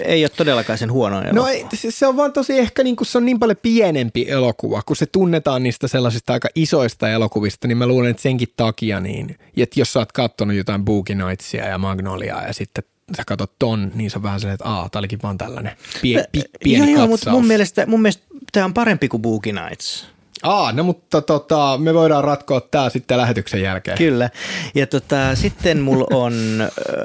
ei 0.05 0.25
ole 0.25 0.31
todellakaan 0.37 0.79
sen 0.79 0.93
huono 0.93 1.17
elokuva. 1.17 1.41
No 1.41 1.47
ei, 1.47 1.67
se 1.73 2.07
on 2.07 2.17
vaan 2.17 2.33
tosi 2.33 2.59
ehkä 2.59 2.83
niin 2.83 2.97
se 3.03 3.19
on 3.19 3.27
niin 3.27 3.39
paljon 3.39 3.57
pienempi 3.63 4.27
elokuva, 4.29 4.83
kun 4.87 4.97
se 4.97 5.07
tunnetaan 5.07 5.63
niistä 5.63 5.89
sellaisista 5.89 6.33
aika 6.33 6.49
isoista 6.55 7.11
elokuvista, 7.11 7.69
niin 7.69 7.79
mä 7.79 7.87
luulen, 7.87 8.11
että 8.11 8.23
senkin 8.23 8.49
takia 8.57 9.01
niin, 9.01 9.37
että 9.57 9.81
jos 9.81 9.93
sä 9.93 9.99
oot 9.99 10.13
kattonut 10.13 10.57
jotain 10.57 10.85
Boogie 10.85 11.17
Nightsia 11.17 11.69
ja 11.69 11.79
Magnoliaa 11.79 12.47
ja 12.47 12.53
sitten 12.53 12.85
sä 13.17 13.23
katsot 13.27 13.53
ton, 13.59 13.93
niin 13.95 14.11
se 14.11 14.19
on 14.19 14.23
vähän 14.23 14.41
sellainen, 14.41 14.55
että 14.55 14.69
aah, 14.69 14.91
tää 14.91 14.99
olikin 14.99 15.19
vaan 15.23 15.39
tällainen 15.39 15.77
pie, 16.03 16.25
pi, 16.33 16.43
pieni 16.65 16.93
joo, 16.93 16.99
joo, 16.99 17.07
mutta 17.07 17.31
mun 17.31 17.47
mielestä, 17.47 17.87
mun 17.87 18.03
mielestä 18.03 18.23
tämä 18.53 18.65
on 18.65 18.75
parempi 18.75 19.09
kuin 19.09 19.23
Boogie 19.23 19.53
Nights. 19.53 20.07
Aa, 20.43 20.73
no 20.73 20.85
mutta 20.85 21.23
tota, 21.23 21.79
me 21.79 21.95
voidaan 21.95 22.25
ratkoa 22.25 22.61
tää 22.61 22.91
sitten 22.91 23.19
lähetyksen 23.19 23.63
jälkeen. 23.63 23.99
Kyllä. 23.99 24.31
Ja 24.75 24.87
tota, 24.87 25.35
sitten 25.35 25.81
mulla 25.81 26.07
on 26.11 26.35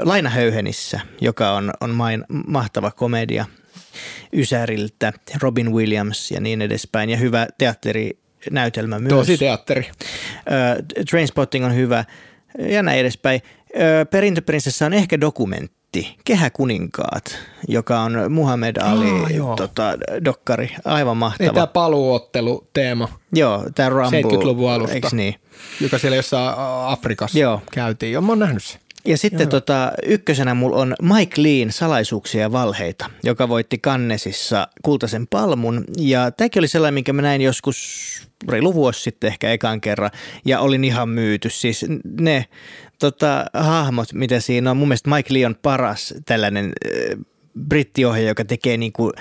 Laina 0.02 0.30
Höyhenissä, 0.30 1.00
joka 1.22 1.52
on, 1.52 1.72
on 1.82 1.90
main, 1.90 2.24
mahtava 2.48 2.92
komedia 2.92 3.46
Ysäriltä, 4.34 5.14
Robin 5.42 5.74
Williams 5.74 6.32
ja 6.32 6.42
niin 6.42 6.62
edespäin. 6.62 7.10
Ja 7.10 7.18
hyvä 7.18 7.48
teatterinäytelmä 7.58 9.00
myös. 9.00 9.10
Tosi 9.10 9.38
teatteri. 9.38 9.90
Äh, 9.90 11.06
Trainspotting 11.10 11.66
on 11.66 11.76
hyvä 11.76 12.06
ja 12.70 12.84
näin 12.84 13.00
edespäin. 13.00 13.42
Äh, 13.76 14.08
Perintöprinsessa 14.12 14.86
on 14.86 14.94
ehkä 14.94 15.22
dokumentti. 15.22 15.77
Kehäkuninkaat, 16.26 17.38
joka 17.68 18.00
on 18.00 18.32
Muhammed 18.32 18.78
Ali 18.78 19.36
joo. 19.36 19.56
tota, 19.56 19.98
dokkari. 20.26 20.76
Aivan 20.86 21.18
mahtava. 21.18 21.48
Ei 21.50 21.54
tämä 21.54 21.68
paluuottelu 21.68 22.68
teema, 22.74 23.08
Joo, 23.34 23.66
tämä 23.76 23.90
Rumble. 23.90 24.22
70-luvun 24.22 24.72
alusta. 24.72 24.94
Eiks 24.96 25.14
niin? 25.14 25.36
joka 25.82 25.98
siellä 25.98 26.16
jossain 26.16 26.56
Afrikassa 26.86 27.40
Joo. 27.40 27.62
käytiin. 27.72 28.12
Joo, 28.12 28.22
mä 28.22 28.32
oon 28.32 28.40
nähnyt 28.40 28.64
sen. 28.64 28.82
Ja 29.06 29.18
sitten 29.18 29.50
tota, 29.50 29.92
ykkösenä 30.06 30.54
mulla 30.54 30.78
on 30.78 30.96
Mike 31.02 31.44
Lean 31.44 31.72
Salaisuuksia 31.72 32.42
ja 32.42 32.52
valheita, 32.52 33.10
joka 33.24 33.50
voitti 33.50 33.78
Kannesissa 33.78 34.68
kultaisen 34.84 35.28
palmun. 35.28 35.84
Ja 35.98 36.32
tämäkin 36.32 36.60
oli 36.60 36.68
sellainen, 36.68 36.94
minkä 36.94 37.14
mä 37.14 37.22
näin 37.22 37.42
joskus 37.42 37.78
reilu 38.50 38.74
vuosi 38.74 39.02
sitten 39.02 39.28
ehkä 39.28 39.52
ekan 39.52 39.82
kerran 39.82 40.12
ja 40.46 40.60
olin 40.60 40.84
ihan 40.84 41.10
myyty. 41.10 41.50
Siis 41.50 41.86
ne 42.20 42.46
tota, 43.00 43.46
hahmot, 43.54 44.14
mitä 44.14 44.40
siinä 44.40 44.72
on, 44.72 44.78
mun 44.78 44.88
mielestä 44.88 45.10
Mike 45.10 45.34
Lee 45.34 45.46
on 45.46 45.56
paras 45.62 46.14
tällainen 46.26 46.66
äh, 46.66 47.26
brittiohjaaja, 47.68 48.28
joka 48.28 48.46
tekee 48.46 48.78
niinku 48.78 49.12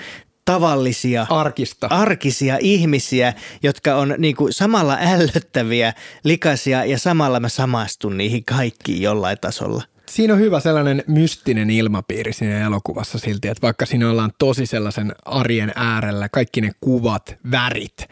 tavallisia 0.45 1.27
Arkista. 1.29 1.87
arkisia 1.89 2.57
ihmisiä, 2.61 3.33
jotka 3.63 3.95
on 3.95 4.15
niinku 4.17 4.47
samalla 4.51 4.97
ällöttäviä, 5.01 5.93
likaisia 6.23 6.85
ja 6.85 6.99
samalla 6.99 7.39
mä 7.39 7.49
samastun 7.49 8.17
niihin 8.17 8.45
kaikkiin 8.45 9.01
jollain 9.01 9.37
tasolla. 9.41 9.83
Siinä 10.09 10.33
on 10.33 10.39
hyvä 10.39 10.59
sellainen 10.59 11.03
mystinen 11.07 11.69
ilmapiiri 11.69 12.33
siinä 12.33 12.65
elokuvassa 12.65 13.19
silti, 13.19 13.47
että 13.47 13.61
vaikka 13.61 13.85
siinä 13.85 14.09
ollaan 14.09 14.31
tosi 14.39 14.65
sellaisen 14.65 15.15
arjen 15.25 15.71
äärellä, 15.75 16.29
kaikki 16.29 16.61
ne 16.61 16.71
kuvat, 16.81 17.35
värit, 17.51 18.07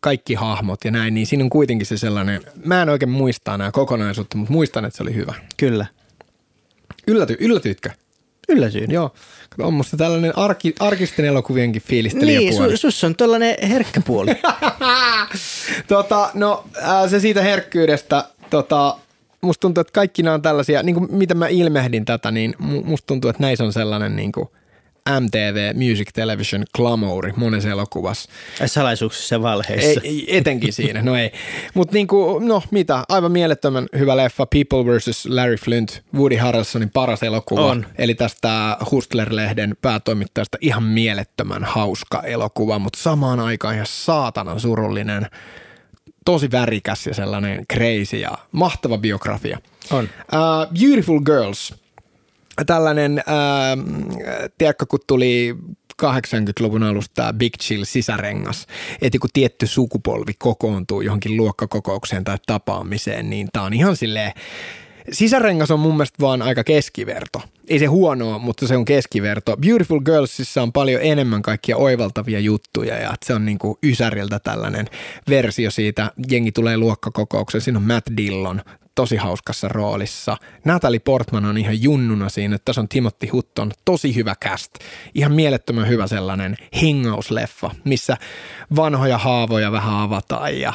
kaikki 0.00 0.34
hahmot 0.34 0.84
ja 0.84 0.90
näin, 0.90 1.14
niin 1.14 1.26
siinä 1.26 1.44
on 1.44 1.50
kuitenkin 1.50 1.86
se 1.86 1.98
sellainen, 1.98 2.40
mä 2.64 2.82
en 2.82 2.88
oikein 2.88 3.10
muista 3.10 3.58
nämä 3.58 3.70
kokonaisuutta, 3.70 4.36
mutta 4.36 4.52
muistan, 4.52 4.84
että 4.84 4.96
se 4.96 5.02
oli 5.02 5.14
hyvä. 5.14 5.34
Kyllä. 5.56 5.86
Ylläty, 7.06 7.36
yllätyitkö? 7.40 7.90
Yllätyin. 8.48 8.90
Joo. 8.90 9.14
On 9.58 9.74
musta 9.74 9.96
tällainen 9.96 10.38
arki, 10.38 10.74
arkisten 10.80 11.24
elokuvienkin 11.24 11.82
fiilistelijä 11.82 12.38
Niin, 12.38 12.54
su, 12.54 12.76
sus 12.76 13.04
on 13.04 13.16
tällainen 13.16 13.56
herkkä 13.68 14.00
puoli. 14.00 14.30
tota, 15.88 16.30
no 16.34 16.64
ää, 16.82 17.08
se 17.08 17.20
siitä 17.20 17.42
herkkyydestä, 17.42 18.24
tota, 18.50 18.96
musta 19.40 19.60
tuntuu, 19.60 19.80
että 19.80 19.92
kaikki 19.92 20.22
nämä 20.22 20.34
on 20.34 20.42
tällaisia, 20.42 20.82
niin 20.82 20.94
kuin 20.94 21.14
mitä 21.14 21.34
mä 21.34 21.48
ilmehdin 21.48 22.04
tätä, 22.04 22.30
niin 22.30 22.54
mu- 22.62 22.84
musta 22.84 23.06
tuntuu, 23.06 23.30
että 23.30 23.42
näissä 23.42 23.64
on 23.64 23.72
sellainen 23.72 24.16
niin 24.16 24.32
kuin 24.32 24.48
MTV 25.20 25.74
Music 25.74 26.08
Television 26.12 26.64
glamouri 26.74 27.32
monessa 27.36 27.68
elokuvassa. 27.68 28.30
Salaisuuksissa 28.66 29.34
ja 29.34 29.42
valheissa. 29.42 30.00
Ei, 30.04 30.36
etenkin 30.36 30.72
siinä, 30.72 31.02
no 31.02 31.16
ei. 31.16 31.32
Mutta 31.74 31.94
niinku, 31.94 32.38
no 32.38 32.62
mitä, 32.70 33.04
aivan 33.08 33.32
mielettömän 33.32 33.86
hyvä 33.98 34.16
leffa 34.16 34.46
People 34.46 34.96
vs. 34.96 35.26
Larry 35.26 35.56
Flint, 35.56 36.02
Woody 36.14 36.36
Harrelsonin 36.36 36.90
paras 36.90 37.22
elokuva. 37.22 37.66
On. 37.66 37.86
Eli 37.98 38.14
tästä 38.14 38.76
Hustler-lehden 38.90 39.76
päätoimittajasta 39.82 40.58
ihan 40.60 40.82
mielettömän 40.82 41.64
hauska 41.64 42.22
elokuva, 42.22 42.78
mutta 42.78 42.98
samaan 42.98 43.40
aikaan 43.40 43.74
ihan 43.74 43.86
saatanan 43.86 44.60
surullinen, 44.60 45.26
tosi 46.24 46.50
värikäs 46.50 47.06
ja 47.06 47.14
sellainen 47.14 47.64
crazy 47.72 48.16
ja 48.16 48.38
mahtava 48.52 48.98
biografia. 48.98 49.58
On. 49.90 50.04
Uh, 50.04 50.80
Beautiful 50.80 51.20
Girls, 51.20 51.74
tällainen, 52.64 53.18
äh, 53.18 53.24
tiedätkö, 54.58 54.86
kun 54.86 55.00
tuli 55.06 55.56
80-luvun 56.02 56.82
alusta 56.82 57.14
tämä 57.14 57.32
Big 57.32 57.52
Chill 57.62 57.84
sisärengas, 57.84 58.66
että 59.02 59.18
kun 59.18 59.30
tietty 59.32 59.66
sukupolvi 59.66 60.32
kokoontuu 60.38 61.00
johonkin 61.00 61.36
luokkakokoukseen 61.36 62.24
tai 62.24 62.36
tapaamiseen, 62.46 63.30
niin 63.30 63.48
tämä 63.52 63.64
on 63.64 63.72
ihan 63.72 63.96
silleen, 63.96 64.32
sisärengas 65.12 65.70
on 65.70 65.80
mun 65.80 65.94
mielestä 65.94 66.16
vaan 66.20 66.42
aika 66.42 66.64
keskiverto. 66.64 67.42
Ei 67.68 67.78
se 67.78 67.86
huonoa, 67.86 68.38
mutta 68.38 68.66
se 68.66 68.76
on 68.76 68.84
keskiverto. 68.84 69.56
Beautiful 69.56 70.00
Girlsissa 70.00 70.62
on 70.62 70.72
paljon 70.72 71.02
enemmän 71.02 71.42
kaikkia 71.42 71.76
oivaltavia 71.76 72.40
juttuja 72.40 72.98
ja 72.98 73.14
se 73.24 73.34
on 73.34 73.44
niinku 73.44 73.78
Ysäriltä 73.82 74.38
tällainen 74.38 74.86
versio 75.28 75.70
siitä. 75.70 76.12
Jengi 76.30 76.52
tulee 76.52 76.76
luokkakokoukseen, 76.76 77.62
siinä 77.62 77.78
on 77.78 77.84
Matt 77.84 78.08
Dillon 78.16 78.62
tosi 78.98 79.16
hauskassa 79.16 79.68
roolissa. 79.68 80.36
Natalie 80.64 80.98
Portman 80.98 81.44
on 81.44 81.58
ihan 81.58 81.82
junnuna 81.82 82.28
siinä, 82.28 82.58
tässä 82.64 82.80
on 82.80 82.88
Timothy 82.88 83.26
Hutton, 83.26 83.72
tosi 83.84 84.14
hyvä 84.14 84.34
cast. 84.44 84.74
Ihan 85.14 85.32
mielettömän 85.32 85.88
hyvä 85.88 86.06
sellainen 86.06 86.56
hengausleffa, 86.82 87.70
missä 87.84 88.16
vanhoja 88.76 89.18
haavoja 89.18 89.72
vähän 89.72 89.94
avataan 89.94 90.60
ja 90.60 90.72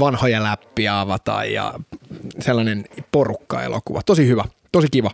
vanhoja 0.00 0.42
läppiä 0.42 1.00
avataan 1.00 1.52
ja 1.52 1.74
sellainen 2.40 2.84
porukka-elokuva. 3.12 4.02
Tosi 4.06 4.28
hyvä, 4.28 4.44
tosi 4.72 4.86
kiva. 4.90 5.10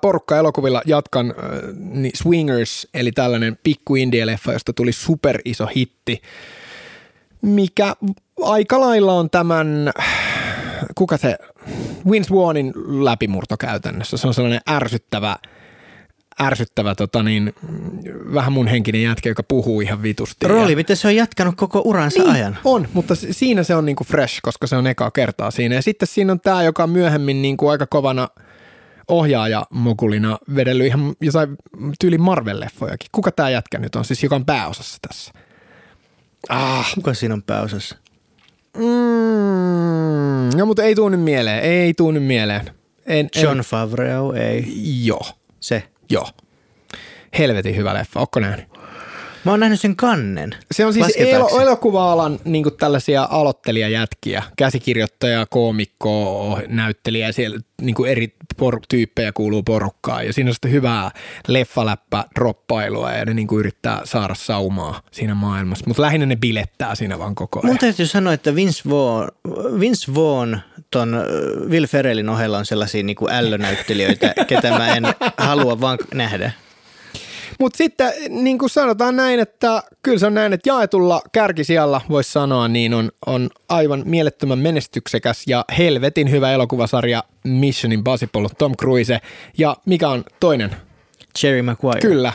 Porukka-elokuvilla 0.00 0.82
jatkan 0.86 1.34
niin 1.76 2.16
Swingers, 2.16 2.88
eli 2.94 3.12
tällainen 3.12 3.58
pikku 3.62 3.96
indie-leffa, 3.96 4.52
josta 4.52 4.72
tuli 4.72 4.92
super 4.92 5.40
iso 5.44 5.66
hitti, 5.66 6.22
mikä 7.42 7.94
aika 8.42 8.80
lailla 8.80 9.12
on 9.12 9.30
tämän, 9.30 9.92
kuka 10.94 11.16
se, 11.16 11.38
Vince 12.10 12.34
Vaughnin 12.34 12.72
läpimurto 13.04 13.56
käytännössä. 13.56 14.16
Se 14.16 14.26
on 14.26 14.34
sellainen 14.34 14.60
ärsyttävä, 14.70 15.36
ärsyttävä 16.42 16.94
tota 16.94 17.22
niin, 17.22 17.52
vähän 18.34 18.52
mun 18.52 18.66
henkinen 18.66 19.02
jätkä, 19.02 19.28
joka 19.28 19.42
puhuu 19.42 19.80
ihan 19.80 20.02
vitusti. 20.02 20.46
Rooli, 20.48 20.72
Ja- 20.72 20.76
miten 20.76 20.96
se 20.96 21.08
on 21.08 21.16
jatkanut 21.16 21.54
koko 21.56 21.82
uransa 21.84 22.22
niin, 22.22 22.32
ajan. 22.32 22.58
on, 22.64 22.88
mutta 22.92 23.14
si- 23.14 23.32
siinä 23.32 23.62
se 23.62 23.74
on 23.74 23.86
niinku 23.86 24.04
fresh, 24.04 24.38
koska 24.42 24.66
se 24.66 24.76
on 24.76 24.86
ekaa 24.86 25.10
kertaa 25.10 25.50
siinä. 25.50 25.74
Ja 25.74 25.82
sitten 25.82 26.08
siinä 26.08 26.32
on 26.32 26.40
tämä, 26.40 26.62
joka 26.62 26.82
on 26.82 26.90
myöhemmin 26.90 27.42
niinku 27.42 27.68
aika 27.68 27.86
kovana 27.86 28.28
ohjaaja-mokulina 29.08 30.38
vedellyt 30.54 30.86
ihan 30.86 31.14
jotain 31.20 31.56
tyyli 32.00 32.16
Marvel-leffojakin. 32.18 33.08
Kuka 33.12 33.32
tämä 33.32 33.50
jätkä 33.50 33.78
nyt 33.78 33.94
on, 33.94 34.04
siis 34.04 34.22
joka 34.22 34.36
on 34.36 34.44
pääosassa 34.46 34.98
tässä? 35.08 35.32
Ah, 36.48 36.94
Kuka 36.94 37.14
siinä 37.14 37.34
on 37.34 37.42
pääosassa? 37.42 37.96
Mm, 38.78 40.58
no 40.58 40.66
mutta 40.66 40.82
ei 40.82 40.94
tuu 40.94 41.08
nyt 41.08 41.20
mieleen, 41.20 41.62
ei 41.62 41.94
tuu 41.94 42.10
nyt 42.10 42.24
mieleen. 42.24 42.70
En, 43.06 43.28
en, 43.36 43.42
John 43.42 43.58
Favreau, 43.60 44.32
ei. 44.32 44.64
Joo, 45.04 45.26
Se. 45.60 45.82
joo. 46.10 46.26
Helvetin 47.38 47.76
hyvä 47.76 47.94
leffa, 47.94 48.20
ootko 48.20 48.40
nähnyt? 48.40 48.77
Mä 49.44 49.50
oon 49.50 49.60
nähnyt 49.60 49.80
sen 49.80 49.96
kannen. 49.96 50.54
Se 50.72 50.86
on 50.86 50.92
siis 50.92 51.06
se? 51.06 51.30
elokuva-alan 51.62 52.40
niin 52.44 52.64
tällaisia 52.78 53.28
aloittelijajätkiä, 53.30 54.42
käsikirjoittaja, 54.56 55.46
koomikko, 55.50 56.60
näyttelijä, 56.66 57.32
siellä 57.32 57.58
niin 57.82 58.06
eri 58.08 58.34
por- 58.62 58.80
tyyppejä 58.88 59.32
kuuluu 59.32 59.62
porukkaan. 59.62 60.26
Ja 60.26 60.32
siinä 60.32 60.48
on 60.48 60.54
sitten 60.54 60.70
hyvää 60.70 61.10
leffaläppä 61.48 62.24
droppailua 62.34 63.12
ja 63.12 63.24
ne 63.24 63.34
niin 63.34 63.48
yrittää 63.58 64.00
saada 64.04 64.34
saumaa 64.34 65.02
siinä 65.10 65.34
maailmassa. 65.34 65.84
Mutta 65.88 66.02
lähinnä 66.02 66.26
ne 66.26 66.36
bilettää 66.36 66.94
siinä 66.94 67.18
vaan 67.18 67.34
koko 67.34 67.58
ajan. 67.58 67.66
Mun 67.66 67.78
täytyy 67.78 68.06
sanoa, 68.06 68.32
että 68.32 68.54
Vince 68.54 68.90
Vaughn, 68.90 69.28
Vince 69.80 70.14
Vaughn 70.14 70.58
ton 70.90 71.16
Will 71.68 71.86
Ferrellin 71.86 72.28
ohella 72.28 72.58
on 72.58 72.66
sellaisia 72.66 73.02
niin 73.02 73.16
ällönäyttelijöitä, 73.30 74.34
ketä 74.46 74.70
mä 74.70 74.96
en 74.96 75.04
halua 75.36 75.80
vaan 75.80 75.98
nähdä. 76.14 76.52
Mutta 77.58 77.76
sitten 77.76 78.12
niin 78.28 78.58
kuin 78.58 78.70
sanotaan 78.70 79.16
näin, 79.16 79.40
että 79.40 79.82
kyllä 80.02 80.18
se 80.18 80.26
on 80.26 80.34
näin, 80.34 80.52
että 80.52 80.70
jaetulla 80.70 81.22
kärkisijalla 81.32 82.00
voisi 82.08 82.32
sanoa, 82.32 82.68
niin 82.68 82.94
on, 82.94 83.10
on 83.26 83.50
aivan 83.68 84.02
mielettömän 84.06 84.58
menestyksekäs 84.58 85.42
ja 85.46 85.64
helvetin 85.78 86.30
hyvä 86.30 86.52
elokuvasarja 86.52 87.24
Mission 87.44 87.92
Impossible, 87.92 88.48
Tom 88.58 88.76
Cruise. 88.76 89.18
Ja 89.58 89.76
mikä 89.86 90.08
on 90.08 90.24
toinen? 90.40 90.76
Jerry 91.42 91.62
Maguire. 91.62 92.00
Kyllä, 92.00 92.32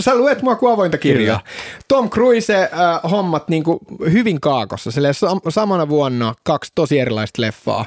Sä 0.00 0.14
luet 0.14 0.42
mua 0.42 0.56
kuin 0.56 0.72
avointa 0.72 0.98
kirjaa. 0.98 1.38
Kyllä. 1.38 1.50
Tom 1.88 2.10
Cruise 2.10 2.56
äh, 2.56 3.10
hommat 3.10 3.48
niin 3.48 3.64
kuin 3.64 3.78
hyvin 4.12 4.40
kaakossa. 4.40 4.90
Sille 4.90 5.10
sam- 5.10 5.50
samana 5.50 5.88
vuonna 5.88 6.34
kaksi 6.42 6.72
tosi 6.74 6.98
erilaista 6.98 7.42
leffaa. 7.42 7.86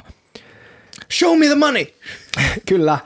Show 1.12 1.38
me 1.38 1.46
the 1.46 1.54
money! 1.54 1.86
Kyllä. 2.68 2.98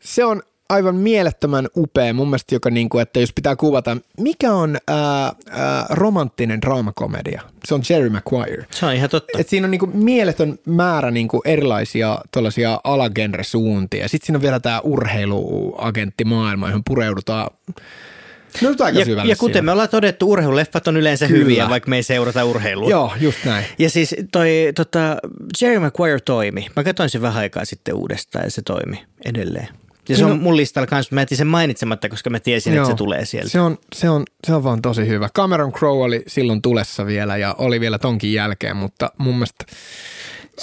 Se 0.00 0.24
on 0.24 0.42
aivan 0.70 0.96
mielettömän 0.96 1.68
upea 1.76 2.14
mun 2.14 2.28
mielestä, 2.28 2.54
joka 2.54 2.70
niin 2.70 2.88
kuin, 2.88 3.02
että 3.02 3.20
jos 3.20 3.32
pitää 3.32 3.56
kuvata, 3.56 3.96
mikä 4.18 4.52
on 4.52 4.78
ää, 4.88 5.32
ää, 5.50 5.86
romanttinen 5.90 6.60
draamakomedia? 6.60 7.42
Se 7.64 7.74
on 7.74 7.82
Jerry 7.90 8.08
Maguire. 8.08 8.66
Se 8.70 8.86
on 8.86 8.92
ihan 8.94 9.10
totta. 9.10 9.38
Et 9.38 9.48
siinä 9.48 9.64
on 9.66 9.70
niin 9.70 9.78
kuin 9.78 9.96
mieletön 9.96 10.58
määrä 10.66 11.10
niin 11.10 11.28
kuin 11.28 11.40
erilaisia 11.44 12.18
tuollaisia 12.32 12.80
alagenre-suuntia. 12.84 14.08
Sitten 14.08 14.26
siinä 14.26 14.36
on 14.36 14.42
vielä 14.42 14.60
tämä 14.60 14.80
urheiluagenttimaailma, 14.80 16.68
johon 16.68 16.82
pureudutaan 16.84 17.50
No, 18.62 18.68
aika 18.80 18.98
ja, 18.98 19.24
ja 19.24 19.36
kuten 19.36 19.54
siinä. 19.54 19.62
me 19.62 19.72
ollaan 19.72 19.88
todettu, 19.88 20.30
urheiluleffat 20.30 20.88
on 20.88 20.96
yleensä 20.96 21.26
Kyllä. 21.26 21.38
hyviä, 21.38 21.68
vaikka 21.68 21.90
me 21.90 21.96
ei 21.96 22.02
seurata 22.02 22.44
urheilua. 22.44 22.90
Joo, 22.90 23.12
just 23.20 23.44
näin. 23.44 23.64
Ja 23.78 23.90
siis 23.90 24.14
toi 24.32 24.50
tota, 24.74 25.16
Jerry 25.60 25.78
Maguire 25.78 26.20
toimi. 26.20 26.66
Mä 26.76 26.84
katsoin 26.84 27.10
sen 27.10 27.22
vähän 27.22 27.40
aikaa 27.40 27.64
sitten 27.64 27.94
uudestaan 27.94 28.44
ja 28.44 28.50
se 28.50 28.62
toimi 28.62 29.04
edelleen. 29.24 29.68
Ja 30.08 30.16
se 30.16 30.24
on 30.24 30.40
mun 30.42 30.56
listalla 30.56 30.86
kanssa, 30.86 31.14
mä 31.14 31.20
jätin 31.20 31.38
sen 31.38 31.46
mainitsematta, 31.46 32.08
koska 32.08 32.30
mä 32.30 32.40
tiesin, 32.40 32.74
Joo, 32.74 32.82
että 32.82 32.92
se 32.92 32.96
tulee 32.96 33.24
sieltä. 33.24 33.50
Se 33.50 33.60
on, 33.60 33.78
se, 33.94 34.10
on, 34.10 34.24
se 34.46 34.54
on 34.54 34.64
vaan 34.64 34.82
tosi 34.82 35.08
hyvä. 35.08 35.28
Cameron 35.28 35.72
Crowe 35.72 36.04
oli 36.04 36.22
silloin 36.26 36.62
tulessa 36.62 37.06
vielä 37.06 37.36
ja 37.36 37.54
oli 37.58 37.80
vielä 37.80 37.98
tonkin 37.98 38.32
jälkeen, 38.32 38.76
mutta 38.76 39.10
mun 39.18 39.34
mielestä 39.34 39.64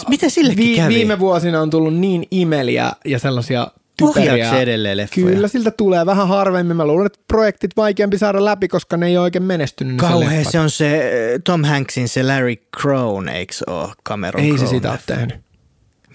mitä 0.07 0.29
sillekin 0.29 0.65
vi- 0.65 0.75
kävi? 0.75 0.93
Viime 0.93 1.19
vuosina 1.19 1.61
on 1.61 1.69
tullut 1.69 1.95
niin 1.95 2.27
imeliä 2.31 2.91
ja 3.05 3.19
sellaisia 3.19 3.67
typeriä. 3.97 4.49
se 4.49 4.61
edelleen 4.61 4.97
leffoja? 4.97 5.25
Kyllä, 5.27 5.47
siltä 5.47 5.71
tulee 5.71 6.05
vähän 6.05 6.27
harvemmin. 6.27 6.77
Mä 6.77 6.85
luulen, 6.85 7.05
että 7.05 7.19
projektit 7.27 7.71
vaikeampi 7.77 8.17
saada 8.17 8.45
läpi, 8.45 8.67
koska 8.67 8.97
ne 8.97 9.07
ei 9.07 9.17
ole 9.17 9.23
oikein 9.23 9.43
menestynyt. 9.43 9.97
Kauhean 9.97 10.45
se 10.45 10.59
on 10.59 10.69
se 10.69 10.95
eh, 11.33 11.39
Tom 11.43 11.63
Hanksin 11.63 12.09
se 12.09 12.23
Larry 12.23 12.55
Crone, 12.79 13.37
eikö 13.37 13.53
ole 13.67 13.89
Cameron 14.07 14.43
Ei 14.43 14.49
Crowe 14.49 14.67
se 14.67 14.75
sitä 14.75 14.91
ole 14.91 14.99
tehnyt. 15.05 15.46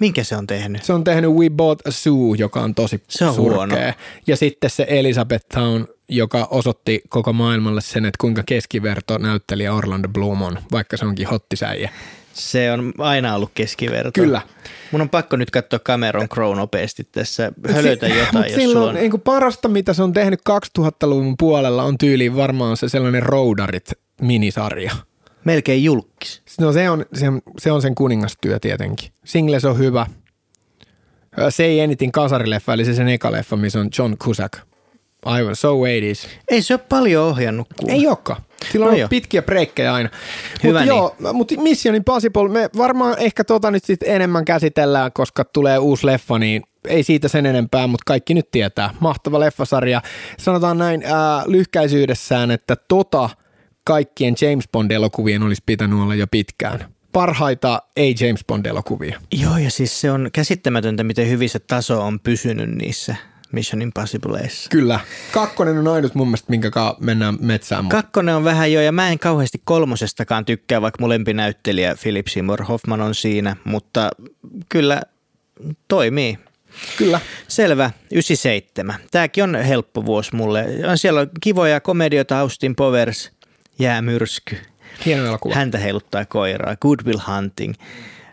Minkä 0.03 0.25
se 0.25 0.37
on 0.37 0.47
tehnyt? 0.47 0.83
Se 0.83 0.93
on 0.93 1.05
tehnyt 1.05 1.31
We 1.31 1.51
Bought 1.51 1.87
a 1.87 1.91
Zoo, 1.91 2.35
joka 2.39 2.61
on 2.61 2.75
tosi 2.75 3.03
se 3.09 3.25
on 3.25 3.35
surkea. 3.35 3.57
Huono. 3.57 3.77
Ja 4.27 4.37
sitten 4.37 4.71
se 4.71 4.87
Elizabeth 4.89 5.47
Town, 5.55 5.87
joka 6.09 6.49
osoitti 6.51 7.03
koko 7.09 7.33
maailmalle 7.33 7.81
sen, 7.81 8.05
että 8.05 8.19
kuinka 8.21 8.43
keskiverto 8.47 9.19
näyttelijä 9.19 9.75
Orlando 9.75 10.09
Bloom 10.09 10.43
on, 10.43 10.59
vaikka 10.73 10.97
se 10.97 11.05
onkin 11.07 11.27
hottisäijä. 11.27 11.91
Se 12.33 12.73
on 12.73 12.93
aina 12.99 13.35
ollut 13.35 13.51
keskiverto. 13.55 14.11
Kyllä. 14.15 14.41
Mun 14.91 15.01
on 15.01 15.09
pakko 15.09 15.37
nyt 15.37 15.51
katsoa 15.51 15.79
Cameron 15.79 16.29
Crowe 16.29 16.57
nopeasti 16.57 17.09
tässä. 17.13 17.53
Hölötä 17.73 18.09
si- 18.09 18.19
jotain, 18.19 18.45
jos 18.53 18.55
silloin, 18.55 18.89
on... 18.89 18.95
niin 18.95 19.11
kuin 19.11 19.21
parasta, 19.21 19.69
mitä 19.69 19.93
se 19.93 20.03
on 20.03 20.13
tehnyt 20.13 20.41
2000-luvun 20.81 21.37
puolella, 21.37 21.83
on 21.83 21.99
tyyliin 21.99 22.37
varmaan 22.37 22.77
se 22.77 22.89
sellainen 22.89 23.23
Roudarit 23.23 23.91
minisarja. 24.21 24.93
Melkein 25.45 25.85
julkis. 25.85 26.43
No 26.61 26.73
se 26.73 26.91
on, 26.91 27.07
se, 27.15 27.27
se 27.59 27.73
on 27.73 27.83
sen 27.83 27.95
kuningastyö 27.95 28.59
tietenkin. 28.59 29.11
Singles 29.25 29.65
on 29.65 29.79
hyvä. 29.79 30.07
Se 31.49 31.65
ei 31.65 31.81
enitin 31.81 32.13
kasarileffa, 32.13 32.75
eli 32.75 32.85
se 32.85 32.95
sen 32.95 33.09
eka 33.09 33.33
leffa, 33.33 33.57
missä 33.57 33.81
on 33.81 33.89
John 33.99 34.17
Cusack. 34.17 34.59
Aivan, 35.25 35.57
so 35.57 35.75
80s. 35.75 36.29
Ei 36.49 36.63
se 36.63 36.75
ole 36.75 36.81
paljon 36.89 37.25
ohjannut. 37.25 37.69
Kuule. 37.77 37.93
Ei 37.93 38.07
olekaan. 38.07 38.43
Sillä 38.73 38.87
on 38.87 39.01
no 39.01 39.09
pitkiä 39.09 39.43
breikkejä 39.43 39.95
aina. 39.95 40.09
Hyvä 40.65 40.81
mutta 40.81 40.81
niin. 40.81 40.89
joo, 40.89 41.33
mutta 41.33 41.55
Mission 41.61 41.95
Impossible, 41.95 42.49
me 42.49 42.71
varmaan 42.77 43.19
ehkä 43.19 43.45
tota 43.45 43.71
nyt 43.71 43.85
sit 43.85 44.03
enemmän 44.03 44.45
käsitellään, 44.45 45.13
koska 45.13 45.45
tulee 45.45 45.79
uusi 45.79 46.07
leffa, 46.07 46.39
niin 46.39 46.63
ei 46.89 47.03
siitä 47.03 47.29
sen 47.29 47.47
enempää, 47.47 47.87
mutta 47.87 48.03
kaikki 48.07 48.35
nyt 48.35 48.51
tietää. 48.51 48.91
Mahtava 49.01 49.41
leffasarja. 49.41 50.03
Sanotaan 50.39 50.79
näin 50.79 51.03
ää, 51.05 51.45
lyhkäisyydessään, 51.47 52.51
että 52.51 52.77
tota 52.89 53.31
kaikkien 53.85 54.35
James 54.41 54.65
Bond-elokuvien 54.73 55.43
olisi 55.43 55.63
pitänyt 55.67 55.99
olla 55.99 56.15
jo 56.15 56.27
pitkään 56.27 56.93
parhaita 57.13 57.83
ei 57.97 58.15
James 58.21 58.45
Bond-elokuvia. 58.47 59.21
Joo, 59.33 59.57
ja 59.57 59.71
siis 59.71 60.01
se 60.01 60.11
on 60.11 60.31
käsittämätöntä, 60.33 61.05
miten 61.05 61.29
hyvin 61.29 61.49
se 61.51 61.59
taso 61.59 62.03
on 62.03 62.21
pysynyt 62.21 62.71
niissä 62.71 63.17
Mission 63.53 63.83
Impossibleissa. 63.83 64.71
Kyllä. 64.71 65.01
Kakkonen 65.33 65.79
on 65.79 65.89
ainut 65.89 66.15
mun 66.15 66.29
mielestä, 66.29 66.51
minkä 66.51 66.71
mennään 67.01 67.39
metsään. 67.41 67.89
Kakkonen 67.89 68.35
on 68.35 68.45
vähän 68.45 68.73
jo, 68.73 68.81
ja 68.81 68.93
mä 68.93 69.09
en 69.09 69.19
kauheasti 69.19 69.61
kolmosestakaan 69.65 70.45
tykkää, 70.45 70.81
vaikka 70.81 71.03
molempi 71.03 71.35
näyttelijä 71.35 71.97
Philip 72.03 72.27
Seymour 72.27 72.65
Hoffman 72.65 73.01
on 73.01 73.15
siinä, 73.15 73.57
mutta 73.65 74.11
kyllä 74.69 75.03
toimii. 75.89 76.39
Kyllä. 76.99 77.21
Selvä, 77.49 77.91
97. 78.13 78.95
Tämäkin 79.11 79.45
on 79.45 79.55
helppo 79.55 80.07
vuosi 80.07 80.37
mulle. 80.37 80.67
On 80.91 80.99
siellä 80.99 81.27
kivoja 81.41 81.81
komedioita, 81.81 82.41
Austin 82.41 82.77
Powers, 82.77 83.31
Jäämyrsky. 83.79 84.57
Hieno 85.07 85.27
elokuva. 85.27 85.55
Häntä 85.55 85.79
heiluttaa 85.79 86.25
koiraa, 86.25 86.77
Good 86.77 87.01
Will 87.07 87.19
Hunting. 87.29 87.75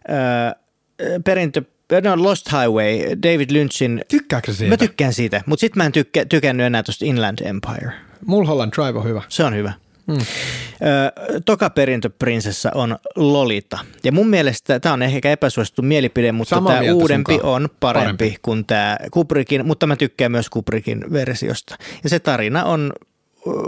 Öö, 0.10 1.20
perintö 1.26 1.62
No 2.04 2.24
Lost 2.24 2.52
Highway, 2.52 3.00
David 3.24 3.52
Lynchin. 3.52 4.02
Tykkääkö 4.08 4.54
siitä? 4.54 4.74
Mä 4.74 4.78
tykkään 4.78 5.14
siitä, 5.14 5.42
mutta 5.46 5.62
sitten 5.62 5.80
mä 5.80 5.86
en 5.86 5.92
tykkä, 5.92 6.26
tykännyt 6.26 6.66
enää 6.66 6.84
tuosta 6.84 7.06
Inland 7.06 7.40
Empire. 7.40 7.92
Mulholland 8.26 8.74
Drive 8.74 9.00
on 9.00 9.06
hyvä. 9.06 9.22
Se 9.30 9.44
on 9.44 9.56
hyvä. 9.56 9.74
Hmm. 10.08 10.18
Ö, 10.18 11.40
toka 11.46 11.70
perintöprinsessa 11.70 12.72
on 12.76 12.98
Lolita. 13.16 13.80
Ja 14.04 14.12
mun 14.12 14.28
mielestä 14.28 14.80
tämä 14.80 14.94
on 14.94 15.02
ehkä 15.02 15.32
epäsuosittu 15.32 15.82
mielipide, 15.82 16.32
mutta 16.32 16.56
tämä 16.56 16.94
uudempi 16.94 17.34
sunkaan. 17.34 17.54
on 17.54 17.70
parempi, 17.80 18.04
parempi 18.04 18.38
kuin 18.42 18.66
tämä 18.66 18.98
Kubrickin, 19.12 19.66
mutta 19.66 19.88
mä 19.88 19.96
tykkään 19.96 20.32
myös 20.32 20.50
Kubrickin 20.50 21.14
versiosta. 21.14 21.76
Ja 22.04 22.10
se 22.10 22.20
tarina 22.20 22.64
on 22.64 22.94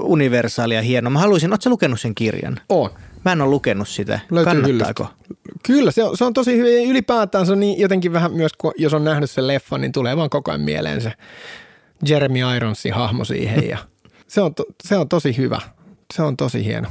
universaali 0.01 0.75
ja 0.75 0.81
hieno. 0.81 1.09
Mä 1.09 1.19
haluaisin, 1.19 1.51
ootko 1.51 1.69
lukenut 1.69 2.01
sen 2.01 2.15
kirjan? 2.15 2.59
Oon. 2.69 2.89
Mä 3.25 3.31
en 3.31 3.41
ole 3.41 3.49
lukenut 3.49 3.87
sitä. 3.87 4.19
Löytyy 4.31 4.53
Kannattaako? 4.53 5.03
Hyllystä. 5.03 5.51
Kyllä, 5.63 5.91
se 5.91 6.03
on, 6.03 6.17
se 6.17 6.25
on 6.25 6.33
tosi 6.33 6.57
hyvä. 6.57 6.89
Ylipäätään 6.91 7.45
se 7.45 7.51
on 7.51 7.59
niin 7.59 7.79
jotenkin 7.79 8.13
vähän 8.13 8.33
myös, 8.33 8.51
kun, 8.57 8.71
jos 8.77 8.93
on 8.93 9.03
nähnyt 9.03 9.31
sen 9.31 9.47
leffan, 9.47 9.81
niin 9.81 9.91
tulee 9.91 10.17
vaan 10.17 10.29
koko 10.29 10.51
ajan 10.51 10.61
mieleen 10.61 11.01
se 11.01 11.13
Jeremy 12.07 12.55
Ironsin 12.55 12.93
hahmo 12.93 13.25
siihen. 13.25 13.69
Ja 13.69 13.77
se, 14.27 14.41
on 14.41 14.55
to, 14.55 14.65
se 14.83 14.97
on 14.97 15.09
tosi 15.09 15.37
hyvä. 15.37 15.61
Se 16.13 16.21
on 16.21 16.37
tosi 16.37 16.65
hieno. 16.65 16.87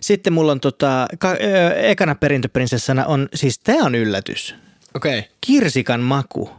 Sitten 0.00 0.32
mulla 0.32 0.52
on 0.52 0.60
tota, 0.60 1.06
ka, 1.18 1.30
ö, 1.30 1.74
ekana 1.74 2.14
perintöprinsessana 2.14 3.06
on, 3.06 3.28
siis 3.34 3.58
tämä 3.58 3.84
on 3.84 3.94
yllätys. 3.94 4.54
Okei. 4.94 5.18
Okay. 5.18 5.30
Kirsikan 5.40 6.00
maku. 6.00 6.50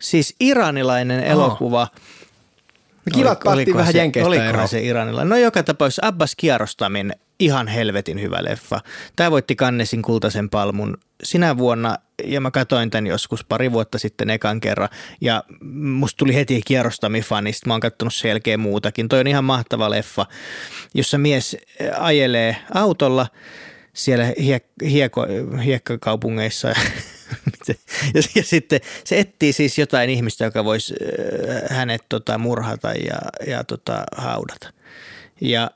Siis 0.00 0.36
iranilainen 0.40 1.20
oh. 1.20 1.30
elokuva– 1.30 1.88
Kivat 3.12 3.40
päästiin 3.44 3.76
vähän 3.76 3.94
jenkeistä 3.94 4.28
Olikohan 4.28 4.68
se 4.68 4.82
iranilainen? 4.82 5.28
No 5.28 5.36
joka 5.36 5.62
tapauksessa 5.62 6.06
Abbas 6.06 6.34
Kiarostamin 6.36 7.12
ihan 7.40 7.68
helvetin 7.68 8.20
hyvä 8.20 8.38
leffa. 8.40 8.80
Tämä 9.16 9.30
voitti 9.30 9.56
Kannesin 9.56 10.02
kultaisen 10.02 10.50
palmun 10.50 10.98
sinä 11.22 11.58
vuonna 11.58 11.96
ja 12.24 12.40
mä 12.40 12.50
katsoin 12.50 12.90
tämän 12.90 13.06
joskus 13.06 13.44
pari 13.44 13.72
vuotta 13.72 13.98
sitten 13.98 14.30
ekan 14.30 14.60
kerran 14.60 14.88
ja 15.20 15.44
musta 15.80 16.18
tuli 16.18 16.34
heti 16.34 16.60
Kiarostami 16.66 17.20
fanista. 17.20 17.66
Mä 17.66 17.74
oon 17.74 17.80
katsonut 17.80 18.14
sen 18.14 18.28
jälkeen 18.28 18.60
muutakin. 18.60 19.08
Toi 19.08 19.20
on 19.20 19.26
ihan 19.26 19.44
mahtava 19.44 19.90
leffa, 19.90 20.26
jossa 20.94 21.18
mies 21.18 21.56
ajelee 21.98 22.56
autolla 22.74 23.26
siellä 23.92 24.24
hiek- 24.28 24.88
hieko, 24.88 25.26
hiekkakaupungeissa 25.64 26.68
ja, 28.14 28.22
ja 28.34 28.42
sitten 28.42 28.80
se 29.04 29.18
etsii 29.18 29.52
siis 29.52 29.78
jotain 29.78 30.10
ihmistä, 30.10 30.44
joka 30.44 30.64
voisi 30.64 30.94
hänet 31.70 32.02
tota, 32.08 32.38
murhata 32.38 32.92
ja, 32.92 33.18
ja 33.46 33.64
tota, 33.64 34.04
haudata. 34.16 34.72
Ja 35.40 35.70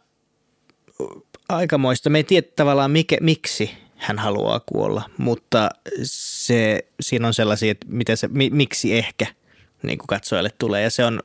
aikamoista. 1.48 2.10
Me 2.10 2.18
ei 2.18 2.24
tiedä 2.24 2.46
tavallaan 2.56 2.90
mikä, 2.90 3.16
miksi 3.20 3.70
hän 3.96 4.18
haluaa 4.18 4.60
kuolla, 4.60 5.10
mutta 5.18 5.68
se, 6.02 6.84
siinä 7.00 7.26
on 7.26 7.34
sellaisia, 7.34 7.70
että 7.70 7.86
miten 7.90 8.16
se, 8.16 8.28
mi, 8.28 8.50
miksi 8.50 8.98
ehkä 8.98 9.26
niin 9.82 9.98
kuin 9.98 10.06
katsojalle 10.06 10.50
tulee 10.58 10.82
ja 10.82 10.90
se 10.90 11.04
on 11.04 11.20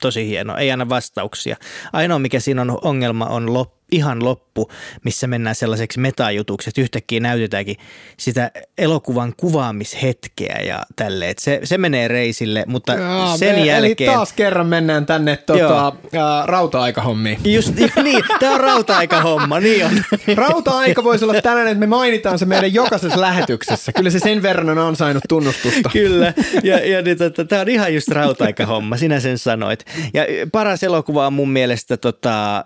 tosi 0.00 0.28
hieno. 0.28 0.56
Ei 0.56 0.70
anna 0.70 0.88
vastauksia. 0.88 1.56
Ainoa 1.92 2.18
mikä 2.18 2.40
siinä 2.40 2.62
on 2.62 2.78
ongelma 2.82 3.26
on 3.26 3.52
lop, 3.52 3.74
ihan 3.92 4.24
loppu, 4.24 4.70
missä 5.04 5.26
mennään 5.26 5.54
sellaiseksi 5.54 6.00
metajutuksi, 6.00 6.70
että 6.70 6.80
yhtäkkiä 6.80 7.20
näytetäänkin 7.20 7.76
sitä 8.16 8.50
elokuvan 8.78 9.32
kuvaamishetkeä 9.36 10.60
ja 10.66 10.82
tälleen. 10.96 11.34
Se, 11.38 11.60
se 11.64 11.78
menee 11.78 12.08
reisille, 12.08 12.64
mutta 12.66 12.92
Jaa, 12.94 13.36
sen 13.36 13.54
me, 13.54 13.64
jälkeen... 13.64 14.10
Eli 14.10 14.16
taas 14.16 14.32
kerran 14.32 14.66
mennään 14.66 15.06
tänne 15.06 15.36
tota, 15.36 15.92
ää, 16.12 16.46
rauta-aikahommiin. 16.46 17.38
Just, 17.44 17.74
niin, 18.02 18.24
tämä 18.40 18.54
on 18.54 18.60
rauta-aika-homma, 18.60 19.60
niin 19.60 19.86
on. 19.86 20.02
Rauta-aika 20.36 21.04
voisi 21.04 21.24
olla 21.24 21.42
tällainen, 21.42 21.72
että 21.72 21.80
me 21.80 21.86
mainitaan 21.86 22.38
se 22.38 22.44
meidän 22.44 22.74
jokaisessa 22.74 23.20
lähetyksessä. 23.20 23.92
Kyllä 23.92 24.10
se 24.10 24.18
sen 24.18 24.42
verran 24.42 24.70
on 24.70 24.78
ansainnut 24.78 25.24
tunnustusta. 25.28 25.90
Kyllä, 25.92 26.34
ja, 26.62 26.88
ja 26.88 27.02
niin, 27.02 27.18
tota, 27.18 27.44
tämä 27.44 27.62
on 27.62 27.68
ihan 27.68 27.94
just 27.94 28.08
rauta-aika-homma, 28.08 28.96
sinä 28.96 29.20
sen 29.20 29.38
sanoit. 29.38 29.84
Ja 30.14 30.22
paras 30.52 30.82
elokuva 30.82 31.26
on 31.26 31.32
mun 31.32 31.50
mielestä 31.50 31.96
tota, 31.96 32.64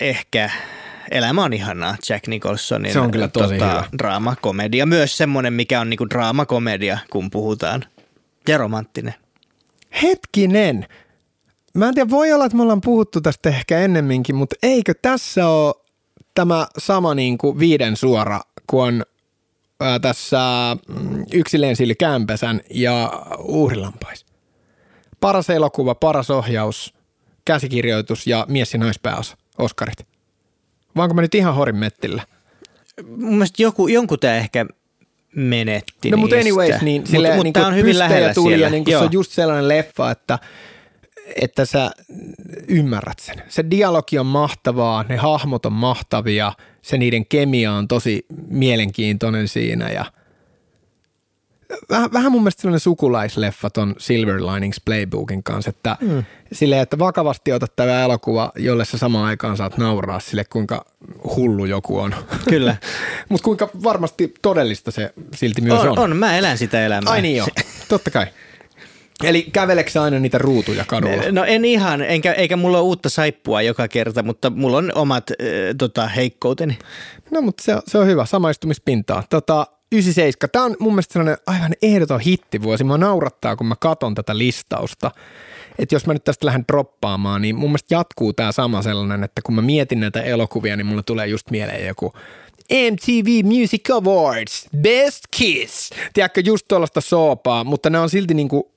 ehkä 0.00 0.50
Elämä 1.10 1.44
on 1.44 1.52
ihanaa, 1.52 1.96
Jack 2.08 2.26
Nicholsonin 2.26 2.92
Se 2.92 3.00
on 3.00 3.10
kyllä 3.10 3.28
tosi 3.28 3.54
tota, 3.54 3.68
hyvä. 3.70 3.84
draamakomedia. 3.98 4.86
Myös 4.86 5.16
semmoinen, 5.16 5.52
mikä 5.52 5.80
on 5.80 5.90
niinku 5.90 6.10
draamakomedia, 6.10 6.98
kun 7.10 7.30
puhutaan. 7.30 7.84
Ja 8.48 8.58
romanttinen. 8.58 9.14
Hetkinen. 10.02 10.86
Mä 11.74 11.88
en 11.88 11.94
tiedä, 11.94 12.10
voi 12.10 12.32
olla, 12.32 12.44
että 12.44 12.56
me 12.56 12.62
ollaan 12.62 12.80
puhuttu 12.80 13.20
tästä 13.20 13.48
ehkä 13.48 13.78
ennemminkin, 13.78 14.36
mutta 14.36 14.56
eikö 14.62 14.94
tässä 15.02 15.48
ole 15.48 15.74
tämä 16.34 16.66
sama 16.78 17.14
niin 17.14 17.38
kuin 17.38 17.58
viiden 17.58 17.96
suora, 17.96 18.40
kun 18.66 18.84
on 18.84 19.04
ää, 19.80 19.98
tässä 19.98 20.38
mm, 20.88 21.24
Yksi 21.32 21.60
lensili 21.60 21.94
Kämpesän 21.94 22.60
ja 22.70 23.12
Uhrilampais. 23.38 24.26
Paras 25.20 25.50
elokuva, 25.50 25.94
paras 25.94 26.30
ohjaus, 26.30 26.94
käsikirjoitus 27.44 28.26
ja 28.26 28.46
mies 28.48 28.72
ja 28.72 28.78
naispääosa, 28.78 29.36
Oscarit. 29.60 30.06
Vaanko 30.96 31.14
mä 31.14 31.20
nyt 31.22 31.34
ihan 31.34 31.54
horin 31.54 31.76
mettillä? 31.76 32.22
Mun 33.06 33.32
mielestä 33.32 33.62
joku, 33.62 33.88
jonkun 33.88 34.18
tämä 34.18 34.34
ehkä 34.34 34.66
menetti 35.36 36.10
No 36.10 36.16
mutta 36.16 36.36
anyways, 36.36 36.82
niin, 36.82 37.02
Mut- 37.02 37.10
silleen, 37.10 37.36
mut 37.36 37.44
niin 37.44 37.52
tää 37.52 37.62
kuin 37.62 37.72
on 37.72 37.78
hyvin 37.78 37.98
lähellä 37.98 38.34
tuli 38.34 38.50
siellä. 38.50 38.66
ja 38.66 38.70
niin 38.70 38.84
se 38.88 38.96
on 38.96 39.08
just 39.12 39.32
sellainen 39.32 39.68
leffa, 39.68 40.10
että, 40.10 40.38
että 41.42 41.64
sä 41.64 41.90
ymmärrät 42.68 43.18
sen. 43.18 43.42
Se 43.48 43.64
dialogi 43.70 44.18
on 44.18 44.26
mahtavaa, 44.26 45.04
ne 45.08 45.16
hahmot 45.16 45.66
on 45.66 45.72
mahtavia, 45.72 46.52
se 46.82 46.98
niiden 46.98 47.26
kemia 47.26 47.72
on 47.72 47.88
tosi 47.88 48.26
mielenkiintoinen 48.48 49.48
siinä 49.48 49.90
ja 49.90 50.04
vähän, 51.90 52.12
vähän 52.12 52.32
mun 52.32 52.42
mielestä 52.42 52.62
sellainen 52.62 52.80
sukulaisleffa 52.80 53.70
ton 53.70 53.94
Silver 53.98 54.36
Linings 54.36 54.80
Playbookin 54.84 55.42
kanssa, 55.42 55.68
että 55.70 55.96
mm. 56.00 56.24
silleen, 56.52 56.82
että 56.82 56.98
vakavasti 56.98 57.52
otat 57.52 57.76
tämä 57.76 58.02
elokuva, 58.02 58.52
jolle 58.56 58.84
sä 58.84 58.98
samaan 58.98 59.26
aikaan 59.26 59.56
saat 59.56 59.78
nauraa 59.78 60.20
sille, 60.20 60.44
kuinka 60.44 60.84
hullu 61.36 61.64
joku 61.64 61.98
on. 61.98 62.14
Kyllä. 62.48 62.76
Mutta 63.28 63.44
kuinka 63.44 63.68
varmasti 63.82 64.34
todellista 64.42 64.90
se 64.90 65.12
silti 65.34 65.60
myös 65.60 65.80
on. 65.80 65.88
On, 65.88 65.98
on, 65.98 66.16
mä 66.16 66.38
elän 66.38 66.58
sitä 66.58 66.86
elämää. 66.86 67.12
Ai 67.12 67.22
niin 67.22 67.36
joo, 67.36 67.48
totta 67.88 68.10
kai. 68.10 68.26
Eli 69.24 69.42
käveleksä 69.42 70.02
aina 70.02 70.18
niitä 70.18 70.38
ruutuja 70.38 70.84
kadulla? 70.84 71.22
No 71.32 71.44
en 71.44 71.64
ihan, 71.64 72.02
enkä, 72.02 72.32
eikä 72.32 72.56
mulla 72.56 72.78
ole 72.78 72.86
uutta 72.86 73.08
saippua 73.08 73.62
joka 73.62 73.88
kerta, 73.88 74.22
mutta 74.22 74.50
mulla 74.50 74.76
on 74.76 74.92
omat 74.94 75.30
äh, 75.30 75.36
tota, 75.78 76.06
heikkouteni. 76.08 76.78
No 77.30 77.42
mutta 77.42 77.62
se, 77.64 77.76
se 77.86 77.98
on 77.98 78.06
hyvä, 78.06 78.26
samaistumispintaa. 78.26 79.22
Tota, 79.30 79.66
97, 79.92 80.50
tämä 80.52 80.64
on 80.64 80.76
mun 80.80 80.92
mielestä 80.92 81.12
sellainen 81.12 81.36
aivan 81.46 81.72
ehdoton 81.82 82.20
hittivuosi. 82.20 82.84
Mua 82.84 82.98
naurattaa, 82.98 83.56
kun 83.56 83.66
mä 83.66 83.74
katon 83.80 84.14
tätä 84.14 84.38
listausta. 84.38 85.10
Että 85.78 85.94
jos 85.94 86.06
mä 86.06 86.12
nyt 86.12 86.24
tästä 86.24 86.46
lähden 86.46 86.64
droppaamaan, 86.72 87.42
niin 87.42 87.56
mun 87.56 87.70
mielestä 87.70 87.94
jatkuu 87.94 88.32
tämä 88.32 88.52
sama 88.52 88.82
sellainen, 88.82 89.24
että 89.24 89.42
kun 89.44 89.54
mä 89.54 89.62
mietin 89.62 90.00
näitä 90.00 90.22
elokuvia, 90.22 90.76
niin 90.76 90.86
mulle 90.86 91.02
tulee 91.02 91.26
just 91.26 91.50
mieleen 91.50 91.86
joku 91.86 92.12
MTV 92.70 93.44
Music 93.44 93.90
Awards, 93.90 94.68
Best 94.82 95.24
Kiss. 95.30 95.90
Tiedätkö, 96.12 96.42
just 96.44 96.68
tuollaista 96.68 97.00
soopaa, 97.00 97.64
mutta 97.64 97.90
ne 97.90 97.98
on 97.98 98.10
silti 98.10 98.34
niinku 98.34 98.70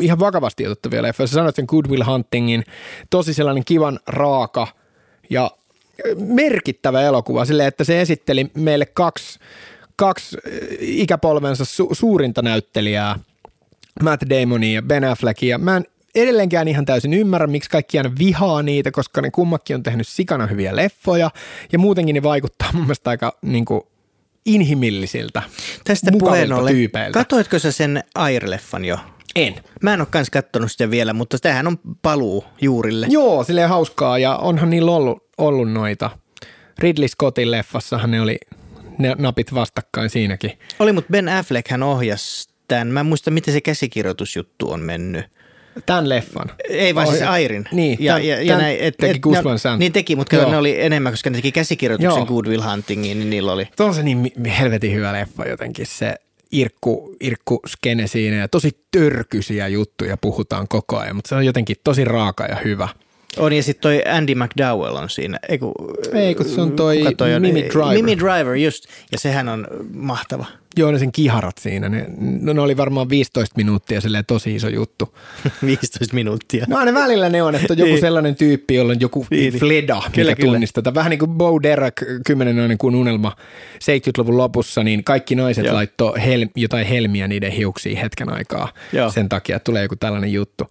ihan 0.00 0.18
vakavasti 0.18 0.66
otettavia 0.66 1.02
leffoja. 1.02 1.26
Sä 1.26 1.34
sanoit 1.34 1.56
sen 1.56 1.64
Good 1.68 1.86
Will 1.86 2.04
Huntingin, 2.04 2.64
tosi 3.10 3.34
sellainen 3.34 3.64
kivan 3.64 3.98
raaka 4.06 4.68
ja 5.30 5.50
merkittävä 6.18 7.02
elokuva 7.02 7.44
silleen, 7.44 7.68
että 7.68 7.84
se 7.84 8.00
esitteli 8.00 8.50
meille 8.54 8.86
kaksi, 8.86 9.38
kaksi 9.96 10.36
ikäpolvensa 10.80 11.64
su- 11.64 11.94
suurinta 11.94 12.42
näyttelijää, 12.42 13.18
Matt 14.02 14.22
Damonia 14.30 14.74
ja 14.74 14.82
Ben 14.82 15.04
Affleckia. 15.04 15.58
Mä 15.58 15.76
en 15.76 15.84
edelleenkään 16.14 16.68
ihan 16.68 16.84
täysin 16.84 17.14
ymmärrä, 17.14 17.46
miksi 17.46 17.70
kaikki 17.70 17.98
aina 17.98 18.10
vihaa 18.18 18.62
niitä, 18.62 18.90
koska 18.90 19.20
ne 19.20 19.30
kummakin 19.30 19.76
on 19.76 19.82
tehnyt 19.82 20.08
sikana 20.08 20.46
hyviä 20.46 20.76
leffoja 20.76 21.30
ja 21.72 21.78
muutenkin 21.78 22.14
ne 22.14 22.22
vaikuttaa 22.22 22.72
mun 22.72 22.82
mielestä 22.82 23.10
aika 23.10 23.38
niin 23.42 23.64
kuin, 23.64 23.80
inhimillisiltä, 24.46 25.42
Tästä 25.84 26.12
puheen 26.12 26.24
mukavilta 26.24 26.56
ollen, 26.56 26.74
tyypeiltä. 26.74 27.18
katoitko 27.18 27.58
sä 27.58 27.72
sen 27.72 28.04
Air-leffan 28.18 28.84
jo? 28.84 28.98
en. 29.36 29.54
Mä 29.82 29.94
en 29.94 30.00
ole 30.00 30.08
kans 30.10 30.30
kattonut 30.30 30.72
sitä 30.72 30.90
vielä, 30.90 31.12
mutta 31.12 31.38
tämähän 31.38 31.66
on 31.66 31.78
paluu 32.02 32.44
juurille. 32.60 33.06
Joo, 33.10 33.44
silleen 33.44 33.68
hauskaa 33.68 34.18
ja 34.18 34.36
onhan 34.36 34.70
niillä 34.70 34.90
ollut, 34.90 35.24
ollut 35.38 35.72
noita. 35.72 36.10
Ridley 36.78 37.08
Scottin 37.08 37.50
leffassahan 37.50 38.10
ne 38.10 38.20
oli 38.20 38.38
ne 38.98 39.14
napit 39.18 39.54
vastakkain 39.54 40.10
siinäkin. 40.10 40.58
Oli, 40.78 40.92
mutta 40.92 41.10
Ben 41.10 41.28
Affleck 41.28 41.68
hän 41.70 41.82
ohjasi 41.82 42.48
tämän. 42.68 42.88
Mä 42.88 43.00
en 43.00 43.06
muista, 43.06 43.30
miten 43.30 43.54
se 43.54 43.60
käsikirjoitusjuttu 43.60 44.70
on 44.70 44.80
mennyt. 44.80 45.24
Tämän 45.86 46.08
leffan. 46.08 46.50
Ei 46.68 46.94
vaan 46.94 47.06
siis 47.06 47.22
Airin. 47.22 47.68
Niin, 47.72 47.96
ja, 48.00 48.18
tän- 48.18 48.24
ja, 48.24 48.42
ja 48.42 48.52
tän 48.54 48.62
näin, 48.62 48.78
et, 48.80 48.94
teki 48.96 49.18
Gus 49.18 49.36
ne- 49.36 49.44
Van 49.44 49.58
Sant. 49.58 49.78
Niin 49.78 49.92
teki, 49.92 50.16
mutta 50.16 50.36
Joo. 50.36 50.50
ne 50.50 50.56
oli 50.56 50.82
enemmän, 50.82 51.12
koska 51.12 51.30
ne 51.30 51.36
teki 51.36 51.52
käsikirjoituksen 51.52 52.18
Joo. 52.18 52.26
Good 52.26 52.46
Will 52.46 52.62
Huntingiin, 52.70 53.18
niin 53.18 53.30
niillä 53.30 53.52
oli. 53.52 53.68
Tuo 53.76 53.86
on 53.86 53.94
se 53.94 54.02
niin 54.02 54.32
helvetin 54.58 54.94
hyvä 54.94 55.12
leffa 55.12 55.44
jotenkin 55.44 55.86
se 55.86 56.14
irkku, 56.52 57.16
irkku 57.20 57.60
skene 57.66 58.06
siinä 58.06 58.36
ja 58.36 58.48
tosi 58.48 58.70
törkyisiä 58.90 59.68
juttuja 59.68 60.16
puhutaan 60.16 60.68
koko 60.68 60.98
ajan, 60.98 61.16
mutta 61.16 61.28
se 61.28 61.34
on 61.34 61.46
jotenkin 61.46 61.76
tosi 61.84 62.04
raaka 62.04 62.44
ja 62.46 62.56
hyvä. 62.64 62.88
On 63.38 63.52
ja 63.52 63.62
sitten 63.62 63.82
toi 63.82 64.02
Andy 64.08 64.34
McDowell 64.34 64.96
on 64.96 65.10
siinä. 65.10 65.38
Ei 65.48 65.58
kun, 65.58 65.72
Ei, 66.12 66.34
kun 66.34 66.46
se 66.46 66.60
on 66.60 66.72
toi 66.72 66.98
kuka 66.98 67.24
on? 67.24 67.42
Mimi 67.42 67.62
Driver. 67.62 67.94
Mimi 67.94 68.18
Driver, 68.18 68.54
just. 68.56 68.84
Ja 69.12 69.18
sehän 69.18 69.48
on 69.48 69.66
mahtava. 69.94 70.44
Joo, 70.78 70.90
ne 70.92 70.98
sen 70.98 71.12
kiharat 71.12 71.58
siinä, 71.58 71.88
ne, 71.88 72.06
no, 72.40 72.52
ne 72.52 72.60
oli 72.60 72.76
varmaan 72.76 73.08
15 73.08 73.54
minuuttia 73.56 74.00
silleen 74.00 74.24
tosi 74.26 74.54
iso 74.54 74.68
juttu. 74.68 75.16
15 75.66 76.14
minuuttia. 76.14 76.64
No 76.68 76.76
aina 76.76 76.94
välillä 76.94 77.28
ne 77.28 77.42
on, 77.42 77.54
että 77.54 77.72
on 77.72 77.78
joku 77.78 77.90
Niin. 77.90 78.00
sellainen 78.00 78.36
tyyppi, 78.36 78.74
jolla 78.74 78.92
on 78.92 79.00
joku 79.00 79.26
Niin, 79.30 79.52
niin. 79.52 79.60
fleda, 79.60 79.94
mikä 79.96 80.10
Kyllä, 80.10 80.34
kyllä. 80.34 80.52
tunnistetaan. 80.52 80.94
Vähän 80.94 81.10
niin 81.10 81.18
kuin 81.18 81.30
Bo 81.30 81.62
Derek, 81.62 82.02
kymmenen 82.26 82.56
nainen 82.56 82.78
kuin 82.78 82.94
unelma 82.94 83.36
70-luvun 83.74 84.36
lopussa, 84.38 84.82
niin 84.82 85.04
kaikki 85.04 85.34
naiset 85.34 85.64
Joo. 85.64 85.74
laittoi 85.74 86.24
hel, 86.24 86.46
jotain 86.56 86.86
helmiä 86.86 87.28
niiden 87.28 87.52
hiuksiin 87.52 87.96
hetken 87.96 88.28
aikaa. 88.32 88.68
Joo. 88.92 89.10
Sen 89.10 89.28
takia, 89.28 89.56
että 89.56 89.64
tulee 89.64 89.82
joku 89.82 89.96
tällainen 89.96 90.32
juttu. 90.32 90.64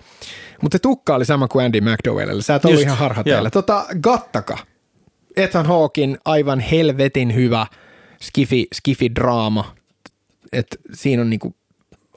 Mutta 0.61 0.79
tukka 0.79 1.15
oli 1.15 1.25
sama 1.25 1.47
kuin 1.47 1.65
Andy 1.65 1.81
McDowellilla. 1.81 2.41
Sä 2.41 2.55
et 2.55 2.65
ollut 2.65 2.75
Just, 2.79 2.85
ihan 2.85 2.97
harhateilla. 2.97 3.39
joo. 3.47 3.49
Tota, 3.51 3.85
Gattaka. 4.01 4.57
Ethan 5.37 5.65
Hawkin 5.65 6.17
aivan 6.25 6.59
helvetin 6.59 7.35
hyvä 7.35 7.67
skifi, 8.21 8.67
skifi-draama. 8.75 9.74
Et 10.55 10.77
siinä 10.93 11.21
on 11.21 11.29
niinku 11.29 11.55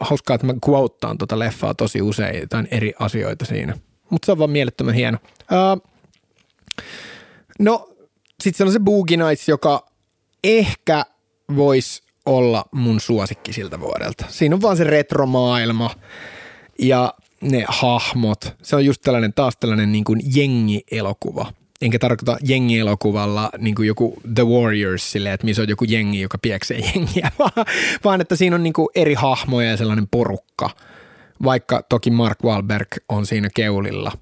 hauskaa, 0.01 0.34
että 0.34 0.47
mä 0.47 0.55
quoteaan 0.68 1.18
tuota 1.18 1.39
leffaa 1.39 1.74
tosi 1.74 2.03
usein, 2.03 2.41
jotain 2.41 2.68
eri 2.70 2.93
asioita 2.99 3.45
siinä. 3.45 3.78
Mutta 4.11 4.26
se 4.26 4.32
on 4.32 4.39
vaan 4.39 4.51
mielettömän 4.51 4.95
hieno. 4.95 5.18
Uh, 5.41 5.91
no, 7.59 7.89
sitten 8.43 8.59
se 8.59 8.64
on 8.64 8.72
se 8.72 8.80
Boogie 8.80 9.16
Nights, 9.16 9.49
joka 9.49 9.86
ehkä 10.45 11.05
voisi 11.57 12.02
olla 12.27 12.65
mun 12.73 13.01
suosikki 13.01 13.52
siltä 13.52 13.81
vuodelta. 13.81 14.24
Siinä 14.28 14.55
on 14.55 14.62
vaan 14.62 14.77
se 14.77 14.85
retromaailma 14.85 15.90
ja 16.78 17.15
ne 17.40 17.65
hahmot. 17.69 18.56
Se 18.62 18.77
on 18.77 18.85
just 18.85 19.02
tällainen 19.02 19.32
taas 19.32 19.56
tällainen 19.60 19.93
niin 19.93 20.05
kuin 20.05 20.20
jengi-elokuva. 20.35 21.52
Enkä 21.82 21.98
tarkoita 21.98 22.36
jengielokuvalla 22.44 23.50
niin 23.59 23.74
kuin 23.74 23.88
joku 23.88 24.16
The 24.34 24.46
Warriors 24.46 25.12
silleen, 25.12 25.34
että 25.34 25.44
missä 25.44 25.62
on 25.62 25.68
joku 25.68 25.84
jengi, 25.84 26.20
joka 26.20 26.38
pieksee 26.38 26.78
jengiä, 26.94 27.30
vaan, 28.05 28.20
että 28.20 28.36
siinä 28.36 28.56
on 28.56 28.62
niin 28.62 28.72
kuin 28.72 28.88
eri 28.94 29.14
hahmoja 29.14 29.70
ja 29.70 29.76
sellainen 29.76 30.09
porukka. 30.10 30.70
Vaikka 31.44 31.82
toki 31.88 32.10
Mark 32.10 32.38
Wahlberg 32.44 32.88
on 33.09 33.26
siinä 33.26 33.48
keulilla. 33.55 34.12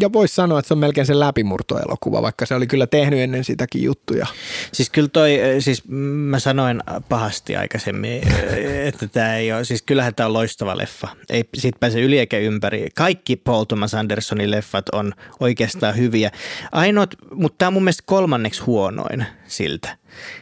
Ja 0.00 0.12
voisi 0.12 0.34
sanoa, 0.34 0.58
että 0.58 0.68
se 0.68 0.74
on 0.74 0.78
melkein 0.78 1.06
se 1.06 1.18
läpimurtoelokuva, 1.18 2.22
vaikka 2.22 2.46
se 2.46 2.54
oli 2.54 2.66
kyllä 2.66 2.86
tehnyt 2.86 3.20
ennen 3.20 3.44
sitäkin 3.44 3.82
juttuja. 3.82 4.26
Siis 4.72 4.90
kyllä 4.90 5.08
toi, 5.08 5.38
siis 5.58 5.88
mä 5.88 6.38
sanoin 6.38 6.82
pahasti 7.08 7.56
aikaisemmin, 7.56 8.22
että 8.88 9.08
tämä 9.08 9.36
ei 9.36 9.52
ole, 9.52 9.64
siis 9.64 9.82
kyllähän 9.82 10.14
tämä 10.14 10.26
on 10.26 10.32
loistava 10.32 10.76
leffa. 10.76 11.08
Ei 11.30 11.44
siitä 11.54 11.78
pääse 11.80 12.00
yli 12.00 12.18
eikä 12.18 12.38
ympäri. 12.38 12.88
Kaikki 12.94 13.36
Paul 13.36 13.64
Thomas 13.64 13.94
Andersonin 13.94 14.50
leffat 14.50 14.88
on 14.88 15.12
oikeastaan 15.40 15.96
hyviä. 15.96 16.30
Ainoat, 16.72 17.14
mutta 17.34 17.58
tämä 17.58 17.66
on 17.66 17.72
mun 17.72 17.84
mielestä 17.84 18.02
kolmanneksi 18.06 18.62
huonoin 18.62 19.26
siltä. 19.46 19.96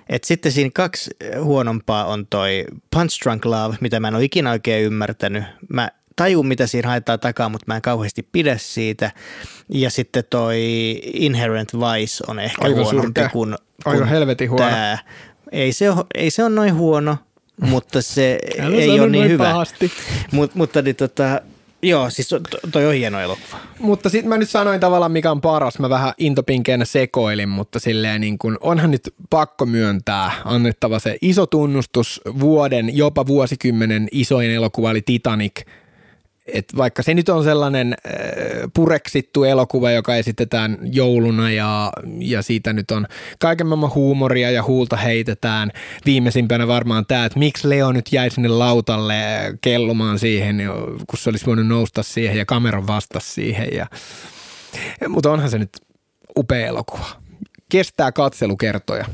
Et 0.09 0.25
sitten 0.25 0.53
siinä 0.53 0.71
kaksi 0.75 1.11
huonompaa 1.43 2.05
on 2.05 2.27
toi 2.27 2.65
Punch 2.91 3.23
Drunk 3.25 3.45
Love, 3.45 3.77
mitä 3.81 4.01
mä 4.01 4.09
en 4.09 4.15
ole 4.15 4.25
ikinä 4.25 4.51
oikein 4.51 4.85
ymmärtänyt. 4.85 5.45
Mä 5.69 5.89
tajun, 6.21 6.47
mitä 6.47 6.67
siinä 6.67 6.89
haetaan 6.89 7.21
takaa, 7.21 7.49
mutta 7.49 7.65
mä 7.67 7.77
en 7.77 7.83
kauheasti 7.83 8.29
pidä 8.33 8.57
siitä. 8.59 9.11
Ja 9.69 9.91
sitten 9.91 10.25
toi 10.31 10.59
Inherent 11.13 11.73
Vice 11.75 12.25
on 12.29 12.39
ehkä 12.39 12.57
Aika 12.61 12.75
huonompi 12.77 13.07
surkea. 13.07 13.29
kuin, 13.29 13.57
kuin 13.85 14.05
helvetin 14.09 14.51
huono. 14.51 14.65
tää. 14.71 14.99
Ei 15.53 15.73
se, 15.73 15.91
ole, 15.91 16.05
ei 16.15 16.31
se 16.31 16.45
ole 16.45 16.51
noin 16.55 16.75
huono, 16.75 17.17
mutta 17.71 18.03
se 18.03 18.39
ei 18.79 19.01
ole 19.01 19.09
niin 19.09 19.29
hyvä. 19.29 19.45
pahasti. 19.45 19.91
Mut, 20.33 20.55
mutta 20.55 20.83
niin, 20.83 20.97
tota, 20.97 21.41
joo, 21.83 22.11
siis 22.11 22.29
to- 22.29 22.41
toi 22.73 22.87
on 22.87 22.95
hieno 22.95 23.21
elokuva. 23.21 23.57
Mutta 23.79 24.11
sitten 24.11 24.29
mä 24.29 24.39
nyt 24.39 24.51
sanoin 24.51 24.81
tavallaan, 24.81 25.13
mikä 25.13 25.31
on 25.31 25.41
paras. 25.41 25.79
Mä 25.79 25.91
vähän 25.91 26.13
intopinkeenä 26.19 26.85
sekoilin, 26.85 27.49
mutta 27.49 27.79
silleen 27.79 28.21
niin 28.21 28.39
kuin, 28.39 28.57
onhan 28.61 28.91
nyt 28.91 29.15
pakko 29.31 29.67
myöntää 29.67 30.33
annettava 30.45 30.99
se 30.99 31.17
iso 31.23 31.47
tunnustus 31.47 32.21
vuoden, 32.41 32.97
jopa 32.97 33.27
vuosikymmenen 33.27 34.09
isoin 34.13 34.51
elokuva 34.51 34.91
eli 34.91 35.03
Titanic. 35.03 35.61
Et 36.53 36.77
vaikka 36.77 37.03
se 37.03 37.15
nyt 37.15 37.29
on 37.29 37.45
sellainen 37.45 37.95
äh, 38.07 38.13
pureksittu 38.75 39.45
elokuva, 39.45 39.91
joka 39.91 40.17
esitetään 40.17 40.79
jouluna 40.83 41.51
ja, 41.51 41.93
ja 42.19 42.43
siitä 42.43 42.73
nyt 42.73 42.91
on 42.91 43.07
kaiken 43.39 43.67
maailman 43.67 43.95
huumoria 43.95 44.51
ja 44.51 44.63
huulta 44.63 44.97
heitetään. 44.97 45.71
Viimeisimpänä 46.07 46.69
varmaan 46.69 47.07
tämä, 47.07 47.25
että 47.25 47.39
miksi 47.39 47.69
Leo 47.69 47.93
nyt 47.93 48.13
jäi 48.13 48.31
sinne 48.31 48.49
lautalle 48.49 49.15
kellumaan 49.61 50.19
siihen, 50.19 50.63
kun 51.07 51.19
se 51.19 51.31
olisi 51.31 51.47
voinut 51.47 51.67
nousta 51.67 52.03
siihen 52.03 52.37
ja 52.37 52.47
kamera 52.47 52.87
vastasi 52.87 53.33
siihen. 53.33 53.69
Ja, 53.73 53.87
mutta 55.09 55.31
onhan 55.31 55.51
se 55.51 55.59
nyt 55.59 55.71
upea 56.39 56.67
elokuva. 56.67 57.07
Kestää 57.69 58.13
katselukertoja. 58.13 59.05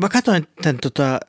Mä 0.00 0.08
katsoin 0.08 0.46
tämän 0.62 0.78
tota, 0.82 1.20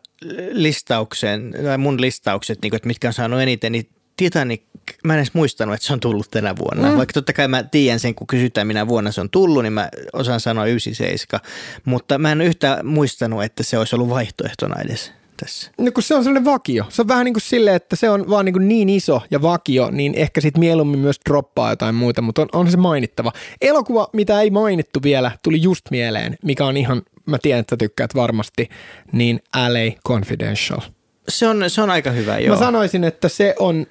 listauksen, 0.52 1.53
tai 1.64 1.78
mun 1.78 2.02
listaukset, 2.02 2.60
niin 2.61 2.70
kuin, 2.70 2.78
että 2.78 2.88
mitkä 2.88 3.07
on 3.07 3.14
saanut 3.14 3.41
eniten, 3.41 3.72
niin 3.72 3.90
Titanic, 4.19 4.61
mä 5.03 5.13
en 5.13 5.19
edes 5.19 5.33
muistanut, 5.33 5.75
että 5.75 5.87
se 5.87 5.93
on 5.93 5.99
tullut 5.99 6.31
tänä 6.31 6.55
vuonna. 6.57 6.91
Mm. 6.91 6.97
Vaikka 6.97 7.13
totta 7.13 7.33
kai 7.33 7.47
mä 7.47 7.63
tiedän 7.63 7.99
sen, 7.99 8.15
kun 8.15 8.27
kysytään 8.27 8.67
minä 8.67 8.87
vuonna 8.87 9.11
se 9.11 9.21
on 9.21 9.29
tullut, 9.29 9.63
niin 9.63 9.73
mä 9.73 9.89
osaan 10.13 10.39
sanoa 10.39 10.65
97. 10.65 11.41
Mutta 11.85 12.17
mä 12.17 12.31
en 12.31 12.41
yhtään 12.41 12.85
muistanut, 12.85 13.43
että 13.43 13.63
se 13.63 13.77
olisi 13.77 13.95
ollut 13.95 14.09
vaihtoehtona 14.09 14.81
edes 14.81 15.13
tässä. 15.37 15.71
No 15.77 15.91
kun 15.91 16.03
se 16.03 16.15
on 16.15 16.23
sellainen 16.23 16.45
vakio. 16.45 16.85
Se 16.89 17.01
on 17.01 17.07
vähän 17.07 17.25
niin 17.25 17.33
kuin 17.33 17.41
silleen, 17.41 17.75
että 17.75 17.95
se 17.95 18.09
on 18.09 18.29
vaan 18.29 18.45
niin, 18.45 18.53
kuin 18.53 18.67
niin 18.67 18.89
iso 18.89 19.21
ja 19.31 19.41
vakio, 19.41 19.91
niin 19.91 20.13
ehkä 20.15 20.41
sitten 20.41 20.59
mieluummin 20.59 20.99
myös 20.99 21.19
droppaa 21.29 21.69
jotain 21.69 21.95
muuta, 21.95 22.21
mutta 22.21 22.41
on, 22.41 22.49
on 22.53 22.71
se 22.71 22.77
mainittava. 22.77 23.31
Elokuva, 23.61 24.07
mitä 24.13 24.41
ei 24.41 24.49
mainittu 24.49 24.99
vielä, 25.03 25.31
tuli 25.43 25.61
just 25.61 25.85
mieleen, 25.91 26.37
mikä 26.43 26.65
on 26.65 26.77
ihan, 26.77 27.01
mä 27.25 27.37
tiedän, 27.41 27.59
että 27.59 27.77
tykkäät 27.77 28.15
varmasti, 28.15 28.69
niin 29.11 29.39
LA 29.55 30.01
Confidential. 30.07 30.81
Se 31.29 31.47
on, 31.47 31.63
se 31.67 31.81
on 31.81 31.89
aika 31.89 32.11
hyvä, 32.11 32.39
joo. 32.39 32.55
Mä 32.55 32.59
sanoisin, 32.59 33.03
että 33.03 33.29
se 33.29 33.55
on 33.59 33.85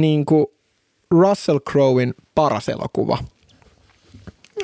niin 0.00 0.24
kuin 0.24 0.46
Russell 1.10 1.58
Crowin 1.58 2.14
paras 2.34 2.68
elokuva. 2.68 3.18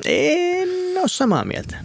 En 0.05 0.69
ole 0.99 1.09
samaa 1.09 1.45
mieltä. 1.45 1.77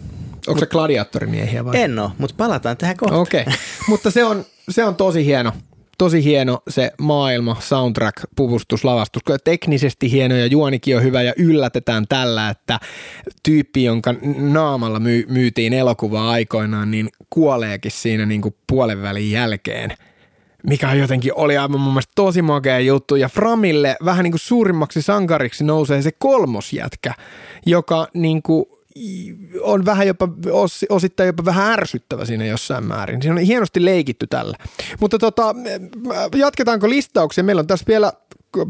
Onko 0.48 0.60
se 0.60 0.66
gladiaattorimiehiä 0.66 1.66
vai? 1.66 1.82
En 1.82 2.00
ole, 2.00 2.12
mutta 2.18 2.36
palataan 2.38 2.78
tähän 2.78 2.98
kohtaan. 2.98 3.22
Okei, 3.22 3.42
okay. 3.42 3.54
mutta 3.90 4.12
se 4.12 4.26
on, 4.26 4.46
se 4.70 4.84
on 4.84 4.96
tosi 4.96 5.26
hieno. 5.26 5.52
Tosi 5.98 6.24
hieno 6.24 6.62
se 6.70 6.92
maailma, 7.02 7.58
soundtrack, 7.60 8.18
puvustus, 8.36 8.84
lavastus. 8.84 9.24
Teknisesti 9.44 10.12
hieno 10.12 10.36
ja 10.36 10.46
juonikin 10.46 10.98
on 10.98 11.04
hyvä 11.04 11.22
ja 11.22 11.34
yllätetään 11.38 12.06
tällä, 12.10 12.50
että 12.50 12.80
tyyppi, 13.44 13.84
jonka 13.84 14.16
naamalla 14.38 15.00
myy, 15.00 15.26
myytiin 15.30 15.74
elokuvaa 15.74 16.32
aikoinaan, 16.32 16.92
niin 16.92 17.10
kuoleekin 17.30 17.92
siinä 17.92 18.26
niin 18.26 18.42
kuin 18.42 18.56
puolen 18.68 19.02
välin 19.02 19.32
jälkeen. 19.32 19.98
Mikä 20.68 20.94
jotenkin 20.94 21.32
oli 21.36 21.58
aivan 21.58 21.80
mun 21.80 21.94
mielestä 21.94 22.12
tosi 22.16 22.42
makea 22.42 22.80
juttu. 22.80 23.16
Ja 23.16 23.30
Framille 23.30 23.98
vähän 24.06 24.24
niin 24.24 24.32
kuin 24.32 24.40
suurimmaksi 24.40 25.02
sankariksi 25.02 25.64
nousee 25.64 26.02
se 26.02 26.12
kolmosjätkä, 26.12 27.14
joka 27.66 28.08
niin 28.14 28.42
kuin 28.42 28.66
on 29.62 29.86
vähän 29.86 30.08
jopa, 30.08 30.30
os, 30.52 30.86
osittain 30.90 31.28
jopa 31.28 31.46
vähän 31.46 31.72
ärsyttävä 31.72 32.26
siinä 32.26 32.46
jossain 32.46 32.86
määrin. 32.86 33.22
Siinä 33.22 33.36
on 33.36 33.42
hienosti 33.42 33.86
leikitty 33.86 34.28
tällä. 34.28 34.58
Mutta 35.00 35.20
tota, 35.20 35.56
jatketaanko 36.36 36.90
listauksia? 36.90 37.44
Meillä 37.44 37.60
on 37.60 37.68
tässä 37.68 37.86
vielä 37.88 38.14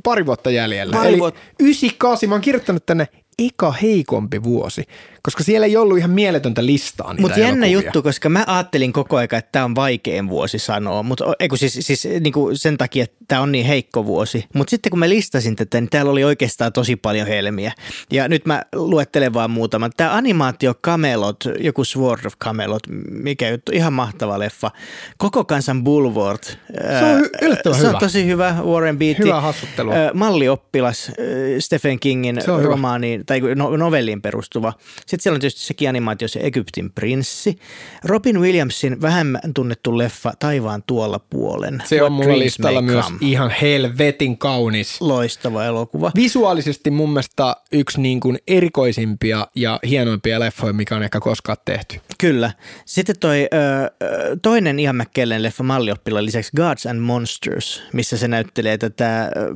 pari 0.03 0.25
vuotta 0.25 0.51
jäljellä. 0.51 0.97
Pari 0.97 1.09
Eli 1.09 1.19
vuotta. 1.19 1.39
98, 1.59 2.29
mä 2.29 2.35
oon 2.35 2.41
kirjoittanut 2.41 2.85
tänne 2.85 3.07
eka 3.39 3.71
heikompi 3.71 4.43
vuosi, 4.43 4.83
koska 5.25 5.43
siellä 5.43 5.65
ei 5.67 5.77
ollut 5.77 5.97
ihan 5.97 6.11
mieletöntä 6.11 6.65
listaa 6.65 7.13
niitä 7.13 7.21
Mutta 7.21 7.39
jännä 7.39 7.65
elokuvia. 7.65 7.87
juttu, 7.87 8.03
koska 8.03 8.29
mä 8.29 8.43
ajattelin 8.47 8.93
koko 8.93 9.15
ajan, 9.17 9.23
että 9.35 9.49
tämä 9.51 9.65
on 9.65 9.75
vaikein 9.75 10.29
vuosi 10.29 10.59
sanoa, 10.59 11.03
mutta 11.03 11.25
siis, 11.55 11.77
siis 11.81 12.07
niinku 12.19 12.49
sen 12.53 12.77
takia, 12.77 13.03
että 13.03 13.15
tämä 13.27 13.41
on 13.41 13.51
niin 13.51 13.65
heikko 13.65 14.05
vuosi. 14.05 14.45
Mutta 14.53 14.69
sitten 14.71 14.89
kun 14.89 14.99
mä 14.99 15.09
listasin 15.09 15.55
tätä, 15.55 15.81
niin 15.81 15.89
täällä 15.89 16.11
oli 16.11 16.23
oikeastaan 16.23 16.73
tosi 16.73 16.95
paljon 16.95 17.27
helmiä. 17.27 17.71
Ja 18.11 18.27
nyt 18.27 18.45
mä 18.45 18.61
luettelen 18.75 19.33
vaan 19.33 19.51
muutaman. 19.51 19.91
Tämä 19.97 20.13
animaatio 20.13 20.73
Camelot, 20.73 21.43
joku 21.59 21.83
Sword 21.83 22.25
of 22.25 22.33
Camelot, 22.43 22.83
mikä 23.11 23.49
juttu, 23.49 23.71
ihan 23.75 23.93
mahtava 23.93 24.39
leffa. 24.39 24.71
Koko 25.17 25.45
kansan 25.45 25.83
Bulward. 25.83 26.43
Se 26.43 27.05
on 27.15 27.29
yllättävän 27.41 27.75
Se 27.79 27.81
hyvä. 27.85 27.93
on 27.93 27.99
tosi 27.99 28.25
hyvä, 28.25 28.55
Warren 28.63 28.97
Beatty. 28.97 29.23
Hyvää 29.23 29.41
hassuttelua. 29.41 29.93
Ö, 29.95 30.11
Mallioppilas, 30.13 31.11
Stephen 31.59 31.99
Kingin 31.99 32.39
hyvä. 32.47 32.61
romaaniin, 32.61 33.25
tai 33.25 33.41
no, 33.55 33.77
novelliin 33.77 34.21
perustuva. 34.21 34.73
Sitten 34.95 35.14
siellä 35.23 35.35
on 35.35 35.41
tietysti 35.41 35.61
sekin 35.61 35.89
animaatio, 35.89 36.27
se 36.27 36.39
Egyptin 36.43 36.91
prinssi. 36.91 37.59
Robin 38.03 38.41
Williamsin 38.41 39.01
vähemmän 39.01 39.41
tunnettu 39.55 39.97
leffa 39.97 40.33
Taivaan 40.39 40.83
tuolla 40.87 41.19
puolen. 41.19 41.83
Se 41.85 41.95
What 41.95 42.05
on 42.05 42.11
mulla 42.11 42.39
listalla 42.39 42.81
myös 42.81 43.05
Come. 43.05 43.17
ihan 43.21 43.51
helvetin 43.61 44.37
kaunis. 44.37 45.01
Loistava 45.01 45.65
elokuva. 45.65 46.11
Visuaalisesti 46.15 46.91
mun 46.91 47.09
mielestä 47.09 47.55
yksi 47.71 48.01
niin 48.01 48.19
kuin 48.19 48.37
erikoisimpia 48.47 49.47
ja 49.55 49.79
hienoimpia 49.87 50.39
leffoja, 50.39 50.73
mikä 50.73 50.95
on 50.95 51.03
ehkä 51.03 51.19
koskaan 51.19 51.57
tehty. 51.65 52.01
Kyllä. 52.17 52.51
Sitten 52.85 53.15
toi 53.19 53.47
ö, 53.53 54.37
toinen 54.41 54.79
Ian 54.79 54.95
McKellen 54.95 55.43
leffa 55.43 55.63
Mallioppilan 55.63 56.25
lisäksi 56.25 56.51
Gods 56.55 56.85
and 56.85 56.99
Monsters, 56.99 57.83
missä 57.93 58.17
se 58.17 58.27
näyttelee 58.27 58.77
tätä 58.77 59.31
ö, 59.35 59.55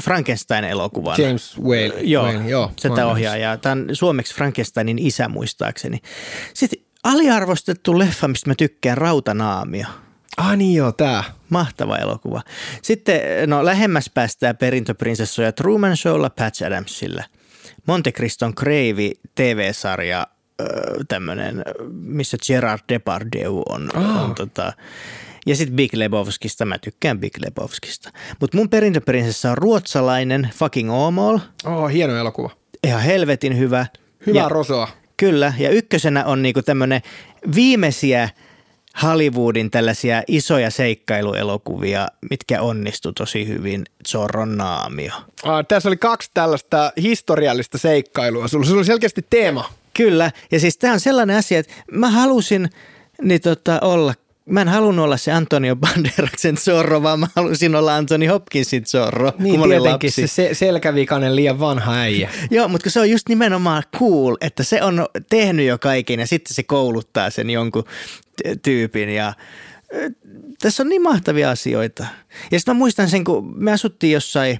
Frankenstein-elokuvan. 0.00 1.16
James 1.22 1.58
Whale. 1.58 2.00
Joo, 2.00 2.24
Whale, 2.24 2.48
joo 2.48 2.72
sitä 2.78 3.06
ohjaajaa. 3.06 3.56
Tämä 3.56 3.72
on 3.72 3.86
suomeksi 3.92 4.34
Frankensteinin 4.60 4.98
isä 4.98 5.28
muistaakseni. 5.28 5.98
Sitten 6.54 6.80
aliarvostettu 7.04 7.98
leffa, 7.98 8.28
mistä 8.28 8.50
mä 8.50 8.54
tykkään, 8.54 8.98
Rautanaamio. 8.98 9.86
Ah 10.36 10.56
niin 10.56 10.74
joo, 10.74 10.92
tää. 10.92 11.24
Mahtava 11.48 11.96
elokuva. 11.96 12.42
Sitten 12.82 13.20
no, 13.46 13.64
lähemmäs 13.64 14.10
päästään 14.14 14.56
perintöprinsessoja 14.56 15.52
Truman 15.52 15.96
Showlla 15.96 16.30
Patch 16.30 16.66
Adamsilla. 16.66 17.24
Monte 17.86 18.12
Criston 18.12 18.54
Crave 18.54 19.10
TV-sarja, 19.34 20.26
tämmöinen, 21.08 21.62
missä 21.90 22.36
Gerard 22.46 22.80
Depardieu 22.88 23.62
on. 23.68 23.90
Ah. 23.94 24.24
on 24.24 24.34
tota, 24.34 24.72
ja 25.46 25.56
sitten 25.56 25.76
Big 25.76 25.94
Lebowskista, 25.94 26.64
mä 26.64 26.78
tykkään 26.78 27.20
Big 27.20 27.32
Lebowskista. 27.44 28.10
Mutta 28.40 28.56
mun 28.56 28.68
perintöprinsessa 28.68 29.50
on 29.50 29.58
ruotsalainen 29.58 30.50
Fucking 30.54 30.90
Åmål. 30.90 31.38
Oh, 31.64 31.92
hieno 31.92 32.16
elokuva. 32.16 32.50
Ihan 32.84 33.02
helvetin 33.02 33.58
hyvä. 33.58 33.86
Hyvää 34.26 34.42
ja, 34.42 34.48
rosoa. 34.48 34.88
Kyllä, 35.16 35.52
ja 35.58 35.70
ykkösenä 35.70 36.24
on 36.24 36.42
niinku 36.42 36.62
tämmöinen 36.62 37.02
viimeisiä 37.54 38.28
Hollywoodin 39.02 39.70
tällaisia 39.70 40.22
isoja 40.26 40.70
seikkailuelokuvia, 40.70 42.08
mitkä 42.30 42.62
onnistu 42.62 43.12
tosi 43.12 43.48
hyvin. 43.48 43.84
Zorron 44.08 44.56
naamio. 44.56 45.12
Ah, 45.42 45.66
tässä 45.66 45.88
oli 45.88 45.96
kaksi 45.96 46.30
tällaista 46.34 46.92
historiallista 47.02 47.78
seikkailua. 47.78 48.48
Sulla, 48.48 48.64
sulla 48.64 48.78
oli 48.78 48.84
selkeästi 48.84 49.26
teema. 49.30 49.64
Kyllä, 49.94 50.30
ja 50.50 50.60
siis 50.60 50.78
tämä 50.78 50.92
on 50.92 51.00
sellainen 51.00 51.36
asia, 51.36 51.58
että 51.58 51.72
mä 51.92 52.10
halusin 52.10 52.70
niin 53.22 53.40
tota, 53.40 53.78
olla 53.82 54.14
Mä 54.50 54.60
en 54.60 54.68
halunnut 54.68 55.04
olla 55.04 55.16
se 55.16 55.32
Antonio 55.32 55.76
Banderaksen 55.76 56.56
Zorro, 56.56 57.02
vaan 57.02 57.20
mä 57.20 57.26
halusin 57.36 57.74
olla 57.74 57.96
Anthony 57.96 58.26
Hopkinsin 58.26 58.86
Zorro, 58.86 59.32
Niin 59.38 59.62
tietenkin 59.62 59.92
lapsi. 59.92 60.10
se, 60.10 60.26
se 60.26 60.54
selkävikainen 60.54 61.36
liian 61.36 61.60
vanha 61.60 61.94
äijä. 61.94 62.30
Joo, 62.50 62.68
mutta 62.68 62.82
kun 62.82 62.92
se 62.92 63.00
on 63.00 63.10
just 63.10 63.28
nimenomaan 63.28 63.82
cool, 63.98 64.36
että 64.40 64.62
se 64.62 64.82
on 64.82 65.06
tehnyt 65.30 65.66
jo 65.66 65.78
kaiken 65.78 66.20
ja 66.20 66.26
sitten 66.26 66.54
se 66.54 66.62
kouluttaa 66.62 67.30
sen 67.30 67.50
jonkun 67.50 67.84
tyypin 68.62 69.08
ja 69.08 69.32
tässä 70.62 70.82
on 70.82 70.88
niin 70.88 71.02
mahtavia 71.02 71.50
asioita. 71.50 72.06
Ja 72.50 72.58
sitten 72.58 72.74
mä 72.74 72.78
muistan 72.78 73.10
sen, 73.10 73.24
kun 73.24 73.52
me 73.62 73.72
asuttiin 73.72 74.12
jossain 74.12 74.58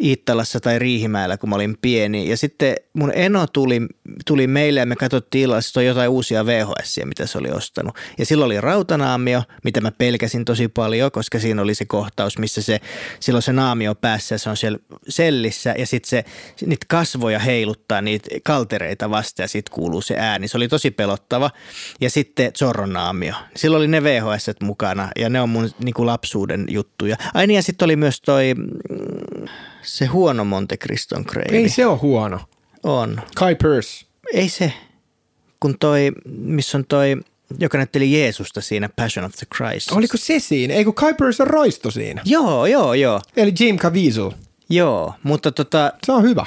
Iittalassa 0.00 0.60
tai 0.60 0.78
Riihimäellä, 0.78 1.36
kun 1.36 1.48
mä 1.48 1.54
olin 1.54 1.78
pieni. 1.82 2.28
Ja 2.28 2.36
sitten 2.36 2.74
mun 2.92 3.12
eno 3.14 3.46
tuli, 3.46 3.80
tuli 4.26 4.46
meille 4.46 4.80
ja 4.80 4.86
me 4.86 4.96
katsottiin 4.96 5.50
on 5.76 5.84
jotain 5.84 6.10
uusia 6.10 6.46
VHS, 6.46 7.00
mitä 7.04 7.26
se 7.26 7.38
oli 7.38 7.50
ostanut. 7.50 7.96
Ja 8.18 8.26
silloin 8.26 8.46
oli 8.46 8.60
rautanaamio, 8.60 9.42
mitä 9.64 9.80
mä 9.80 9.90
pelkäsin 9.90 10.44
tosi 10.44 10.68
paljon, 10.68 11.10
koska 11.10 11.38
siinä 11.38 11.62
oli 11.62 11.74
se 11.74 11.84
kohtaus, 11.84 12.38
missä 12.38 12.62
se, 12.62 12.80
silloin 13.20 13.42
se 13.42 13.52
naamio 13.52 13.94
päässä 13.94 14.34
ja 14.34 14.38
se 14.38 14.50
on 14.50 14.56
siellä 14.56 14.78
sellissä. 15.08 15.74
Ja 15.78 15.86
sitten 15.86 16.08
se, 16.08 16.24
niitä 16.66 16.86
kasvoja 16.88 17.38
heiluttaa 17.38 18.00
niitä 18.00 18.28
kaltereita 18.44 19.10
vasta 19.10 19.42
ja 19.42 19.48
sitten 19.48 19.74
kuuluu 19.74 20.00
se 20.00 20.16
ääni. 20.18 20.48
Se 20.48 20.56
oli 20.56 20.68
tosi 20.68 20.90
pelottava. 20.90 21.50
Ja 22.00 22.10
sitten 22.10 22.52
Zorron 22.52 22.92
naamio. 22.92 23.34
Silloin 23.56 23.78
oli 23.78 23.88
ne 23.88 24.02
VHS 24.02 24.46
mukana 24.62 25.08
ja 25.18 25.28
ne 25.28 25.40
on 25.40 25.48
mun 25.48 25.70
niin 25.84 25.94
kuin 25.94 26.06
lapsuuden 26.06 26.66
juttuja. 26.68 27.16
Ai 27.34 27.46
niin 27.46 27.56
ja 27.56 27.62
sitten 27.62 27.86
oli 27.86 27.96
myös 27.96 28.20
toi 28.20 28.54
mm, 28.54 29.46
Se 29.86 30.06
huono 30.06 30.44
Monte 30.44 30.76
Criston 30.76 31.24
Grave. 31.28 31.56
Ei 31.58 31.68
se 31.68 31.86
ole 31.86 31.98
huono. 31.98 32.40
On. 32.82 33.20
Kai 33.36 33.54
Pearce. 33.54 34.06
Ei 34.34 34.48
se. 34.48 34.72
Kun 35.60 35.78
toi, 35.78 36.12
missä 36.26 36.78
on 36.78 36.84
toi, 36.88 37.16
joka 37.58 37.78
näytteli 37.78 38.12
Jeesusta 38.12 38.60
siinä 38.60 38.88
Passion 38.96 39.26
of 39.26 39.32
the 39.32 39.46
Christ. 39.56 39.92
Oliko 39.92 40.16
se 40.16 40.38
siinä? 40.38 40.74
Ei 40.74 40.84
kun 40.84 40.94
Kai 40.94 41.14
Pearce 41.14 41.42
on 41.42 41.46
roisto 41.46 41.90
siinä. 41.90 42.22
Joo, 42.24 42.66
joo, 42.66 42.94
joo. 42.94 43.20
Eli 43.36 43.52
Jim 43.60 43.78
Caviezel. 43.78 44.30
Joo, 44.70 45.14
mutta 45.22 45.52
tota, 45.52 45.92
Se 46.06 46.12
on 46.12 46.22
hyvä. 46.22 46.46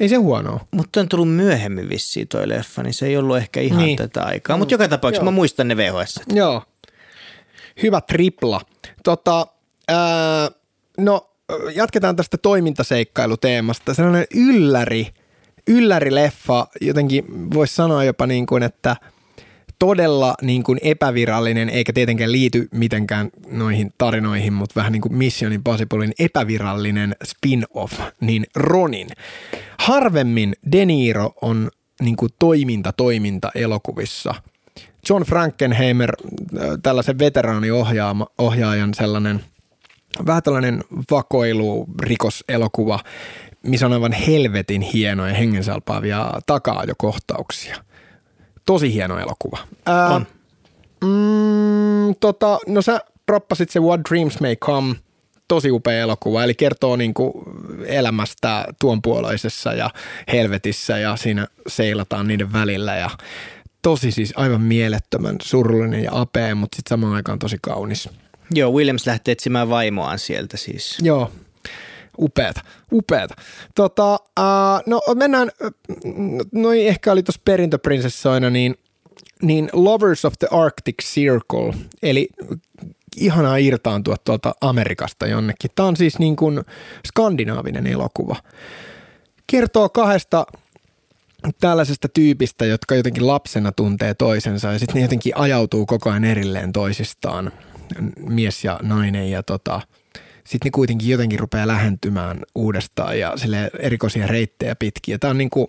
Ei 0.00 0.08
se 0.08 0.16
huonoa. 0.16 0.60
mutta 0.70 1.00
on 1.00 1.08
tullut 1.08 1.30
myöhemmin 1.30 1.88
vissiin 1.88 2.28
toi 2.28 2.48
leffa, 2.48 2.82
niin 2.82 2.94
se 2.94 3.06
ei 3.06 3.16
ollut 3.16 3.36
ehkä 3.36 3.60
ihan 3.60 3.78
Niin. 3.78 3.86
niin. 3.86 3.96
tätä 3.96 4.22
aikaa. 4.22 4.56
Mutta 4.56 4.74
joka 4.74 4.88
tapauksessa 4.88 5.22
Joo. 5.24 5.30
mä 5.32 5.34
muistan 5.34 5.68
ne 5.68 5.76
VHS. 5.76 6.20
Joo. 6.32 6.62
Hyvä 7.82 8.00
tripla. 8.00 8.60
Tota, 9.04 9.46
ää, 9.88 10.50
no, 10.98 11.27
jatketaan 11.74 12.16
tästä 12.16 12.38
toimintaseikkailuteemasta. 12.38 13.94
Sellainen 13.94 14.26
ylläri, 14.34 15.06
yllärileffa, 15.66 16.66
jotenkin 16.80 17.24
voisi 17.54 17.74
sanoa 17.74 18.04
jopa 18.04 18.26
niin 18.26 18.46
kuin, 18.46 18.62
että 18.62 18.96
todella 19.78 20.34
niin 20.42 20.62
kuin 20.62 20.78
epävirallinen, 20.82 21.68
eikä 21.68 21.92
tietenkään 21.92 22.32
liity 22.32 22.68
mitenkään 22.74 23.30
noihin 23.50 23.90
tarinoihin, 23.98 24.52
mutta 24.52 24.74
vähän 24.76 24.92
niin 24.92 25.02
kuin 25.02 25.14
Mission 25.14 25.52
Impossiblein 25.52 26.12
epävirallinen 26.18 27.16
spin-off, 27.24 28.00
niin 28.20 28.46
Ronin. 28.56 29.08
Harvemmin 29.78 30.56
De 30.72 30.86
Niro 30.86 31.32
on 31.42 31.70
niin 32.02 32.16
kuin 32.16 32.32
toiminta 32.38 32.92
toiminta 32.92 33.50
elokuvissa– 33.54 34.34
John 35.08 35.22
Frankenheimer, 35.22 36.12
äh, 36.12 36.68
tällaisen 36.82 37.18
veteraaniohjaajan 37.18 38.94
sellainen 38.94 39.40
vähän 40.26 40.42
tällainen 40.42 40.84
vakoilu 41.10 41.86
rikoselokuva, 42.02 43.00
missä 43.62 43.86
on 43.86 43.92
aivan 43.92 44.12
helvetin 44.12 44.82
hienoja 44.82 45.34
hengensalpaavia 45.34 46.32
taka-ajokohtauksia. 46.46 47.76
Tosi 48.66 48.92
hieno 48.92 49.18
elokuva. 49.18 49.58
Ää, 49.86 50.08
On. 50.08 50.26
Mm, 51.04 52.14
tota, 52.20 52.58
no 52.66 52.82
sä 52.82 53.00
proppasit 53.26 53.70
se 53.70 53.80
What 53.80 54.00
Dreams 54.10 54.40
May 54.40 54.56
Come, 54.56 54.94
tosi 55.48 55.70
upea 55.70 56.00
elokuva, 56.00 56.44
eli 56.44 56.54
kertoo 56.54 56.96
niinku 56.96 57.42
elämästä 57.86 58.64
tuon 58.80 59.02
puoleisessa 59.02 59.72
ja 59.72 59.90
helvetissä 60.32 60.98
ja 60.98 61.16
siinä 61.16 61.46
seilataan 61.66 62.28
niiden 62.28 62.52
välillä 62.52 62.96
ja 62.96 63.10
tosi 63.82 64.10
siis 64.10 64.32
aivan 64.36 64.60
mielettömän 64.60 65.36
surullinen 65.42 66.04
ja 66.04 66.10
apea, 66.12 66.54
mutta 66.54 66.76
sitten 66.76 66.90
samaan 66.90 67.14
aikaan 67.14 67.38
tosi 67.38 67.56
kaunis. 67.62 68.08
Joo, 68.54 68.72
Williams 68.72 69.06
lähtee 69.06 69.32
etsimään 69.32 69.68
vaimoaan 69.68 70.18
sieltä 70.18 70.56
siis. 70.56 70.98
Joo, 71.02 71.30
upeata, 72.18 72.60
upeata. 72.92 73.34
Tota, 73.74 74.14
uh, 74.14 74.82
no 74.86 75.00
mennään, 75.14 75.50
noin 76.52 76.86
ehkä 76.86 77.12
oli 77.12 77.22
tuossa 77.22 77.40
perintöprinsessoina, 77.44 78.50
niin, 78.50 78.74
niin 79.42 79.68
Lovers 79.72 80.24
of 80.24 80.34
the 80.38 80.48
Arctic 80.50 81.02
Circle, 81.02 81.74
eli 82.02 82.28
ihanaa 83.16 83.56
irtaantua 83.56 84.16
tuolta 84.24 84.54
Amerikasta 84.60 85.26
jonnekin. 85.26 85.70
Tämä 85.74 85.88
on 85.88 85.96
siis 85.96 86.18
niin 86.18 86.36
kuin 86.36 86.60
skandinaavinen 87.06 87.86
elokuva. 87.86 88.36
Kertoo 89.46 89.88
kahdesta 89.88 90.46
tällaisesta 91.60 92.08
tyypistä, 92.08 92.66
jotka 92.66 92.94
jotenkin 92.94 93.26
lapsena 93.26 93.72
tuntee 93.72 94.14
toisensa 94.14 94.72
ja 94.72 94.78
sitten 94.78 94.94
ne 94.94 95.02
jotenkin 95.02 95.36
ajautuu 95.36 95.86
koko 95.86 96.10
ajan 96.10 96.24
erilleen 96.24 96.72
toisistaan, 96.72 97.52
mies 98.18 98.64
ja 98.64 98.80
nainen 98.82 99.30
ja 99.30 99.42
tota, 99.42 99.80
sitten 100.44 100.66
ne 100.66 100.70
kuitenkin 100.70 101.08
jotenkin 101.08 101.38
rupeaa 101.38 101.66
lähentymään 101.66 102.40
uudestaan 102.54 103.18
ja 103.18 103.36
sille 103.36 103.70
erikoisia 103.78 104.26
reittejä 104.26 104.76
pitkin. 104.76 105.20
Tämä 105.20 105.30
on 105.30 105.38
niin 105.38 105.50
kuin 105.50 105.68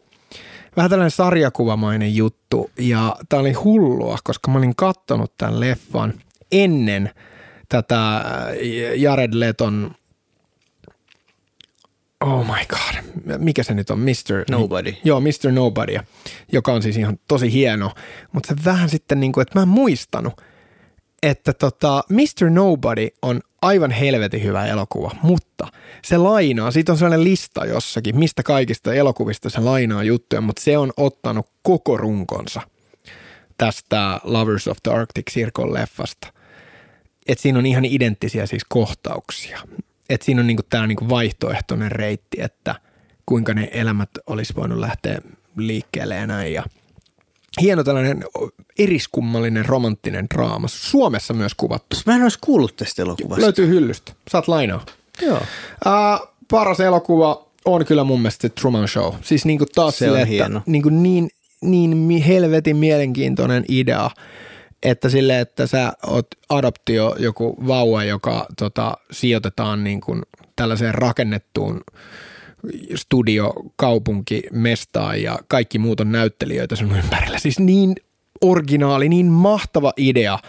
vähän 0.77 0.89
tällainen 0.89 1.11
sarjakuvamainen 1.11 2.15
juttu 2.15 2.71
ja 2.79 3.15
tämä 3.29 3.39
oli 3.39 3.53
hullua, 3.53 4.17
koska 4.23 4.51
mä 4.51 4.57
olin 4.57 4.75
kattonut 4.75 5.37
tämän 5.37 5.59
leffan 5.59 6.13
ennen 6.51 7.09
tätä 7.69 8.25
Jared 8.95 9.33
Leton 9.33 9.95
Oh 12.25 12.45
my 12.45 12.65
god, 12.67 13.03
mikä 13.37 13.63
se 13.63 13.73
nyt 13.73 13.89
on, 13.89 13.99
Mr. 13.99 14.45
Nobody. 14.51 14.93
Joo, 15.03 15.21
Mr. 15.21 15.51
Nobody, 15.51 15.99
joka 16.51 16.73
on 16.73 16.81
siis 16.81 16.97
ihan 16.97 17.19
tosi 17.27 17.53
hieno, 17.53 17.91
mutta 18.31 18.47
se 18.47 18.65
vähän 18.65 18.89
sitten 18.89 19.19
niin 19.19 19.31
kuin, 19.31 19.41
että 19.41 19.59
mä 19.59 19.63
en 19.63 19.67
muistanut, 19.67 20.41
että 21.23 21.53
tota, 21.53 22.03
Mr. 22.09 22.49
Nobody 22.49 23.07
on 23.21 23.41
aivan 23.61 23.91
helvetin 23.91 24.43
hyvä 24.43 24.65
elokuva, 24.65 25.11
mutta 25.23 25.67
se 26.01 26.17
lainaa, 26.17 26.71
siitä 26.71 26.91
on 26.91 26.97
sellainen 26.97 27.23
lista 27.23 27.65
jossakin, 27.65 28.19
mistä 28.19 28.43
kaikista 28.43 28.93
elokuvista 28.93 29.49
se 29.49 29.59
lainaa 29.59 30.03
juttuja, 30.03 30.41
mutta 30.41 30.61
se 30.61 30.77
on 30.77 30.93
ottanut 30.97 31.47
koko 31.63 31.97
runkonsa 31.97 32.61
tästä 33.57 34.19
Lovers 34.23 34.67
of 34.67 34.77
the 34.83 34.91
Arctic 34.91 35.31
Circle-leffasta. 35.31 36.33
Et 37.27 37.39
siinä 37.39 37.59
on 37.59 37.65
ihan 37.65 37.85
identtisiä 37.85 38.45
siis 38.45 38.63
kohtauksia. 38.69 39.59
Et 40.09 40.21
siinä 40.21 40.41
on 40.41 40.47
niinku 40.47 40.63
tämä 40.63 40.87
niinku 40.87 41.09
vaihtoehtoinen 41.09 41.91
reitti, 41.91 42.41
että 42.41 42.75
kuinka 43.25 43.53
ne 43.53 43.69
elämät 43.71 44.09
olisi 44.27 44.55
voinut 44.55 44.79
lähteä 44.79 45.21
liikkeelle 45.57 46.15
ja 46.15 46.27
näin. 46.27 46.53
Ja 46.53 46.63
hieno 47.61 47.83
tällainen 47.83 48.23
eriskummallinen 48.79 49.65
romanttinen 49.65 50.27
draama. 50.35 50.67
Suomessa 50.67 51.33
myös 51.33 51.55
kuvattu. 51.55 51.95
Mä 52.05 52.15
en 52.15 52.23
olisi 52.23 52.39
kuullut 52.41 52.75
tästä 52.75 53.01
elokuvasta. 53.01 53.41
Löytyy 53.41 53.67
hyllystä. 53.67 54.11
Saat 54.31 54.47
lainaa. 54.47 54.85
Joo. 55.21 55.37
Uh, 55.37 56.27
paras 56.51 56.79
elokuva 56.79 57.45
on 57.65 57.85
kyllä 57.85 58.03
mun 58.03 58.21
mielestä 58.21 58.41
se 58.41 58.49
Truman 58.49 58.87
Show. 58.87 59.13
Siis 59.21 59.45
niinku 59.45 59.65
taas 59.75 59.97
Se 59.97 60.05
sille, 60.05 60.11
on 60.11 60.17
että 60.21 60.29
hieno. 60.29 60.61
Niin, 60.65 61.29
niin 61.61 61.97
mi- 61.97 62.27
helvetin 62.27 62.77
mielenkiintoinen 62.77 63.65
idea, 63.67 64.09
että 64.83 65.09
sille, 65.09 65.39
että 65.39 65.67
sä 65.67 65.93
oot 66.07 66.27
adoptio 66.49 67.15
joku 67.19 67.57
vauva, 67.67 68.03
joka 68.03 68.45
tota, 68.59 68.97
sijoitetaan 69.11 69.83
niin 69.83 70.01
kuin 70.01 70.21
tällaiseen 70.55 70.93
rakennettuun 70.93 71.81
studiokaupunkimestaan 72.95 75.21
ja 75.21 75.39
kaikki 75.47 75.79
muut 75.79 75.99
on 75.99 76.11
näyttelijöitä 76.11 76.75
sun 76.75 76.95
ympärillä. 76.95 77.39
Siis 77.39 77.59
niin 77.59 77.95
originaali, 78.41 79.09
niin 79.09 79.25
mahtava 79.25 79.93
idea. 79.97 80.39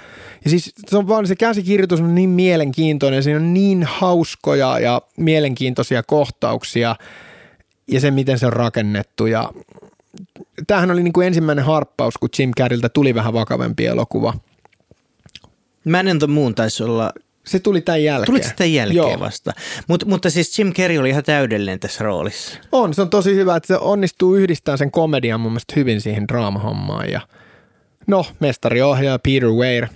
Ja 0.44 0.50
siis 0.50 0.72
se 0.86 0.98
on 0.98 1.08
vaan 1.08 1.26
se 1.26 1.36
käsikirjoitus 1.36 2.00
on 2.00 2.14
niin 2.14 2.30
mielenkiintoinen, 2.30 3.22
siinä 3.22 3.40
on 3.40 3.54
niin 3.54 3.82
hauskoja 3.82 4.78
ja 4.78 5.02
mielenkiintoisia 5.16 6.02
kohtauksia 6.02 6.96
ja 7.88 8.00
se, 8.00 8.10
miten 8.10 8.38
se 8.38 8.46
on 8.46 8.52
rakennettu. 8.52 9.26
Ja 9.26 9.52
tämähän 10.66 10.90
oli 10.90 11.02
niin 11.02 11.12
kuin 11.12 11.26
ensimmäinen 11.26 11.64
harppaus, 11.64 12.18
kun 12.18 12.28
Jim 12.38 12.50
Carreyltä 12.58 12.88
tuli 12.88 13.14
vähän 13.14 13.32
vakavampi 13.32 13.86
elokuva. 13.86 14.34
Man 15.84 16.08
in 16.08 16.18
the 16.18 16.26
Moon 16.26 16.54
taisi 16.54 16.82
olla, 16.82 17.12
Se 17.46 17.58
tuli 17.58 17.80
tämän 17.80 18.04
jälkeen. 18.04 18.26
tuliko 18.26 18.48
sitä 18.48 18.64
jälkeen 18.64 18.96
Joo. 18.96 19.20
vasta? 19.20 19.52
Mut, 19.88 20.04
mutta 20.04 20.30
siis 20.30 20.58
Jim 20.58 20.72
Carrey 20.72 20.98
oli 20.98 21.08
ihan 21.10 21.24
täydellinen 21.24 21.80
tässä 21.80 22.04
roolissa. 22.04 22.58
On, 22.72 22.94
se 22.94 23.02
on 23.02 23.10
tosi 23.10 23.34
hyvä, 23.34 23.56
että 23.56 23.66
se 23.66 23.76
onnistuu 23.76 24.34
yhdistämään 24.34 24.78
sen 24.78 24.90
komedian 24.90 25.40
mun 25.40 25.52
mielestä 25.52 25.72
hyvin 25.76 26.00
siihen 26.00 26.28
draamahommaan. 26.28 27.10
Ja 27.10 27.20
no, 28.06 28.26
mestariohjaaja 28.40 29.18
Peter 29.18 29.48
Weir. 29.48 29.86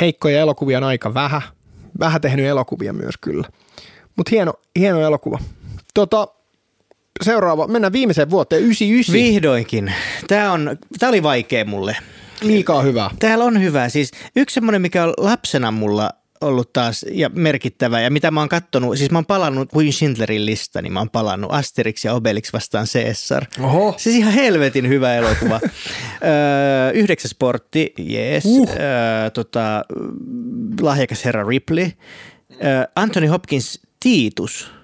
Heikkoja 0.00 0.40
elokuvia 0.40 0.78
on 0.78 0.84
aika 0.84 1.14
vähän. 1.14 1.42
Vähän 1.98 2.20
tehnyt 2.20 2.46
elokuvia 2.46 2.92
myös 2.92 3.14
kyllä. 3.20 3.48
Mutta 4.16 4.30
hieno, 4.30 4.52
hieno 4.78 5.00
elokuva. 5.00 5.38
Tota, 5.94 6.28
seuraava, 7.24 7.66
mennään 7.66 7.92
viimeiseen 7.92 8.30
vuoteen, 8.30 8.62
99. 8.62 9.14
Vihdoinkin. 9.14 9.92
Tämä, 10.28 10.52
on, 10.52 10.78
tämä 10.98 11.10
oli 11.10 11.22
vaikea 11.22 11.64
mulle. 11.64 11.96
Liikaa 12.42 12.82
hyvää. 12.82 13.10
Täällä 13.18 13.44
on 13.44 13.62
hyvä. 13.62 13.88
Siis 13.88 14.10
yksi 14.36 14.54
semmoinen, 14.54 14.82
mikä 14.82 15.04
on 15.04 15.14
lapsena 15.18 15.70
mulla 15.70 16.10
ollut 16.40 16.72
taas 16.72 17.06
ja 17.12 17.28
merkittävä 17.28 18.00
ja 18.00 18.10
mitä 18.10 18.30
mä 18.30 18.40
oon 18.40 18.48
kattonut, 18.48 18.98
siis 18.98 19.10
mä 19.10 19.18
oon 19.18 19.26
palannut 19.26 19.68
kuin 19.72 19.92
Schindlerin 19.92 20.46
lista, 20.46 20.82
niin 20.82 20.92
mä 20.92 21.00
oon 21.00 21.10
palannut 21.10 21.52
Asterix 21.52 22.04
ja 22.04 22.14
Obelix 22.14 22.52
vastaan 22.52 22.86
Caesar. 22.86 23.44
Oho. 23.60 23.94
Siis 23.96 24.16
ihan 24.16 24.32
helvetin 24.32 24.88
hyvä 24.88 25.14
elokuva. 25.14 25.60
öö, 26.24 26.90
yhdeksäs 26.94 27.36
portti, 27.38 27.92
jees. 27.98 28.44
Uh. 28.44 28.68
Öö, 28.70 29.30
tota, 29.30 29.84
lahjakas 30.80 31.24
herra 31.24 31.48
Ripley. 31.48 31.84
Öö, 31.84 32.84
Anthony 32.96 33.26
Hopkins 33.26 33.80
Tiitus. 34.00 34.77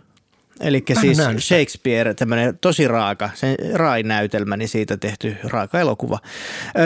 Eli 0.65 0.85
siis. 1.01 1.19
Shakespeare, 1.39 2.15
tämmöinen 2.15 2.59
tosi 2.61 2.89
raaka, 2.89 3.31
sen 3.35 3.57
raain 3.73 4.09
näytelmä, 4.09 4.57
niin 4.57 4.69
siitä 4.69 4.97
tehty 4.97 5.37
raaka 5.45 5.81
elokuva. 5.81 6.19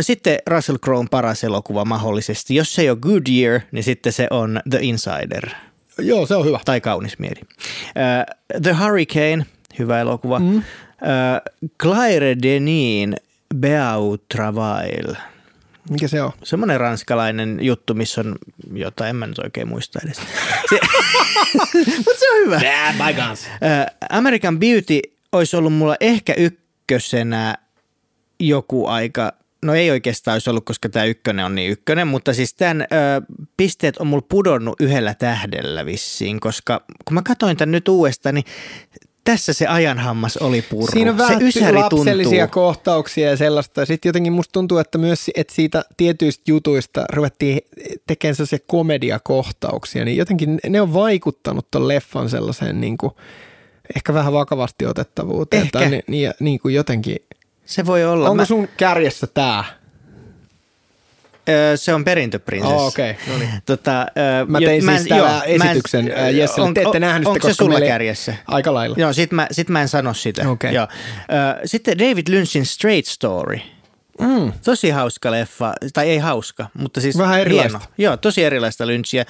Sitten 0.00 0.38
Russell 0.46 0.78
Crowe 0.78 1.06
paras 1.10 1.44
elokuva 1.44 1.84
mahdollisesti. 1.84 2.54
Jos 2.54 2.74
se 2.74 2.82
ei 2.82 2.90
ole 2.90 2.98
Goodyear, 3.00 3.60
niin 3.72 3.84
sitten 3.84 4.12
se 4.12 4.26
on 4.30 4.60
The 4.70 4.78
Insider 4.82 5.48
Joo, 5.98 6.26
se 6.26 6.36
on 6.36 6.44
hyvä. 6.44 6.60
tai 6.64 6.80
Kaunis 6.80 7.18
mieli. 7.18 7.40
The 8.62 8.72
Hurricane, 8.72 9.46
hyvä 9.78 10.00
elokuva. 10.00 10.38
Mm. 10.38 10.62
Claire 11.82 12.36
Denin 12.42 13.16
Beaut 13.56 14.28
Travail. 14.28 15.14
Mikä 15.90 16.08
se 16.08 16.22
on? 16.22 16.32
Semmoinen 16.44 16.80
ranskalainen 16.80 17.58
juttu, 17.60 17.94
missä 17.94 18.20
on 18.20 18.36
jotain, 18.72 19.10
en 19.10 19.16
mä 19.16 19.26
nyt 19.26 19.38
oikein 19.38 19.68
muista 19.68 19.98
edes. 20.04 20.18
Mutta 21.96 22.18
se 22.18 22.30
on 22.32 22.46
hyvä. 22.46 22.60
Yeah, 22.62 22.94
my 22.94 23.22
guns. 23.22 23.46
American 24.10 24.58
Beauty 24.58 25.00
olisi 25.32 25.56
ollut 25.56 25.72
mulla 25.72 25.96
ehkä 26.00 26.34
ykkösenä 26.34 27.54
joku 28.40 28.86
aika, 28.86 29.32
no 29.62 29.74
ei 29.74 29.90
oikeastaan 29.90 30.34
olisi 30.34 30.50
ollut, 30.50 30.64
koska 30.64 30.88
tämä 30.88 31.04
ykkönen 31.04 31.44
on 31.44 31.54
niin 31.54 31.70
ykkönen, 31.70 32.08
mutta 32.08 32.34
siis 32.34 32.54
tämän 32.54 32.82
ö, 32.82 32.86
pisteet 33.56 33.96
on 33.96 34.06
mulla 34.06 34.26
pudonnut 34.28 34.80
yhdellä 34.80 35.14
tähdellä 35.14 35.86
vissiin, 35.86 36.40
koska 36.40 36.84
kun 37.04 37.14
mä 37.14 37.22
katsoin 37.22 37.56
tämän 37.56 37.72
nyt 37.72 37.88
uudestaan, 37.88 38.34
niin 38.34 38.44
tässä 39.32 39.52
se 39.52 39.66
ajanhammas 39.66 40.36
oli 40.36 40.62
purru. 40.62 40.92
Siinä 40.92 41.10
on 41.10 41.18
vähän 41.18 41.52
se 41.52 41.72
lapsellisia 41.72 42.46
tuntuu. 42.46 42.62
kohtauksia 42.62 43.30
ja 43.30 43.36
sellaista. 43.36 43.86
Sitten 43.86 44.08
jotenkin 44.08 44.32
musta 44.32 44.52
tuntuu, 44.52 44.78
että 44.78 44.98
myös 44.98 45.30
että 45.36 45.54
siitä 45.54 45.84
tietyistä 45.96 46.42
jutuista 46.46 47.04
ruvettiin 47.12 47.60
tekemään 48.06 48.34
sellaisia 48.34 48.58
komediakohtauksia, 48.66 50.04
niin 50.04 50.16
jotenkin 50.16 50.58
ne 50.68 50.80
on 50.80 50.94
vaikuttanut 50.94 51.70
ton 51.70 51.88
leffan 51.88 52.30
sellaiseen 52.30 52.80
niin 52.80 52.98
kuin, 52.98 53.12
ehkä 53.96 54.14
vähän 54.14 54.32
vakavasti 54.32 54.86
otettavuuteen. 54.86 55.62
Ehkä. 55.62 55.78
Tai 55.78 55.90
niin, 55.90 56.02
niin, 56.06 56.32
niin 56.40 56.60
kuin 56.60 56.74
jotenkin. 56.74 57.16
Se 57.64 57.86
voi 57.86 58.04
olla. 58.04 58.24
Onko 58.24 58.42
Mä, 58.42 58.44
sun 58.44 58.68
kärjessä 58.76 59.26
tää? 59.26 59.64
Se 61.76 61.94
on 61.94 62.04
perintöprinsessa. 62.04 62.74
Oh, 62.76 62.86
okei, 62.86 63.16
no 63.32 63.38
niin. 63.38 63.50
Tota, 63.66 64.06
Mä 64.46 64.58
jo- 64.58 64.68
tein 64.68 64.88
en- 64.88 64.96
siis 64.96 65.08
täällä 65.08 65.28
joo, 65.28 65.58
mä 65.58 65.64
en- 65.64 65.70
esityksen 65.70 66.12
Jesselle. 66.32 66.68
on- 66.68 66.74
Te 66.74 66.80
ette 66.80 66.96
on- 66.96 67.00
nähnyt 67.00 67.20
sitä, 67.22 67.28
Onko 67.30 67.48
se 67.48 67.48
koska 67.48 67.64
sulla 67.64 67.80
kärjessä? 67.80 68.34
Aika 68.46 68.74
lailla. 68.74 68.96
Joo, 68.98 69.12
sit 69.12 69.32
mä, 69.32 69.46
sit 69.50 69.68
mä 69.68 69.80
en 69.82 69.88
sano 69.88 70.14
sitä. 70.14 70.48
Okei. 70.50 70.74
Joo. 70.74 70.88
Sitten 71.64 71.98
David 71.98 72.26
Lynchin 72.28 72.66
Straight 72.66 73.06
Story. 73.10 73.58
Mm. 74.20 74.52
Tosi 74.64 74.90
hauska 74.90 75.30
leffa, 75.30 75.72
tai 75.92 76.08
ei 76.10 76.18
hauska, 76.18 76.66
mutta 76.74 77.00
siis 77.00 77.18
Vähän 77.18 77.40
erilaista. 77.40 77.78
Hieno. 77.78 77.92
Joo, 77.98 78.16
tosi 78.16 78.44
erilaista 78.44 78.86
Lynchia. 78.86 79.24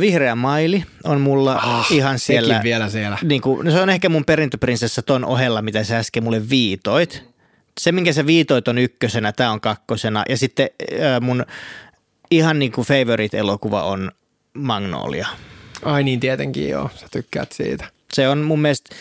Vihreä 0.00 0.34
maili 0.34 0.84
on 1.04 1.20
mulla 1.20 1.52
Ah, 1.54 1.86
ihan 1.92 2.18
siellä. 2.18 2.60
vielä 2.64 2.88
siellä. 2.88 3.18
Niin 3.22 3.40
kuin, 3.40 3.64
no 3.64 3.70
se 3.72 3.80
on 3.80 3.90
ehkä 3.90 4.08
mun 4.08 4.24
perintöprinsessa 4.24 5.02
ton 5.02 5.24
ohella, 5.24 5.62
mitä 5.62 5.84
sä 5.84 5.98
äsken 5.98 6.22
mulle 6.24 6.48
viitoit. 6.50 7.24
Se, 7.80 7.92
minkä 7.92 8.12
sä 8.12 8.26
viitoit 8.26 8.68
on 8.68 8.78
ykkösenä, 8.78 9.32
tää 9.32 9.50
on 9.50 9.60
kakkosena. 9.60 10.22
Ja 10.28 10.36
sitten 10.36 10.70
ö, 10.92 11.20
mun 11.20 11.44
ihan 12.30 12.58
niin 12.58 12.72
kuin 12.72 12.86
favorite-elokuva 12.86 13.82
on 13.82 14.12
Magnolia. 14.54 15.28
Ai 15.82 16.02
niin, 16.02 16.20
tietenkin 16.20 16.68
joo. 16.68 16.90
Sä 16.96 17.06
tykkäät 17.10 17.52
siitä. 17.52 17.84
Se 18.12 18.28
on 18.28 18.38
mun 18.38 18.60
mielestä, 18.60 18.94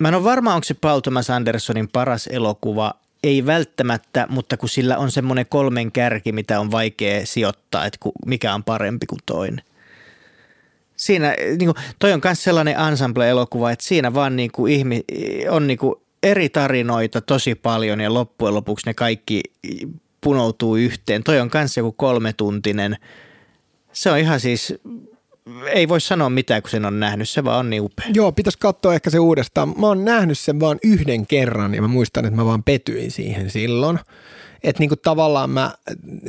mä 0.00 0.08
en 0.08 0.14
ole 0.14 0.24
varma, 0.24 0.54
onko 0.54 0.64
se 0.64 0.74
Paul 0.74 1.00
Thomas 1.00 1.30
Andersonin 1.30 1.88
paras 1.88 2.26
elokuva. 2.26 2.94
Ei 3.22 3.46
välttämättä, 3.46 4.26
mutta 4.30 4.56
kun 4.56 4.68
sillä 4.68 4.98
on 4.98 5.10
semmoinen 5.10 5.46
kolmen 5.48 5.92
kärki, 5.92 6.32
mitä 6.32 6.60
on 6.60 6.70
vaikea 6.70 7.26
sijoittaa, 7.26 7.86
että 7.86 7.98
ku- 8.00 8.12
mikä 8.26 8.54
on 8.54 8.64
parempi 8.64 9.06
kuin 9.06 9.20
toinen. 9.26 9.64
Siinä, 10.96 11.34
niin 11.58 11.74
kuin, 11.74 11.74
toi 11.98 12.12
on 12.12 12.20
myös 12.24 12.44
sellainen 12.44 12.76
ensemble-elokuva, 12.76 13.70
että 13.70 13.84
siinä 13.84 14.14
vaan 14.14 14.36
niin 14.36 14.52
kuin 14.52 14.72
ihmi, 14.72 15.04
on 15.50 15.66
niin 15.66 15.78
kuin 15.78 15.94
eri 16.22 16.48
tarinoita 16.48 17.20
tosi 17.20 17.54
paljon 17.54 18.00
ja 18.00 18.14
loppujen 18.14 18.54
lopuksi 18.54 18.86
ne 18.86 18.94
kaikki 18.94 19.40
punoutuu 20.20 20.76
yhteen. 20.76 21.24
Toi 21.24 21.40
on 21.40 21.50
myös 21.54 21.76
joku 21.76 21.92
kolmetuntinen. 21.92 22.96
Se 23.92 24.10
on 24.10 24.18
ihan 24.18 24.40
siis, 24.40 24.74
ei 25.66 25.88
voi 25.88 26.00
sanoa 26.00 26.30
mitään, 26.30 26.62
kun 26.62 26.70
sen 26.70 26.84
on 26.84 27.00
nähnyt. 27.00 27.28
Se 27.28 27.44
vaan 27.44 27.58
on 27.58 27.70
niin 27.70 27.82
upea. 27.82 28.06
Joo, 28.14 28.32
pitäisi 28.32 28.58
katsoa 28.58 28.94
ehkä 28.94 29.10
se 29.10 29.18
uudestaan. 29.18 29.74
Mä 29.80 29.86
oon 29.86 30.04
nähnyt 30.04 30.38
sen 30.38 30.60
vaan 30.60 30.78
yhden 30.84 31.26
kerran 31.26 31.74
ja 31.74 31.82
mä 31.82 31.88
muistan, 31.88 32.24
että 32.24 32.36
mä 32.36 32.44
vaan 32.44 32.62
petyin 32.62 33.10
siihen 33.10 33.50
silloin. 33.50 33.98
Että 34.62 34.80
niinku 34.80 34.96
tavallaan 34.96 35.50
mä, 35.50 35.74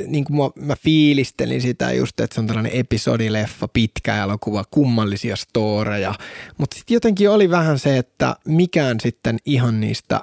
niinku 0.06 0.32
mä, 0.32 0.66
mä 0.66 0.76
fiilistelin 0.76 1.62
sitä 1.62 1.92
just, 1.92 2.20
että 2.20 2.34
se 2.34 2.40
on 2.40 2.46
tällainen 2.46 2.72
episodileffa, 2.74 3.68
pitkä 3.68 4.22
elokuva, 4.22 4.64
kummallisia 4.70 5.36
storeja. 5.36 6.14
Mutta 6.58 6.76
sitten 6.76 6.94
jotenkin 6.94 7.30
oli 7.30 7.50
vähän 7.50 7.78
se, 7.78 7.98
että 7.98 8.36
mikään 8.44 9.00
sitten 9.00 9.38
ihan 9.44 9.80
niistä 9.80 10.20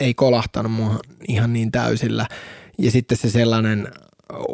ei 0.00 0.14
kolahtanut 0.14 0.72
mua 0.72 0.98
ihan 1.28 1.52
niin 1.52 1.72
täysillä. 1.72 2.26
Ja 2.78 2.90
sitten 2.90 3.18
se 3.18 3.30
sellainen 3.30 3.88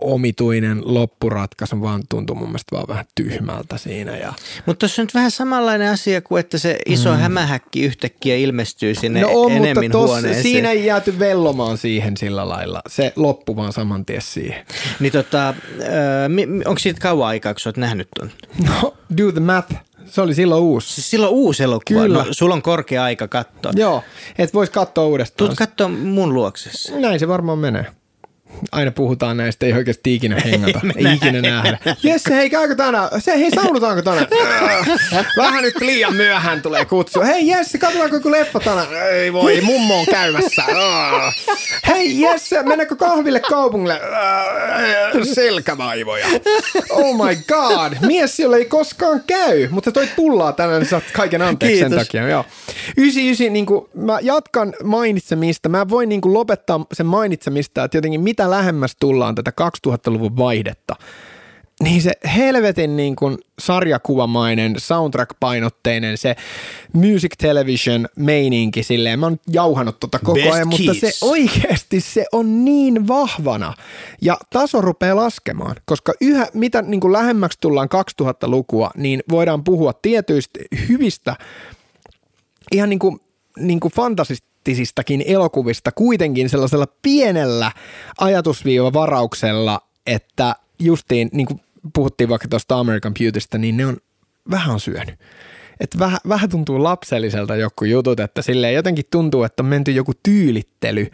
omituinen 0.01 0.81
loppuratkaisu 0.85 1.81
vaan 1.81 2.03
tuntui 2.09 2.37
mun 2.37 2.49
mielestä 2.49 2.77
vaan 2.77 2.89
vähän 2.89 3.05
tyhmältä 3.15 3.77
siinä. 3.77 4.17
Ja 4.17 4.33
Mutta 4.67 4.79
tuossa 4.81 5.03
on 5.03 5.05
nyt 5.07 5.15
vähän 5.15 5.31
samanlainen 5.31 5.91
asia 5.91 6.21
kuin, 6.21 6.41
että 6.41 6.59
se 6.59 6.79
iso 6.87 7.11
mm. 7.11 7.17
hämähäkki 7.17 7.83
yhtäkkiä 7.83 8.37
ilmestyy 8.37 8.95
sinne 8.95 9.21
No 9.21 9.29
on, 9.33 9.53
mutta 9.53 9.69
enemmän 9.69 9.91
tossa, 9.91 10.07
huoneeseen. 10.07 10.43
siinä 10.43 10.71
ei 10.71 10.87
jääty 10.87 11.19
vellomaan 11.19 11.79
siihen 11.79 12.17
sillä 12.17 12.49
lailla. 12.49 12.83
Se 12.89 13.13
loppui 13.17 13.57
vaan 13.57 13.73
saman 13.73 14.05
tien 14.07 14.23
siihen. 14.23 14.67
Niin 15.01 15.13
tota, 15.13 15.55
mi- 16.29 16.47
onko 16.65 16.79
siitä 16.79 17.01
kauan 17.01 17.29
aikaa, 17.29 17.55
kun 17.55 17.61
sä 17.61 17.69
oot 17.69 17.77
nähnyt 17.77 18.09
ton? 18.19 18.31
No, 18.67 18.95
do 19.17 19.33
the 19.33 19.41
math. 19.41 19.75
Se 20.07 20.21
oli 20.21 20.35
silloin 20.35 20.63
uusi. 20.63 20.93
Siis 20.95 21.11
silloin 21.11 21.33
uusi 21.33 21.63
elokuva. 21.63 22.01
Kyllä. 22.03 22.19
No, 22.19 22.27
sulla 22.31 22.55
on 22.55 22.63
korkea 22.63 23.05
aika 23.05 23.29
katsoa. 23.29 23.73
Joo, 23.77 24.03
et 24.39 24.55
vois 24.55 24.71
katsoa 24.71 25.07
uudestaan. 25.07 25.49
Tuut 25.49 25.59
katsoa 25.59 25.89
mun 25.89 26.35
luoksessa. 26.35 26.97
Näin 26.97 27.21
se 27.21 27.29
varmaan 27.29 27.59
menee. 27.59 27.87
Aina 28.73 28.91
puhutaan 28.91 29.37
näistä, 29.37 29.67
ei 29.67 29.73
oikeasti 29.73 30.15
ikinä 30.15 30.41
hengata, 30.45 30.81
ei 30.97 31.15
ikinä 31.15 31.41
nähdä. 31.43 31.79
Jesse, 32.03 32.35
hei 32.35 32.51
käykö 32.51 32.75
tänään? 32.75 33.09
Se, 33.21 33.39
hei 33.39 33.51
saunutaanko 33.51 34.03
tänään? 34.03 34.27
Äh, 35.15 35.27
Vähän 35.37 35.63
nyt 35.63 35.81
liian 35.81 36.15
myöhään 36.15 36.63
tulee 36.63 36.85
kutsu. 36.85 37.21
Hei 37.21 37.49
Jesse, 37.49 37.79
katsotaanko 37.79 38.17
joku 38.17 38.31
leffa 38.31 38.61
tänään? 38.61 38.89
Ei 39.13 39.33
voi, 39.33 39.61
mummo 39.61 40.01
on 40.01 40.07
käymässä. 40.07 40.63
Hei 41.89 42.21
Jesse, 42.21 42.63
mennäänkö 42.63 42.97
kahville 42.97 43.41
kaupungille? 43.41 43.95
Äh, 43.95 45.23
Selkävaivoja. 45.35 46.27
Oh 46.91 47.27
my 47.27 47.37
god, 47.49 47.93
mies 48.07 48.41
jolle 48.41 48.57
ei 48.57 48.65
koskaan 48.65 49.23
käy, 49.27 49.69
mutta 49.69 49.93
toi 49.93 50.09
pullaa 50.17 50.53
tänään, 50.53 50.81
niin 50.81 50.89
saat 50.89 51.05
kaiken 51.13 51.43
anteeksi 51.43 51.79
sen 51.79 51.89
Kiitos. 51.89 52.07
takia. 52.07 52.29
Joo. 52.29 52.45
99, 52.97 53.53
niin 53.53 53.67
kuin, 53.67 53.87
mä 53.95 54.19
jatkan 54.23 54.75
mainitsemista. 54.85 55.69
Mä 55.69 55.89
voin 55.89 56.09
niin 56.09 56.21
kuin, 56.21 56.35
lopettaa 56.35 56.87
sen 56.93 57.07
mainitsemista, 57.07 57.85
että 57.85 57.97
jotenkin 57.99 58.21
mitä 58.21 58.40
lähemmäs 58.49 58.97
tullaan 59.01 59.35
tätä 59.35 59.53
2000-luvun 59.61 60.37
vaihdetta, 60.37 60.97
niin 61.83 62.03
se 62.03 62.13
helvetin 62.37 62.97
niin 62.97 63.17
kuin 63.17 63.39
sarjakuvamainen, 63.59 64.77
soundtrack-painotteinen, 64.79 66.17
se 66.17 66.37
music 66.93 67.33
television 67.39 68.09
meininki 68.17 68.83
silleen, 68.83 69.21
mä 69.21 69.27
oon 69.27 69.39
jauhanut 69.53 70.01
tota 70.01 70.19
koko 70.19 70.35
Best 70.35 70.53
ajan, 70.53 70.69
mutta 70.69 70.95
se 70.95 71.07
Kiss. 71.07 71.23
oikeasti 71.23 72.01
se 72.01 72.27
on 72.33 72.65
niin 72.65 73.09
vahvana 73.09 73.75
ja 74.23 74.37
taso 74.51 74.81
rupeaa 74.81 75.17
laskemaan, 75.17 75.77
koska 75.85 76.13
yhä 76.21 76.47
mitä 76.55 76.83
niin 76.83 77.01
kuin 77.01 77.13
lähemmäksi 77.13 77.59
tullaan 77.61 77.89
2000-lukua, 78.23 78.91
niin 78.97 79.23
voidaan 79.31 79.65
puhua 79.65 79.93
tietyistä 79.93 80.61
hyvistä 80.89 81.37
ihan 82.73 82.89
niin 82.89 82.99
kuin, 82.99 83.21
niin 83.59 83.81
kuin 83.81 83.93
fantasistisistakin 84.61 85.23
elokuvista 85.27 85.93
kuitenkin 85.93 86.49
sellaisella 86.49 86.87
pienellä 87.03 87.73
ajatusviivavarauksella, 88.19 89.81
että 90.07 90.57
justiin, 90.79 91.29
niin 91.33 91.47
kuin 91.47 91.61
puhuttiin 91.95 92.29
vaikka 92.29 92.49
tuosta 92.49 92.79
American 92.79 93.15
Beautystä, 93.15 93.59
niin 93.59 93.77
ne 93.77 93.87
on 93.87 93.97
vähän 94.51 94.71
on 94.75 94.81
syönyt. 94.81 95.15
Että 95.81 95.99
vähän, 95.99 96.19
vähän 96.29 96.51
tuntuu 96.51 96.83
lapselliselta 96.83 97.57
joku 97.57 97.85
jutut, 97.85 98.21
että 98.21 98.43
silleen 98.43 98.75
jotenkin 98.75 99.05
tuntuu, 99.11 99.45
että 99.45 99.63
on 99.63 99.67
menty 99.67 99.93
joku 99.93 100.13
tyylittely, 100.23 101.07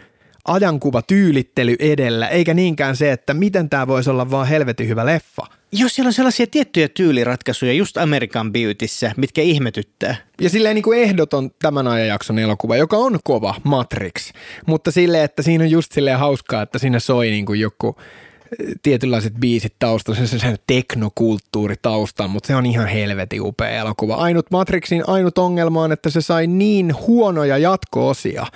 ajankuva 0.45 1.03
tyylittely 1.03 1.77
edellä, 1.79 2.29
eikä 2.29 2.55
niinkään 2.55 2.97
se, 2.97 3.13
että 3.13 3.35
miten 3.35 3.71
tämä 3.71 3.87
voisi 3.87 4.11
olla 4.11 4.31
vaan 4.31 4.47
helvetin 4.47 4.89
hyvä 4.89 5.07
leffa. 5.07 5.47
Jos 5.79 5.95
siellä 5.95 6.09
on 6.09 6.13
sellaisia 6.13 6.47
tiettyjä 6.47 6.89
tyyliratkaisuja 6.89 7.73
just 7.73 7.97
American 7.97 8.53
Beautyssä, 8.53 9.13
mitkä 9.17 9.43
ihmetyttää. 9.43 10.17
Ja 10.41 10.51
silleen 10.51 10.75
niin 10.75 10.83
kuin 10.83 10.99
ehdoton 10.99 11.51
tämän 11.63 11.87
ajanjakson 11.87 12.39
elokuva, 12.39 12.77
joka 12.77 12.97
on 12.97 13.19
kova, 13.25 13.55
Matrix. 13.65 14.33
Mutta 14.67 14.91
silleen, 14.91 15.25
että 15.25 15.43
siinä 15.43 15.65
on 15.65 15.71
just 15.71 15.93
silleen 15.93 16.19
hauskaa, 16.19 16.63
että 16.63 16.79
siinä 16.79 17.01
soi 17.01 17.31
niin 17.31 17.47
kuin 17.47 17.61
joku 17.61 17.97
eh, 17.99 18.75
tietynlaiset 18.83 19.35
biisit 19.35 19.75
taustalla, 19.79 20.27
se 20.27 20.39
sen 20.39 20.59
teknokulttuuri 20.67 21.75
taustalla, 21.83 22.33
mutta 22.33 22.47
se 22.47 22.57
on 22.57 22.67
ihan 22.67 22.87
helvetin 22.87 23.43
upea 23.43 23.71
elokuva. 23.71 24.15
Ainut 24.15 24.51
Matrixin 24.51 25.05
ainut 25.07 25.39
ongelma 25.39 25.83
on, 25.83 25.93
että 25.93 26.11
se 26.11 26.21
sai 26.21 26.47
niin 26.47 26.95
huonoja 27.07 27.59
jatko-osia, 27.59 28.47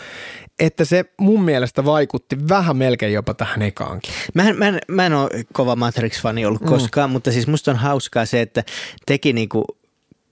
että 0.61 0.85
se 0.85 1.05
mun 1.21 1.43
mielestä 1.43 1.85
vaikutti 1.85 2.49
vähän 2.49 2.77
melkein 2.77 3.13
jopa 3.13 3.35
tähän 3.35 3.63
ekaankin. 3.63 4.13
Mä 4.35 4.49
en, 4.49 4.59
mä 4.59 4.69
en, 4.69 4.79
mä 4.89 5.07
en 5.07 5.13
ole 5.13 5.31
kova 5.53 5.77
Matrix-fani 5.77 6.47
ollut 6.47 6.63
koskaan, 6.63 7.11
mutta 7.11 7.33
siis 7.33 7.47
musta 7.47 7.71
on 7.71 7.77
hauskaa 7.77 8.27
se, 8.27 8.41
että 8.41 8.65
teki 9.07 9.33
niinku 9.33 9.65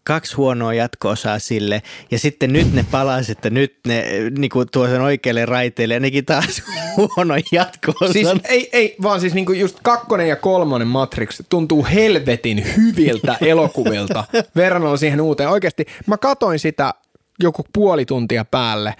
kaksi 0.05 0.37
huonoa 0.37 0.75
jatko-osaa 0.75 1.39
sille, 1.39 1.83
ja 2.11 2.19
sitten 2.19 2.53
nyt 2.53 2.73
ne 2.73 2.85
palasi, 2.91 3.33
että 3.33 3.51
nyt 3.51 3.77
ne 3.87 4.05
niinku 4.39 4.65
tuo 4.65 4.87
sen 4.87 5.01
oikealle 5.01 5.47
raiteelle, 5.47 5.95
ja 5.95 6.01
nekin 6.01 6.25
taas 6.25 6.63
huono 6.97 7.35
jatko-osan. 7.53 8.13
Siis 8.13 8.29
ei, 8.45 8.69
ei, 8.73 8.97
vaan 9.03 9.21
siis 9.21 9.35
niinku 9.35 9.53
just 9.53 9.79
kakkonen 9.83 10.29
ja 10.29 10.37
kolmonen 10.37 10.89
Matrix 10.89 11.41
tuntuu 11.49 11.87
helvetin 11.95 12.65
hyviltä 12.77 13.37
elokuvilta 13.53 14.25
verrannolla 14.57 14.97
siihen 14.97 15.21
uuteen. 15.21 15.49
Oikeasti 15.49 15.87
mä 16.07 16.19
katoin 16.19 16.59
sitä 16.59 16.95
joku 17.41 17.65
puoli 17.73 18.05
tuntia 18.05 18.45
päälle. 18.45 18.95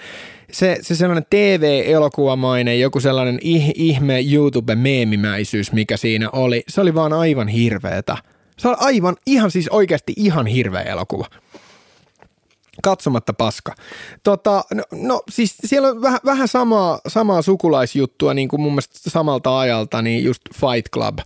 Se, 0.53 0.79
se 0.81 0.95
sellainen 0.95 1.27
TV-elokuvamainen, 1.31 2.81
joku 2.81 3.01
sellainen 3.01 3.39
ihme 3.75 4.21
YouTube-meemimäisyys, 4.21 5.73
mikä 5.73 5.97
siinä 5.97 6.31
oli, 6.31 6.63
se 6.69 6.81
oli 6.81 6.95
vaan 6.95 7.13
aivan 7.13 7.49
hirveetä. 7.49 8.17
Se 8.59 8.69
oli 8.69 8.77
aivan, 8.81 9.17
ihan 9.27 9.51
siis 9.51 9.69
oikeasti 9.69 10.13
ihan 10.17 10.47
hirveä 10.47 10.83
elokuva 10.83 11.27
katsomatta 12.83 13.33
paska. 13.33 13.75
Tota, 14.23 14.65
no, 14.75 14.83
no 14.93 15.23
siis 15.31 15.55
siellä 15.65 15.89
on 15.89 16.03
vähän, 16.03 16.21
vähän 16.25 16.49
samaa, 16.49 17.01
samaa 17.09 17.43
sukulaisjuttua 17.43 18.35
niin 18.35 18.49
kuin 18.49 18.61
mun 18.61 18.73
mielestä 18.73 19.11
samalta 19.11 19.59
ajalta, 19.59 20.03
niin 20.03 20.25
just 20.25 20.43
Fight 20.55 20.93
Club, 20.93 21.19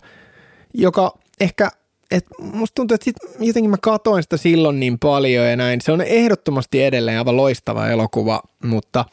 joka 0.73 1.17
ehkä, 1.39 1.71
et 2.11 2.25
musta 2.39 2.75
tuntuu, 2.75 2.95
että 2.95 3.05
sit 3.05 3.15
jotenkin 3.39 3.69
mä 3.69 3.77
katoin 3.81 4.23
sitä 4.23 4.37
silloin 4.37 4.79
niin 4.79 4.99
paljon 4.99 5.49
ja 5.49 5.55
näin. 5.55 5.81
Se 5.81 5.91
on 5.91 6.01
ehdottomasti 6.01 6.83
edelleen 6.83 7.17
aivan 7.17 7.37
loistava 7.37 7.87
elokuva, 7.87 8.41
mutta 8.63 9.05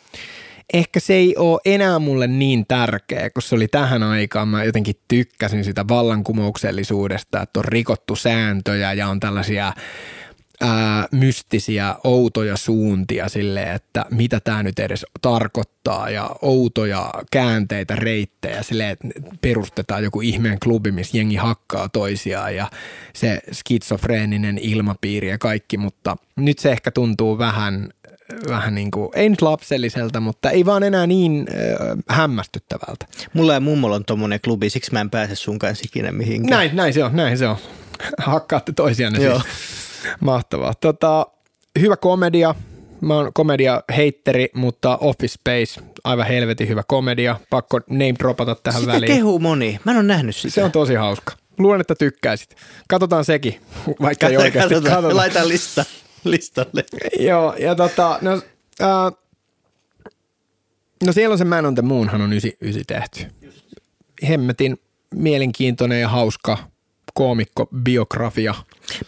ehkä 0.73 1.01
se 1.01 1.15
ei 1.15 1.37
ole 1.37 1.61
enää 1.65 1.99
mulle 1.99 2.27
niin 2.27 2.65
tärkeä, 2.69 3.31
kun 3.31 3.43
se 3.43 3.55
oli 3.55 3.69
tähän 3.69 4.03
aikaan. 4.03 4.49
Mä 4.49 4.65
jotenkin 4.65 4.95
tykkäsin 5.09 5.65
sitä 5.65 5.85
vallankumouksellisuudesta, 5.89 7.43
että 7.43 7.61
on 7.61 7.65
rikottu 7.65 8.17
sääntöjä 8.17 8.93
ja 8.93 9.09
on 9.09 9.21
tällaisia 9.21 9.73
ää, 10.61 11.09
mystisiä, 11.13 11.95
outoja 12.05 12.57
suuntia 12.57 13.29
sille, 13.29 13.73
että 13.73 14.05
mitä 14.11 14.41
tämä 14.41 14.63
nyt 14.63 14.79
edes 14.79 15.07
tarkoittaa 15.23 16.11
ja 16.11 16.31
outoja 16.43 17.11
käänteitä, 17.31 17.97
reittejä 17.97 18.63
sille, 18.63 18.91
että 18.91 19.09
perustetaan 19.41 20.05
joku 20.05 20.21
ihmeen 20.21 20.59
klubi, 20.63 20.93
missä 20.93 21.19
jengi 21.19 21.37
hakkaa 21.37 21.89
toisiaan 21.89 22.57
ja 22.57 22.71
se 23.13 23.41
skitsofreeninen 23.53 24.59
ilmapiiri 24.59 25.29
ja 25.29 25.39
kaikki, 25.39 25.77
mutta 25.79 26.17
nyt 26.37 26.59
se 26.59 26.73
ehkä 26.73 26.91
tuntuu 26.91 27.39
vähän 27.39 27.89
vähän 28.49 28.75
niin 28.75 28.91
kuin, 28.91 29.09
ei 29.15 29.29
nyt 29.29 29.43
lapselliselta, 29.43 30.21
mutta 30.21 30.51
ei 30.51 30.67
vaan 30.67 30.83
enää 30.83 31.07
niin 31.07 31.47
äh, 31.51 31.99
hämmästyttävältä. 32.09 33.07
Mulla 33.33 33.55
ja 33.55 33.61
mummolla 33.61 33.97
on 33.97 34.05
tommonen 34.05 34.41
klubi, 34.45 34.71
siksi 34.71 34.93
mä 34.93 35.01
en 35.01 35.11
pääse 35.11 35.35
sun 35.35 35.59
kanssa 35.59 35.85
ikinä 35.87 36.13
mihinkään. 36.13 36.59
Näin, 36.59 36.77
näin 36.77 36.95
se 36.95 37.05
on, 37.05 37.17
näin 37.17 37.39
se 37.39 37.49
on. 37.49 37.57
Hakkaatte 38.19 38.73
toisianne 38.73 39.25
Joo. 39.25 39.41
siis. 39.41 39.90
Mahtavaa. 40.21 40.75
Tota, 40.75 41.27
hyvä 41.81 41.97
komedia. 41.97 42.55
Mä 43.01 43.15
oon 43.15 43.33
komedia 43.33 43.83
heitteri, 43.97 44.49
mutta 44.55 44.99
Office 45.01 45.33
Space, 45.33 45.89
aivan 46.05 46.27
helvetin 46.27 46.69
hyvä 46.69 46.83
komedia. 46.89 47.41
Pakko 47.51 47.81
name 47.91 48.15
dropata 48.19 48.55
tähän 48.55 48.81
sitä 48.81 48.93
väliin. 48.93 49.09
Sitä 49.09 49.17
kehuu 49.17 49.39
moni. 49.39 49.81
Mä 49.85 49.93
en 49.93 49.99
ole 49.99 50.07
nähnyt 50.07 50.37
sitä. 50.37 50.55
Se 50.55 50.65
on 50.65 50.73
tosi 50.73 50.95
hauska. 50.95 51.33
Luulen, 51.59 51.81
että 51.81 51.95
tykkäisit. 51.95 52.57
Katsotaan 52.89 53.25
sekin, 53.25 53.61
vaikka 54.03 54.29
ei 54.29 54.37
oikeasti 54.37 54.75
katsotaan. 54.75 54.95
katsotaan. 54.95 55.17
Laitan 55.17 55.49
lista, 55.49 55.85
listalle. 56.25 56.85
Joo, 57.19 57.55
ja 57.59 57.75
tota, 57.75 58.19
no, 58.23 58.33
äh, 58.83 59.13
no 61.07 61.13
siellä 61.13 61.33
on 61.33 61.39
se 61.39 61.45
Man 61.45 61.67
on 61.67 61.75
the 61.75 61.83
Moonhan 61.83 62.21
on 62.21 62.33
ysi, 62.33 62.57
ysi 62.61 62.83
tehty. 62.87 63.27
Hemmetin 64.29 64.81
mielenkiintoinen 65.15 66.01
ja 66.01 66.09
hauska 66.09 66.59
koomikko 67.15 67.69
biografia. 67.83 68.55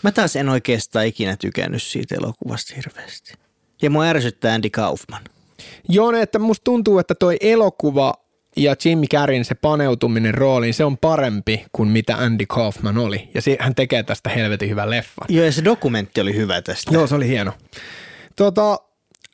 Mä 0.03 0.13
taas 0.13 0.37
en 0.37 0.49
oikeastaan 0.49 1.07
ikinä 1.07 1.37
tykännyt 1.37 1.83
siitä 1.83 2.15
elokuvasta 2.15 2.75
hirveästi. 2.77 3.33
Ja 3.83 3.91
mua 3.91 4.05
ärsyttää 4.05 4.55
Andy 4.55 4.71
Kaufman. 4.71 5.23
Joo, 5.89 6.13
että 6.13 6.39
musta 6.39 6.65
tuntuu, 6.65 6.99
että 6.99 7.15
toi 7.15 7.37
elokuva 7.41 8.15
ja 8.57 8.77
Jimmy 8.85 9.07
Carreyn 9.07 9.45
se 9.45 9.55
paneutuminen 9.55 10.35
rooliin, 10.35 10.75
se 10.75 10.85
on 10.85 10.99
parempi 10.99 11.65
kuin 11.73 11.89
mitä 11.89 12.17
Andy 12.17 12.47
Kaufman 12.47 12.99
oli. 12.99 13.29
Ja 13.35 13.43
se, 13.43 13.57
hän 13.61 13.75
tekee 13.75 14.03
tästä 14.03 14.31
helvetin 14.31 14.71
hyvän 14.71 14.91
leffan. 14.91 15.27
Joo, 15.29 15.45
ja 15.45 15.53
se 15.53 15.65
dokumentti 15.65 16.21
oli 16.21 16.37
hyvä 16.37 16.63
tästä. 16.63 16.95
Joo, 16.95 17.07
se 17.07 17.15
oli 17.15 17.29
hieno. 17.29 17.53
Tota, 18.37 18.73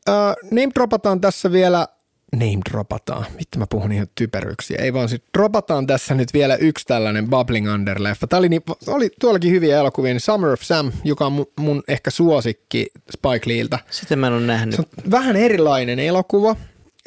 äh, 0.09 0.35
name 0.51 0.71
dropataan 0.75 1.21
tässä 1.21 1.53
vielä 1.53 1.89
name 2.33 2.59
dropataan. 2.71 3.27
Mitä 3.37 3.59
mä 3.59 3.67
puhun 3.71 3.93
ihan 3.93 4.07
typeryksiä. 4.15 4.79
Ei 4.81 4.93
vaan 4.93 5.09
sit 5.09 5.25
dropataan 5.39 5.87
tässä 5.87 6.15
nyt 6.15 6.35
vielä 6.35 6.57
yksi 6.57 6.87
tällainen 6.87 7.31
Bubbling 7.31 7.67
Under-leffa. 7.75 8.27
Tämä 8.27 8.39
oli, 8.39 8.49
niin, 8.49 8.63
oli 8.87 9.11
tuollakin 9.21 9.53
hyviä 9.53 9.79
elokuvia, 9.79 10.13
niin 10.13 10.21
Summer 10.21 10.51
of 10.51 10.63
Sam, 10.63 10.93
joka 11.05 11.27
on 11.27 11.33
mun, 11.33 11.47
mun 11.59 11.83
ehkä 11.89 12.11
suosikki 12.11 12.87
Spike 13.13 13.55
Leeltä. 13.55 13.79
Sitä 13.91 14.17
mä 14.17 14.27
en 14.27 14.33
ole 14.33 14.47
nähnyt. 14.47 14.75
Se 14.75 14.83
on 14.83 15.11
vähän 15.11 15.37
erilainen 15.37 15.99
elokuva. 15.99 16.57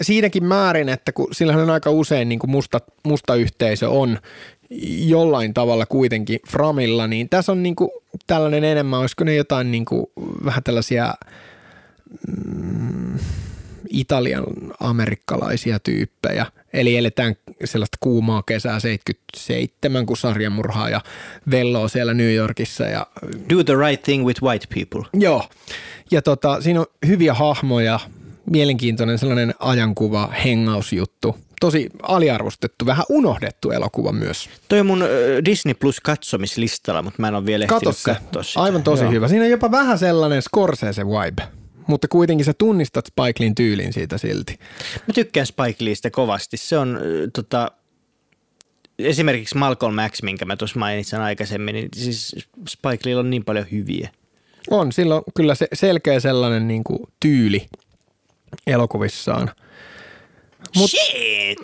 Siinäkin 0.01 0.43
määrin, 0.43 0.89
että 0.89 1.11
kun 1.11 1.27
sillähän 1.31 1.63
on 1.63 1.69
aika 1.69 1.89
usein 1.89 2.29
niin 2.29 2.39
kuin 2.39 2.51
musta, 2.51 2.79
musta 3.03 3.35
yhteisö 3.35 3.89
on 3.89 4.19
jollain 5.05 5.53
tavalla 5.53 5.85
kuitenkin 5.85 6.39
framilla, 6.49 7.07
niin 7.07 7.29
tässä 7.29 7.51
on 7.51 7.63
niin 7.63 7.75
kuin 7.75 7.89
tällainen 8.27 8.63
enemmän, 8.63 8.99
olisiko 8.99 9.23
ne 9.23 9.35
jotain 9.35 9.71
niin 9.71 9.85
kuin, 9.85 10.05
vähän 10.45 10.63
tällaisia 10.63 11.13
mm, 12.27 13.00
Italian 13.91 14.43
amerikkalaisia 14.79 15.79
tyyppejä. 15.79 16.45
Eli 16.73 16.97
eletään 16.97 17.35
sellaista 17.65 17.97
kuumaa 17.99 18.43
kesää 18.43 18.79
77, 18.79 20.05
kun 20.05 20.17
sarjamurhaaja 20.17 21.01
velloo 21.51 21.87
siellä 21.87 22.13
New 22.13 22.33
Yorkissa. 22.33 22.83
Ja, 22.83 23.07
Do 23.49 23.63
the 23.63 23.73
right 23.89 24.03
thing 24.03 24.25
with 24.25 24.43
white 24.43 24.67
people. 24.75 25.09
Joo. 25.13 25.43
Ja 26.11 26.21
tota, 26.21 26.61
siinä 26.61 26.79
on 26.79 26.85
hyviä 27.07 27.33
hahmoja, 27.33 27.99
mielenkiintoinen 28.49 29.17
sellainen 29.17 29.53
ajankuva, 29.59 30.27
hengausjuttu. 30.27 31.37
Tosi 31.61 31.89
aliarvostettu, 32.01 32.85
vähän 32.85 33.05
unohdettu 33.09 33.71
elokuva 33.71 34.11
myös. 34.11 34.49
Toi 34.67 34.79
on 34.79 34.85
mun 34.85 35.03
Disney 35.45 35.73
Plus 35.73 35.99
katsomislistalla, 35.99 37.01
mutta 37.01 37.21
mä 37.21 37.27
en 37.27 37.35
ole 37.35 37.45
vielä 37.45 37.65
Kato 37.65 37.91
se. 37.91 37.97
sitä. 37.97 38.15
Aivan 38.55 38.83
tosi 38.83 39.03
Joo. 39.03 39.11
hyvä. 39.11 39.27
Siinä 39.27 39.45
on 39.45 39.51
jopa 39.51 39.71
vähän 39.71 39.99
sellainen 39.99 40.41
Scorsese 40.41 41.05
vibe 41.05 41.60
mutta 41.87 42.07
kuitenkin 42.07 42.45
sä 42.45 42.53
tunnistat 42.53 43.05
Spike 43.05 43.39
Leein 43.39 43.55
tyylin 43.55 43.93
siitä 43.93 44.17
silti. 44.17 44.59
Mä 45.07 45.13
tykkään 45.13 45.45
Spike 45.45 45.85
Leeistä 45.85 46.09
kovasti. 46.11 46.57
Se 46.57 46.77
on 46.77 46.99
tota, 47.33 47.71
esimerkiksi 48.99 49.57
Malcolm 49.57 49.95
X, 50.09 50.23
minkä 50.23 50.45
mä 50.45 50.55
tuossa 50.55 50.79
mainitsin 50.79 51.19
aikaisemmin, 51.19 51.75
niin 51.75 51.89
siis 51.95 52.35
Spike 52.69 53.09
Lee 53.09 53.15
on 53.15 53.29
niin 53.29 53.45
paljon 53.45 53.65
hyviä. 53.71 54.09
On, 54.69 54.91
sillä 54.91 55.15
on 55.15 55.23
kyllä 55.35 55.55
se 55.55 55.67
selkeä 55.73 56.19
sellainen 56.19 56.67
niin 56.67 56.83
kuin 56.83 56.99
tyyli 57.19 57.67
elokuvissaan. 58.67 59.51
Mut, 60.75 60.89
Shit! 60.89 61.59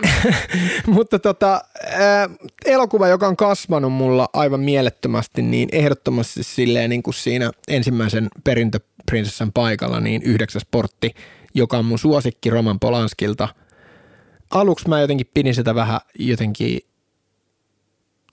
mutta 0.95 1.19
tota, 1.19 1.61
ää, 1.91 2.29
elokuva, 2.65 3.07
joka 3.07 3.27
on 3.27 3.37
kasvanut 3.37 3.93
mulla 3.93 4.29
aivan 4.33 4.59
mielettömästi, 4.59 5.41
niin 5.41 5.69
ehdottomasti 5.71 6.43
silleen 6.43 6.89
niin 6.89 7.03
kuin 7.03 7.13
siinä 7.13 7.51
ensimmäisen 7.67 8.27
perintö 8.43 8.79
prinsessan 9.05 9.51
paikalla, 9.53 9.99
niin 9.99 10.23
yhdeksäs 10.23 10.65
portti, 10.71 11.15
joka 11.53 11.77
on 11.77 11.85
mun 11.85 11.99
suosikki 11.99 12.49
Roman 12.49 12.79
Polanskilta. 12.79 13.47
Aluksi 14.51 14.89
mä 14.89 15.01
jotenkin 15.01 15.29
pidin 15.33 15.55
sitä 15.55 15.75
vähän 15.75 15.99
jotenkin, 16.19 16.79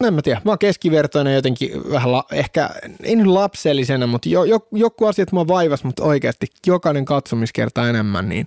no 0.00 0.06
en 0.06 0.14
mä 0.14 0.22
tiedä, 0.22 0.40
vaan 0.44 0.58
keskivertoinen 0.58 1.34
jotenkin 1.34 1.90
vähän 1.90 2.12
la, 2.12 2.24
ehkä, 2.32 2.70
ei 3.02 3.16
nyt 3.16 3.26
lapsellisena, 3.26 4.06
mutta 4.06 4.28
jo, 4.28 4.44
jo, 4.44 4.68
joku 4.72 5.06
asiat 5.06 5.32
mua 5.32 5.48
vaivas, 5.48 5.84
mutta 5.84 6.04
oikeasti 6.04 6.46
jokainen 6.66 7.04
katsomiskerta 7.04 7.88
enemmän, 7.88 8.28
niin 8.28 8.46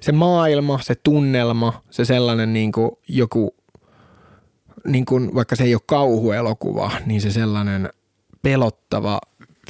se 0.00 0.12
maailma, 0.12 0.78
se 0.82 0.94
tunnelma, 0.94 1.82
se 1.90 2.04
sellainen 2.04 2.52
niin 2.52 2.72
kuin 2.72 2.90
joku, 3.08 3.54
niin 4.86 5.04
kuin, 5.04 5.34
vaikka 5.34 5.56
se 5.56 5.64
ei 5.64 5.74
ole 5.74 5.82
kauhuelokuva, 5.86 6.90
niin 7.06 7.20
se 7.20 7.30
sellainen 7.30 7.90
pelottava 8.42 9.20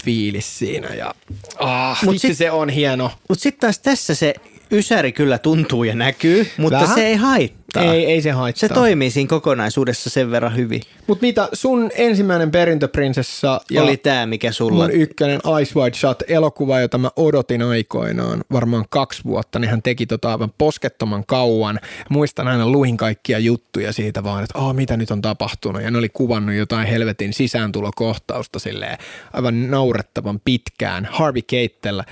fiilis 0.05 0.59
siinä 0.59 0.89
ja 0.89 1.15
ah, 1.59 2.05
Mut 2.05 2.19
sit, 2.19 2.37
se 2.37 2.51
on 2.51 2.69
hieno. 2.69 3.11
Mutta 3.29 3.43
sitten 3.43 3.61
taas 3.61 3.79
tässä 3.79 4.15
se 4.15 4.35
ysäri 4.73 5.13
kyllä 5.13 5.39
tuntuu 5.39 5.85
ja 5.85 5.95
näkyy, 5.95 6.47
mutta 6.57 6.81
Vähän? 6.81 6.95
se 6.95 7.07
ei 7.07 7.17
haittaa. 7.17 7.83
Ei, 7.83 8.07
ei 8.07 8.23
se 8.23 8.31
haittaa. 8.31 8.69
Se 8.69 8.75
toimii 8.75 9.11
siinä 9.11 9.29
kokonaisuudessa 9.29 10.11
sen 10.11 10.31
verran 10.31 10.57
hyvin. 10.57 10.83
Mutta 11.07 11.23
mitä 11.23 11.49
sun 11.53 11.91
ensimmäinen 11.95 12.51
perintöprinsessa 12.51 13.61
ja 13.71 13.83
oli 13.83 13.97
tämä, 13.97 14.27
mikä 14.27 14.53
sulla? 14.53 14.85
Mun 14.85 14.93
ykkönen 14.93 15.41
Ice 15.63 15.81
White 15.81 15.99
Shot 15.99 16.23
elokuva, 16.29 16.81
jota 16.81 16.99
mä 16.99 17.11
odotin 17.17 17.63
aikoinaan 17.63 18.45
varmaan 18.53 18.85
kaksi 18.91 19.25
vuotta, 19.25 19.59
niin 19.59 19.71
hän 19.71 19.83
teki 19.83 20.07
tota 20.07 20.31
aivan 20.31 20.53
poskettoman 20.59 21.27
kauan. 21.27 21.81
Muistan 22.09 22.49
aina 22.49 22.69
luin 22.69 22.97
kaikkia 22.97 23.39
juttuja 23.39 23.93
siitä 23.93 24.25
vaan, 24.25 24.45
että 24.45 24.59
oh, 24.59 24.75
mitä 24.75 24.97
nyt 24.97 25.11
on 25.11 25.23
tapahtunut 25.23 25.83
ja 25.83 25.91
ne 25.91 25.99
oli 25.99 26.09
kuvannut 26.09 26.55
jotain 26.55 26.89
helvetin 26.89 27.33
sisääntulokohtausta 27.33 28.59
silleen 28.59 28.99
aivan 29.33 29.71
naurettavan 29.71 30.41
pitkään. 30.45 31.09
Harvey 31.11 31.43
Keitel 31.43 32.03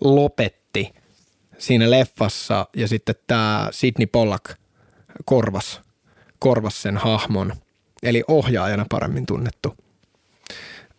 lopetti 0.00 0.59
siinä 1.60 1.90
leffassa 1.90 2.66
ja 2.76 2.88
sitten 2.88 3.14
tämä 3.26 3.68
Sidney 3.70 4.06
Pollack– 4.06 4.44
korvas, 5.24 5.80
korvas 6.38 6.82
sen 6.82 6.96
hahmon, 6.96 7.52
eli 8.02 8.24
ohjaajana 8.28 8.86
paremmin 8.90 9.26
tunnettu 9.26 9.76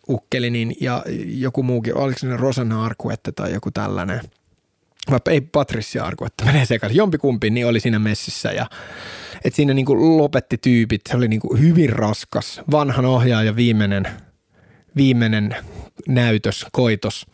ukkeli, 0.08 0.50
niin, 0.50 0.76
ja 0.80 1.04
joku 1.24 1.62
muukin, 1.62 1.96
oliko 1.96 2.18
se 2.18 2.36
Rosanna 2.36 2.84
Arkuette 2.84 3.32
tai 3.32 3.52
joku 3.52 3.70
tällainen, 3.70 4.20
vai 5.10 5.18
ei 5.28 5.40
Patricia 5.40 6.04
Arkuette, 6.04 6.44
menee 6.52 6.66
sekaisin, 6.66 6.96
jompikumpi, 6.96 7.50
niin 7.50 7.66
oli 7.66 7.80
siinä 7.80 7.98
messissä 7.98 8.52
ja 8.52 8.66
että 9.44 9.56
siinä 9.56 9.74
niin 9.74 9.86
kuin 9.86 10.16
lopetti 10.18 10.58
tyypit, 10.58 11.00
se 11.08 11.16
oli 11.16 11.28
niin 11.28 11.40
kuin 11.40 11.60
hyvin 11.60 11.90
raskas, 11.90 12.60
vanhan 12.70 13.04
ohjaaja 13.04 13.56
viimeinen, 13.56 14.08
viimeinen 14.96 15.56
näytös, 16.08 16.66
koitos. 16.72 17.26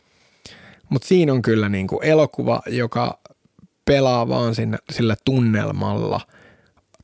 Mutta 0.88 1.08
siinä 1.08 1.32
on 1.32 1.42
kyllä 1.42 1.68
niin 1.68 1.86
kuin 1.86 2.04
elokuva, 2.04 2.62
joka 2.66 3.18
pelaa 3.84 4.28
vaan 4.28 4.54
sinne, 4.54 4.78
sillä 4.92 5.16
tunnelmalla. 5.24 6.20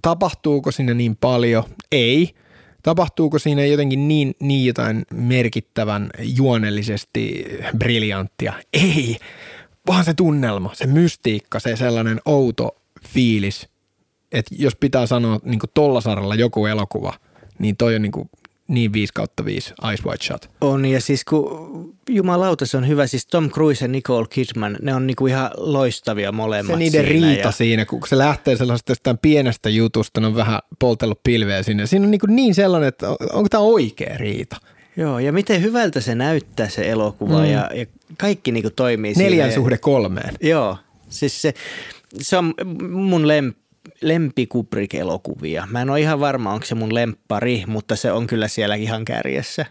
Tapahtuuko 0.03 0.71
siinä 0.71 0.95
niin 0.95 1.17
paljon? 1.17 1.65
Ei. 1.93 2.35
Tapahtuuko 2.83 3.39
siinä 3.39 3.65
jotenkin 3.65 4.09
niin, 4.09 4.35
niin 4.41 4.67
jotain 4.67 5.05
merkittävän 5.13 6.11
juonellisesti 6.19 7.45
briljanttia? 7.79 8.53
Ei, 8.73 9.17
vaan 9.87 10.05
se 10.05 10.15
tunnelma, 10.15 10.71
se 10.75 10.87
mystiikka, 10.87 11.61
se 11.61 11.77
sellainen 11.77 12.21
outo 12.25 12.77
fiilis. 13.09 13.69
Että 14.33 14.55
jos 14.59 14.77
pitää 14.77 15.07
sanoa 15.07 15.41
niin 15.45 15.61
tollasaralla 15.75 16.35
joku 16.35 16.67
elokuva, 16.67 17.13
niin 17.59 17.77
toi 17.77 17.95
on 17.95 18.03
niin 18.03 18.13
kuin 18.13 18.31
niin 18.69 18.93
5 18.93 19.13
kautta 19.15 19.45
5 19.45 19.75
Ice 19.93 20.03
White 20.09 20.25
Shot. 20.25 20.51
On 20.61 20.85
ja 20.85 21.01
siis 21.01 21.25
kun 21.25 21.95
jumalauta 22.09 22.67
se 22.67 22.77
on 22.77 22.89
hyvä, 22.89 23.07
siis 23.07 23.27
Tom 23.27 23.51
Cruise 23.51 23.85
ja 23.85 23.89
Nicole 23.89 24.27
Kidman, 24.31 24.77
ne 24.83 24.95
on 24.95 25.07
niinku 25.07 25.27
ihan 25.27 25.51
loistavia 25.57 26.33
molemmat 26.33 26.75
Se 26.75 26.79
niiden 26.79 27.07
siinä 27.07 27.27
riita 27.27 27.49
ja... 27.49 27.53
siinä, 27.53 27.85
kun 27.85 28.01
se 28.09 28.19
lähtee 28.19 28.57
sellaisesta 28.57 28.91
jostain 28.93 29.19
pienestä 29.19 29.71
jutusta, 29.71 30.21
ne 30.21 30.27
on 30.27 30.37
vähän 30.37 30.61
poltellut 30.79 31.21
pilveä 31.25 31.63
sinne. 31.63 31.87
Siinä 31.87 32.05
on 32.05 32.11
niin, 32.11 32.21
niin 32.29 32.55
sellainen, 32.55 32.89
että 32.89 33.11
onko 33.11 33.49
tämä 33.49 33.63
oikea 33.63 34.19
riita? 34.19 34.57
Joo, 34.97 35.19
ja 35.19 35.33
miten 35.33 35.63
hyvältä 35.63 36.01
se 36.01 36.15
näyttää 36.15 36.69
se 36.69 36.91
elokuva 36.91 37.39
mm. 37.39 37.51
ja, 37.51 37.71
ja 37.75 37.87
kaikki 38.19 38.53
niinku 38.53 38.71
toimii 38.71 39.15
Neljän 39.15 39.49
siinä. 39.49 39.55
suhde 39.55 39.79
kolmeen. 39.79 40.35
Joo, 40.41 40.79
siis 41.09 41.43
se, 41.43 41.55
se 42.21 42.37
on 42.37 42.55
mun 42.91 43.29
lem, 43.29 43.53
lempi 44.01 44.47
Kubrick-elokuvia. 44.47 45.67
Mä 45.71 45.83
en 45.83 45.91
ole 45.91 46.01
ihan 46.01 46.21
varma, 46.21 46.53
onko 46.53 46.67
se 46.67 46.75
mun 46.75 46.95
lemppari, 46.95 47.65
mutta 47.67 47.97
se 47.97 48.13
on 48.13 48.27
kyllä 48.27 48.49
siellä 48.49 48.75
ihan 48.75 49.05
kärjessä. 49.05 49.67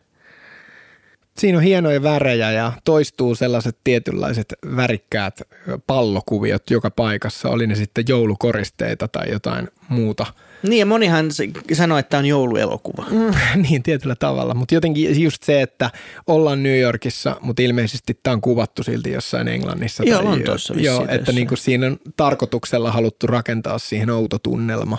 Siinä 1.37 1.57
on 1.57 1.63
hienoja 1.63 2.03
värejä 2.03 2.51
ja 2.51 2.71
toistuu 2.85 3.35
sellaiset 3.35 3.77
tietynlaiset 3.83 4.53
värikkäät 4.75 5.41
pallokuviot 5.87 6.69
joka 6.69 6.91
paikassa, 6.91 7.49
oli 7.49 7.67
ne 7.67 7.75
sitten 7.75 8.05
joulukoristeita 8.07 9.07
tai 9.07 9.31
jotain 9.31 9.67
muuta– 9.89 10.25
Niin 10.63 10.79
ja 10.79 10.85
monihan 10.85 11.25
sanoo, 11.73 11.97
että 11.97 12.17
on 12.17 12.25
jouluelokuva. 12.25 13.05
Mm, 13.11 13.33
niin, 13.69 13.83
tietyllä 13.83 14.15
tavalla. 14.15 14.53
Mutta 14.53 14.75
jotenkin 14.75 15.21
just 15.21 15.43
se, 15.43 15.61
että 15.61 15.91
ollaan 16.27 16.63
New 16.63 16.79
Yorkissa, 16.79 17.37
mutta 17.41 17.61
ilmeisesti 17.61 18.19
tämä 18.23 18.33
on 18.33 18.41
kuvattu 18.41 18.83
silti 18.83 19.11
jossain 19.11 19.47
Englannissa. 19.47 20.03
Joo, 20.03 20.17
tai- 20.17 20.25
Lontoossa 20.25 20.73
Joo, 20.77 21.01
että 21.03 21.15
jossain. 21.15 21.35
niinku 21.35 21.55
siinä 21.55 21.87
on 21.87 21.97
tarkoituksella 22.17 22.91
haluttu 22.91 23.27
rakentaa 23.27 23.79
siihen 23.79 24.09
outo 24.09 24.39
tunnelma. 24.39 24.97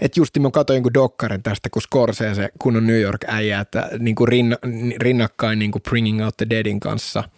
Et 0.00 0.16
justi 0.16 0.40
mä 0.40 0.50
katsoin 0.50 0.76
jonkun 0.76 0.94
dokkarin 0.94 1.42
tästä, 1.42 1.70
kun 1.70 1.82
Scorsese, 1.82 2.48
kun 2.58 2.76
on 2.76 2.86
New 2.86 3.00
York 3.00 3.24
äijä, 3.26 3.60
että 3.60 3.90
niinku 3.98 4.26
rinna, 4.26 4.56
rinnakkain 4.98 5.58
niinku 5.58 5.80
Bringing 5.80 6.24
Out 6.24 6.36
the 6.36 6.46
Deadin 6.50 6.80
kanssa– 6.80 7.24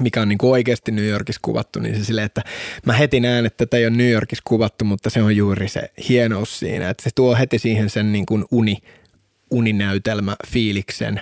mikä 0.00 0.22
on 0.22 0.28
niin 0.28 0.38
kuin 0.38 0.50
oikeasti 0.50 0.92
New 0.92 1.06
Yorkissa 1.06 1.40
kuvattu, 1.42 1.80
niin 1.80 1.96
se 1.96 2.04
silleen, 2.04 2.26
että 2.26 2.42
mä 2.86 2.92
heti 2.92 3.20
näen, 3.20 3.46
että 3.46 3.66
tätä 3.66 3.76
ei 3.76 3.86
ole 3.86 3.96
New 3.96 4.10
Yorkissa 4.10 4.42
kuvattu, 4.46 4.84
mutta 4.84 5.10
se 5.10 5.22
on 5.22 5.36
juuri 5.36 5.68
se 5.68 5.90
hienous 6.08 6.58
siinä, 6.58 6.90
että 6.90 7.02
se 7.02 7.10
tuo 7.14 7.36
heti 7.36 7.58
siihen 7.58 7.90
sen 7.90 8.12
niin 8.12 8.26
kuin 8.26 8.44
uni, 8.50 8.76
uninäytelmä 9.52 10.36
fiiliksen, 10.46 11.20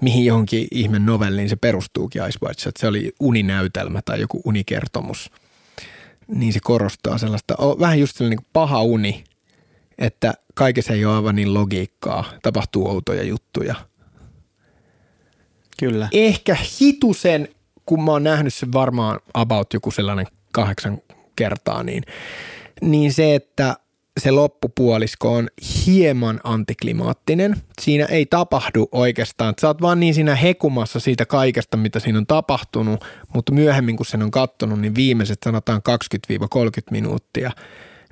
mihin 0.00 0.24
johonkin 0.24 0.68
ihme 0.70 0.98
novelliin 0.98 1.48
se 1.48 1.56
perustuukin 1.56 2.22
Ice 2.28 2.38
White 2.42 2.60
Shot. 2.60 2.76
Se 2.76 2.86
oli 2.86 3.12
uninäytelmä 3.20 4.00
tai 4.04 4.20
joku 4.20 4.40
unikertomus. 4.44 5.30
Niin 6.28 6.52
se 6.52 6.60
korostaa 6.62 7.18
sellaista, 7.18 7.54
o- 7.58 7.78
vähän 7.80 8.00
just 8.00 8.16
sellainen 8.16 8.36
niin 8.36 8.44
kuin 8.44 8.50
paha 8.52 8.82
uni, 8.82 9.24
että 10.00 10.34
kaikessa 10.54 10.92
ei 10.92 11.04
ole 11.04 11.16
aivan 11.16 11.36
niin 11.36 11.54
logiikkaa, 11.54 12.24
tapahtuu 12.42 12.88
outoja 12.88 13.22
juttuja– 13.22 13.74
Kyllä. 15.80 16.08
ehkä 16.12 16.56
hitusen, 16.80 17.48
kun 17.86 18.04
mä 18.04 18.10
oon 18.10 18.22
nähnyt 18.22 18.54
sen 18.54 18.72
varmaan 18.72 19.20
about 19.34 19.74
joku 19.74 19.90
sellainen 19.90 20.26
kahdeksan 20.52 20.98
kertaa, 21.36 21.82
niin, 21.82 22.02
niin 22.80 23.12
se, 23.12 23.34
että 23.34 23.76
se 24.20 24.30
loppupuolisko 24.30 25.34
on 25.34 25.48
hieman 25.86 26.40
antiklimaattinen. 26.44 27.56
Siinä 27.80 28.04
ei 28.04 28.26
tapahdu 28.26 28.88
oikeastaan. 28.92 29.54
Sä 29.60 29.66
oot 29.66 29.82
vaan 29.82 30.00
niin 30.00 30.14
siinä 30.14 30.34
hekumassa 30.34 31.00
siitä 31.00 31.26
kaikesta, 31.26 31.76
mitä 31.76 32.00
siinä 32.00 32.18
on 32.18 32.26
tapahtunut, 32.26 33.04
mutta 33.34 33.52
myöhemmin 33.52 33.96
kun 33.96 34.06
sen 34.06 34.22
on 34.22 34.30
kattonut, 34.30 34.80
niin 34.80 34.94
viimeiset 34.94 35.38
sanotaan 35.44 35.82
20-30 35.88 36.90
minuuttia, 36.90 37.50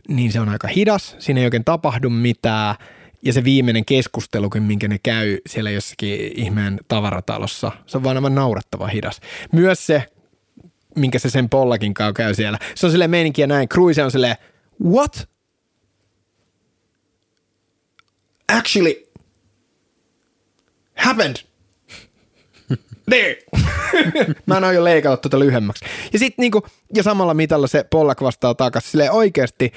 niin 0.08 0.32
se 0.32 0.40
on 0.40 0.48
aika 0.48 0.68
hidas. 0.68 1.16
Siinä 1.18 1.40
ei 1.40 1.46
oikein 1.46 1.64
tapahdu 1.64 2.10
mitään. 2.10 2.74
Ja 3.22 3.32
se 3.32 3.44
viimeinen 3.44 3.84
keskustelukin, 3.84 4.62
minkä 4.62 4.88
ne 4.88 4.98
käy 4.98 5.38
siellä 5.46 5.70
jossakin 5.70 6.32
ihmeen 6.34 6.80
tavaratalossa, 6.88 7.72
se 7.86 7.96
on 7.96 8.04
vaan 8.04 8.16
aivan 8.16 8.34
naurettava 8.34 8.86
hidas. 8.86 9.20
Myös 9.52 9.86
se, 9.86 10.04
minkä 10.96 11.18
se 11.18 11.30
sen 11.30 11.48
pollakin 11.48 11.94
kanssa 11.94 12.12
käy 12.12 12.34
siellä. 12.34 12.58
Se 12.74 12.86
on 12.86 12.92
silleen 12.92 13.10
meininkiä 13.10 13.46
näin. 13.46 13.68
Cruise 13.68 14.04
on 14.04 14.10
silleen, 14.10 14.36
what? 14.84 15.28
Actually, 18.48 18.94
happened. 20.96 21.36
There. 23.08 23.36
Mä 24.46 24.56
en 24.56 24.64
aio 24.64 24.84
leikata 24.84 25.16
tuota 25.16 25.38
lyhyemmäksi. 25.38 25.84
Ja 26.12 26.18
sitten 26.18 26.42
niinku, 26.42 26.66
ja 26.94 27.02
samalla 27.02 27.34
mitalla 27.34 27.66
se 27.66 27.84
Pollak 27.90 28.22
vastaa 28.22 28.54
takaisin. 28.54 28.90
Silleen 28.90 29.12
oikeasti 29.12 29.72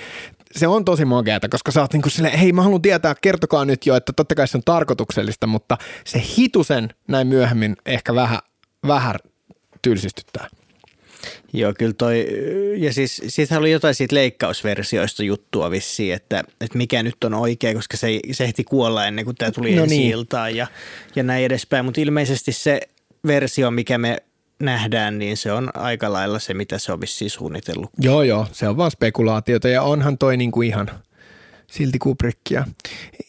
se 0.51 0.67
on 0.67 0.85
tosi 0.85 1.05
makeata, 1.05 1.49
koska 1.49 1.71
sä 1.71 1.81
oot 1.81 1.93
niinku 1.93 2.09
silleen, 2.09 2.39
hei 2.39 2.53
mä 2.53 2.61
haluan 2.61 2.81
tietää, 2.81 3.15
kertokaa 3.21 3.65
nyt 3.65 3.85
jo, 3.85 3.95
että 3.95 4.13
totta 4.13 4.35
kai 4.35 4.47
se 4.47 4.57
on 4.57 4.63
tarkoituksellista, 4.65 5.47
mutta 5.47 5.77
se 6.05 6.23
hitusen 6.37 6.89
näin 7.07 7.27
myöhemmin 7.27 7.75
ehkä 7.85 8.15
vähän, 8.15 8.39
vähän 8.87 9.15
tylsistyttää. 9.81 10.47
Joo, 11.53 11.73
kyllä 11.77 11.93
toi, 11.93 12.27
ja 12.77 12.93
siis 12.93 13.21
siitähän 13.27 13.59
oli 13.59 13.71
jotain 13.71 13.95
siitä 13.95 14.15
leikkausversioista 14.15 15.23
juttua 15.23 15.71
vissiin, 15.71 16.13
että, 16.13 16.43
että 16.61 16.77
mikä 16.77 17.03
nyt 17.03 17.23
on 17.23 17.33
oikea, 17.33 17.73
koska 17.73 17.97
se, 17.97 18.19
se 18.31 18.43
ehti 18.43 18.63
kuolla 18.63 19.05
ennen 19.05 19.25
kuin 19.25 19.35
tämä 19.35 19.51
tuli 19.51 19.71
No 19.71 19.77
no 19.77 19.83
ensi 19.83 19.97
niin. 19.97 20.11
iltaan 20.11 20.55
ja, 20.55 20.67
ja 21.15 21.23
näin 21.23 21.45
edespäin, 21.45 21.85
mutta 21.85 22.01
ilmeisesti 22.01 22.51
se 22.51 22.79
versio, 23.27 23.71
mikä 23.71 23.97
me 23.97 24.17
nähdään, 24.59 25.19
niin 25.19 25.37
se 25.37 25.51
on 25.51 25.69
aika 25.73 26.13
lailla 26.13 26.39
se, 26.39 26.53
mitä 26.53 26.77
se 26.77 26.91
on 26.91 27.01
vissiin 27.01 27.31
suunnitellut. 27.31 27.89
Joo, 27.99 28.23
joo, 28.23 28.47
se 28.51 28.67
on 28.67 28.77
vaan 28.77 28.91
spekulaatiota 28.91 29.69
ja 29.69 29.81
onhan 29.81 30.17
toi 30.17 30.37
niinku 30.37 30.61
ihan 30.61 30.89
silti 31.67 31.99
Kubrickia. 31.99 32.65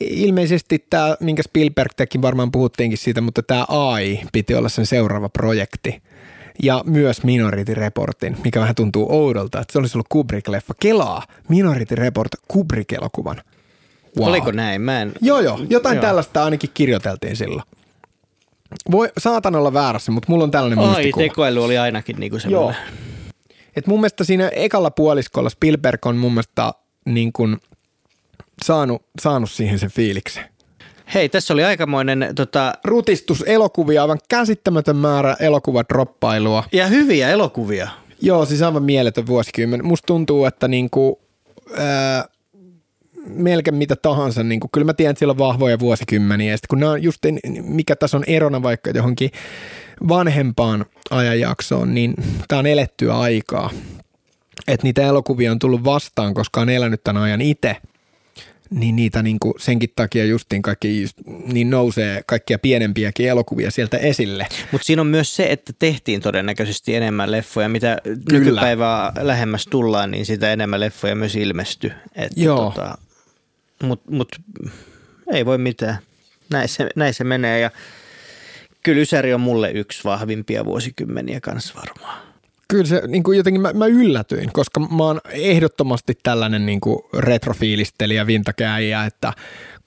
Ilmeisesti 0.01 0.87
tämä, 0.91 1.17
minkä 1.21 1.43
Spielberg 1.43 1.93
teki, 1.97 2.23
varmaan 2.23 2.53
puhuttiinkin 2.53 2.99
siitä, 2.99 3.21
mutta 3.21 3.43
tämä 3.43 3.65
AI 3.69 4.21
piti 4.33 4.55
olla 4.55 4.69
sen 4.69 4.87
seuraava 4.87 5.29
projekti. 5.29 6.03
Ja 6.63 6.85
myös 6.87 7.25
Minority 7.25 7.75
Reportin, 7.75 8.37
mikä 8.45 8.61
vähän 8.61 8.75
tuntuu 8.75 9.07
oudolta, 9.09 9.61
että 9.61 9.73
se 9.73 9.79
olisi 9.79 9.97
ollut 9.97 10.07
Kubrick-leffa. 10.15 10.75
Kelaa 10.81 11.23
Minority 11.49 11.95
Report 11.95 12.29
Kubrick-elokuvan. 12.49 13.43
Wow. 14.19 14.29
Oliko 14.29 14.51
näin? 14.51 14.81
Mä 14.81 15.03
en... 15.03 15.13
Joo, 15.21 15.41
joo. 15.41 15.61
Jotain 15.69 15.97
Joo. 15.97 16.03
tällaista 16.03 16.45
ainakin 16.45 16.71
kirjoiteltiin 16.75 17.37
silloin. 17.37 17.63
Voi, 18.91 19.09
saatan 19.19 19.55
olla 19.55 19.73
väärässä, 19.73 20.13
mutta 20.13 20.33
mulla 20.33 20.45
on 20.45 20.51
tällainen 20.51 20.79
Ai, 20.79 20.87
muistikuva. 20.87 21.23
tekoäly 21.25 21.65
oli 21.65 21.79
ainakin 21.79 22.17
niinku 22.21 22.39
semmoinen. 22.39 22.77
Et 23.77 23.87
mun 23.87 24.01
mielestä 24.01 24.25
siinä 24.25 24.49
ekalla 24.49 24.91
puoliskolla 24.91 25.51
Spielberg 25.51 26.07
on 26.07 26.17
mun 26.17 26.33
mielestä 26.33 26.73
niin 27.07 27.33
kuin 27.33 27.57
saanut, 28.65 29.03
saanut 29.23 29.51
siihen 29.51 29.79
sen 29.79 29.91
fiiliksen. 29.91 30.45
Hei, 31.15 31.29
tässä 31.29 31.55
oli 31.55 31.65
aikamoinen 31.65 32.33
tota, 32.35 32.73
Rutistus 32.85 33.45
elokuvia, 33.47 34.03
aivan 34.03 34.19
käsittämätön 34.29 34.97
määrä 34.97 35.37
elokuvadroppailua. 35.41 36.65
ja 36.73 36.87
hyviä 36.87 37.31
elokuvia. 37.31 37.89
Joo, 38.21 38.45
siis 38.47 38.63
aivan 38.63 38.83
mieletön 38.83 39.27
vuosikymmen. 39.27 39.87
Musta 39.87 40.07
tuntuu, 40.07 40.45
että 40.45 40.69
niinku, 40.69 41.21
ää, 41.77 42.25
melkein 43.27 43.75
mitä 43.75 43.97
tahansa, 43.97 44.43
niinku, 44.43 44.69
kyllä 44.73 44.85
mä 44.85 44.95
tiedän, 44.95 45.11
että 45.11 45.19
siellä 45.19 45.33
on 45.33 45.39
vahvoja 45.39 45.79
vuosikymmeniä. 45.79 46.51
Ja 46.51 46.57
sitten 46.57 46.69
kun 46.69 46.81
nämä 46.81 46.93
on 46.93 47.03
just, 47.03 47.21
mikä 47.63 47.97
tässä 47.97 48.17
on 48.17 48.25
erona 48.27 48.63
vaikka 48.63 48.91
johonkin 48.91 49.31
vanhempaan 50.09 50.85
ajanjaksoon, 51.11 51.95
niin 51.95 52.15
tämä 52.49 52.59
on 52.59 52.67
elettyä 52.67 53.19
aikaa. 53.19 53.71
Että 54.69 54.87
niitä 54.87 55.03
elokuvia 55.03 55.53
on 55.53 55.59
tullut 55.59 55.85
vastaan, 55.85 56.35
koska 56.35 56.61
on 56.61 56.71
elänyt 56.71 57.05
tämän 57.05 57.23
ajan 57.23 57.41
itse. 57.41 57.77
Niin 58.71 58.97
niitä 58.97 59.23
niinku 59.23 59.55
senkin 59.59 59.93
takia 59.97 60.25
justiin 60.25 60.63
kaikki, 60.63 61.07
niin 61.53 61.71
nousee 61.71 62.23
kaikkia 62.27 62.59
pienempiäkin 62.59 63.29
elokuvia 63.29 63.71
sieltä 63.71 63.97
esille. 63.97 64.47
Mutta 64.73 64.85
siinä 64.85 65.03
on 65.03 65.07
myös 65.07 65.37
se, 65.37 65.47
että 65.51 65.73
tehtiin 65.79 66.21
todennäköisesti 66.21 66.95
enemmän 66.95 67.31
leffoja. 67.31 67.69
Mitä 67.69 67.99
Kyllä. 68.03 68.39
nykypäivää 68.39 69.13
lähemmäs 69.21 69.67
tullaan, 69.67 70.11
niin 70.11 70.27
sitä 70.27 70.53
enemmän 70.53 70.81
leffoja 70.81 71.15
myös 71.15 71.37
ilmestyy. 71.37 71.93
Että 72.15 72.41
Joo. 72.41 72.71
Tota, 72.71 72.99
Mutta 73.83 74.11
mut, 74.13 74.29
ei 75.33 75.47
voi 75.47 75.59
mitään. 75.59 75.99
Näin 76.51 76.69
se, 76.69 76.89
näin 76.97 77.15
se 77.15 77.25
menee 77.25 77.61
ja 77.61 77.71
kyllä 78.83 79.03
Ysäri 79.03 79.35
on 79.35 79.41
mulle 79.41 79.71
yksi 79.71 80.05
vahvimpia 80.05 80.65
vuosikymmeniä 80.65 81.41
kanssa 81.41 81.75
varmaan. 81.75 82.23
kyllä 82.69 82.87
se 82.87 83.03
niin 83.07 83.23
kuin 83.23 83.37
jotenkin 83.37 83.63
mä, 83.63 83.73
mä 83.73 83.87
yllätyin, 83.87 84.51
koska 84.53 84.81
mä 84.81 85.05
oon 85.05 85.21
ehdottomasti 85.31 86.19
tällainen 86.23 86.67
niin 86.67 86.81
kuin 86.81 86.99
retrofiilistelijä, 87.19 88.27
vintakääjä, 88.27 89.05
että 89.05 89.33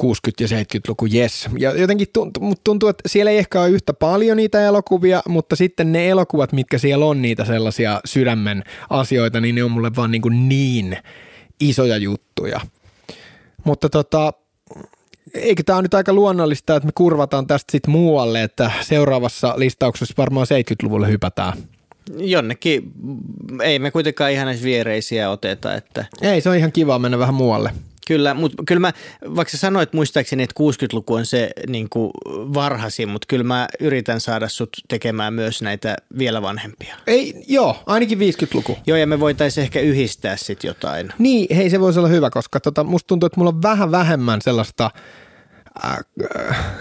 60- 0.03 0.05
ja 0.39 0.47
70-luku, 0.47 1.07
yes. 1.13 1.49
Ja 1.57 1.79
jotenkin 1.79 2.07
tuntuu, 2.13 2.53
tuntuu, 2.63 2.89
että 2.89 3.09
siellä 3.09 3.31
ei 3.31 3.37
ehkä 3.37 3.61
ole 3.61 3.69
yhtä 3.69 3.93
paljon 3.93 4.37
niitä 4.37 4.65
elokuvia, 4.65 5.21
mutta 5.27 5.55
sitten 5.55 5.91
ne 5.91 6.09
elokuvat, 6.09 6.51
mitkä 6.53 6.77
siellä 6.77 7.05
on 7.05 7.21
niitä 7.21 7.45
sellaisia 7.45 8.01
sydämen 8.05 8.63
asioita, 8.89 9.41
niin 9.41 9.55
ne 9.55 9.63
on 9.63 9.71
mulle 9.71 9.91
vaan 9.95 10.11
niin, 10.11 10.21
kuin 10.21 10.49
niin 10.49 10.97
isoja 11.59 11.97
juttuja. 11.97 12.61
Mutta 13.65 13.89
tota, 13.89 14.33
eikö 15.33 15.63
tämä 15.63 15.77
on 15.77 15.83
nyt 15.83 15.93
aika 15.93 16.13
luonnollista, 16.13 16.75
että 16.75 16.87
me 16.87 16.91
kurvataan 16.95 17.47
tästä 17.47 17.71
sitten 17.71 17.91
muualle, 17.91 18.43
että 18.43 18.71
seuraavassa 18.81 19.53
listauksessa 19.57 20.13
varmaan 20.17 20.47
70-luvulle 20.47 21.07
hypätään. 21.07 21.53
Jonnekin, 22.17 22.91
ei 23.63 23.79
me 23.79 23.91
kuitenkaan 23.91 24.31
ihan 24.31 24.45
näissä 24.45 24.65
viereisiä 24.65 25.29
oteta. 25.29 25.75
Että... 25.75 26.05
Ei, 26.21 26.41
se 26.41 26.49
on 26.49 26.55
ihan 26.55 26.71
kiva 26.71 26.99
mennä 26.99 27.19
vähän 27.19 27.35
muualle. 27.35 27.71
Kyllä, 28.07 28.33
mutta 28.33 28.63
kyllä 28.67 28.79
mä, 28.79 28.93
vaikka 29.35 29.51
sä 29.51 29.57
sanoit 29.57 29.93
muistaakseni, 29.93 30.43
että 30.43 30.63
60-luku 30.63 31.13
on 31.13 31.25
se 31.25 31.49
niin 31.67 31.89
kuin 31.89 32.11
varhaisin, 32.31 33.09
mutta 33.09 33.25
kyllä 33.29 33.43
mä 33.43 33.67
yritän 33.79 34.21
saada 34.21 34.49
sut 34.49 34.69
tekemään 34.87 35.33
myös 35.33 35.61
näitä 35.61 35.95
vielä 36.17 36.41
vanhempia. 36.41 36.95
Ei, 37.07 37.43
joo, 37.47 37.83
ainakin 37.85 38.17
50-luku. 38.17 38.77
Joo, 38.87 38.97
ja 38.97 39.07
me 39.07 39.19
voitaisiin 39.19 39.63
ehkä 39.63 39.79
yhdistää 39.79 40.37
sitten 40.37 40.67
jotain. 40.67 41.09
Niin, 41.19 41.55
hei 41.55 41.69
se 41.69 41.79
voisi 41.79 41.99
olla 41.99 42.09
hyvä, 42.09 42.29
koska 42.29 42.59
tota, 42.59 42.83
musta 42.83 43.07
tuntuu, 43.07 43.27
että 43.27 43.39
mulla 43.39 43.49
on 43.49 43.61
vähän 43.61 43.91
vähemmän 43.91 44.41
sellaista 44.41 44.91
äh, 45.85 45.97
äh, 46.49 46.75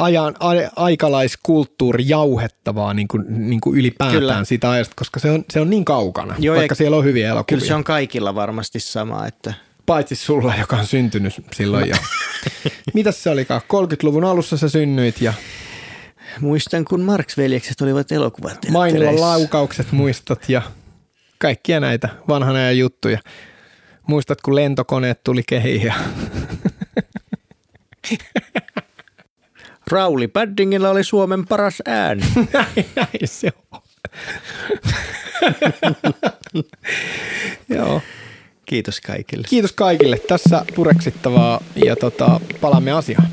ajan, 0.00 0.34
a, 0.40 0.50
aikalaiskulttuuri 0.76 2.04
jauhettavaa 2.06 2.94
niin 2.94 3.08
kuin, 3.08 3.24
niin 3.28 3.60
kuin 3.60 3.78
ylipäätään 3.78 4.20
kyllä. 4.20 4.44
siitä 4.44 4.70
ajasta, 4.70 4.94
koska 4.96 5.20
se 5.20 5.30
on, 5.30 5.44
se 5.50 5.60
on 5.60 5.70
niin 5.70 5.84
kaukana, 5.84 6.34
Joo, 6.38 6.56
vaikka 6.56 6.74
siellä 6.74 6.96
on 6.96 7.04
hyviä 7.04 7.28
elokuvia. 7.28 7.58
Kyllä 7.58 7.68
se 7.68 7.74
on 7.74 7.84
kaikilla 7.84 8.34
varmasti 8.34 8.80
sama, 8.80 9.26
että 9.26 9.54
paitsi 9.86 10.16
sulla, 10.16 10.54
joka 10.58 10.76
on 10.76 10.86
syntynyt 10.86 11.34
silloin. 11.54 11.88
Ja... 11.88 11.96
Mitäs 12.94 13.22
se 13.22 13.30
olikaan? 13.30 13.60
30-luvun 13.60 14.24
alussa 14.24 14.56
sä 14.56 14.68
synnyit 14.68 15.20
ja... 15.20 15.32
Muistan, 16.40 16.84
kun 16.84 17.00
Marx-veljekset 17.00 17.80
olivat 17.80 18.12
elokuvat. 18.12 18.58
Mainilla 18.70 19.20
laukaukset 19.20 19.92
muistat 19.92 20.48
ja 20.48 20.62
kaikkia 21.38 21.80
näitä 21.80 22.08
vanhan 22.28 22.56
ajan 22.56 22.78
juttuja. 22.78 23.18
Muistat, 24.06 24.40
kun 24.40 24.54
lentokoneet 24.54 25.24
tuli 25.24 25.42
kehiin 25.46 25.82
ja... 25.82 25.94
Rauli 29.90 30.28
Paddingilla 30.28 30.90
oli 30.90 31.04
Suomen 31.04 31.46
paras 31.46 31.82
ääni. 31.86 32.22
näin, 32.52 32.86
näin 32.96 33.08
se 33.24 33.50
on. 33.72 33.80
Joo. 37.76 38.02
Kiitos 38.66 39.00
kaikille. 39.00 39.46
Kiitos 39.50 39.72
kaikille. 39.72 40.18
Tässä 40.28 40.64
pureksittavaa 40.74 41.62
ja 41.84 41.96
tota, 41.96 42.40
palaamme 42.60 42.92
asiaan. 42.92 43.28